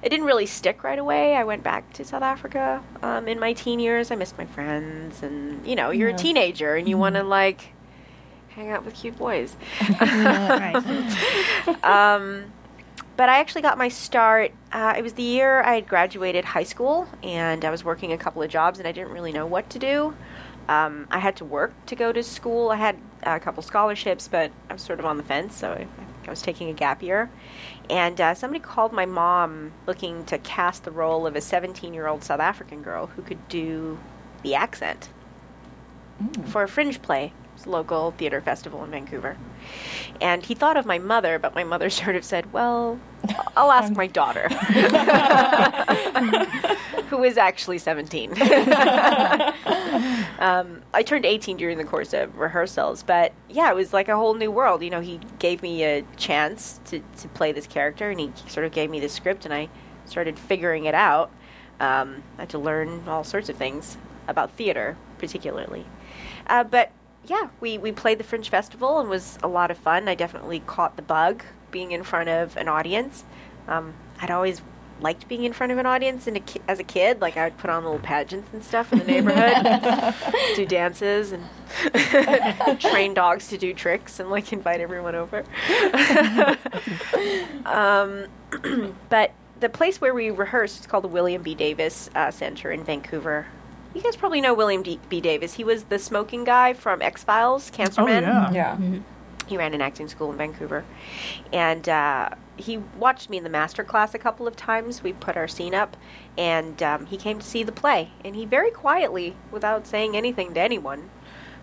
It 0.03 0.09
didn't 0.09 0.25
really 0.25 0.45
stick 0.45 0.83
right 0.83 0.99
away. 0.99 1.35
I 1.35 1.43
went 1.43 1.63
back 1.63 1.91
to 1.93 2.05
South 2.05 2.23
Africa 2.23 2.83
um, 3.01 3.27
in 3.27 3.39
my 3.39 3.53
teen 3.53 3.79
years. 3.79 4.11
I 4.11 4.15
missed 4.15 4.37
my 4.37 4.45
friends, 4.45 5.23
and 5.23 5.65
you 5.65 5.75
know, 5.75 5.91
you're 5.91 6.09
a 6.09 6.13
teenager 6.13 6.75
and 6.75 6.87
you 6.87 6.97
want 6.97 7.15
to 7.15 7.23
like 7.23 7.73
hang 8.49 8.71
out 8.71 8.83
with 8.85 8.95
cute 8.95 9.17
boys. 9.17 9.55
Um, 11.83 12.51
but 13.17 13.29
I 13.29 13.37
actually 13.39 13.61
got 13.61 13.77
my 13.77 13.87
start. 13.87 14.51
Uh, 14.71 14.95
it 14.97 15.03
was 15.03 15.13
the 15.13 15.21
year 15.21 15.61
I 15.61 15.75
had 15.75 15.87
graduated 15.87 16.43
high 16.43 16.63
school, 16.63 17.07
and 17.21 17.63
I 17.63 17.69
was 17.69 17.83
working 17.83 18.13
a 18.13 18.17
couple 18.17 18.41
of 18.41 18.49
jobs, 18.49 18.79
and 18.79 18.87
I 18.87 18.91
didn't 18.91 19.11
really 19.11 19.31
know 19.31 19.45
what 19.45 19.69
to 19.71 19.79
do. 19.79 20.15
Um, 20.67 21.07
I 21.11 21.19
had 21.19 21.35
to 21.37 21.45
work 21.45 21.73
to 21.87 21.95
go 21.95 22.11
to 22.11 22.23
school. 22.23 22.69
I 22.69 22.77
had 22.77 22.97
a 23.23 23.39
couple 23.39 23.61
scholarships, 23.61 24.27
but 24.27 24.51
I 24.69 24.73
was 24.73 24.81
sort 24.81 24.99
of 24.99 25.05
on 25.05 25.17
the 25.17 25.23
fence, 25.23 25.55
so 25.55 25.71
I, 25.71 25.81
I 25.81 26.10
I 26.27 26.29
was 26.29 26.41
taking 26.41 26.69
a 26.69 26.73
gap 26.73 27.01
year. 27.01 27.29
And 27.89 28.19
uh, 28.21 28.33
somebody 28.33 28.59
called 28.59 28.93
my 28.93 29.05
mom 29.05 29.73
looking 29.87 30.25
to 30.25 30.37
cast 30.37 30.83
the 30.83 30.91
role 30.91 31.27
of 31.27 31.35
a 31.35 31.41
17 31.41 31.93
year 31.93 32.07
old 32.07 32.23
South 32.23 32.39
African 32.39 32.81
girl 32.81 33.07
who 33.07 33.21
could 33.21 33.47
do 33.47 33.99
the 34.43 34.55
accent 34.55 35.09
for 36.45 36.63
a 36.63 36.67
fringe 36.67 37.01
play. 37.01 37.33
Local 37.65 38.11
theater 38.11 38.41
festival 38.41 38.83
in 38.83 38.89
Vancouver. 38.89 39.37
And 40.19 40.43
he 40.43 40.55
thought 40.55 40.77
of 40.77 40.87
my 40.87 40.97
mother, 40.97 41.37
but 41.37 41.53
my 41.53 41.63
mother 41.63 41.89
sort 41.91 42.15
of 42.15 42.23
said, 42.23 42.51
Well, 42.51 42.99
I'll 43.55 43.71
ask 43.71 43.93
my 43.95 44.07
daughter, 44.07 44.47
who 47.11 47.23
is 47.25 47.37
actually 47.37 47.77
17. 47.77 48.31
um, 50.39 50.81
I 50.93 51.03
turned 51.05 51.25
18 51.25 51.57
during 51.57 51.77
the 51.77 51.83
course 51.83 52.13
of 52.13 52.37
rehearsals, 52.37 53.03
but 53.03 53.33
yeah, 53.49 53.69
it 53.69 53.75
was 53.75 53.91
like 53.91 54.07
a 54.07 54.15
whole 54.15 54.33
new 54.33 54.49
world. 54.49 54.81
You 54.81 54.89
know, 54.89 55.01
he 55.01 55.19
gave 55.37 55.61
me 55.61 55.83
a 55.83 56.03
chance 56.15 56.79
to, 56.85 57.01
to 57.17 57.27
play 57.27 57.51
this 57.51 57.67
character, 57.67 58.09
and 58.09 58.17
he 58.17 58.31
sort 58.47 58.65
of 58.65 58.71
gave 58.71 58.89
me 58.89 59.01
the 59.01 59.09
script, 59.09 59.43
and 59.43 59.53
I 59.53 59.67
started 60.05 60.39
figuring 60.39 60.85
it 60.85 60.95
out. 60.95 61.31
Um, 61.81 62.23
I 62.37 62.43
had 62.43 62.49
to 62.51 62.59
learn 62.59 63.03
all 63.07 63.25
sorts 63.25 63.49
of 63.49 63.57
things 63.57 63.97
about 64.29 64.51
theater, 64.51 64.95
particularly. 65.17 65.85
Uh, 66.47 66.63
but 66.63 66.91
yeah, 67.25 67.49
we, 67.59 67.77
we 67.77 67.91
played 67.91 68.19
the 68.19 68.23
Fringe 68.23 68.47
Festival 68.49 68.99
and 68.99 69.09
was 69.09 69.37
a 69.43 69.49
lot 69.49 69.69
of 69.69 69.77
fun. 69.77 70.07
I 70.07 70.15
definitely 70.15 70.61
caught 70.61 70.95
the 70.95 71.01
bug 71.01 71.43
being 71.71 71.91
in 71.91 72.03
front 72.03 72.29
of 72.29 72.55
an 72.55 72.69
audience. 72.69 73.25
Um, 73.67 73.95
I'd 74.21 74.31
always 74.31 74.61
liked 75.01 75.27
being 75.27 75.43
in 75.43 75.51
front 75.53 75.71
of 75.71 75.77
an 75.77 75.85
audience 75.85 76.27
and 76.27 76.37
a 76.37 76.39
ki- 76.39 76.61
as 76.67 76.79
a 76.79 76.83
kid. 76.83 77.19
Like 77.21 77.35
I 77.37 77.45
would 77.45 77.57
put 77.57 77.69
on 77.69 77.83
little 77.83 77.99
pageants 77.99 78.49
and 78.53 78.63
stuff 78.63 78.93
in 78.93 78.99
the 78.99 79.05
neighborhood, 79.05 80.15
do 80.55 80.65
dances 80.65 81.31
and 81.33 81.43
train 82.79 83.13
dogs 83.13 83.47
to 83.49 83.57
do 83.57 83.73
tricks 83.73 84.19
and 84.19 84.29
like 84.29 84.53
invite 84.53 84.79
everyone 84.81 85.15
over. 85.15 85.43
um, 87.65 88.25
but 89.09 89.31
the 89.59 89.69
place 89.69 90.01
where 90.01 90.13
we 90.13 90.29
rehearsed 90.29 90.79
is 90.81 90.87
called 90.87 91.03
the 91.03 91.07
William 91.09 91.41
B. 91.41 91.55
Davis 91.55 92.09
uh, 92.15 92.31
Center 92.31 92.71
in 92.71 92.83
Vancouver. 92.83 93.45
You 93.93 94.01
guys 94.01 94.15
probably 94.15 94.39
know 94.41 94.53
William 94.53 94.83
D- 94.83 94.99
B. 95.09 95.19
Davis. 95.19 95.53
He 95.53 95.63
was 95.63 95.83
the 95.85 95.99
smoking 95.99 96.43
guy 96.43 96.73
from 96.73 97.01
X 97.01 97.23
Files, 97.23 97.69
Cancer 97.71 98.01
Oh 98.01 98.05
Man. 98.05 98.23
yeah. 98.23 98.51
Yeah. 98.51 98.77
He 99.47 99.57
ran 99.57 99.73
an 99.73 99.81
acting 99.81 100.07
school 100.07 100.31
in 100.31 100.37
Vancouver, 100.37 100.85
and 101.51 101.89
uh, 101.89 102.29
he 102.61 102.77
watched 102.77 103.29
me 103.29 103.37
in 103.37 103.43
the 103.43 103.49
master 103.49 103.83
class 103.83 104.13
a 104.13 104.19
couple 104.19 104.47
of 104.47 104.55
times. 104.55 105.03
We 105.03 105.13
put 105.13 105.35
our 105.35 105.47
scene 105.47 105.75
up, 105.75 105.97
and 106.37 106.81
um, 106.81 107.05
he 107.07 107.17
came 107.17 107.39
to 107.39 107.45
see 107.45 107.63
the 107.63 107.71
play. 107.71 108.11
And 108.23 108.35
he 108.35 108.45
very 108.45 108.71
quietly, 108.71 109.35
without 109.51 109.85
saying 109.87 110.15
anything 110.15 110.53
to 110.53 110.59
anyone, 110.61 111.09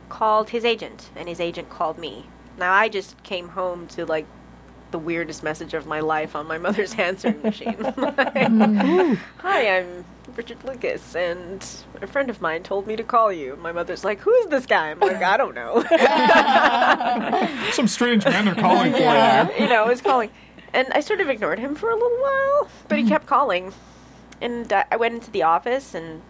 called 0.08 0.50
his 0.50 0.64
agent, 0.64 1.10
and 1.16 1.28
his 1.28 1.40
agent 1.40 1.70
called 1.70 1.98
me. 1.98 2.26
Now 2.58 2.72
I 2.72 2.88
just 2.88 3.22
came 3.22 3.50
home 3.50 3.86
to 3.88 4.04
like 4.04 4.26
the 4.90 4.98
weirdest 4.98 5.42
message 5.42 5.74
of 5.74 5.86
my 5.86 6.00
life 6.00 6.34
on 6.34 6.46
my 6.46 6.58
mother's 6.66 6.94
answering 6.94 7.40
machine. 7.42 7.76
Hi, 9.38 9.78
I'm 9.78 10.04
Richard 10.34 10.62
Lucas, 10.64 11.14
and 11.14 11.66
a 12.00 12.06
friend 12.06 12.30
of 12.30 12.40
mine 12.40 12.62
told 12.62 12.86
me 12.86 12.96
to 12.96 13.02
call 13.02 13.32
you. 13.32 13.56
My 13.56 13.72
mother's 13.72 14.04
like, 14.04 14.20
"Who 14.20 14.32
is 14.34 14.46
this 14.46 14.66
guy?" 14.66 14.90
I'm 14.90 15.00
like, 15.00 15.22
"I 15.22 15.36
don't 15.36 15.54
know." 15.54 15.82
Some 17.72 17.88
strange 17.88 18.24
men 18.24 18.48
are 18.48 18.54
calling 18.54 18.92
for 18.92 18.98
you. 18.98 19.64
you 19.64 19.68
know, 19.68 19.86
was 19.86 20.00
calling, 20.00 20.30
and 20.72 20.88
I 20.92 21.00
sort 21.00 21.20
of 21.20 21.28
ignored 21.28 21.58
him 21.58 21.74
for 21.74 21.90
a 21.90 21.94
little 21.94 22.18
while, 22.18 22.68
but 22.88 22.98
he 22.98 23.08
kept 23.08 23.26
calling, 23.26 23.72
and 24.40 24.72
uh, 24.72 24.84
I 24.90 24.96
went 24.96 25.14
into 25.14 25.30
the 25.30 25.42
office 25.42 25.94
and 25.94 26.22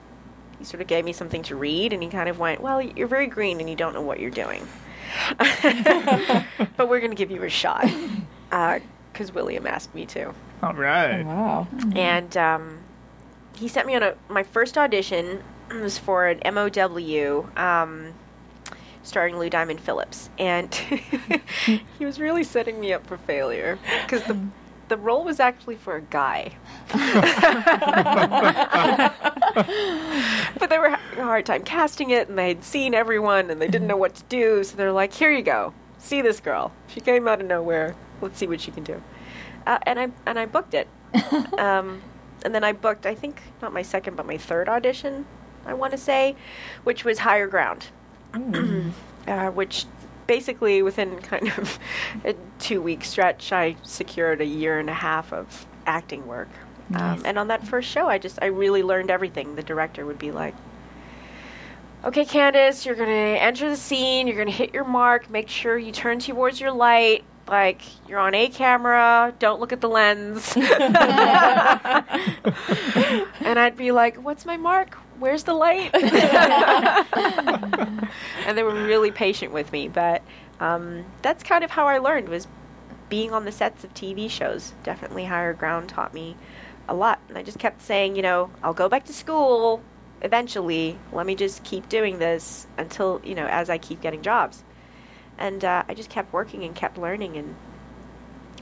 he 0.58 0.64
sort 0.64 0.80
of 0.80 0.86
gave 0.88 1.04
me 1.04 1.12
something 1.12 1.42
to 1.44 1.56
read, 1.56 1.92
and 1.92 2.02
he 2.02 2.08
kind 2.08 2.28
of 2.28 2.38
went, 2.38 2.60
"Well, 2.60 2.80
you're 2.82 3.06
very 3.08 3.26
green 3.26 3.60
and 3.60 3.68
you 3.70 3.76
don't 3.76 3.94
know 3.94 4.02
what 4.02 4.18
you're 4.20 4.30
doing, 4.30 4.66
but 5.38 6.88
we're 6.88 7.00
going 7.00 7.10
to 7.10 7.16
give 7.16 7.30
you 7.30 7.42
a 7.44 7.48
shot." 7.48 7.86
Because 9.12 9.32
William 9.32 9.66
asked 9.66 9.94
me 9.94 10.06
to. 10.06 10.32
All 10.62 10.74
right. 10.74 11.24
Wow. 11.24 11.66
and 11.94 12.36
um, 12.36 12.78
he 13.56 13.68
sent 13.68 13.86
me 13.86 13.94
on 13.94 14.02
a 14.02 14.14
my 14.28 14.42
first 14.42 14.76
audition 14.78 15.42
was 15.70 15.98
for 15.98 16.26
an 16.26 16.40
MOW 16.54 17.48
um, 17.56 18.14
starring 19.08 19.38
Lou 19.38 19.50
Diamond 19.50 19.80
Phillips, 19.80 20.30
and 20.38 20.72
he 21.66 22.04
was 22.04 22.20
really 22.20 22.44
setting 22.44 22.78
me 22.78 22.92
up 22.92 23.06
for 23.06 23.16
failure 23.16 23.78
because 24.02 24.22
the 24.24 24.38
the 24.88 24.96
role 24.96 25.22
was 25.24 25.38
actually 25.38 25.76
for 25.76 25.96
a 25.96 26.00
guy. 26.00 26.52
but 30.58 30.70
they 30.70 30.78
were 30.78 30.88
having 30.88 31.18
a 31.18 31.24
hard 31.24 31.44
time 31.44 31.62
casting 31.62 32.10
it, 32.10 32.28
and 32.28 32.38
they'd 32.38 32.64
seen 32.64 32.94
everyone, 32.94 33.50
and 33.50 33.60
they 33.60 33.68
didn't 33.68 33.86
know 33.86 33.96
what 33.96 34.14
to 34.14 34.22
do. 34.24 34.64
So 34.64 34.76
they're 34.76 34.92
like, 34.92 35.12
"Here 35.12 35.30
you 35.30 35.42
go, 35.42 35.74
see 35.98 36.22
this 36.22 36.40
girl. 36.40 36.72
She 36.86 37.00
came 37.00 37.28
out 37.28 37.40
of 37.40 37.46
nowhere. 37.46 37.94
Let's 38.20 38.38
see 38.38 38.46
what 38.46 38.60
she 38.60 38.70
can 38.70 38.84
do." 38.84 39.02
Uh, 39.66 39.78
and 39.82 39.98
I 39.98 40.08
and 40.26 40.38
I 40.38 40.46
booked 40.46 40.74
it. 40.74 40.88
um, 41.58 42.00
and 42.44 42.54
then 42.54 42.64
I 42.64 42.72
booked, 42.72 43.06
I 43.06 43.14
think 43.14 43.42
not 43.60 43.72
my 43.72 43.82
second, 43.82 44.16
but 44.16 44.26
my 44.26 44.36
third 44.36 44.68
audition. 44.68 45.26
I 45.66 45.74
want 45.74 45.92
to 45.92 45.98
say, 45.98 46.36
which 46.84 47.04
was 47.04 47.18
Higher 47.18 47.46
Ground, 47.46 47.88
uh, 49.26 49.50
which 49.50 49.86
basically 50.26 50.82
within 50.82 51.18
kind 51.20 51.48
of 51.58 51.78
a 52.24 52.34
two 52.58 52.80
week 52.80 53.04
stretch, 53.04 53.52
I 53.52 53.76
secured 53.82 54.40
a 54.40 54.46
year 54.46 54.78
and 54.78 54.88
a 54.88 54.94
half 54.94 55.32
of 55.32 55.66
acting 55.86 56.26
work. 56.26 56.48
Um, 56.94 57.22
and 57.24 57.38
on 57.38 57.48
that 57.48 57.66
first 57.66 57.90
show, 57.90 58.06
I 58.06 58.18
just 58.18 58.38
I 58.40 58.46
really 58.46 58.82
learned 58.82 59.10
everything. 59.10 59.56
The 59.56 59.62
director 59.62 60.06
would 60.06 60.18
be 60.18 60.30
like, 60.30 60.54
"Okay, 62.02 62.24
Kandyse, 62.24 62.86
you're 62.86 62.94
gonna 62.94 63.10
enter 63.10 63.68
the 63.68 63.76
scene. 63.76 64.26
You're 64.26 64.38
gonna 64.38 64.50
hit 64.50 64.72
your 64.72 64.84
mark. 64.84 65.28
Make 65.28 65.50
sure 65.50 65.76
you 65.76 65.92
turn 65.92 66.18
towards 66.18 66.60
your 66.60 66.72
light." 66.72 67.24
Like 67.46 67.80
you're 68.06 68.18
on 68.18 68.34
a 68.34 68.48
camera, 68.48 69.32
don't 69.38 69.58
look 69.58 69.72
at 69.72 69.80
the 69.80 69.88
lens. 69.88 70.52
and 70.56 70.96
I'd 73.58 73.76
be 73.76 73.90
like, 73.90 74.22
"What's 74.22 74.44
my 74.44 74.58
mark? 74.58 74.98
Where's 75.18 75.44
the 75.44 75.54
light?" 75.54 75.90
and 78.46 78.56
they 78.56 78.62
were 78.62 78.74
really 78.74 79.10
patient 79.10 79.52
with 79.52 79.72
me. 79.72 79.88
But 79.88 80.22
um, 80.60 81.04
that's 81.22 81.42
kind 81.42 81.64
of 81.64 81.70
how 81.70 81.86
I 81.86 81.98
learned 81.98 82.28
was 82.28 82.46
being 83.08 83.32
on 83.32 83.44
the 83.44 83.52
sets 83.52 83.84
of 83.84 83.94
TV 83.94 84.30
shows. 84.30 84.74
Definitely 84.82 85.24
Higher 85.24 85.54
Ground 85.54 85.88
taught 85.88 86.14
me 86.14 86.36
a 86.88 86.94
lot. 86.94 87.20
And 87.28 87.38
I 87.38 87.42
just 87.42 87.58
kept 87.58 87.82
saying, 87.82 88.16
you 88.16 88.22
know, 88.22 88.50
I'll 88.62 88.74
go 88.74 88.88
back 88.88 89.04
to 89.06 89.12
school 89.12 89.82
eventually. 90.22 90.98
Let 91.12 91.26
me 91.26 91.34
just 91.34 91.62
keep 91.64 91.88
doing 91.88 92.18
this 92.18 92.66
until, 92.76 93.20
you 93.24 93.34
know, 93.34 93.46
as 93.46 93.70
I 93.70 93.78
keep 93.78 94.00
getting 94.00 94.22
jobs. 94.22 94.64
And 95.38 95.64
uh, 95.64 95.84
I 95.88 95.94
just 95.94 96.10
kept 96.10 96.32
working 96.32 96.64
and 96.64 96.74
kept 96.74 96.98
learning. 96.98 97.36
And 97.36 97.54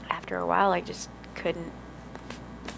after 0.09 0.37
a 0.37 0.45
while, 0.45 0.71
I 0.71 0.81
just 0.81 1.09
couldn't 1.35 1.71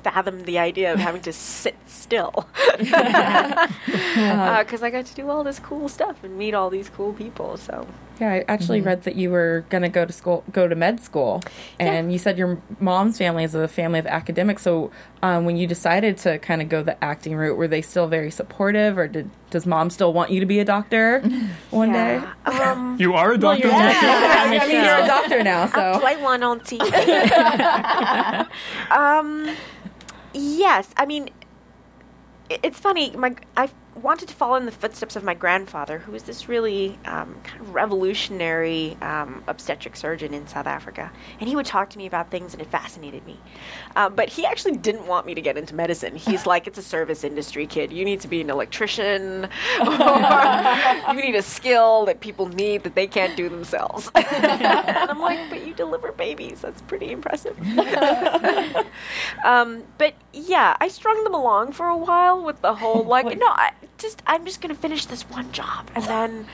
fathom 0.04 0.43
the 0.43 0.60
idea 0.60 0.93
of 0.93 1.00
having 1.00 1.22
to 1.22 1.34
sit 1.34 1.76
still 1.88 2.47
because 2.78 4.82
uh, 4.82 4.86
I 4.86 4.89
got 4.89 5.06
to 5.06 5.16
do 5.16 5.30
all 5.30 5.43
this 5.43 5.60
cool 5.60 5.89
stuff 5.89 6.24
and 6.24 6.38
meet 6.38 6.54
all 6.54 6.70
these 6.70 6.89
cool 6.89 7.14
people. 7.14 7.58
So 7.58 7.88
Yeah, 8.20 8.34
I 8.34 8.45
actually 8.47 8.82
read 8.82 9.04
that 9.04 9.16
you 9.16 9.32
were 9.32 9.66
going 9.70 9.82
to 9.84 9.89
go 9.89 10.06
to 10.06 10.14
school, 10.14 10.43
go 10.52 10.68
to 10.68 10.76
med 10.76 11.00
school, 11.00 11.41
and 11.80 12.12
you 12.12 12.20
said 12.20 12.38
your 12.38 12.62
mom's 12.80 13.18
family 13.18 13.43
is 13.43 13.56
a 13.56 13.68
family 13.68 14.00
of 14.00 14.08
academics. 14.08 14.64
So, 14.64 14.91
um, 15.22 15.45
when 15.45 15.58
you 15.58 15.68
decided 15.68 16.18
to 16.20 16.39
kind 16.39 16.62
of 16.62 16.70
go 16.70 16.84
the 16.84 17.02
acting 17.04 17.36
route, 17.36 17.58
were 17.58 17.68
they 17.68 17.82
still 17.82 18.08
very 18.08 18.32
supportive, 18.32 18.97
or 18.97 19.08
did 19.08 19.30
does 19.52 19.66
mom 19.66 19.89
still 19.89 20.14
want 20.14 20.30
you 20.32 20.39
to 20.41 20.45
be 20.45 20.60
a 20.60 20.66
doctor 20.66 21.22
one 21.72 21.91
day? 21.91 22.22
Um, 22.45 22.88
You 23.00 23.14
are 23.14 23.34
a 23.34 23.38
doctor. 23.38 23.68
Yeah, 23.70 24.47
Lucy? 24.50 24.60
I 24.60 24.68
mean, 24.68 24.84
you're 24.84 25.04
a 25.04 25.08
doctor 25.08 25.43
now, 25.43 25.68
so 25.68 26.00
play 26.00 26.22
one 26.22 26.43
on 26.43 26.60
TV. 26.60 26.82
um, 28.91 29.56
yes, 30.34 30.93
I 30.97 31.05
mean, 31.05 31.30
it's 32.49 32.80
funny. 32.80 33.11
My 33.15 33.36
I 33.55 33.69
wanted 34.00 34.28
to 34.30 34.34
follow 34.34 34.56
in 34.56 34.66
the 34.66 34.72
footsteps 34.72 35.16
of 35.16 35.24
my 35.24 35.34
grandfather, 35.34 36.00
who 36.00 36.12
was 36.12 36.24
this 36.24 36.50
really 36.50 36.97
um, 37.06 37.36
kind 37.43 37.62
of 37.62 37.74
revolutionary 37.74 38.97
um, 39.02 39.43
obstetric 39.47 39.95
surgeon 39.95 40.34
in 40.34 40.47
South 40.47 40.68
Africa, 40.68 41.12
and 41.39 41.50
he 41.50 41.56
would 41.56 41.66
talk 41.66 41.89
to 41.91 41.97
me 41.97 42.06
about 42.06 42.32
things, 42.32 42.54
and 42.54 42.62
it 42.62 42.70
fascinated 42.70 43.26
me. 43.26 43.39
Um, 43.95 44.16
but 44.16 44.30
he 44.30 44.45
actually 44.45 44.78
didn't 44.78 45.08
want 45.08 45.26
me 45.26 45.36
to 45.36 45.41
get 45.41 45.58
into 45.58 45.76
medicine. 45.76 46.16
He's 46.16 46.45
like, 46.45 46.68
"It's 46.68 46.78
a 46.78 46.84
service 46.84 47.24
industry, 47.24 47.68
kid. 47.68 47.91
You 47.91 48.06
need 48.06 48.22
to 48.22 48.28
be 48.28 48.41
an 48.41 48.50
electrician, 48.50 49.45
or 49.80 49.88
you 51.14 51.22
need 51.22 51.36
a 51.36 51.41
skill 51.41 52.06
that 52.06 52.20
people 52.22 52.47
need 52.47 52.84
that 52.84 52.95
they 52.95 53.08
can't 53.08 53.36
do 53.36 53.50
themselves." 53.50 54.10
and 54.16 55.10
I'm 55.10 55.20
like, 55.20 55.50
"But 55.50 55.66
you 55.68 55.74
deliver 55.74 56.12
babies. 56.12 56.62
That's 56.62 56.82
pretty 56.84 57.12
impressive." 57.12 57.58
um, 59.45 59.84
but 59.97 60.14
yeah, 60.34 60.78
I 60.80 60.88
strung 60.88 61.24
them 61.24 61.34
along 61.34 61.74
for 61.74 61.88
a 61.88 61.97
while 61.97 62.43
with 62.43 62.62
the 62.62 62.74
whole 62.74 63.04
like, 63.04 63.26
no, 63.38 63.47
I 63.47 63.72
just 64.00 64.24
I'm 64.26 64.45
just 64.45 64.62
gonna 64.62 64.76
finish 64.76 65.06
this 65.06 65.24
one 65.24 65.52
job, 65.52 65.89
and 65.95 66.04
then 66.06 66.47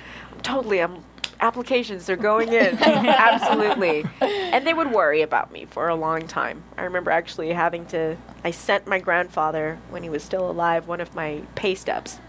totally 0.43 0.81
I'm 0.81 1.03
applications 1.39 2.09
are 2.09 2.15
going 2.15 2.51
in. 2.51 2.77
Absolutely. 2.81 4.05
And 4.21 4.65
they 4.65 4.73
would 4.73 4.91
worry 4.91 5.21
about 5.21 5.51
me 5.51 5.65
for 5.65 5.87
a 5.87 5.95
long 5.95 6.27
time. 6.27 6.63
I 6.77 6.83
remember 6.83 7.11
actually 7.11 7.51
having 7.53 7.85
to 7.87 8.17
i 8.43 8.51
sent 8.51 8.87
my 8.87 8.99
grandfather 8.99 9.79
when 9.89 10.03
he 10.03 10.09
was 10.09 10.23
still 10.23 10.49
alive 10.49 10.87
one 10.87 11.01
of 11.01 11.15
my 11.15 11.41
pay 11.55 11.75
stubs. 11.75 12.19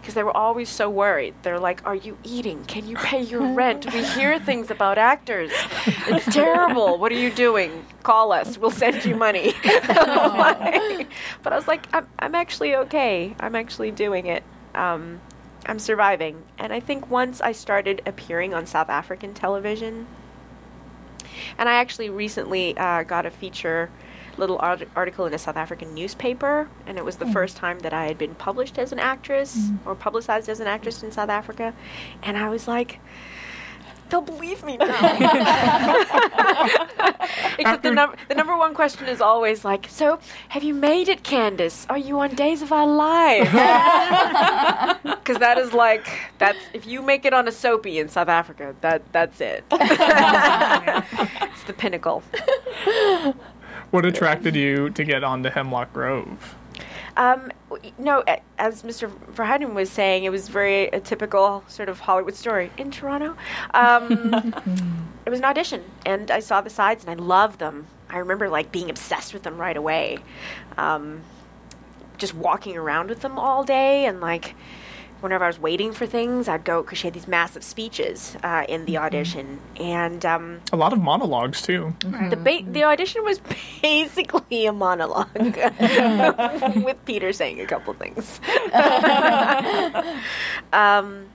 Because 0.00 0.14
they 0.14 0.22
were 0.22 0.36
always 0.36 0.68
so 0.68 0.88
worried. 0.88 1.34
They're 1.42 1.58
like 1.58 1.84
are 1.86 1.94
you 1.94 2.18
eating? 2.24 2.64
Can 2.64 2.86
you 2.88 2.96
pay 2.96 3.22
your 3.22 3.54
rent? 3.54 3.92
We 3.92 4.04
hear 4.04 4.38
things 4.38 4.70
about 4.70 4.96
actors. 4.98 5.50
It's 5.86 6.26
terrible. 6.34 6.98
What 6.98 7.10
are 7.12 7.16
you 7.16 7.30
doing? 7.30 7.84
Call 8.02 8.32
us. 8.32 8.58
We'll 8.58 8.70
send 8.70 9.04
you 9.04 9.16
money. 9.16 9.54
But 11.42 11.52
i 11.52 11.56
was 11.56 11.68
like 11.68 11.86
i'm, 11.92 12.06
I'm 12.18 12.34
actually 12.34 12.74
okay. 12.74 13.34
I'm 13.40 13.54
actually 13.54 13.90
doing 13.90 14.26
it 14.26 14.42
um, 14.78 15.20
I'm 15.66 15.78
surviving. 15.78 16.42
And 16.56 16.72
I 16.72 16.80
think 16.80 17.10
once 17.10 17.40
I 17.40 17.52
started 17.52 18.02
appearing 18.06 18.54
on 18.54 18.66
South 18.66 18.88
African 18.88 19.34
television, 19.34 20.06
and 21.58 21.68
I 21.68 21.74
actually 21.74 22.08
recently 22.08 22.76
uh, 22.76 23.02
got 23.02 23.26
a 23.26 23.30
feature 23.30 23.90
little 24.38 24.58
art- 24.60 24.88
article 24.94 25.26
in 25.26 25.34
a 25.34 25.38
South 25.38 25.56
African 25.56 25.94
newspaper, 25.94 26.68
and 26.86 26.96
it 26.96 27.04
was 27.04 27.16
the 27.16 27.26
first 27.32 27.56
time 27.56 27.80
that 27.80 27.92
I 27.92 28.06
had 28.06 28.16
been 28.16 28.34
published 28.36 28.78
as 28.78 28.92
an 28.92 28.98
actress 29.00 29.70
or 29.84 29.94
publicized 29.94 30.48
as 30.48 30.60
an 30.60 30.68
actress 30.68 31.02
in 31.02 31.10
South 31.10 31.28
Africa. 31.28 31.74
And 32.22 32.38
I 32.38 32.48
was 32.48 32.68
like, 32.68 33.00
they'll 34.10 34.20
believe 34.20 34.64
me 34.64 34.76
now. 34.76 34.86
Except 37.58 37.82
the, 37.82 37.90
num- 37.90 38.14
the 38.28 38.34
number 38.34 38.56
one 38.56 38.74
question 38.74 39.06
is 39.06 39.20
always 39.20 39.64
like, 39.64 39.86
so 39.88 40.18
have 40.48 40.62
you 40.62 40.74
made 40.74 41.08
it, 41.08 41.22
Kandyse? 41.22 41.86
Are 41.90 41.98
you 41.98 42.18
on 42.20 42.34
Days 42.34 42.62
of 42.62 42.72
Our 42.72 42.86
Lives? 42.86 43.50
Because 45.28 45.40
that 45.40 45.58
is 45.58 45.74
like 45.74 46.06
that's 46.38 46.58
if 46.72 46.86
you 46.86 47.02
make 47.02 47.26
it 47.26 47.34
on 47.34 47.46
a 47.48 47.52
soapy 47.52 47.98
in 47.98 48.08
South 48.08 48.28
Africa, 48.28 48.74
that 48.80 49.02
that's 49.12 49.42
it. 49.42 49.62
it's 49.70 51.64
the 51.64 51.74
pinnacle. 51.74 52.22
What 53.90 54.06
attracted 54.06 54.56
you 54.56 54.88
to 54.90 55.04
get 55.04 55.24
onto 55.24 55.50
Hemlock 55.50 55.92
Grove? 55.92 56.54
Um, 57.18 57.50
no, 57.98 58.22
a- 58.26 58.40
as 58.58 58.82
Mr. 58.82 59.10
Verheiden 59.32 59.74
was 59.74 59.90
saying, 59.90 60.24
it 60.24 60.30
was 60.30 60.48
very 60.48 60.88
a 60.88 61.00
typical 61.00 61.64
sort 61.68 61.88
of 61.88 62.00
Hollywood 62.00 62.34
story 62.34 62.70
in 62.76 62.90
Toronto. 62.90 63.36
Um, 63.72 64.34
it 65.26 65.30
was 65.30 65.38
an 65.38 65.44
audition, 65.44 65.84
and 66.06 66.30
I 66.30 66.40
saw 66.40 66.60
the 66.60 66.70
sides, 66.70 67.04
and 67.04 67.20
I 67.20 67.22
loved 67.22 67.58
them. 67.58 67.86
I 68.10 68.18
remember 68.18 68.48
like 68.48 68.72
being 68.72 68.90
obsessed 68.90 69.34
with 69.34 69.42
them 69.42 69.58
right 69.58 69.76
away. 69.76 70.18
Um, 70.76 71.22
just 72.16 72.34
walking 72.34 72.76
around 72.76 73.08
with 73.10 73.20
them 73.20 73.38
all 73.38 73.62
day, 73.64 74.06
and 74.06 74.20
like 74.20 74.54
whenever 75.20 75.44
I 75.44 75.46
was 75.48 75.58
waiting 75.58 75.92
for 75.92 76.06
things, 76.06 76.48
I'd 76.48 76.64
go 76.64 76.82
because 76.82 76.98
she 76.98 77.06
had 77.06 77.14
these 77.14 77.28
massive 77.28 77.62
speeches 77.62 78.36
uh, 78.42 78.64
in 78.68 78.84
the 78.84 78.98
audition, 78.98 79.60
and 79.78 80.24
um, 80.24 80.60
A 80.72 80.76
lot 80.76 80.92
of 80.92 81.00
monologues 81.00 81.62
too. 81.62 81.94
the 82.00 82.36
ba- 82.36 82.70
the 82.70 82.84
audition 82.84 83.24
was 83.24 83.40
basically 83.82 84.66
a 84.66 84.72
monologue 84.72 85.28
with 86.84 86.96
Peter 87.04 87.32
saying 87.32 87.60
a 87.60 87.66
couple 87.66 87.94
things. 87.94 88.40
um, 90.72 91.26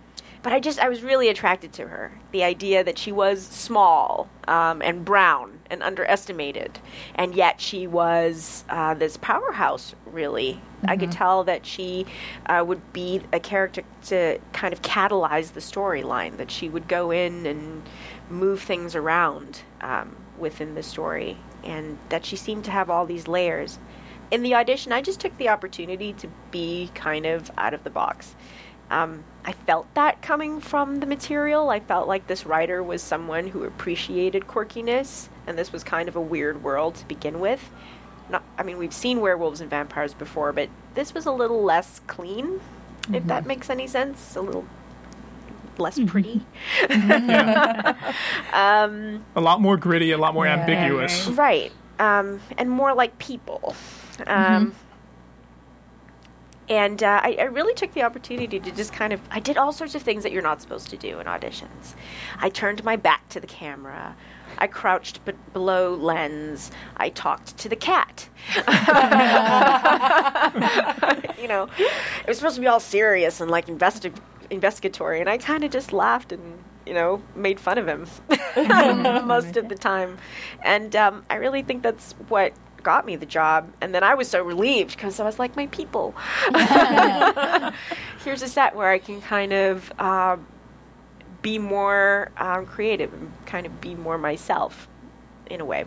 but 0.42 0.52
I 0.54 0.60
just 0.60 0.80
I 0.80 0.90
was 0.90 1.02
really 1.02 1.30
attracted 1.30 1.74
to 1.74 1.88
her. 1.88 2.12
The 2.32 2.44
idea 2.44 2.84
that 2.84 2.98
she 2.98 3.12
was 3.12 3.42
small 3.46 4.28
um, 4.48 4.82
and 4.82 5.06
brown 5.06 5.53
and 5.74 5.84
underestimated, 5.84 6.80
and 7.16 7.36
yet 7.36 7.60
she 7.60 7.88
was 7.88 8.64
uh, 8.70 8.94
this 8.94 9.18
powerhouse. 9.18 9.94
Really, 10.06 10.62
I 10.86 10.96
could 10.96 11.12
tell 11.12 11.44
that 11.44 11.66
she 11.66 12.06
uh, 12.46 12.64
would 12.66 12.94
be 12.94 13.22
a 13.34 13.40
character 13.40 13.84
to 14.06 14.40
kind 14.54 14.74
of 14.74 14.82
catalyze 14.82 15.52
the 15.54 15.60
storyline. 15.60 16.38
That 16.38 16.52
she 16.52 16.70
would 16.70 16.88
go 16.88 17.12
in 17.12 17.46
and 17.46 17.84
move 18.30 18.62
things 18.62 18.96
around 18.96 19.62
um, 19.82 20.16
within 20.38 20.76
the 20.76 20.84
story, 20.84 21.38
and 21.64 21.98
that 22.10 22.26
she 22.26 22.38
seemed 22.38 22.64
to 22.66 22.72
have 22.72 22.90
all 22.90 23.06
these 23.06 23.28
layers. 23.28 23.80
In 24.32 24.42
the 24.42 24.56
audition, 24.56 24.92
I 24.92 25.02
just 25.02 25.20
took 25.20 25.38
the 25.38 25.50
opportunity 25.50 26.14
to 26.14 26.28
be 26.50 26.90
kind 26.96 27.26
of 27.26 27.52
out 27.58 27.74
of 27.74 27.84
the 27.84 27.90
box. 27.90 28.36
Um, 28.90 29.24
I 29.46 29.54
felt 29.54 29.94
that 29.96 30.22
coming 30.22 30.60
from 30.60 31.00
the 31.00 31.06
material. 31.06 31.70
I 31.70 31.80
felt 31.80 32.08
like 32.08 32.28
this 32.28 32.46
writer 32.46 32.84
was 32.84 33.02
someone 33.02 33.48
who 33.48 33.64
appreciated 33.64 34.48
quirkiness, 34.48 35.30
and 35.48 35.58
this 35.58 35.72
was 35.72 35.84
kind 35.84 36.08
of 36.10 36.16
a 36.16 36.22
weird 36.22 36.64
world 36.64 36.96
to 36.96 37.06
begin 37.08 37.40
with. 37.40 37.70
Not, 38.30 38.44
I 38.58 38.64
mean, 38.64 38.78
we've 38.78 38.94
seen 38.94 39.20
werewolves 39.22 39.62
and 39.62 39.70
vampires 39.70 40.14
before, 40.14 40.54
but 40.54 40.70
this 40.96 41.14
was 41.14 41.26
a 41.26 41.32
little 41.32 41.62
less 41.64 42.00
clean, 42.08 42.62
if 43.12 43.26
that 43.28 43.46
makes 43.46 43.70
any 43.70 43.86
sense. 43.88 44.36
A 44.36 44.42
little 44.42 44.66
less 45.78 46.00
pretty. 46.06 46.46
um, 48.54 49.24
A 49.36 49.42
lot 49.42 49.62
more 49.62 49.78
gritty, 49.78 50.12
a 50.12 50.18
lot 50.18 50.34
more 50.34 50.46
Yeah. 50.46 50.60
ambiguous. 50.60 51.28
right. 51.28 51.72
Um, 52.00 52.40
and 52.58 52.70
more 52.70 52.94
like 52.94 53.18
people. 53.20 53.76
Um, 54.28 54.74
And 56.70 57.04
uh, 57.04 57.20
I, 57.22 57.36
I 57.40 57.44
really 57.44 57.74
took 57.74 57.94
the 57.94 58.04
opportunity 58.04 58.58
to 58.60 58.72
just 58.72 58.94
kind 58.94 59.12
of. 59.12 59.20
I 59.30 59.42
did 59.42 59.58
all 59.58 59.74
sorts 59.74 59.96
of 59.96 60.02
things 60.02 60.24
that 60.24 60.32
you're 60.32 60.42
not 60.42 60.62
supposed 60.62 60.90
to 60.92 60.98
do 60.98 61.20
in 61.20 61.28
auditions. 61.28 61.94
I 62.40 62.50
turned 62.50 62.84
my 62.86 62.96
back 62.96 63.28
to 63.30 63.40
the 63.42 63.48
camera. 63.48 64.16
I 64.58 64.68
crouched 64.68 65.24
b- 65.26 65.34
below 65.52 65.96
lens. 65.96 66.72
I 66.98 67.10
talked 67.10 67.58
to 67.58 67.70
the 67.70 67.76
cat. 67.76 68.30
you 71.38 71.48
know, 71.48 71.68
it 71.78 72.28
was 72.28 72.38
supposed 72.38 72.56
to 72.56 72.62
be 72.62 72.68
all 72.68 72.80
serious 72.80 73.42
and 73.42 73.50
like 73.50 73.68
investi- 73.68 74.16
investigatory, 74.50 75.20
and 75.20 75.30
I 75.30 75.38
kind 75.38 75.64
of 75.64 75.72
just 75.72 75.94
laughed 75.94 76.32
and 76.32 76.60
you 76.86 76.94
know 76.94 77.22
made 77.36 77.60
fun 77.60 77.78
of 77.78 77.88
him 77.88 78.08
most 79.28 79.58
of 79.58 79.70
the 79.70 79.76
time. 79.76 80.18
And 80.62 80.96
um, 80.96 81.24
I 81.30 81.36
really 81.36 81.62
think 81.62 81.84
that's 81.84 82.14
what 82.28 82.54
got 82.84 83.06
me 83.06 83.16
the 83.16 83.26
job. 83.26 83.72
And 83.82 83.96
then 83.96 84.04
I 84.04 84.14
was 84.14 84.28
so 84.28 84.44
relieved 84.44 84.96
because 84.96 85.20
I 85.20 85.24
was 85.24 85.40
like, 85.40 85.56
my 85.56 85.68
people. 85.68 86.14
Here's 88.24 88.42
a 88.42 88.48
set 88.48 88.76
where 88.76 88.90
I 88.90 89.00
can 89.00 89.22
kind 89.22 89.54
of 89.54 89.92
um, 90.00 90.46
be 91.44 91.60
more 91.60 92.32
um, 92.38 92.66
creative 92.66 93.14
and 93.14 93.32
kind 93.46 93.68
of 93.68 93.80
be 93.80 93.94
more 93.94 94.18
myself 94.18 94.88
in 95.46 95.62
a 95.62 95.66
way. 95.66 95.86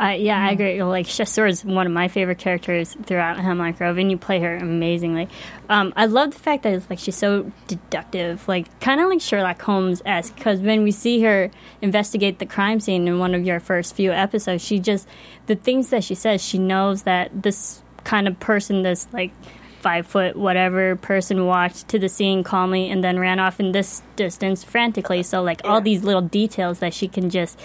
Uh, 0.00 0.10
yeah, 0.10 0.38
I 0.38 0.52
agree. 0.52 0.80
Like 0.84 1.08
Chasseur 1.08 1.46
is 1.46 1.64
one 1.64 1.84
of 1.84 1.92
my 1.92 2.06
favorite 2.06 2.38
characters 2.38 2.96
throughout 3.02 3.36
Hemlock 3.38 3.78
Grove, 3.78 3.98
and 3.98 4.08
you 4.12 4.16
play 4.16 4.38
her 4.38 4.56
amazingly. 4.56 5.28
Um, 5.68 5.92
I 5.96 6.06
love 6.06 6.30
the 6.30 6.38
fact 6.38 6.62
that 6.62 6.72
it's 6.72 6.88
like 6.88 7.00
she's 7.00 7.16
so 7.16 7.50
deductive, 7.66 8.46
like 8.46 8.78
kind 8.78 9.00
of 9.00 9.08
like 9.08 9.20
Sherlock 9.20 9.60
Holmes 9.60 10.00
esque. 10.06 10.36
Because 10.36 10.60
when 10.60 10.84
we 10.84 10.92
see 10.92 11.20
her 11.22 11.50
investigate 11.82 12.38
the 12.38 12.46
crime 12.46 12.78
scene 12.78 13.08
in 13.08 13.18
one 13.18 13.34
of 13.34 13.44
your 13.44 13.58
first 13.58 13.96
few 13.96 14.12
episodes, 14.12 14.64
she 14.64 14.78
just 14.78 15.08
the 15.46 15.56
things 15.56 15.90
that 15.90 16.04
she 16.04 16.14
says, 16.14 16.44
she 16.44 16.58
knows 16.58 17.02
that 17.02 17.42
this 17.42 17.82
kind 18.04 18.28
of 18.28 18.38
person, 18.38 18.84
this 18.84 19.08
like 19.12 19.32
five 19.80 20.06
foot 20.06 20.36
whatever 20.36 20.96
person 20.96 21.46
walked 21.46 21.88
to 21.88 21.98
the 21.98 22.08
scene 22.08 22.42
calmly 22.42 22.90
and 22.90 23.02
then 23.02 23.18
ran 23.18 23.38
off 23.38 23.60
in 23.60 23.72
this 23.72 24.02
distance 24.16 24.64
frantically. 24.64 25.22
So 25.22 25.42
like 25.42 25.60
all 25.64 25.80
these 25.80 26.02
little 26.02 26.22
details 26.22 26.80
that 26.80 26.92
she 26.94 27.08
can 27.08 27.30
just 27.30 27.58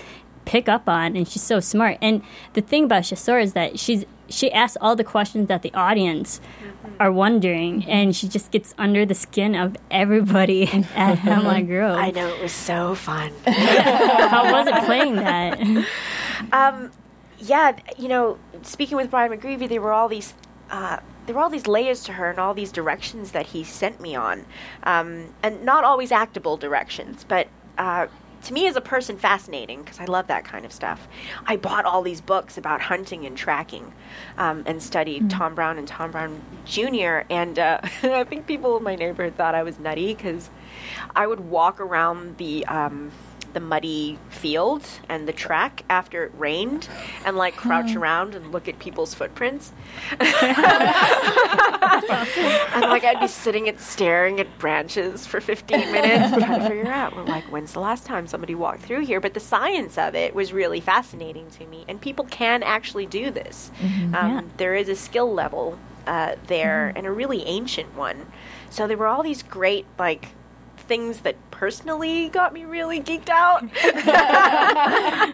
pick 0.46 0.68
up 0.68 0.90
on 0.90 1.16
and 1.16 1.28
she's 1.28 1.42
so 1.42 1.62
smart 1.62 1.98
and 2.02 2.22
the 2.52 2.60
thing 2.60 2.84
about 2.84 3.06
Chasseur 3.06 3.40
is 3.40 3.54
that 3.54 3.80
she's 3.80 4.04
she 4.28 4.52
asks 4.52 4.78
all 4.82 4.94
the 4.96 5.04
questions 5.04 5.48
that 5.48 5.62
the 5.62 5.74
audience 5.74 6.42
are 7.00 7.12
wondering 7.12 7.86
and 7.86 8.16
she 8.16 8.28
just 8.28 8.52
gets 8.52 8.74
under 8.78 9.06
the 9.06 9.16
skin 9.16 9.56
of 9.56 9.78
everybody 9.90 10.64
at 10.96 11.18
Hemlock 11.20 11.66
Grove. 11.68 11.98
I 11.98 12.12
know 12.12 12.28
it 12.28 12.42
was 12.42 12.52
so 12.52 12.96
fun. 12.96 13.32
How 13.46 14.52
was 14.52 14.68
it 14.68 14.84
playing 14.86 15.16
that? 15.16 15.60
Um, 16.52 16.92
yeah, 17.40 17.78
you 17.98 18.08
know, 18.08 18.38
speaking 18.64 18.98
with 18.98 19.10
Brian 19.12 19.32
McGreevy, 19.32 19.70
there 19.70 19.82
were 19.82 19.94
all 19.94 20.08
these. 20.08 20.34
Uh, 20.70 20.98
there 21.26 21.36
were 21.36 21.42
all 21.42 21.50
these 21.50 21.68
layers 21.68 22.04
to 22.04 22.14
her 22.14 22.30
and 22.30 22.40
all 22.40 22.54
these 22.54 22.72
directions 22.72 23.32
that 23.32 23.48
he 23.48 23.64
sent 23.64 24.02
me 24.02 24.16
on, 24.16 24.46
um, 24.84 25.34
and 25.42 25.64
not 25.64 25.84
always 25.84 26.12
actable 26.12 26.58
directions, 26.58 27.26
but 27.28 27.48
uh, 27.78 28.08
to 28.44 28.54
me 28.54 28.68
as 28.68 28.76
a 28.76 28.82
person, 28.82 29.18
fascinating 29.18 29.82
because 29.82 30.00
I 30.00 30.06
love 30.06 30.28
that 30.28 30.44
kind 30.44 30.66
of 30.66 30.74
stuff. 30.74 31.08
I 31.46 31.56
bought 31.56 31.86
all 31.86 32.02
these 32.02 32.22
books 32.22 32.58
about 32.58 32.82
hunting 32.82 33.26
and 33.26 33.38
tracking, 33.38 33.94
um, 34.38 34.64
and 34.66 34.82
studied 34.84 35.30
Tom 35.30 35.56
Brown 35.56 35.78
and 35.78 35.88
Tom 35.88 36.12
Brown 36.12 36.42
Jr. 36.66 37.22
And 37.30 37.58
uh, 37.58 37.80
I 38.04 38.24
think 38.26 38.46
people 38.46 38.78
in 38.78 38.84
my 38.84 38.96
neighborhood 38.96 39.36
thought 39.36 39.56
I 39.56 39.64
was 39.64 39.80
nutty 39.80 40.14
because 40.14 40.50
I 41.16 41.26
would 41.26 41.40
walk 41.40 41.80
around 41.80 42.38
the 42.38 42.66
um, 42.66 43.12
the 43.54 43.60
muddy 43.60 44.18
field 44.30 44.86
and 45.10 45.28
the 45.28 45.34
track 45.34 45.84
after 45.90 46.24
it 46.26 46.32
rained 46.38 46.88
and 47.26 47.38
like 47.38 47.56
crouch 47.56 47.96
around 47.96 48.36
and 48.36 48.52
look 48.52 48.68
at 48.68 48.80
people's 48.80 49.14
footprints. 49.14 49.72
and 50.20 50.30
like 52.82 53.04
I'd 53.04 53.20
be 53.20 53.28
sitting 53.28 53.68
and 53.70 53.80
staring 53.80 54.40
at 54.40 54.58
branches 54.60 55.26
for 55.26 55.40
15 55.42 55.92
minutes 55.92 56.38
trying 56.38 56.60
to 56.62 56.68
figure 56.68 56.92
out 56.92 57.16
well, 57.16 57.26
like 57.26 57.44
when's 57.46 57.74
the 57.74 57.80
last 57.80 58.06
time 58.06 58.28
somebody 58.28 58.56
walked 58.56 58.82
through 58.82 59.06
here? 59.06 59.20
But 59.20 59.34
the 59.34 59.40
science 59.40 59.98
of 59.98 60.16
it 60.16 60.34
was 60.36 60.54
really 60.54 60.80
fascinating 60.80 61.50
to 61.52 61.66
me 61.68 61.86
and 61.88 62.00
people 62.02 62.26
can 62.26 62.64
actually 62.64 63.06
do 63.06 63.32
this. 63.32 63.72
Um, 63.82 64.14
Yeah. 64.14 64.42
there 64.58 64.76
is 64.76 64.90
a 64.90 64.96
skill 64.96 65.34
level 65.34 65.78
uh, 66.08 66.36
there 66.48 66.92
and 66.96 67.06
a 67.06 67.12
really 67.12 67.44
ancient 67.46 67.96
one. 67.96 68.26
So 68.70 68.88
there 68.88 68.98
were 68.98 69.08
all 69.08 69.24
these 69.24 69.44
great 69.44 69.86
like 70.00 70.30
things 70.78 71.20
that 71.22 71.36
personally 71.64 72.28
got 72.28 72.52
me 72.52 72.66
really 72.66 73.00
geeked 73.00 73.30
out 73.30 73.64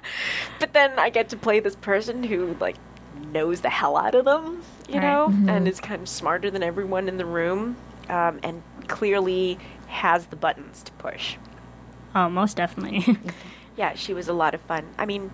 but 0.59 0.73
then 0.73 0.99
I 0.99 1.09
get 1.09 1.29
to 1.29 1.37
play 1.37 1.59
this 1.59 1.75
person 1.75 2.21
who 2.23 2.55
like 2.59 2.75
knows 3.33 3.61
the 3.61 3.69
hell 3.69 3.97
out 3.97 4.13
of 4.13 4.25
them, 4.25 4.61
you 4.87 4.95
Right. 4.99 5.01
know, 5.01 5.33
and 5.47 5.67
is 5.67 5.79
kind 5.79 6.01
of 6.03 6.07
smarter 6.09 6.51
than 6.51 6.61
everyone 6.61 7.07
in 7.07 7.17
the 7.17 7.25
room, 7.25 7.75
um, 8.09 8.39
and 8.43 8.61
clearly 8.87 9.57
has 9.87 10.27
the 10.27 10.35
buttons 10.35 10.83
to 10.83 10.91
push. 10.93 11.35
Oh, 12.15 12.29
most 12.29 12.57
definitely. 12.57 13.17
Yeah, 13.75 13.93
she 13.95 14.13
was 14.13 14.27
a 14.27 14.33
lot 14.33 14.53
of 14.53 14.61
fun. 14.61 14.85
I 14.97 15.05
mean, 15.05 15.31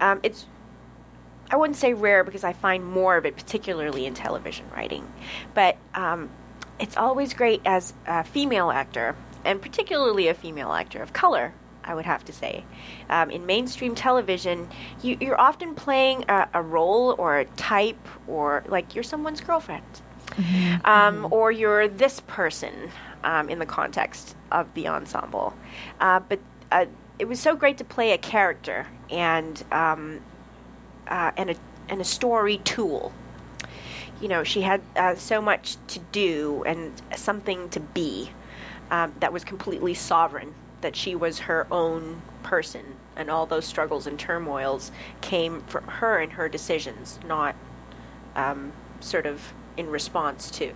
um, 0.00 0.18
it's 0.24 0.44
I 1.50 1.56
wouldn't 1.56 1.76
say 1.76 1.94
rare 1.94 2.24
because 2.24 2.42
I 2.44 2.52
find 2.52 2.84
more 2.84 3.16
of 3.16 3.24
it, 3.24 3.36
particularly 3.36 4.04
in 4.06 4.12
television 4.14 4.66
writing, 4.74 5.06
but 5.54 5.76
um, 5.94 6.28
it's 6.80 6.96
always 6.96 7.32
great 7.32 7.62
as 7.64 7.94
a 8.06 8.24
female 8.24 8.70
actor, 8.72 9.14
and 9.44 9.60
particularly 9.60 10.28
a 10.28 10.34
female 10.34 10.72
actor 10.72 11.02
of 11.02 11.12
color. 11.12 11.52
I 11.86 11.94
would 11.94 12.06
have 12.06 12.24
to 12.24 12.32
say, 12.32 12.64
um, 13.10 13.30
in 13.30 13.44
mainstream 13.44 13.94
television, 13.94 14.68
you, 15.02 15.18
you're 15.20 15.38
often 15.38 15.74
playing 15.74 16.24
a, 16.28 16.48
a 16.54 16.62
role 16.62 17.14
or 17.18 17.38
a 17.38 17.44
type, 17.44 18.08
or 18.26 18.64
like 18.68 18.94
you're 18.94 19.04
someone's 19.04 19.42
girlfriend, 19.42 19.84
um, 20.84 21.28
or 21.30 21.52
you're 21.52 21.86
this 21.86 22.20
person 22.20 22.90
um, 23.22 23.50
in 23.50 23.58
the 23.58 23.66
context 23.66 24.34
of 24.50 24.72
the 24.72 24.88
ensemble. 24.88 25.54
Uh, 26.00 26.20
but 26.20 26.38
uh, 26.72 26.86
it 27.18 27.26
was 27.26 27.38
so 27.38 27.54
great 27.54 27.76
to 27.78 27.84
play 27.84 28.12
a 28.12 28.18
character 28.18 28.86
and 29.10 29.62
um, 29.70 30.20
uh, 31.08 31.32
and 31.36 31.50
a 31.50 31.56
and 31.90 32.00
a 32.00 32.04
story 32.04 32.58
tool. 32.58 33.12
You 34.20 34.28
know, 34.28 34.42
she 34.42 34.62
had 34.62 34.80
uh, 34.96 35.16
so 35.16 35.42
much 35.42 35.76
to 35.88 35.98
do 36.12 36.62
and 36.66 36.92
something 37.14 37.68
to 37.70 37.80
be 37.80 38.30
um, 38.90 39.14
that 39.20 39.32
was 39.32 39.44
completely 39.44 39.94
sovereign. 39.94 40.54
That 40.80 40.94
she 40.96 41.14
was 41.14 41.38
her 41.40 41.66
own 41.70 42.20
person, 42.42 42.84
and 43.16 43.30
all 43.30 43.46
those 43.46 43.64
struggles 43.64 44.06
and 44.06 44.18
turmoils 44.18 44.92
came 45.22 45.62
from 45.62 45.84
her 45.84 46.18
and 46.18 46.32
her 46.32 46.46
decisions, 46.48 47.18
not 47.26 47.56
um, 48.36 48.72
sort 49.00 49.24
of 49.24 49.54
in 49.78 49.88
response 49.88 50.50
to 50.52 50.74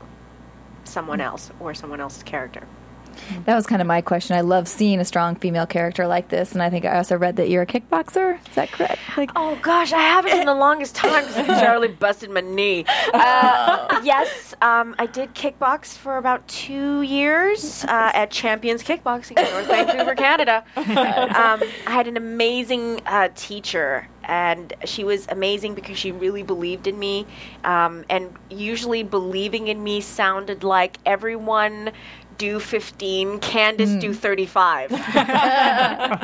someone 0.85 1.21
else 1.21 1.51
or 1.61 1.75
someone 1.75 2.01
else's 2.01 2.23
character. 2.23 2.67
That 3.45 3.55
was 3.55 3.67
kind 3.67 3.81
of 3.81 3.87
my 3.89 4.01
question. 4.01 4.37
I 4.37 4.41
love 4.43 4.69
seeing 4.69 5.01
a 5.01 5.05
strong 5.05 5.37
female 5.37 5.67
character 5.67 6.07
like 6.07 6.29
this, 6.29 6.53
and 6.53 6.63
I 6.63 6.71
think 6.71 6.85
I 6.85 6.97
also 6.97 7.17
read 7.17 7.37
that 7.37 7.49
you're 7.49 7.63
a 7.63 7.67
kickboxer. 7.67 8.39
Is 8.49 8.55
that 8.55 8.71
correct? 8.73 8.99
Like, 9.17 9.31
Oh 9.37 9.59
gosh, 9.63 9.93
I 9.93 10.01
haven't 10.01 10.39
in 10.39 10.47
the 10.47 10.55
longest 10.67 10.95
time 10.95 11.25
because 11.27 11.49
I 11.49 11.61
Charlie 11.61 11.89
busted 11.89 12.31
my 12.31 12.41
knee. 12.41 12.85
Uh, 13.13 14.01
yes, 14.05 14.55
um, 14.63 14.95
I 14.99 15.07
did 15.07 15.35
kickbox 15.35 15.97
for 15.97 16.17
about 16.17 16.47
two 16.49 17.03
years 17.03 17.85
uh, 17.85 18.11
at 18.15 18.31
Champions 18.31 18.83
Kickboxing 18.83 19.39
in 19.39 19.45
North 19.53 19.67
Vancouver, 19.67 20.15
Canada. 20.15 20.65
Um, 21.39 21.63
I 21.87 21.91
had 21.93 22.09
an 22.09 22.17
amazing 22.17 23.01
uh, 23.07 23.29
teacher, 23.35 24.09
and 24.25 24.73
she 24.85 25.05
was 25.05 25.27
amazing 25.29 25.75
because 25.75 25.97
she 25.99 26.11
really 26.11 26.43
believed 26.43 26.87
in 26.87 26.99
me. 26.99 27.27
Um, 27.65 28.05
and 28.09 28.35
usually, 28.51 29.03
believing 29.03 29.69
in 29.69 29.83
me 29.83 30.01
sounded 30.01 30.65
like 30.65 30.99
everyone 31.07 31.93
do 32.39 32.61
15, 32.61 33.41
Kandyse 33.41 34.01
do 34.01 34.15
35. 34.15 34.93
and 34.93 35.01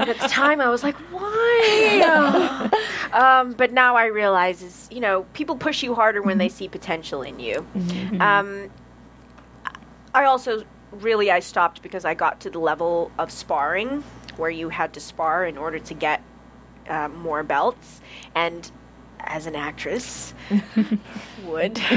at 0.08 0.18
the 0.18 0.28
time, 0.28 0.60
I 0.60 0.68
was 0.68 0.82
like, 0.82 0.96
why? 1.10 2.70
um, 3.12 3.52
but 3.52 3.72
now 3.72 3.96
I 3.96 4.06
realize 4.06 4.62
is, 4.62 4.88
you 4.90 5.00
know, 5.00 5.24
people 5.34 5.56
push 5.56 5.82
you 5.82 5.94
harder 5.94 6.22
when 6.22 6.38
they 6.38 6.48
see 6.48 6.68
potential 6.68 7.22
in 7.22 7.40
you. 7.40 7.66
Um, 8.20 8.70
I 10.14 10.24
also 10.24 10.64
really 10.92 11.30
I 11.30 11.40
stopped 11.40 11.82
because 11.82 12.04
I 12.04 12.14
got 12.14 12.40
to 12.40 12.50
the 12.50 12.60
level 12.60 13.10
of 13.18 13.30
sparring 13.30 14.04
where 14.36 14.50
you 14.50 14.68
had 14.68 14.92
to 14.94 15.00
spar 15.00 15.44
in 15.44 15.58
order 15.58 15.78
to 15.78 15.94
get 15.94 16.22
uh, 16.88 17.08
more 17.08 17.42
belts, 17.42 18.00
and 18.34 18.70
as 19.26 19.46
an 19.46 19.56
actress 19.56 20.34
would, 21.44 21.78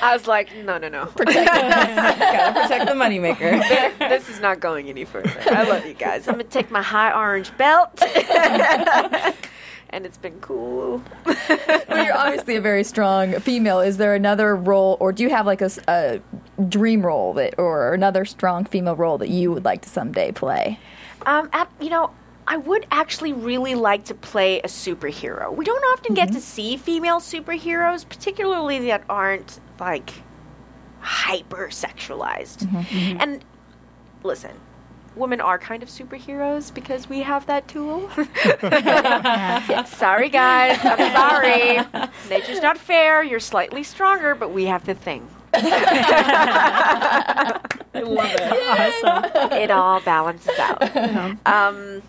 I 0.00 0.10
was 0.12 0.26
like, 0.26 0.54
no, 0.64 0.78
no, 0.78 0.88
no, 0.88 1.06
Gotta 1.16 2.60
protect 2.60 2.86
the 2.86 2.92
moneymaker. 2.94 3.98
this 3.98 4.28
is 4.28 4.40
not 4.40 4.60
going 4.60 4.88
any 4.88 5.04
further. 5.04 5.32
I 5.50 5.64
love 5.64 5.84
you 5.86 5.94
guys. 5.94 6.28
I'm 6.28 6.34
gonna 6.34 6.44
take 6.44 6.70
my 6.70 6.82
high 6.82 7.12
orange 7.12 7.56
belt. 7.56 8.00
And 9.90 10.04
it's 10.04 10.18
been 10.18 10.38
cool. 10.40 11.02
Well, 11.24 12.04
you're 12.04 12.14
obviously 12.14 12.56
a 12.56 12.60
very 12.60 12.84
strong 12.84 13.40
female. 13.40 13.80
Is 13.80 13.96
there 13.96 14.14
another 14.14 14.54
role, 14.54 14.98
or 15.00 15.12
do 15.12 15.22
you 15.22 15.30
have 15.30 15.46
like 15.46 15.62
a 15.62 16.20
dream 16.68 17.06
role 17.06 17.32
that, 17.34 17.54
or 17.58 17.94
another 17.94 18.26
strong 18.26 18.66
female 18.66 18.96
role 18.96 19.16
that 19.16 19.30
you 19.30 19.50
would 19.50 19.64
like 19.64 19.80
to 19.82 19.88
someday 19.88 20.30
play? 20.30 20.78
Um, 21.24 21.48
you 21.80 21.88
know, 21.88 22.10
I 22.50 22.56
would 22.56 22.86
actually 22.90 23.34
really 23.34 23.74
like 23.74 24.06
to 24.06 24.14
play 24.14 24.60
a 24.60 24.68
superhero. 24.68 25.54
We 25.54 25.66
don't 25.66 25.84
often 25.92 26.14
get 26.14 26.28
to 26.28 26.38
mm-hmm. 26.38 26.40
see 26.40 26.76
female 26.78 27.20
superheroes, 27.20 28.08
particularly 28.08 28.86
that 28.86 29.04
aren't 29.06 29.60
like 29.78 30.10
hyper 31.00 31.68
sexualized. 31.68 32.60
Mm-hmm. 32.66 32.78
Mm-hmm. 32.78 33.20
And 33.20 33.44
listen, 34.22 34.52
women 35.14 35.42
are 35.42 35.58
kind 35.58 35.82
of 35.82 35.90
superheroes 35.90 36.72
because 36.72 37.06
we 37.06 37.20
have 37.20 37.44
that 37.46 37.68
tool. 37.68 38.08
sorry, 39.86 40.30
guys. 40.30 40.78
I'm 40.82 41.12
sorry. 41.12 42.08
Nature's 42.30 42.62
not 42.62 42.78
fair. 42.78 43.22
You're 43.22 43.40
slightly 43.40 43.82
stronger, 43.82 44.34
but 44.34 44.52
we 44.52 44.64
have 44.64 44.86
the 44.86 44.94
thing. 44.94 45.28
I 45.52 45.60
love 47.94 48.30
it. 48.32 49.04
Awesome. 49.04 49.52
it 49.52 49.70
all 49.70 50.00
balances 50.00 50.58
out. 50.58 50.82
Uh-huh. 50.82 51.34
Um, 51.44 52.02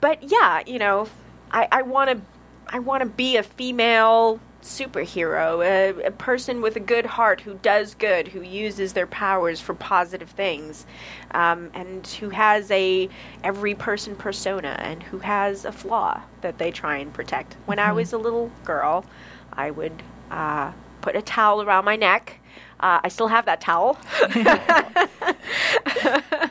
but 0.00 0.22
yeah, 0.22 0.62
you 0.66 0.78
know, 0.78 1.08
I, 1.50 1.68
I 1.70 1.82
want 1.82 2.10
to, 2.10 2.20
I 2.68 2.78
want 2.78 3.02
to 3.02 3.08
be 3.08 3.36
a 3.36 3.42
female 3.42 4.40
superhero, 4.62 5.62
a, 5.62 6.06
a 6.06 6.10
person 6.10 6.62
with 6.62 6.74
a 6.76 6.80
good 6.80 7.04
heart 7.04 7.42
who 7.42 7.54
does 7.54 7.94
good, 7.94 8.28
who 8.28 8.40
uses 8.40 8.94
their 8.94 9.06
powers 9.06 9.60
for 9.60 9.74
positive 9.74 10.30
things, 10.30 10.86
um, 11.32 11.70
and 11.74 12.06
who 12.06 12.30
has 12.30 12.70
a 12.70 13.08
every 13.42 13.74
person 13.74 14.16
persona 14.16 14.76
and 14.80 15.02
who 15.02 15.18
has 15.18 15.64
a 15.64 15.72
flaw 15.72 16.20
that 16.40 16.58
they 16.58 16.70
try 16.70 16.96
and 16.96 17.12
protect. 17.12 17.56
When 17.66 17.78
I 17.78 17.92
was 17.92 18.12
a 18.12 18.18
little 18.18 18.50
girl, 18.64 19.04
I 19.52 19.70
would 19.70 20.02
uh, 20.30 20.72
put 21.02 21.14
a 21.14 21.22
towel 21.22 21.62
around 21.62 21.84
my 21.84 21.96
neck. 21.96 22.40
Uh, 22.84 23.00
I 23.02 23.08
still 23.08 23.28
have 23.28 23.46
that 23.46 23.62
towel. 23.62 23.96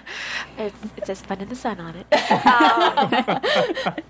It 0.56 0.72
says 1.04 1.20
fun 1.22 1.42
in 1.42 1.50
the 1.50 1.56
sun 1.56 1.80
on 1.80 1.96
it. 1.96 2.06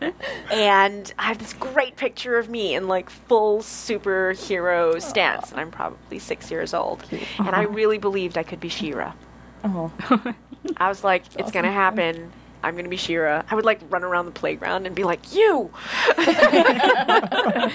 Um, 0.01 0.13
and 0.51 1.13
I 1.17 1.23
have 1.23 1.39
this 1.39 1.53
great 1.53 1.95
picture 1.95 2.37
of 2.37 2.49
me 2.49 2.75
in 2.75 2.89
like 2.89 3.09
full 3.09 3.59
superhero 3.59 5.01
stance, 5.01 5.51
and 5.51 5.61
I'm 5.61 5.71
probably 5.71 6.19
six 6.19 6.51
years 6.51 6.73
old. 6.73 7.01
And 7.39 7.49
I 7.49 7.61
really 7.61 7.97
believed 7.97 8.37
I 8.37 8.43
could 8.43 8.59
be 8.59 8.67
She-Ra. 8.67 9.13
Oh. 9.63 9.91
I 10.77 10.89
was 10.89 11.03
like, 11.03 11.23
it's 11.37 11.51
gonna 11.51 11.71
happen. 11.71 12.31
I'm 12.61 12.75
gonna 12.75 12.89
be 12.89 12.97
She-Ra. 12.97 13.43
I 13.49 13.55
would 13.55 13.65
like 13.65 13.79
run 13.89 14.03
around 14.03 14.25
the 14.25 14.31
playground 14.31 14.85
and 14.85 14.93
be 14.93 15.05
like, 15.05 15.33
you. 15.33 15.71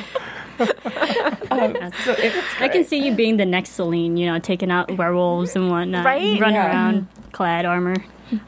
So 0.59 2.13
if, 2.19 2.61
I 2.61 2.69
can 2.69 2.85
see 2.85 2.99
you 3.05 3.15
being 3.15 3.37
the 3.37 3.45
next 3.47 3.71
Selene, 3.73 4.17
you 4.17 4.27
know, 4.27 4.39
taking 4.39 4.71
out 4.71 4.97
werewolves 4.97 5.57
and 5.57 5.71
whatnot. 5.71 6.05
Right? 6.05 6.41
Run 6.41 6.53
Yeah. 6.53 6.67
around 6.69 7.07
clad 7.33 7.65
armor. 7.65 7.97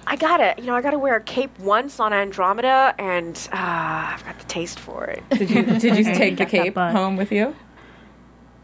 I 0.07 0.17
gotta, 0.17 0.55
you 0.59 0.67
know, 0.67 0.75
I 0.75 0.83
gotta 0.83 0.99
wear 0.99 1.17
a 1.17 1.23
cape 1.23 1.59
once 1.59 2.01
on 2.01 2.13
Andromeda, 2.13 2.95
and 2.99 3.35
uh, 3.53 3.57
I've 3.57 4.25
got 4.25 4.39
the 4.39 4.45
taste 4.45 4.79
for 4.79 5.05
it. 5.07 5.23
did 5.31 5.51
you 5.51 5.63
did 5.63 5.97
you 5.97 6.05
take 6.15 6.37
the 6.37 6.45
cape 6.47 6.75
home 6.77 7.17
with 7.17 7.33
you? 7.33 7.55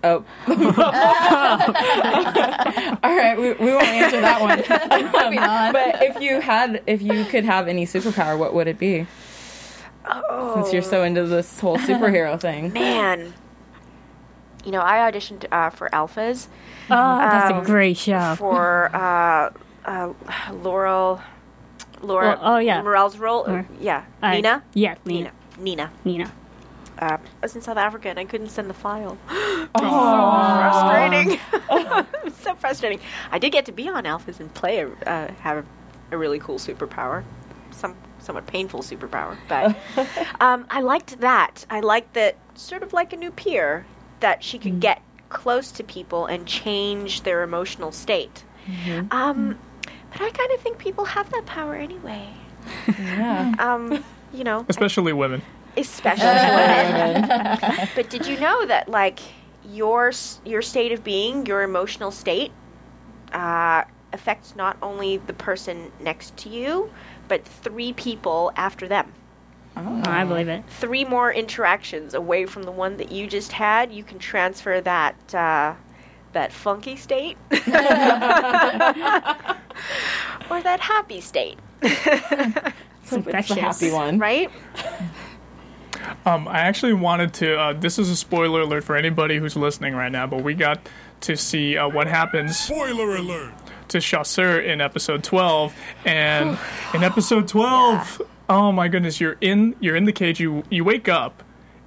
Oh. 0.04 0.24
All 3.02 3.16
right, 3.16 3.36
we, 3.38 3.52
we 3.54 3.72
won't 3.72 3.82
answer 3.86 4.20
that 4.20 4.40
one. 4.40 4.58
Maybe 5.12 5.36
not. 5.36 5.72
But 5.72 6.02
if 6.02 6.20
you 6.20 6.40
had, 6.40 6.82
if 6.86 7.00
you 7.02 7.24
could 7.24 7.44
have 7.44 7.66
any 7.66 7.86
superpower, 7.86 8.38
what 8.38 8.52
would 8.54 8.68
it 8.68 8.78
be? 8.78 9.06
Since 10.54 10.72
you're 10.72 10.82
so 10.82 11.02
into 11.02 11.24
this 11.24 11.58
whole 11.60 11.78
superhero 11.78 12.40
thing. 12.46 12.72
Man. 12.72 13.32
You 14.64 14.72
know, 14.72 14.80
I 14.80 15.10
auditioned 15.10 15.44
uh, 15.52 15.70
for 15.70 15.88
Alphas 15.90 16.48
Oh, 16.90 17.18
that's 17.18 17.52
Um, 17.52 17.60
a 17.62 17.64
great 17.64 17.96
show. 17.96 18.34
for 18.36 18.94
uh, 18.94 19.50
uh, 19.84 20.12
Laurel. 20.52 21.20
Laura. 22.02 22.38
Well, 22.40 22.54
oh, 22.54 22.58
yeah. 22.58 22.82
Morel's 22.82 23.16
role. 23.18 23.44
Uh, 23.48 23.52
Or- 23.52 23.66
yeah. 23.80 24.04
Uh, 24.22 24.30
Nina? 24.32 24.62
Yeah, 24.74 24.96
Nina. 25.04 25.30
Nina. 25.58 25.90
Nina. 26.04 26.32
Uh, 26.98 27.16
I 27.16 27.18
was 27.42 27.54
in 27.56 27.62
South 27.62 27.76
Africa 27.76 28.08
and 28.08 28.18
I 28.18 28.24
couldn't 28.24 28.48
send 28.48 28.68
the 28.70 28.74
file. 28.74 29.18
So 29.76 29.82
frustrating. 29.82 31.38
It's 32.24 32.40
so 32.42 32.54
frustrating. 32.54 33.00
I 33.30 33.38
did 33.38 33.50
get 33.52 33.66
to 33.66 33.72
be 33.72 33.88
on 33.88 34.04
Alphas 34.04 34.40
and 34.40 34.52
play 34.54 34.80
a, 34.80 34.88
uh, 35.08 35.32
have 35.40 35.58
a, 35.58 36.14
a 36.14 36.18
really 36.18 36.38
cool 36.38 36.58
superpower. 36.58 37.24
Some 37.70 37.94
somewhat 38.26 38.46
painful 38.46 38.80
superpower, 38.80 39.36
but 39.48 39.76
um, 40.40 40.66
I 40.68 40.80
liked 40.82 41.20
that. 41.20 41.64
I 41.70 41.80
liked 41.80 42.12
that 42.14 42.36
sort 42.54 42.82
of 42.82 42.92
like 42.92 43.12
a 43.12 43.16
new 43.16 43.30
peer 43.30 43.86
that 44.20 44.42
she 44.44 44.58
could 44.58 44.80
get 44.80 45.00
close 45.28 45.70
to 45.72 45.84
people 45.84 46.26
and 46.26 46.46
change 46.46 47.22
their 47.22 47.42
emotional 47.42 47.92
state. 47.92 48.44
Um, 49.10 49.58
but 50.12 50.20
I 50.22 50.30
kind 50.30 50.52
of 50.52 50.60
think 50.60 50.78
people 50.78 51.04
have 51.04 51.30
that 51.30 51.46
power 51.46 51.74
anyway. 51.74 52.28
Yeah. 52.88 53.54
Um, 53.58 54.04
you 54.32 54.42
know, 54.44 54.66
Especially 54.68 55.12
women. 55.12 55.40
especially 55.76 56.26
women. 56.26 57.88
but 57.94 58.10
did 58.10 58.26
you 58.26 58.38
know 58.40 58.66
that 58.66 58.88
like 58.88 59.20
your 59.70 60.12
your 60.44 60.62
state 60.62 60.90
of 60.92 61.04
being, 61.04 61.46
your 61.46 61.62
emotional 61.62 62.10
state, 62.10 62.50
uh, 63.32 63.84
affects 64.12 64.56
not 64.56 64.76
only 64.82 65.18
the 65.18 65.32
person 65.34 65.92
next 66.00 66.36
to 66.38 66.48
you, 66.48 66.90
but 67.28 67.44
three 67.44 67.92
people 67.92 68.52
after 68.56 68.86
them. 68.88 69.12
Oh, 69.76 70.02
I 70.06 70.24
believe 70.24 70.48
it. 70.48 70.64
Three 70.68 71.04
more 71.04 71.30
interactions 71.32 72.14
away 72.14 72.46
from 72.46 72.62
the 72.62 72.70
one 72.72 72.96
that 72.96 73.12
you 73.12 73.26
just 73.26 73.52
had, 73.52 73.92
you 73.92 74.02
can 74.02 74.18
transfer 74.18 74.80
that 74.80 75.34
uh, 75.34 75.74
that 76.32 76.52
funky 76.52 76.96
state 76.96 77.36
or 77.50 77.58
that 80.62 80.78
happy 80.80 81.20
state, 81.20 81.58
It's 81.82 83.10
the 83.10 83.56
happy 83.60 83.90
one. 83.90 84.18
right? 84.18 84.50
Um, 86.24 86.46
I 86.48 86.60
actually 86.60 86.92
wanted 86.94 87.34
to. 87.34 87.58
Uh, 87.58 87.72
this 87.72 87.98
is 87.98 88.08
a 88.10 88.16
spoiler 88.16 88.60
alert 88.62 88.84
for 88.84 88.96
anybody 88.96 89.38
who's 89.38 89.56
listening 89.56 89.94
right 89.94 90.10
now, 90.12 90.26
but 90.26 90.42
we 90.42 90.54
got 90.54 90.88
to 91.22 91.36
see 91.36 91.76
uh, 91.76 91.88
what 91.88 92.06
happens 92.06 92.56
Spoiler 92.58 93.16
alert! 93.16 93.52
To 93.88 94.00
Chasseur 94.00 94.60
in 94.60 94.80
episode 94.80 95.22
12, 95.24 95.74
and 96.04 96.58
in 96.94 97.02
episode 97.04 97.48
12, 97.48 98.22
oh 98.48 98.72
my 98.72 98.88
goodness, 98.88 99.20
you're 99.20 99.36
in 99.40 99.74
you're 99.80 99.96
in 99.96 100.04
the 100.04 100.12
cage. 100.12 100.40
You 100.40 100.64
you 100.70 100.84
wake 100.84 101.08
up, 101.08 101.42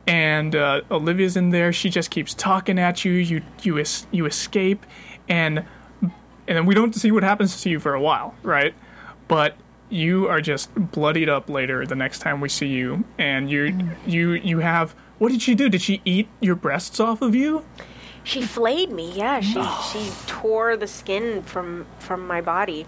and 0.08 0.56
uh, 0.56 0.82
Olivia's 0.92 1.38
in 1.38 1.50
there. 1.50 1.72
She 1.74 1.90
just 1.90 2.12
keeps 2.12 2.34
talking 2.34 2.80
at 2.80 3.06
you. 3.06 3.14
You 3.14 3.42
you 3.62 3.80
es- 3.80 4.08
you 4.12 4.26
escape, 4.26 4.86
and 5.28 5.64
and 6.02 6.12
then 6.58 6.66
we 6.66 6.74
don't 6.76 6.96
see 6.96 7.12
what 7.12 7.24
happens 7.24 7.62
to 7.62 7.70
you 7.70 7.80
for 7.80 7.94
a 7.94 8.02
while, 8.02 8.36
right? 8.44 8.74
But 9.28 9.56
you 9.90 10.28
are 10.28 10.42
just 10.42 10.74
bloodied 10.76 11.30
up 11.30 11.50
later 11.50 11.86
the 11.86 11.96
next 11.96 12.20
time 12.20 12.42
we 12.42 12.50
see 12.50 12.68
you, 12.68 13.04
and 13.18 13.50
you 13.50 13.90
you 14.06 14.32
you 14.32 14.60
have. 14.60 14.96
What 15.20 15.34
did 15.34 15.42
she 15.42 15.54
do? 15.54 15.68
Did 15.68 15.82
she 15.82 16.02
eat 16.06 16.30
your 16.40 16.56
breasts 16.56 16.98
off 17.00 17.22
of 17.22 17.36
you? 17.36 17.66
She 18.30 18.44
flayed 18.44 18.92
me. 18.92 19.12
Yeah, 19.16 19.40
she 19.42 19.60
she 19.92 20.12
tore 20.28 20.78
the 20.78 20.86
skin 20.86 21.42
from 21.42 21.88
from 21.98 22.28
my 22.28 22.42
body. 22.42 22.86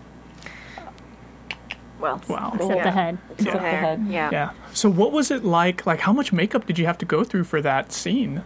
Well, 1.99 2.21
Wow. 2.27 2.51
Except 2.53 2.75
Yeah. 2.75 2.83
the 2.83 2.91
head. 2.91 3.17
except 3.39 3.53
the 3.55 3.59
head. 3.69 4.05
Yeah. 4.07 4.29
Yeah. 4.31 4.49
So 4.73 4.89
what 4.89 5.11
was 5.11 5.31
it 5.31 5.43
like? 5.43 5.85
Like 5.85 5.99
how 6.01 6.13
much 6.13 6.31
makeup 6.33 6.65
did 6.65 6.79
you 6.79 6.85
have 6.85 6.97
to 6.99 7.05
go 7.05 7.23
through 7.23 7.43
for 7.45 7.61
that 7.61 7.91
scene? 7.91 8.43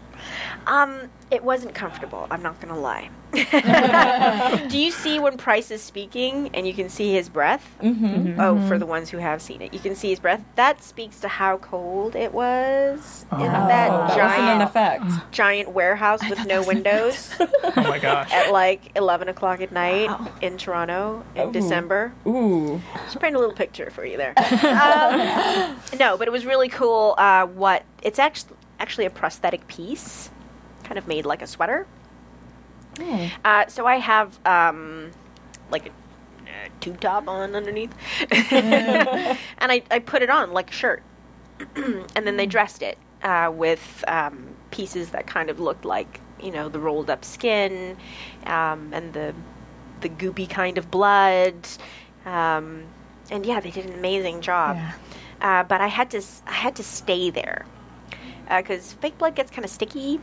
Um, 0.68 1.10
it 1.30 1.44
wasn't 1.44 1.76
comfortable. 1.76 2.28
I'm 2.32 2.42
not 2.42 2.60
gonna 2.60 2.80
lie. 2.80 3.10
Do 4.70 4.78
you 4.80 4.92
see 4.92 5.20
when 5.20 5.38
Pryce 5.38 5.70
is 5.70 5.82
speaking 5.82 6.50
and 6.54 6.66
you 6.66 6.74
can 6.74 6.88
see 6.90 7.12
his 7.14 7.28
breath? 7.28 7.76
Mm-hmm. 7.82 8.40
Oh, 8.40 8.66
for 8.68 8.78
the 8.80 8.86
ones 8.86 9.10
who 9.10 9.18
have 9.18 9.42
seen 9.42 9.62
it, 9.62 9.74
you 9.74 9.80
can 9.80 9.94
see 9.96 10.10
his 10.10 10.20
breath. 10.20 10.42
That 10.56 10.82
speaks 10.82 11.20
to 11.20 11.28
how 11.28 11.58
cold 11.58 12.16
it 12.16 12.34
was 12.34 13.26
in 13.34 13.40
that 13.40 13.68
That 13.68 13.92
wasn't 13.92 14.18
giant 14.18 14.62
an 14.62 14.68
effect. 14.68 15.32
giant 15.32 15.72
warehouse 15.72 16.22
with 16.30 16.46
no 16.48 16.64
windows 16.64 17.34
Oh 17.40 17.74
my 17.76 18.00
gosh. 18.00 18.32
at 18.32 18.52
like 18.52 18.92
11 18.96 19.28
o'clock 19.28 19.60
at 19.62 19.72
night 19.74 20.10
in 20.42 20.58
Toronto 20.58 21.24
in 21.36 21.52
December. 21.52 22.14
Ooh. 22.26 22.82
Just 23.06 23.20
paint 23.20 23.36
a 23.36 23.40
little 23.40 23.56
picture 23.56 23.90
for 23.92 24.06
you 24.06 24.16
there. 24.18 24.34
um, 24.38 25.76
no, 26.00 26.15
but 26.18 26.28
it 26.28 26.32
was 26.32 26.46
really 26.46 26.70
cool. 26.70 27.16
Uh, 27.18 27.46
what 27.46 27.84
it's 28.02 28.20
actually 28.20 28.56
actually 28.80 29.06
a 29.06 29.10
prosthetic 29.10 29.68
piece, 29.68 30.30
kind 30.84 30.98
of 30.98 31.08
made 31.08 31.26
like 31.26 31.42
a 31.42 31.48
sweater. 31.48 31.88
Uh, 33.44 33.68
so 33.68 33.86
I 33.86 33.98
have 33.98 34.40
um, 34.46 35.12
like 35.72 35.88
a 35.88 35.90
uh, 35.90 36.70
tube 36.80 37.00
top 37.00 37.28
on 37.28 37.56
underneath, 37.56 37.94
and 38.52 39.38
I, 39.72 39.82
I 39.92 40.00
put 40.00 40.22
it 40.22 40.30
on 40.30 40.52
like 40.52 40.70
a 40.70 40.74
shirt, 40.74 41.04
and 41.76 42.26
then 42.28 42.38
they 42.38 42.46
dressed 42.46 42.82
it 42.82 42.98
uh, 43.24 43.52
with 43.54 44.04
um, 44.08 44.48
pieces 44.72 45.10
that 45.10 45.28
kind 45.28 45.50
of 45.50 45.60
looked 45.60 45.86
like 45.86 46.20
you 46.42 46.52
know 46.52 46.70
the 46.70 46.80
rolled 46.80 47.10
up 47.10 47.26
skin 47.26 47.98
um, 48.46 48.92
and 48.94 49.14
the 49.14 49.34
the 50.02 50.10
goopy 50.10 50.50
kind 50.50 50.78
of 50.78 50.92
blood. 50.92 51.56
Um, 52.26 52.86
and 53.32 53.46
yeah, 53.46 53.60
they 53.60 53.72
did 53.72 53.86
an 53.86 53.94
amazing 53.94 54.42
job. 54.42 54.78
Uh, 55.42 55.64
but 55.64 55.82
I 55.82 55.88
had 55.88 56.10
to 56.12 56.22
I 56.48 56.54
had 56.54 56.76
to 56.78 56.84
stay 56.84 57.30
there 57.30 57.66
because 58.50 58.94
fake 58.94 59.18
blood 59.18 59.36
gets 59.36 59.52
kind 59.52 59.66
of 59.66 59.72
sticky, 59.72 60.20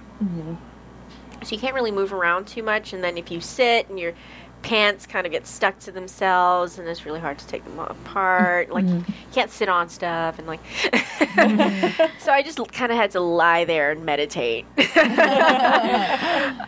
so 1.43 1.55
you 1.55 1.59
can't 1.61 1.75
really 1.75 1.91
move 1.93 2.13
around 2.13 2.47
too 2.47 2.63
much. 2.63 2.93
And 2.93 3.03
then 3.03 3.19
if 3.19 3.31
you 3.31 3.41
sit 3.41 3.89
and 3.89 3.99
your 3.99 4.15
pants 4.63 5.07
kind 5.07 5.27
of 5.27 5.33
get 5.33 5.47
stuck 5.47 5.79
to 5.81 5.93
themselves, 5.93 6.79
and 6.79 6.89
it's 6.89 7.05
really 7.05 7.21
hard 7.21 7.39
to 7.39 7.47
take 7.47 7.65
them 7.65 7.79
apart. 7.79 8.71
Like 8.71 8.85
you 9.09 9.15
can't 9.33 9.51
sit 9.51 9.69
on 9.69 9.89
stuff, 9.89 10.39
and 10.39 10.47
like 10.47 10.61
so 12.21 12.33
I 12.33 12.43
just 12.45 12.59
kind 12.73 12.93
of 12.93 12.99
had 12.99 13.11
to 13.13 13.21
lie 13.21 13.65
there 13.65 13.91
and 13.91 14.05
meditate 14.05 14.65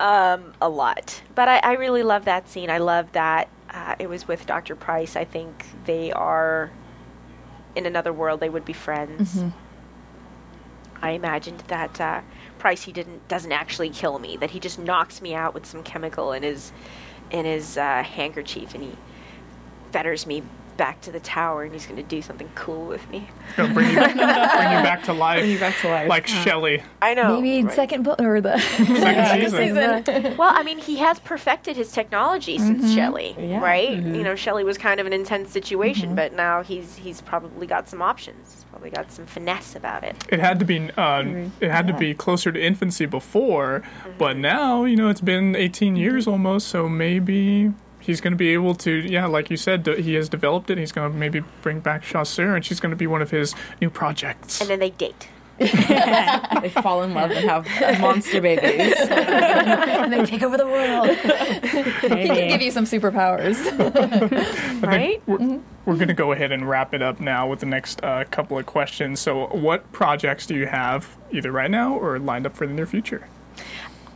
um, 0.00 0.52
a 0.60 0.68
lot. 0.68 1.22
But 1.34 1.48
I, 1.48 1.58
I 1.58 1.72
really 1.74 2.02
love 2.02 2.24
that 2.26 2.48
scene. 2.48 2.70
I 2.70 2.78
love 2.78 3.10
that 3.12 3.48
uh, 3.70 3.94
it 3.98 4.08
was 4.08 4.28
with 4.28 4.46
Dr. 4.46 4.76
Pryce. 4.76 5.16
I 5.16 5.24
think 5.24 5.66
they 5.84 6.12
are 6.12 6.70
in 7.74 7.86
another 7.86 8.12
world. 8.12 8.40
They 8.40 8.48
would 8.48 8.64
be 8.64 8.72
friends. 8.72 9.42
I 11.02 11.10
imagined 11.10 11.64
that 11.68 12.00
uh, 12.00 12.20
Pryce 12.58 12.82
he 12.84 12.92
didn't 12.92 13.26
doesn't 13.28 13.52
actually 13.52 13.90
kill 13.90 14.18
me. 14.18 14.36
That 14.36 14.50
he 14.50 14.60
just 14.60 14.78
knocks 14.78 15.20
me 15.20 15.34
out 15.34 15.52
with 15.52 15.66
some 15.66 15.82
chemical 15.82 16.32
in 16.32 16.42
his 16.42 16.72
in 17.30 17.44
his 17.44 17.76
uh, 17.76 18.02
handkerchief, 18.02 18.74
and 18.74 18.84
he 18.84 18.92
fetters 19.92 20.26
me 20.26 20.42
back 20.76 21.00
to 21.02 21.12
the 21.12 21.20
tower, 21.20 21.62
and 21.64 21.72
he's 21.72 21.86
going 21.86 21.96
to 21.96 22.02
do 22.02 22.22
something 22.22 22.50
cool 22.54 22.86
with 22.86 23.08
me. 23.10 23.28
Gonna 23.56 23.74
bring 23.74 23.88
you, 23.90 23.94
bring 24.00 24.10
you 24.10 24.16
back 24.16 25.04
to 25.04 25.12
life. 25.12 25.40
Bring 25.40 25.50
you 25.50 25.58
back 25.58 25.78
to 25.80 25.88
life. 25.88 26.08
Like 26.08 26.26
Shelley. 26.26 26.82
I 27.00 27.14
know. 27.14 27.40
Maybe 27.40 27.64
right? 27.64 27.74
second 27.74 28.02
book 28.02 28.20
or 28.20 28.40
the 28.40 28.58
Second 28.58 29.50
season. 29.50 30.04
season. 30.04 30.36
Well, 30.36 30.50
I 30.52 30.62
mean, 30.62 30.78
he 30.78 30.96
has 30.98 31.20
perfected 31.20 31.76
his 31.76 31.92
technology 31.92 32.58
since 32.58 32.84
mm-hmm. 32.84 32.94
Shelley, 32.94 33.36
Yeah. 33.38 33.60
right? 33.60 33.90
You 33.90 34.02
mm-hmm. 34.02 34.22
know, 34.22 34.34
Shelley 34.34 34.64
was 34.64 34.78
kind 34.78 35.00
of 35.00 35.06
an 35.06 35.12
intense 35.12 35.50
situation, 35.50 36.08
mm-hmm. 36.08 36.16
but 36.16 36.32
now 36.32 36.62
he's 36.62 36.96
he's 36.96 37.20
probably 37.20 37.66
got 37.66 37.88
some 37.88 38.02
options. 38.02 38.54
He's 38.54 38.64
probably 38.64 38.90
got 38.90 39.10
some 39.12 39.26
finesse 39.26 39.76
about 39.76 40.04
it. 40.04 40.16
It 40.28 40.40
had 40.40 40.58
to 40.58 40.64
be 40.64 40.90
uh, 40.96 41.22
it 41.60 41.70
had 41.70 41.86
to 41.86 41.94
be 41.94 42.14
closer 42.14 42.50
to 42.52 42.60
infancy 42.60 43.06
before, 43.06 43.82
but 44.18 44.36
now 44.36 44.84
you 44.84 44.96
know 44.96 45.08
it's 45.08 45.20
been 45.20 45.54
18 45.56 45.96
years 45.96 46.26
almost, 46.26 46.68
so 46.68 46.88
maybe 46.88 47.72
he's 48.04 48.20
going 48.20 48.32
to 48.32 48.36
be 48.36 48.52
able 48.52 48.74
to 48.76 48.90
yeah, 48.92 49.26
like 49.26 49.50
you 49.50 49.56
said, 49.56 49.82
d- 49.82 50.02
he 50.02 50.14
has 50.14 50.28
developed 50.28 50.70
it. 50.70 50.78
He's 50.78 50.92
going 50.92 51.10
to 51.10 51.16
maybe 51.18 51.40
bring 51.62 51.80
back 51.80 52.02
Chasseur, 52.02 52.54
and 52.54 52.64
she's 52.64 52.80
going 52.80 52.90
to 52.90 52.96
be 52.96 53.06
one 53.06 53.22
of 53.22 53.30
his 53.30 53.54
new 53.80 53.90
projects. 53.90 54.60
And 54.60 54.70
then 54.70 54.78
they 54.78 54.90
date. 54.90 55.28
They 55.58 56.70
fall 56.70 57.02
in 57.02 57.14
love 57.14 57.30
and 57.30 57.48
have 57.48 58.00
monster 58.00 58.40
babies. 58.40 58.96
and 58.98 60.12
they 60.12 60.24
take 60.24 60.42
over 60.42 60.56
the 60.56 60.66
world. 60.66 61.08
He 61.10 62.28
can 62.28 62.48
give 62.48 62.62
you 62.62 62.70
some 62.70 62.84
superpowers. 62.84 63.54
Right? 64.84 65.22
We're, 65.26 65.60
we're 65.84 65.94
going 65.96 66.08
to 66.08 66.14
go 66.14 66.32
ahead 66.32 66.52
and 66.52 66.68
wrap 66.68 66.92
it 66.94 67.02
up 67.02 67.20
now 67.20 67.48
with 67.48 67.60
the 67.60 67.66
next 67.66 68.02
uh, 68.02 68.24
couple 68.30 68.58
of 68.58 68.66
questions. 68.66 69.20
So, 69.20 69.46
what 69.48 69.90
projects 69.92 70.46
do 70.46 70.54
you 70.54 70.66
have 70.66 71.16
either 71.30 71.52
right 71.52 71.70
now 71.70 71.94
or 71.96 72.18
lined 72.18 72.46
up 72.46 72.56
for 72.56 72.66
the 72.66 72.72
near 72.72 72.86
future? 72.86 73.26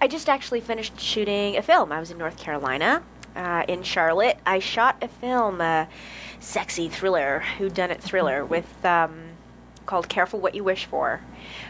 I 0.00 0.08
just 0.08 0.28
actually 0.28 0.60
finished 0.60 0.98
shooting 1.00 1.56
a 1.56 1.62
film. 1.62 1.92
I 1.92 2.00
was 2.00 2.10
in 2.10 2.18
North 2.18 2.38
Carolina, 2.38 3.02
uh, 3.38 3.64
in 3.68 3.82
Charlotte. 3.82 4.38
I 4.44 4.58
shot 4.58 4.96
a 5.00 5.08
film, 5.08 5.60
a 5.60 5.88
sexy 6.40 6.88
thriller, 6.88 7.42
whodunit 7.56 8.00
thriller, 8.00 8.44
with 8.44 8.84
um, 8.84 9.30
called 9.86 10.08
"Careful 10.08 10.40
What 10.40 10.54
You 10.54 10.64
Wish 10.64 10.84
For." 10.84 11.20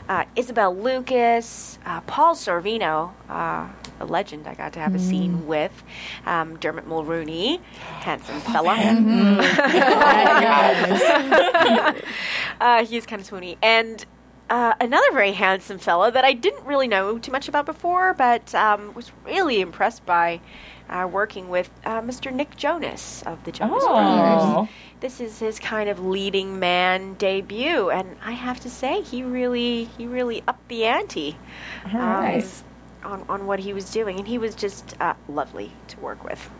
Uh, 0.08 0.24
Isabel 0.34 0.74
Lucas, 0.74 1.78
uh, 1.84 2.00
Paul 2.02 2.34
Sorvino, 2.34 3.12
uh, 3.28 3.68
a 4.00 4.06
legend. 4.06 4.48
I 4.48 4.54
got 4.54 4.72
to 4.72 4.80
have 4.80 4.94
a 4.94 4.98
scene 4.98 5.46
with 5.46 5.84
um, 6.26 6.58
Dermot 6.58 6.88
Mulroney, 6.88 7.60
handsome 8.00 8.40
fella. 8.40 8.74
uh, 12.60 12.84
he's 12.86 13.06
kind 13.06 13.20
of 13.20 13.28
swoony. 13.28 13.56
And 13.62 14.04
uh, 14.50 14.74
another 14.80 15.12
very 15.12 15.32
handsome 15.32 15.78
fella 15.78 16.10
that 16.10 16.24
I 16.24 16.32
didn't 16.32 16.64
really 16.64 16.88
know 16.88 17.18
too 17.18 17.32
much 17.32 17.48
about 17.48 17.66
before, 17.66 18.14
but 18.14 18.54
um, 18.54 18.94
was 18.94 19.12
really 19.24 19.60
impressed 19.60 20.04
by 20.06 20.40
uh, 20.88 21.08
working 21.10 21.48
with 21.48 21.70
uh, 21.84 22.00
Mr. 22.00 22.32
Nick 22.32 22.56
Jonas 22.56 23.22
of 23.22 23.42
the 23.44 23.52
Jonas 23.52 23.84
Brothers. 23.84 24.68
This 25.00 25.20
is 25.20 25.38
his 25.38 25.60
kind 25.60 25.88
of 25.88 26.00
leading 26.00 26.58
man 26.58 27.14
debut, 27.14 27.90
and 27.90 28.16
I 28.24 28.32
have 28.32 28.58
to 28.60 28.70
say, 28.70 29.02
he 29.02 29.22
really, 29.22 29.84
he 29.84 30.06
really 30.06 30.42
upped 30.48 30.68
the 30.68 30.86
ante 30.86 31.36
um, 31.84 31.92
Nice. 31.92 32.64
on 33.04 33.24
on 33.28 33.46
what 33.46 33.60
he 33.60 33.72
was 33.72 33.90
doing, 33.90 34.18
and 34.18 34.26
he 34.26 34.38
was 34.38 34.54
just 34.54 35.00
uh, 35.00 35.14
lovely 35.28 35.72
to 35.88 36.00
work 36.00 36.24
with. 36.24 36.50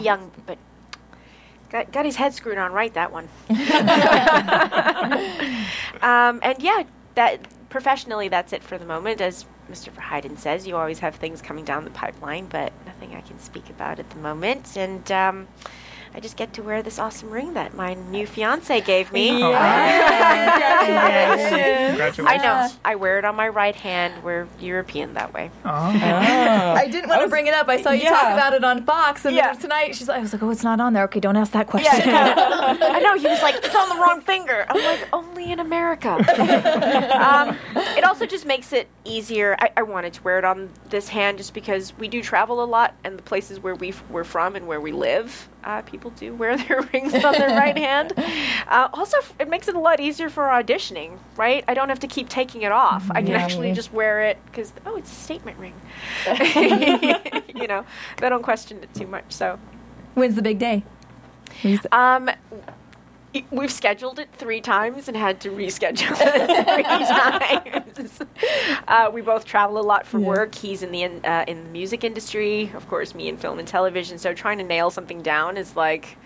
Young, 0.00 0.30
but 0.46 0.56
got 1.70 1.92
got 1.92 2.04
his 2.04 2.16
head 2.16 2.32
screwed 2.32 2.58
on 2.58 2.72
right 2.72 2.94
that 2.94 3.12
one. 3.12 3.28
um, 6.02 6.40
and 6.42 6.62
yeah, 6.62 6.84
that 7.16 7.40
professionally, 7.68 8.28
that's 8.28 8.52
it 8.52 8.62
for 8.62 8.78
the 8.78 8.86
moment. 8.86 9.20
As 9.20 9.44
Mr. 9.70 9.92
Verheiden 9.92 10.36
says, 10.36 10.66
you 10.66 10.76
always 10.76 10.98
have 10.98 11.14
things 11.14 11.40
coming 11.40 11.64
down 11.64 11.84
the 11.84 11.90
pipeline, 11.90 12.46
but 12.46 12.72
nothing 12.86 13.14
I 13.14 13.20
can 13.20 13.38
speak 13.38 13.70
about 13.70 13.98
at 13.98 14.10
the 14.10 14.16
moment. 14.16 14.76
And 14.76 15.10
um, 15.12 15.48
I 16.12 16.18
just 16.20 16.36
get 16.36 16.52
to 16.54 16.62
wear 16.62 16.82
this 16.82 16.98
awesome 16.98 17.30
ring 17.30 17.54
that 17.54 17.74
my 17.74 17.94
new 17.94 18.26
fiance 18.26 18.80
gave 18.80 19.12
me. 19.12 19.28
Congratulations. 19.40 22.26
I 22.28 22.36
know. 22.38 22.68
I 22.84 22.96
wear 22.96 23.18
it 23.18 23.24
on 23.24 23.36
my 23.36 23.48
right 23.48 23.76
hand. 23.76 24.24
We're 24.24 24.48
European 24.58 25.14
that 25.14 25.32
way. 25.32 25.50
Oh. 25.64 25.68
I 25.70 26.88
didn't 26.90 27.08
want 27.08 27.22
to 27.22 27.28
bring 27.28 27.46
it 27.46 27.54
up. 27.54 27.68
I 27.68 27.80
saw 27.80 27.92
you 27.92 28.08
talk 28.08 28.32
about 28.32 28.54
it 28.54 28.64
on 28.64 28.84
Fox, 28.84 29.24
and 29.24 29.36
Yeah. 29.36 29.52
then 29.52 29.60
tonight 29.62 29.94
she's 29.94 30.08
like, 30.08 30.18
I 30.18 30.20
was 30.20 30.32
like, 30.32 30.42
oh, 30.42 30.50
it's 30.50 30.64
not 30.64 30.80
on 30.80 30.94
there. 30.94 31.04
Okay, 31.04 31.20
don't 31.20 31.36
ask 31.36 31.52
that 31.52 31.68
question. 31.68 32.08
Yeah. 32.08 32.34
I 32.80 32.98
know. 33.00 33.16
He 33.16 33.26
was 33.28 33.40
like, 33.42 33.54
it's 33.56 33.74
on 33.74 33.88
the 33.88 33.96
wrong 33.96 34.20
finger. 34.20 34.66
I'm 34.68 34.82
like, 34.82 35.08
only 35.12 35.52
in 35.52 35.60
America. 35.60 36.10
um, 37.20 37.56
it 37.96 38.04
also 38.04 38.26
just 38.26 38.46
makes 38.46 38.72
it 38.72 38.88
easier. 39.04 39.56
I, 39.60 39.70
I 39.76 39.82
wanted 39.82 40.12
to 40.14 40.22
wear 40.22 40.38
it 40.38 40.44
on 40.44 40.70
this 40.88 41.08
hand 41.08 41.38
just 41.38 41.54
because 41.54 41.92
we 41.98 42.08
do 42.08 42.22
travel 42.22 42.62
a 42.62 42.66
lot, 42.66 42.94
and 43.04 43.16
the 43.18 43.22
places 43.22 43.60
where 43.60 43.74
we 43.76 43.94
we're 44.10 44.24
from 44.24 44.56
and 44.56 44.66
where 44.66 44.80
we 44.80 44.92
live, 44.92 45.48
uh, 45.64 45.82
people 45.82 46.10
do 46.12 46.34
wear 46.34 46.56
their 46.68 46.82
rings 46.92 47.14
on 47.14 47.32
their 47.32 47.56
right 47.56 47.76
hand. 47.88 48.12
Uh, 48.68 48.88
also, 48.92 49.16
it 49.38 49.48
makes 49.48 49.68
it 49.68 49.74
a 49.74 49.78
lot 49.78 50.00
easier 50.00 50.30
for 50.30 50.44
auditioning, 50.44 51.18
right? 51.36 51.64
I 51.68 51.74
don't 51.74 51.88
have 51.88 52.00
to 52.00 52.06
keep 52.06 52.28
taking 52.28 52.62
it 52.62 52.72
off. 52.72 53.10
I 53.10 53.22
can 53.22 53.34
actually 53.34 53.72
just 53.72 53.92
wear 53.92 54.22
it 54.22 54.38
because 54.46 54.72
oh, 54.86 54.96
it's 54.96 55.10
a 55.10 55.14
statement 55.14 55.58
ring. 55.58 55.74
you 57.54 57.66
know, 57.66 57.84
they 58.18 58.28
don't 58.28 58.42
question 58.42 58.78
it 58.82 58.92
too 58.94 59.06
much. 59.06 59.24
So. 59.28 59.58
When's 60.14 60.34
the 60.34 60.42
big 60.42 60.58
day? 60.58 60.82
Um, 61.92 62.30
we've 63.50 63.72
scheduled 63.72 64.18
it 64.18 64.28
three 64.32 64.60
times 64.60 65.08
and 65.08 65.16
had 65.16 65.40
to 65.42 65.50
reschedule 65.50 66.16
it 66.20 67.94
three 67.94 68.04
times. 68.04 68.20
Uh, 68.88 69.10
we 69.12 69.20
both 69.20 69.44
travel 69.44 69.78
a 69.78 69.82
lot 69.82 70.06
for 70.06 70.18
work. 70.18 70.54
He's 70.54 70.82
in 70.82 70.90
the 70.90 71.02
in, 71.02 71.24
uh, 71.24 71.44
in 71.46 71.64
the 71.64 71.70
music 71.70 72.04
industry, 72.04 72.70
of 72.74 72.88
course. 72.88 73.14
Me 73.14 73.28
in 73.28 73.36
film 73.36 73.58
and 73.58 73.68
television. 73.68 74.18
So 74.18 74.34
trying 74.34 74.58
to 74.58 74.64
nail 74.64 74.90
something 74.90 75.22
down 75.22 75.56
is 75.56 75.76
like 75.76 76.16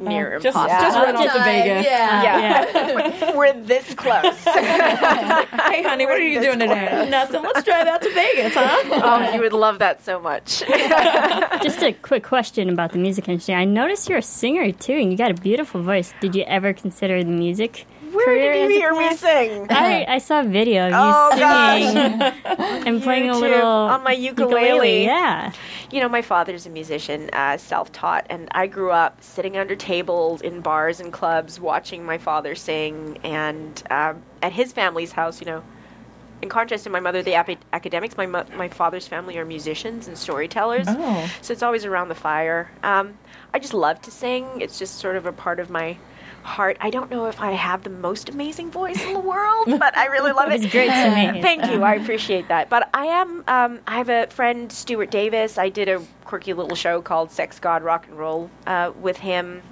near 0.00 0.38
Just, 0.40 0.56
impossible. 0.56 0.80
just 0.80 0.96
run 0.96 1.16
off 1.16 1.32
to 1.32 1.38
Vegas. 1.44 1.86
Yeah. 1.86 2.22
yeah, 2.22 3.34
we're 3.36 3.52
this 3.62 3.94
close. 3.94 4.44
Hey, 5.70 5.82
honey, 5.84 6.04
what 6.04 6.16
are 6.16 6.26
you 6.26 6.40
doing 6.40 6.58
today? 6.58 7.08
Nothing. 7.08 7.42
Let's 7.42 7.62
drive 7.62 7.86
out 7.86 8.02
to 8.02 8.12
Vegas, 8.12 8.54
huh? 8.54 9.00
oh, 9.04 9.32
you 9.32 9.40
would 9.40 9.52
love 9.52 9.78
that 9.78 10.04
so 10.04 10.18
much. 10.20 10.60
Just 11.62 11.82
a 11.82 11.92
quick 12.02 12.24
question 12.24 12.68
about 12.68 12.92
the 12.92 12.98
music 12.98 13.28
industry. 13.28 13.54
I 13.54 13.64
noticed 13.64 14.08
you're 14.08 14.18
a 14.18 14.22
singer 14.22 14.72
too, 14.72 14.94
and 14.94 15.12
you 15.12 15.16
got 15.16 15.30
a 15.30 15.34
beautiful 15.34 15.80
voice. 15.82 16.12
Did 16.20 16.34
you 16.34 16.42
ever 16.44 16.72
consider 16.72 17.22
the 17.22 17.30
music 17.30 17.86
Where 18.12 18.34
did 18.52 18.70
you 18.70 18.78
hear 18.78 18.92
me 18.94 19.16
sing? 19.16 19.66
I, 19.70 20.04
I 20.08 20.18
saw 20.18 20.40
a 20.40 20.44
video 20.44 20.86
of 20.86 20.92
you 20.92 20.96
Oh, 20.98 21.30
singing 21.34 22.22
and 22.86 23.02
playing 23.02 23.30
a 23.30 23.34
YouTube, 23.34 23.40
little 23.40 23.66
on 23.66 24.02
my 24.02 24.12
ukulele. 24.12 25.04
Yeah. 25.04 25.52
You 25.90 26.00
know, 26.00 26.08
my 26.08 26.22
father's 26.22 26.66
a 26.66 26.70
musician, 26.70 27.30
uh, 27.32 27.56
self-taught, 27.56 28.26
and 28.30 28.48
I 28.52 28.66
grew 28.68 28.90
up 28.92 29.22
sitting 29.22 29.56
under 29.56 29.74
tables 29.74 30.40
in 30.40 30.60
bars 30.60 31.00
and 31.00 31.12
clubs, 31.12 31.58
watching 31.60 32.04
my 32.04 32.18
father 32.18 32.54
sing. 32.54 33.18
And 33.24 33.82
um, 33.90 34.22
at 34.42 34.52
his 34.52 34.72
family's 34.72 35.12
house, 35.12 35.40
you 35.40 35.46
know, 35.46 35.62
in 36.42 36.48
contrast 36.48 36.84
to 36.84 36.90
my 36.90 37.00
mother, 37.00 37.22
the 37.22 37.34
ap- 37.34 37.64
academics, 37.72 38.16
my 38.16 38.26
mo- 38.26 38.46
my 38.56 38.68
father's 38.68 39.06
family 39.06 39.36
are 39.36 39.44
musicians 39.44 40.08
and 40.08 40.16
storytellers. 40.16 40.86
Oh. 40.88 41.30
So 41.42 41.52
it's 41.52 41.62
always 41.62 41.84
around 41.84 42.08
the 42.08 42.14
fire. 42.14 42.70
Um, 42.82 43.18
I 43.52 43.58
just 43.58 43.74
love 43.74 44.00
to 44.02 44.10
sing. 44.10 44.46
It's 44.60 44.78
just 44.78 44.98
sort 44.98 45.16
of 45.16 45.26
a 45.26 45.32
part 45.32 45.60
of 45.60 45.70
my 45.70 45.98
heart. 46.42 46.76
I 46.80 46.90
don't 46.90 47.10
know 47.10 47.26
if 47.26 47.40
I 47.40 47.52
have 47.52 47.82
the 47.82 47.90
most 47.90 48.28
amazing 48.28 48.70
voice 48.70 49.02
in 49.04 49.12
the 49.12 49.20
world, 49.20 49.66
but 49.66 49.96
I 49.96 50.06
really 50.06 50.32
love 50.32 50.50
it. 50.52 50.62
It's 50.62 50.72
great 50.72 50.90
to 50.90 51.32
me. 51.32 51.42
Thank 51.42 51.66
you. 51.70 51.82
I 51.82 51.94
appreciate 51.94 52.48
that. 52.48 52.68
But 52.68 52.88
I 52.94 53.06
am. 53.06 53.44
Um, 53.48 53.80
I 53.86 53.96
have 53.98 54.08
a 54.08 54.26
friend, 54.28 54.70
Stuart 54.72 55.10
Davis. 55.10 55.58
I 55.58 55.68
did 55.68 55.88
a 55.88 56.02
quirky 56.24 56.52
little 56.52 56.76
show 56.76 57.02
called 57.02 57.30
Sex, 57.30 57.58
God, 57.58 57.82
Rock 57.82 58.06
and 58.08 58.18
Roll 58.18 58.50
uh, 58.66 58.92
with 59.00 59.18
him 59.18 59.62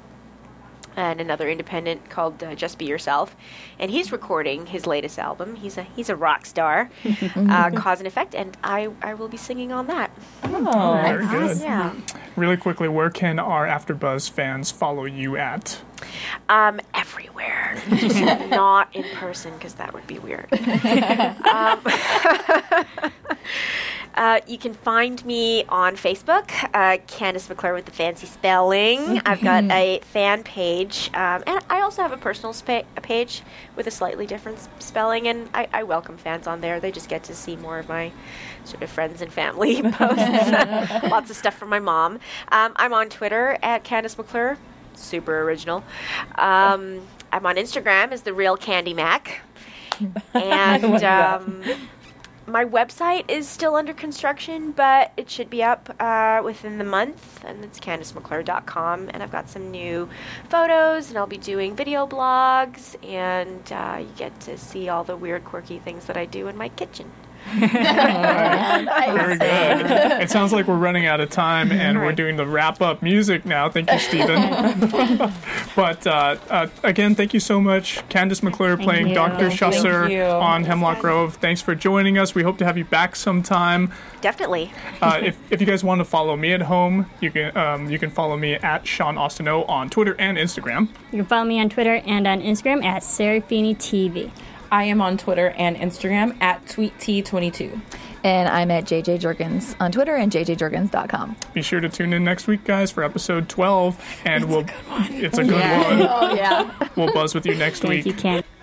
and 0.98 1.20
another 1.20 1.48
independent 1.48 2.10
called 2.10 2.42
uh, 2.42 2.54
Just 2.56 2.76
Be 2.76 2.84
Yourself, 2.84 3.36
and 3.78 3.90
he's 3.90 4.10
recording 4.10 4.66
his 4.66 4.84
latest 4.86 5.18
album. 5.18 5.54
He's 5.54 5.78
a 5.78 5.84
he's 5.84 6.10
a 6.10 6.16
rock 6.16 6.44
star, 6.44 6.90
uh, 7.36 7.70
Cause 7.70 8.00
and 8.00 8.06
Effect, 8.06 8.34
and 8.34 8.56
I 8.64 8.88
I 9.00 9.14
will 9.14 9.28
be 9.28 9.36
singing 9.36 9.70
on 9.72 9.86
that. 9.86 10.10
Oh, 10.42 10.98
Very 11.02 11.26
good. 11.26 11.58
Yeah. 11.58 11.94
Really 12.36 12.56
quickly, 12.56 12.88
where 12.88 13.10
can 13.10 13.38
our 13.38 13.66
AfterBuzz 13.66 14.30
fans 14.30 14.70
follow 14.70 15.04
you 15.04 15.36
at? 15.36 15.80
Um, 16.48 16.80
everywhere, 16.94 17.80
just 17.90 18.20
not 18.50 18.94
in 18.94 19.04
person 19.14 19.54
because 19.54 19.74
that 19.74 19.94
would 19.94 20.06
be 20.06 20.18
weird. 20.18 20.52
um, 20.52 21.80
uh, 24.18 24.40
you 24.48 24.58
can 24.58 24.74
find 24.74 25.24
me 25.24 25.64
on 25.68 25.94
Facebook, 25.94 26.50
uh, 26.74 26.98
Kandyse 27.06 27.48
McClure 27.48 27.72
with 27.72 27.84
the 27.84 27.92
fancy 27.92 28.26
spelling. 28.26 29.20
I've 29.24 29.40
got 29.40 29.62
a 29.70 30.00
fan 30.00 30.42
page, 30.42 31.08
um, 31.14 31.44
and 31.46 31.60
I 31.70 31.82
also 31.82 32.02
have 32.02 32.10
a 32.10 32.16
personal 32.16 32.52
spa- 32.52 32.82
a 32.96 33.00
page 33.00 33.42
with 33.76 33.86
a 33.86 33.92
slightly 33.92 34.26
different 34.26 34.58
s- 34.58 34.68
spelling. 34.80 35.28
And 35.28 35.48
I, 35.54 35.68
I 35.72 35.84
welcome 35.84 36.16
fans 36.18 36.48
on 36.48 36.60
there. 36.60 36.80
They 36.80 36.90
just 36.90 37.08
get 37.08 37.22
to 37.24 37.34
see 37.34 37.54
more 37.54 37.78
of 37.78 37.88
my 37.88 38.10
sort 38.64 38.82
of 38.82 38.90
friends 38.90 39.22
and 39.22 39.32
family 39.32 39.82
posts. 39.92 41.02
Lots 41.04 41.30
of 41.30 41.36
stuff 41.36 41.54
from 41.54 41.68
my 41.68 41.78
mom. 41.78 42.14
Um, 42.50 42.72
I'm 42.74 42.92
on 42.92 43.10
Twitter 43.10 43.56
at 43.62 43.84
Kandyse 43.84 44.18
McClure 44.18 44.58
super 44.94 45.42
original. 45.42 45.84
Um, 46.34 47.06
I'm 47.30 47.46
on 47.46 47.54
Instagram 47.54 48.10
as 48.10 48.22
the 48.22 48.32
real 48.34 48.56
Candy 48.56 48.94
Mac, 48.94 49.42
and 50.34 51.02
my 52.48 52.64
website 52.64 53.30
is 53.30 53.46
still 53.46 53.76
under 53.76 53.92
construction, 53.92 54.72
but 54.72 55.12
it 55.16 55.28
should 55.28 55.50
be 55.50 55.62
up 55.62 55.94
uh, 56.00 56.40
within 56.42 56.78
the 56.78 56.84
month, 56.84 57.44
and 57.44 57.64
it's 57.64 57.78
KandyseMcClure.com. 57.78 59.10
And 59.12 59.22
I've 59.22 59.30
got 59.30 59.48
some 59.48 59.70
new 59.70 60.08
photos, 60.48 61.10
and 61.10 61.18
I'll 61.18 61.26
be 61.26 61.36
doing 61.36 61.76
video 61.76 62.06
blogs, 62.06 62.96
and 63.06 63.70
uh, 63.72 63.98
you 64.00 64.12
get 64.16 64.38
to 64.40 64.56
see 64.56 64.88
all 64.88 65.04
the 65.04 65.16
weird, 65.16 65.44
quirky 65.44 65.78
things 65.78 66.06
that 66.06 66.16
I 66.16 66.24
do 66.24 66.48
in 66.48 66.56
my 66.56 66.70
kitchen. 66.70 67.10
Very 67.48 69.38
good. 69.38 69.90
It 70.22 70.30
sounds 70.30 70.52
like 70.52 70.66
we're 70.66 70.76
running 70.76 71.06
out 71.06 71.20
of 71.20 71.30
time, 71.30 71.72
and 71.72 71.98
we're 71.98 72.12
doing 72.12 72.36
the 72.36 72.46
wrap 72.46 72.80
up 72.80 73.02
music 73.02 73.44
now. 73.46 73.68
Thank 73.68 73.90
you, 73.90 73.98
Stephen. 73.98 74.28
but 75.76 76.06
uh, 76.06 76.36
uh, 76.50 76.66
again, 76.82 77.14
thank 77.14 77.34
you 77.34 77.40
so 77.40 77.60
much, 77.60 77.96
Kandyse 78.08 78.42
McClure 78.42 78.76
playing 78.76 79.08
you. 79.08 79.14
Dr. 79.14 79.48
Thank 79.48 79.58
Chasseur 79.58 80.24
on 80.40 80.64
Hemlock 80.64 81.00
Grove. 81.00 81.34
Thanks 81.36 81.60
for 81.60 81.74
joining 81.74 82.18
us. 82.18 82.34
We 82.34 82.42
hope 82.42 82.58
to 82.58 82.64
have 82.64 82.76
you 82.76 82.84
back 82.84 83.16
sometime. 83.16 83.92
Definitely. 84.20 84.70
Uh, 85.00 85.20
if, 85.22 85.38
if 85.50 85.60
you 85.60 85.66
guys 85.66 85.84
want 85.84 86.00
to 86.00 86.04
follow 86.04 86.36
me 86.36 86.52
at 86.52 86.62
home, 86.62 87.08
you 87.20 87.30
can 87.30 87.56
um, 87.56 87.90
you 87.90 87.98
can 87.98 88.10
follow 88.10 88.36
me 88.36 88.54
at 88.54 88.86
Sean 88.86 89.16
Austino 89.16 89.68
on 89.68 89.90
Twitter 89.90 90.16
and 90.18 90.36
Instagram. 90.36 90.88
You 91.12 91.18
can 91.18 91.26
follow 91.26 91.44
me 91.44 91.60
on 91.60 91.68
Twitter 91.68 92.02
and 92.06 92.26
on 92.26 92.40
Instagram 92.42 92.84
at 92.84 93.02
Serafini 93.02 93.76
TV. 93.76 94.30
I 94.70 94.84
am 94.84 95.00
on 95.00 95.16
Twitter 95.18 95.50
and 95.50 95.76
Instagram 95.76 96.40
at 96.40 96.64
TweetT22. 96.66 97.80
And 98.24 98.48
I'm 98.48 98.70
at 98.70 98.84
JJ 98.84 99.20
Jurgens 99.20 99.76
on 99.80 99.92
Twitter 99.92 100.16
and 100.16 100.30
jjjurgens.com. 100.32 101.36
Be 101.54 101.62
sure 101.62 101.80
to 101.80 101.88
tune 101.88 102.12
in 102.12 102.24
next 102.24 102.46
week, 102.48 102.64
guys, 102.64 102.90
for 102.90 103.04
episode 103.04 103.48
12, 103.48 104.20
and 104.24 104.44
we'll 104.48 104.64
it's 105.10 105.38
a 105.38 105.44
good 105.44 105.52
one. 105.52 106.02
Oh, 106.10 106.34
yeah. 106.34 106.88
We'll 106.96 107.12
buzz 107.12 107.34
with 107.34 107.46
you 107.46 107.54
next 107.54 107.80
Thank 107.80 108.04
week. 108.04 108.06
you, 108.06 108.12
Ken. 108.14 108.44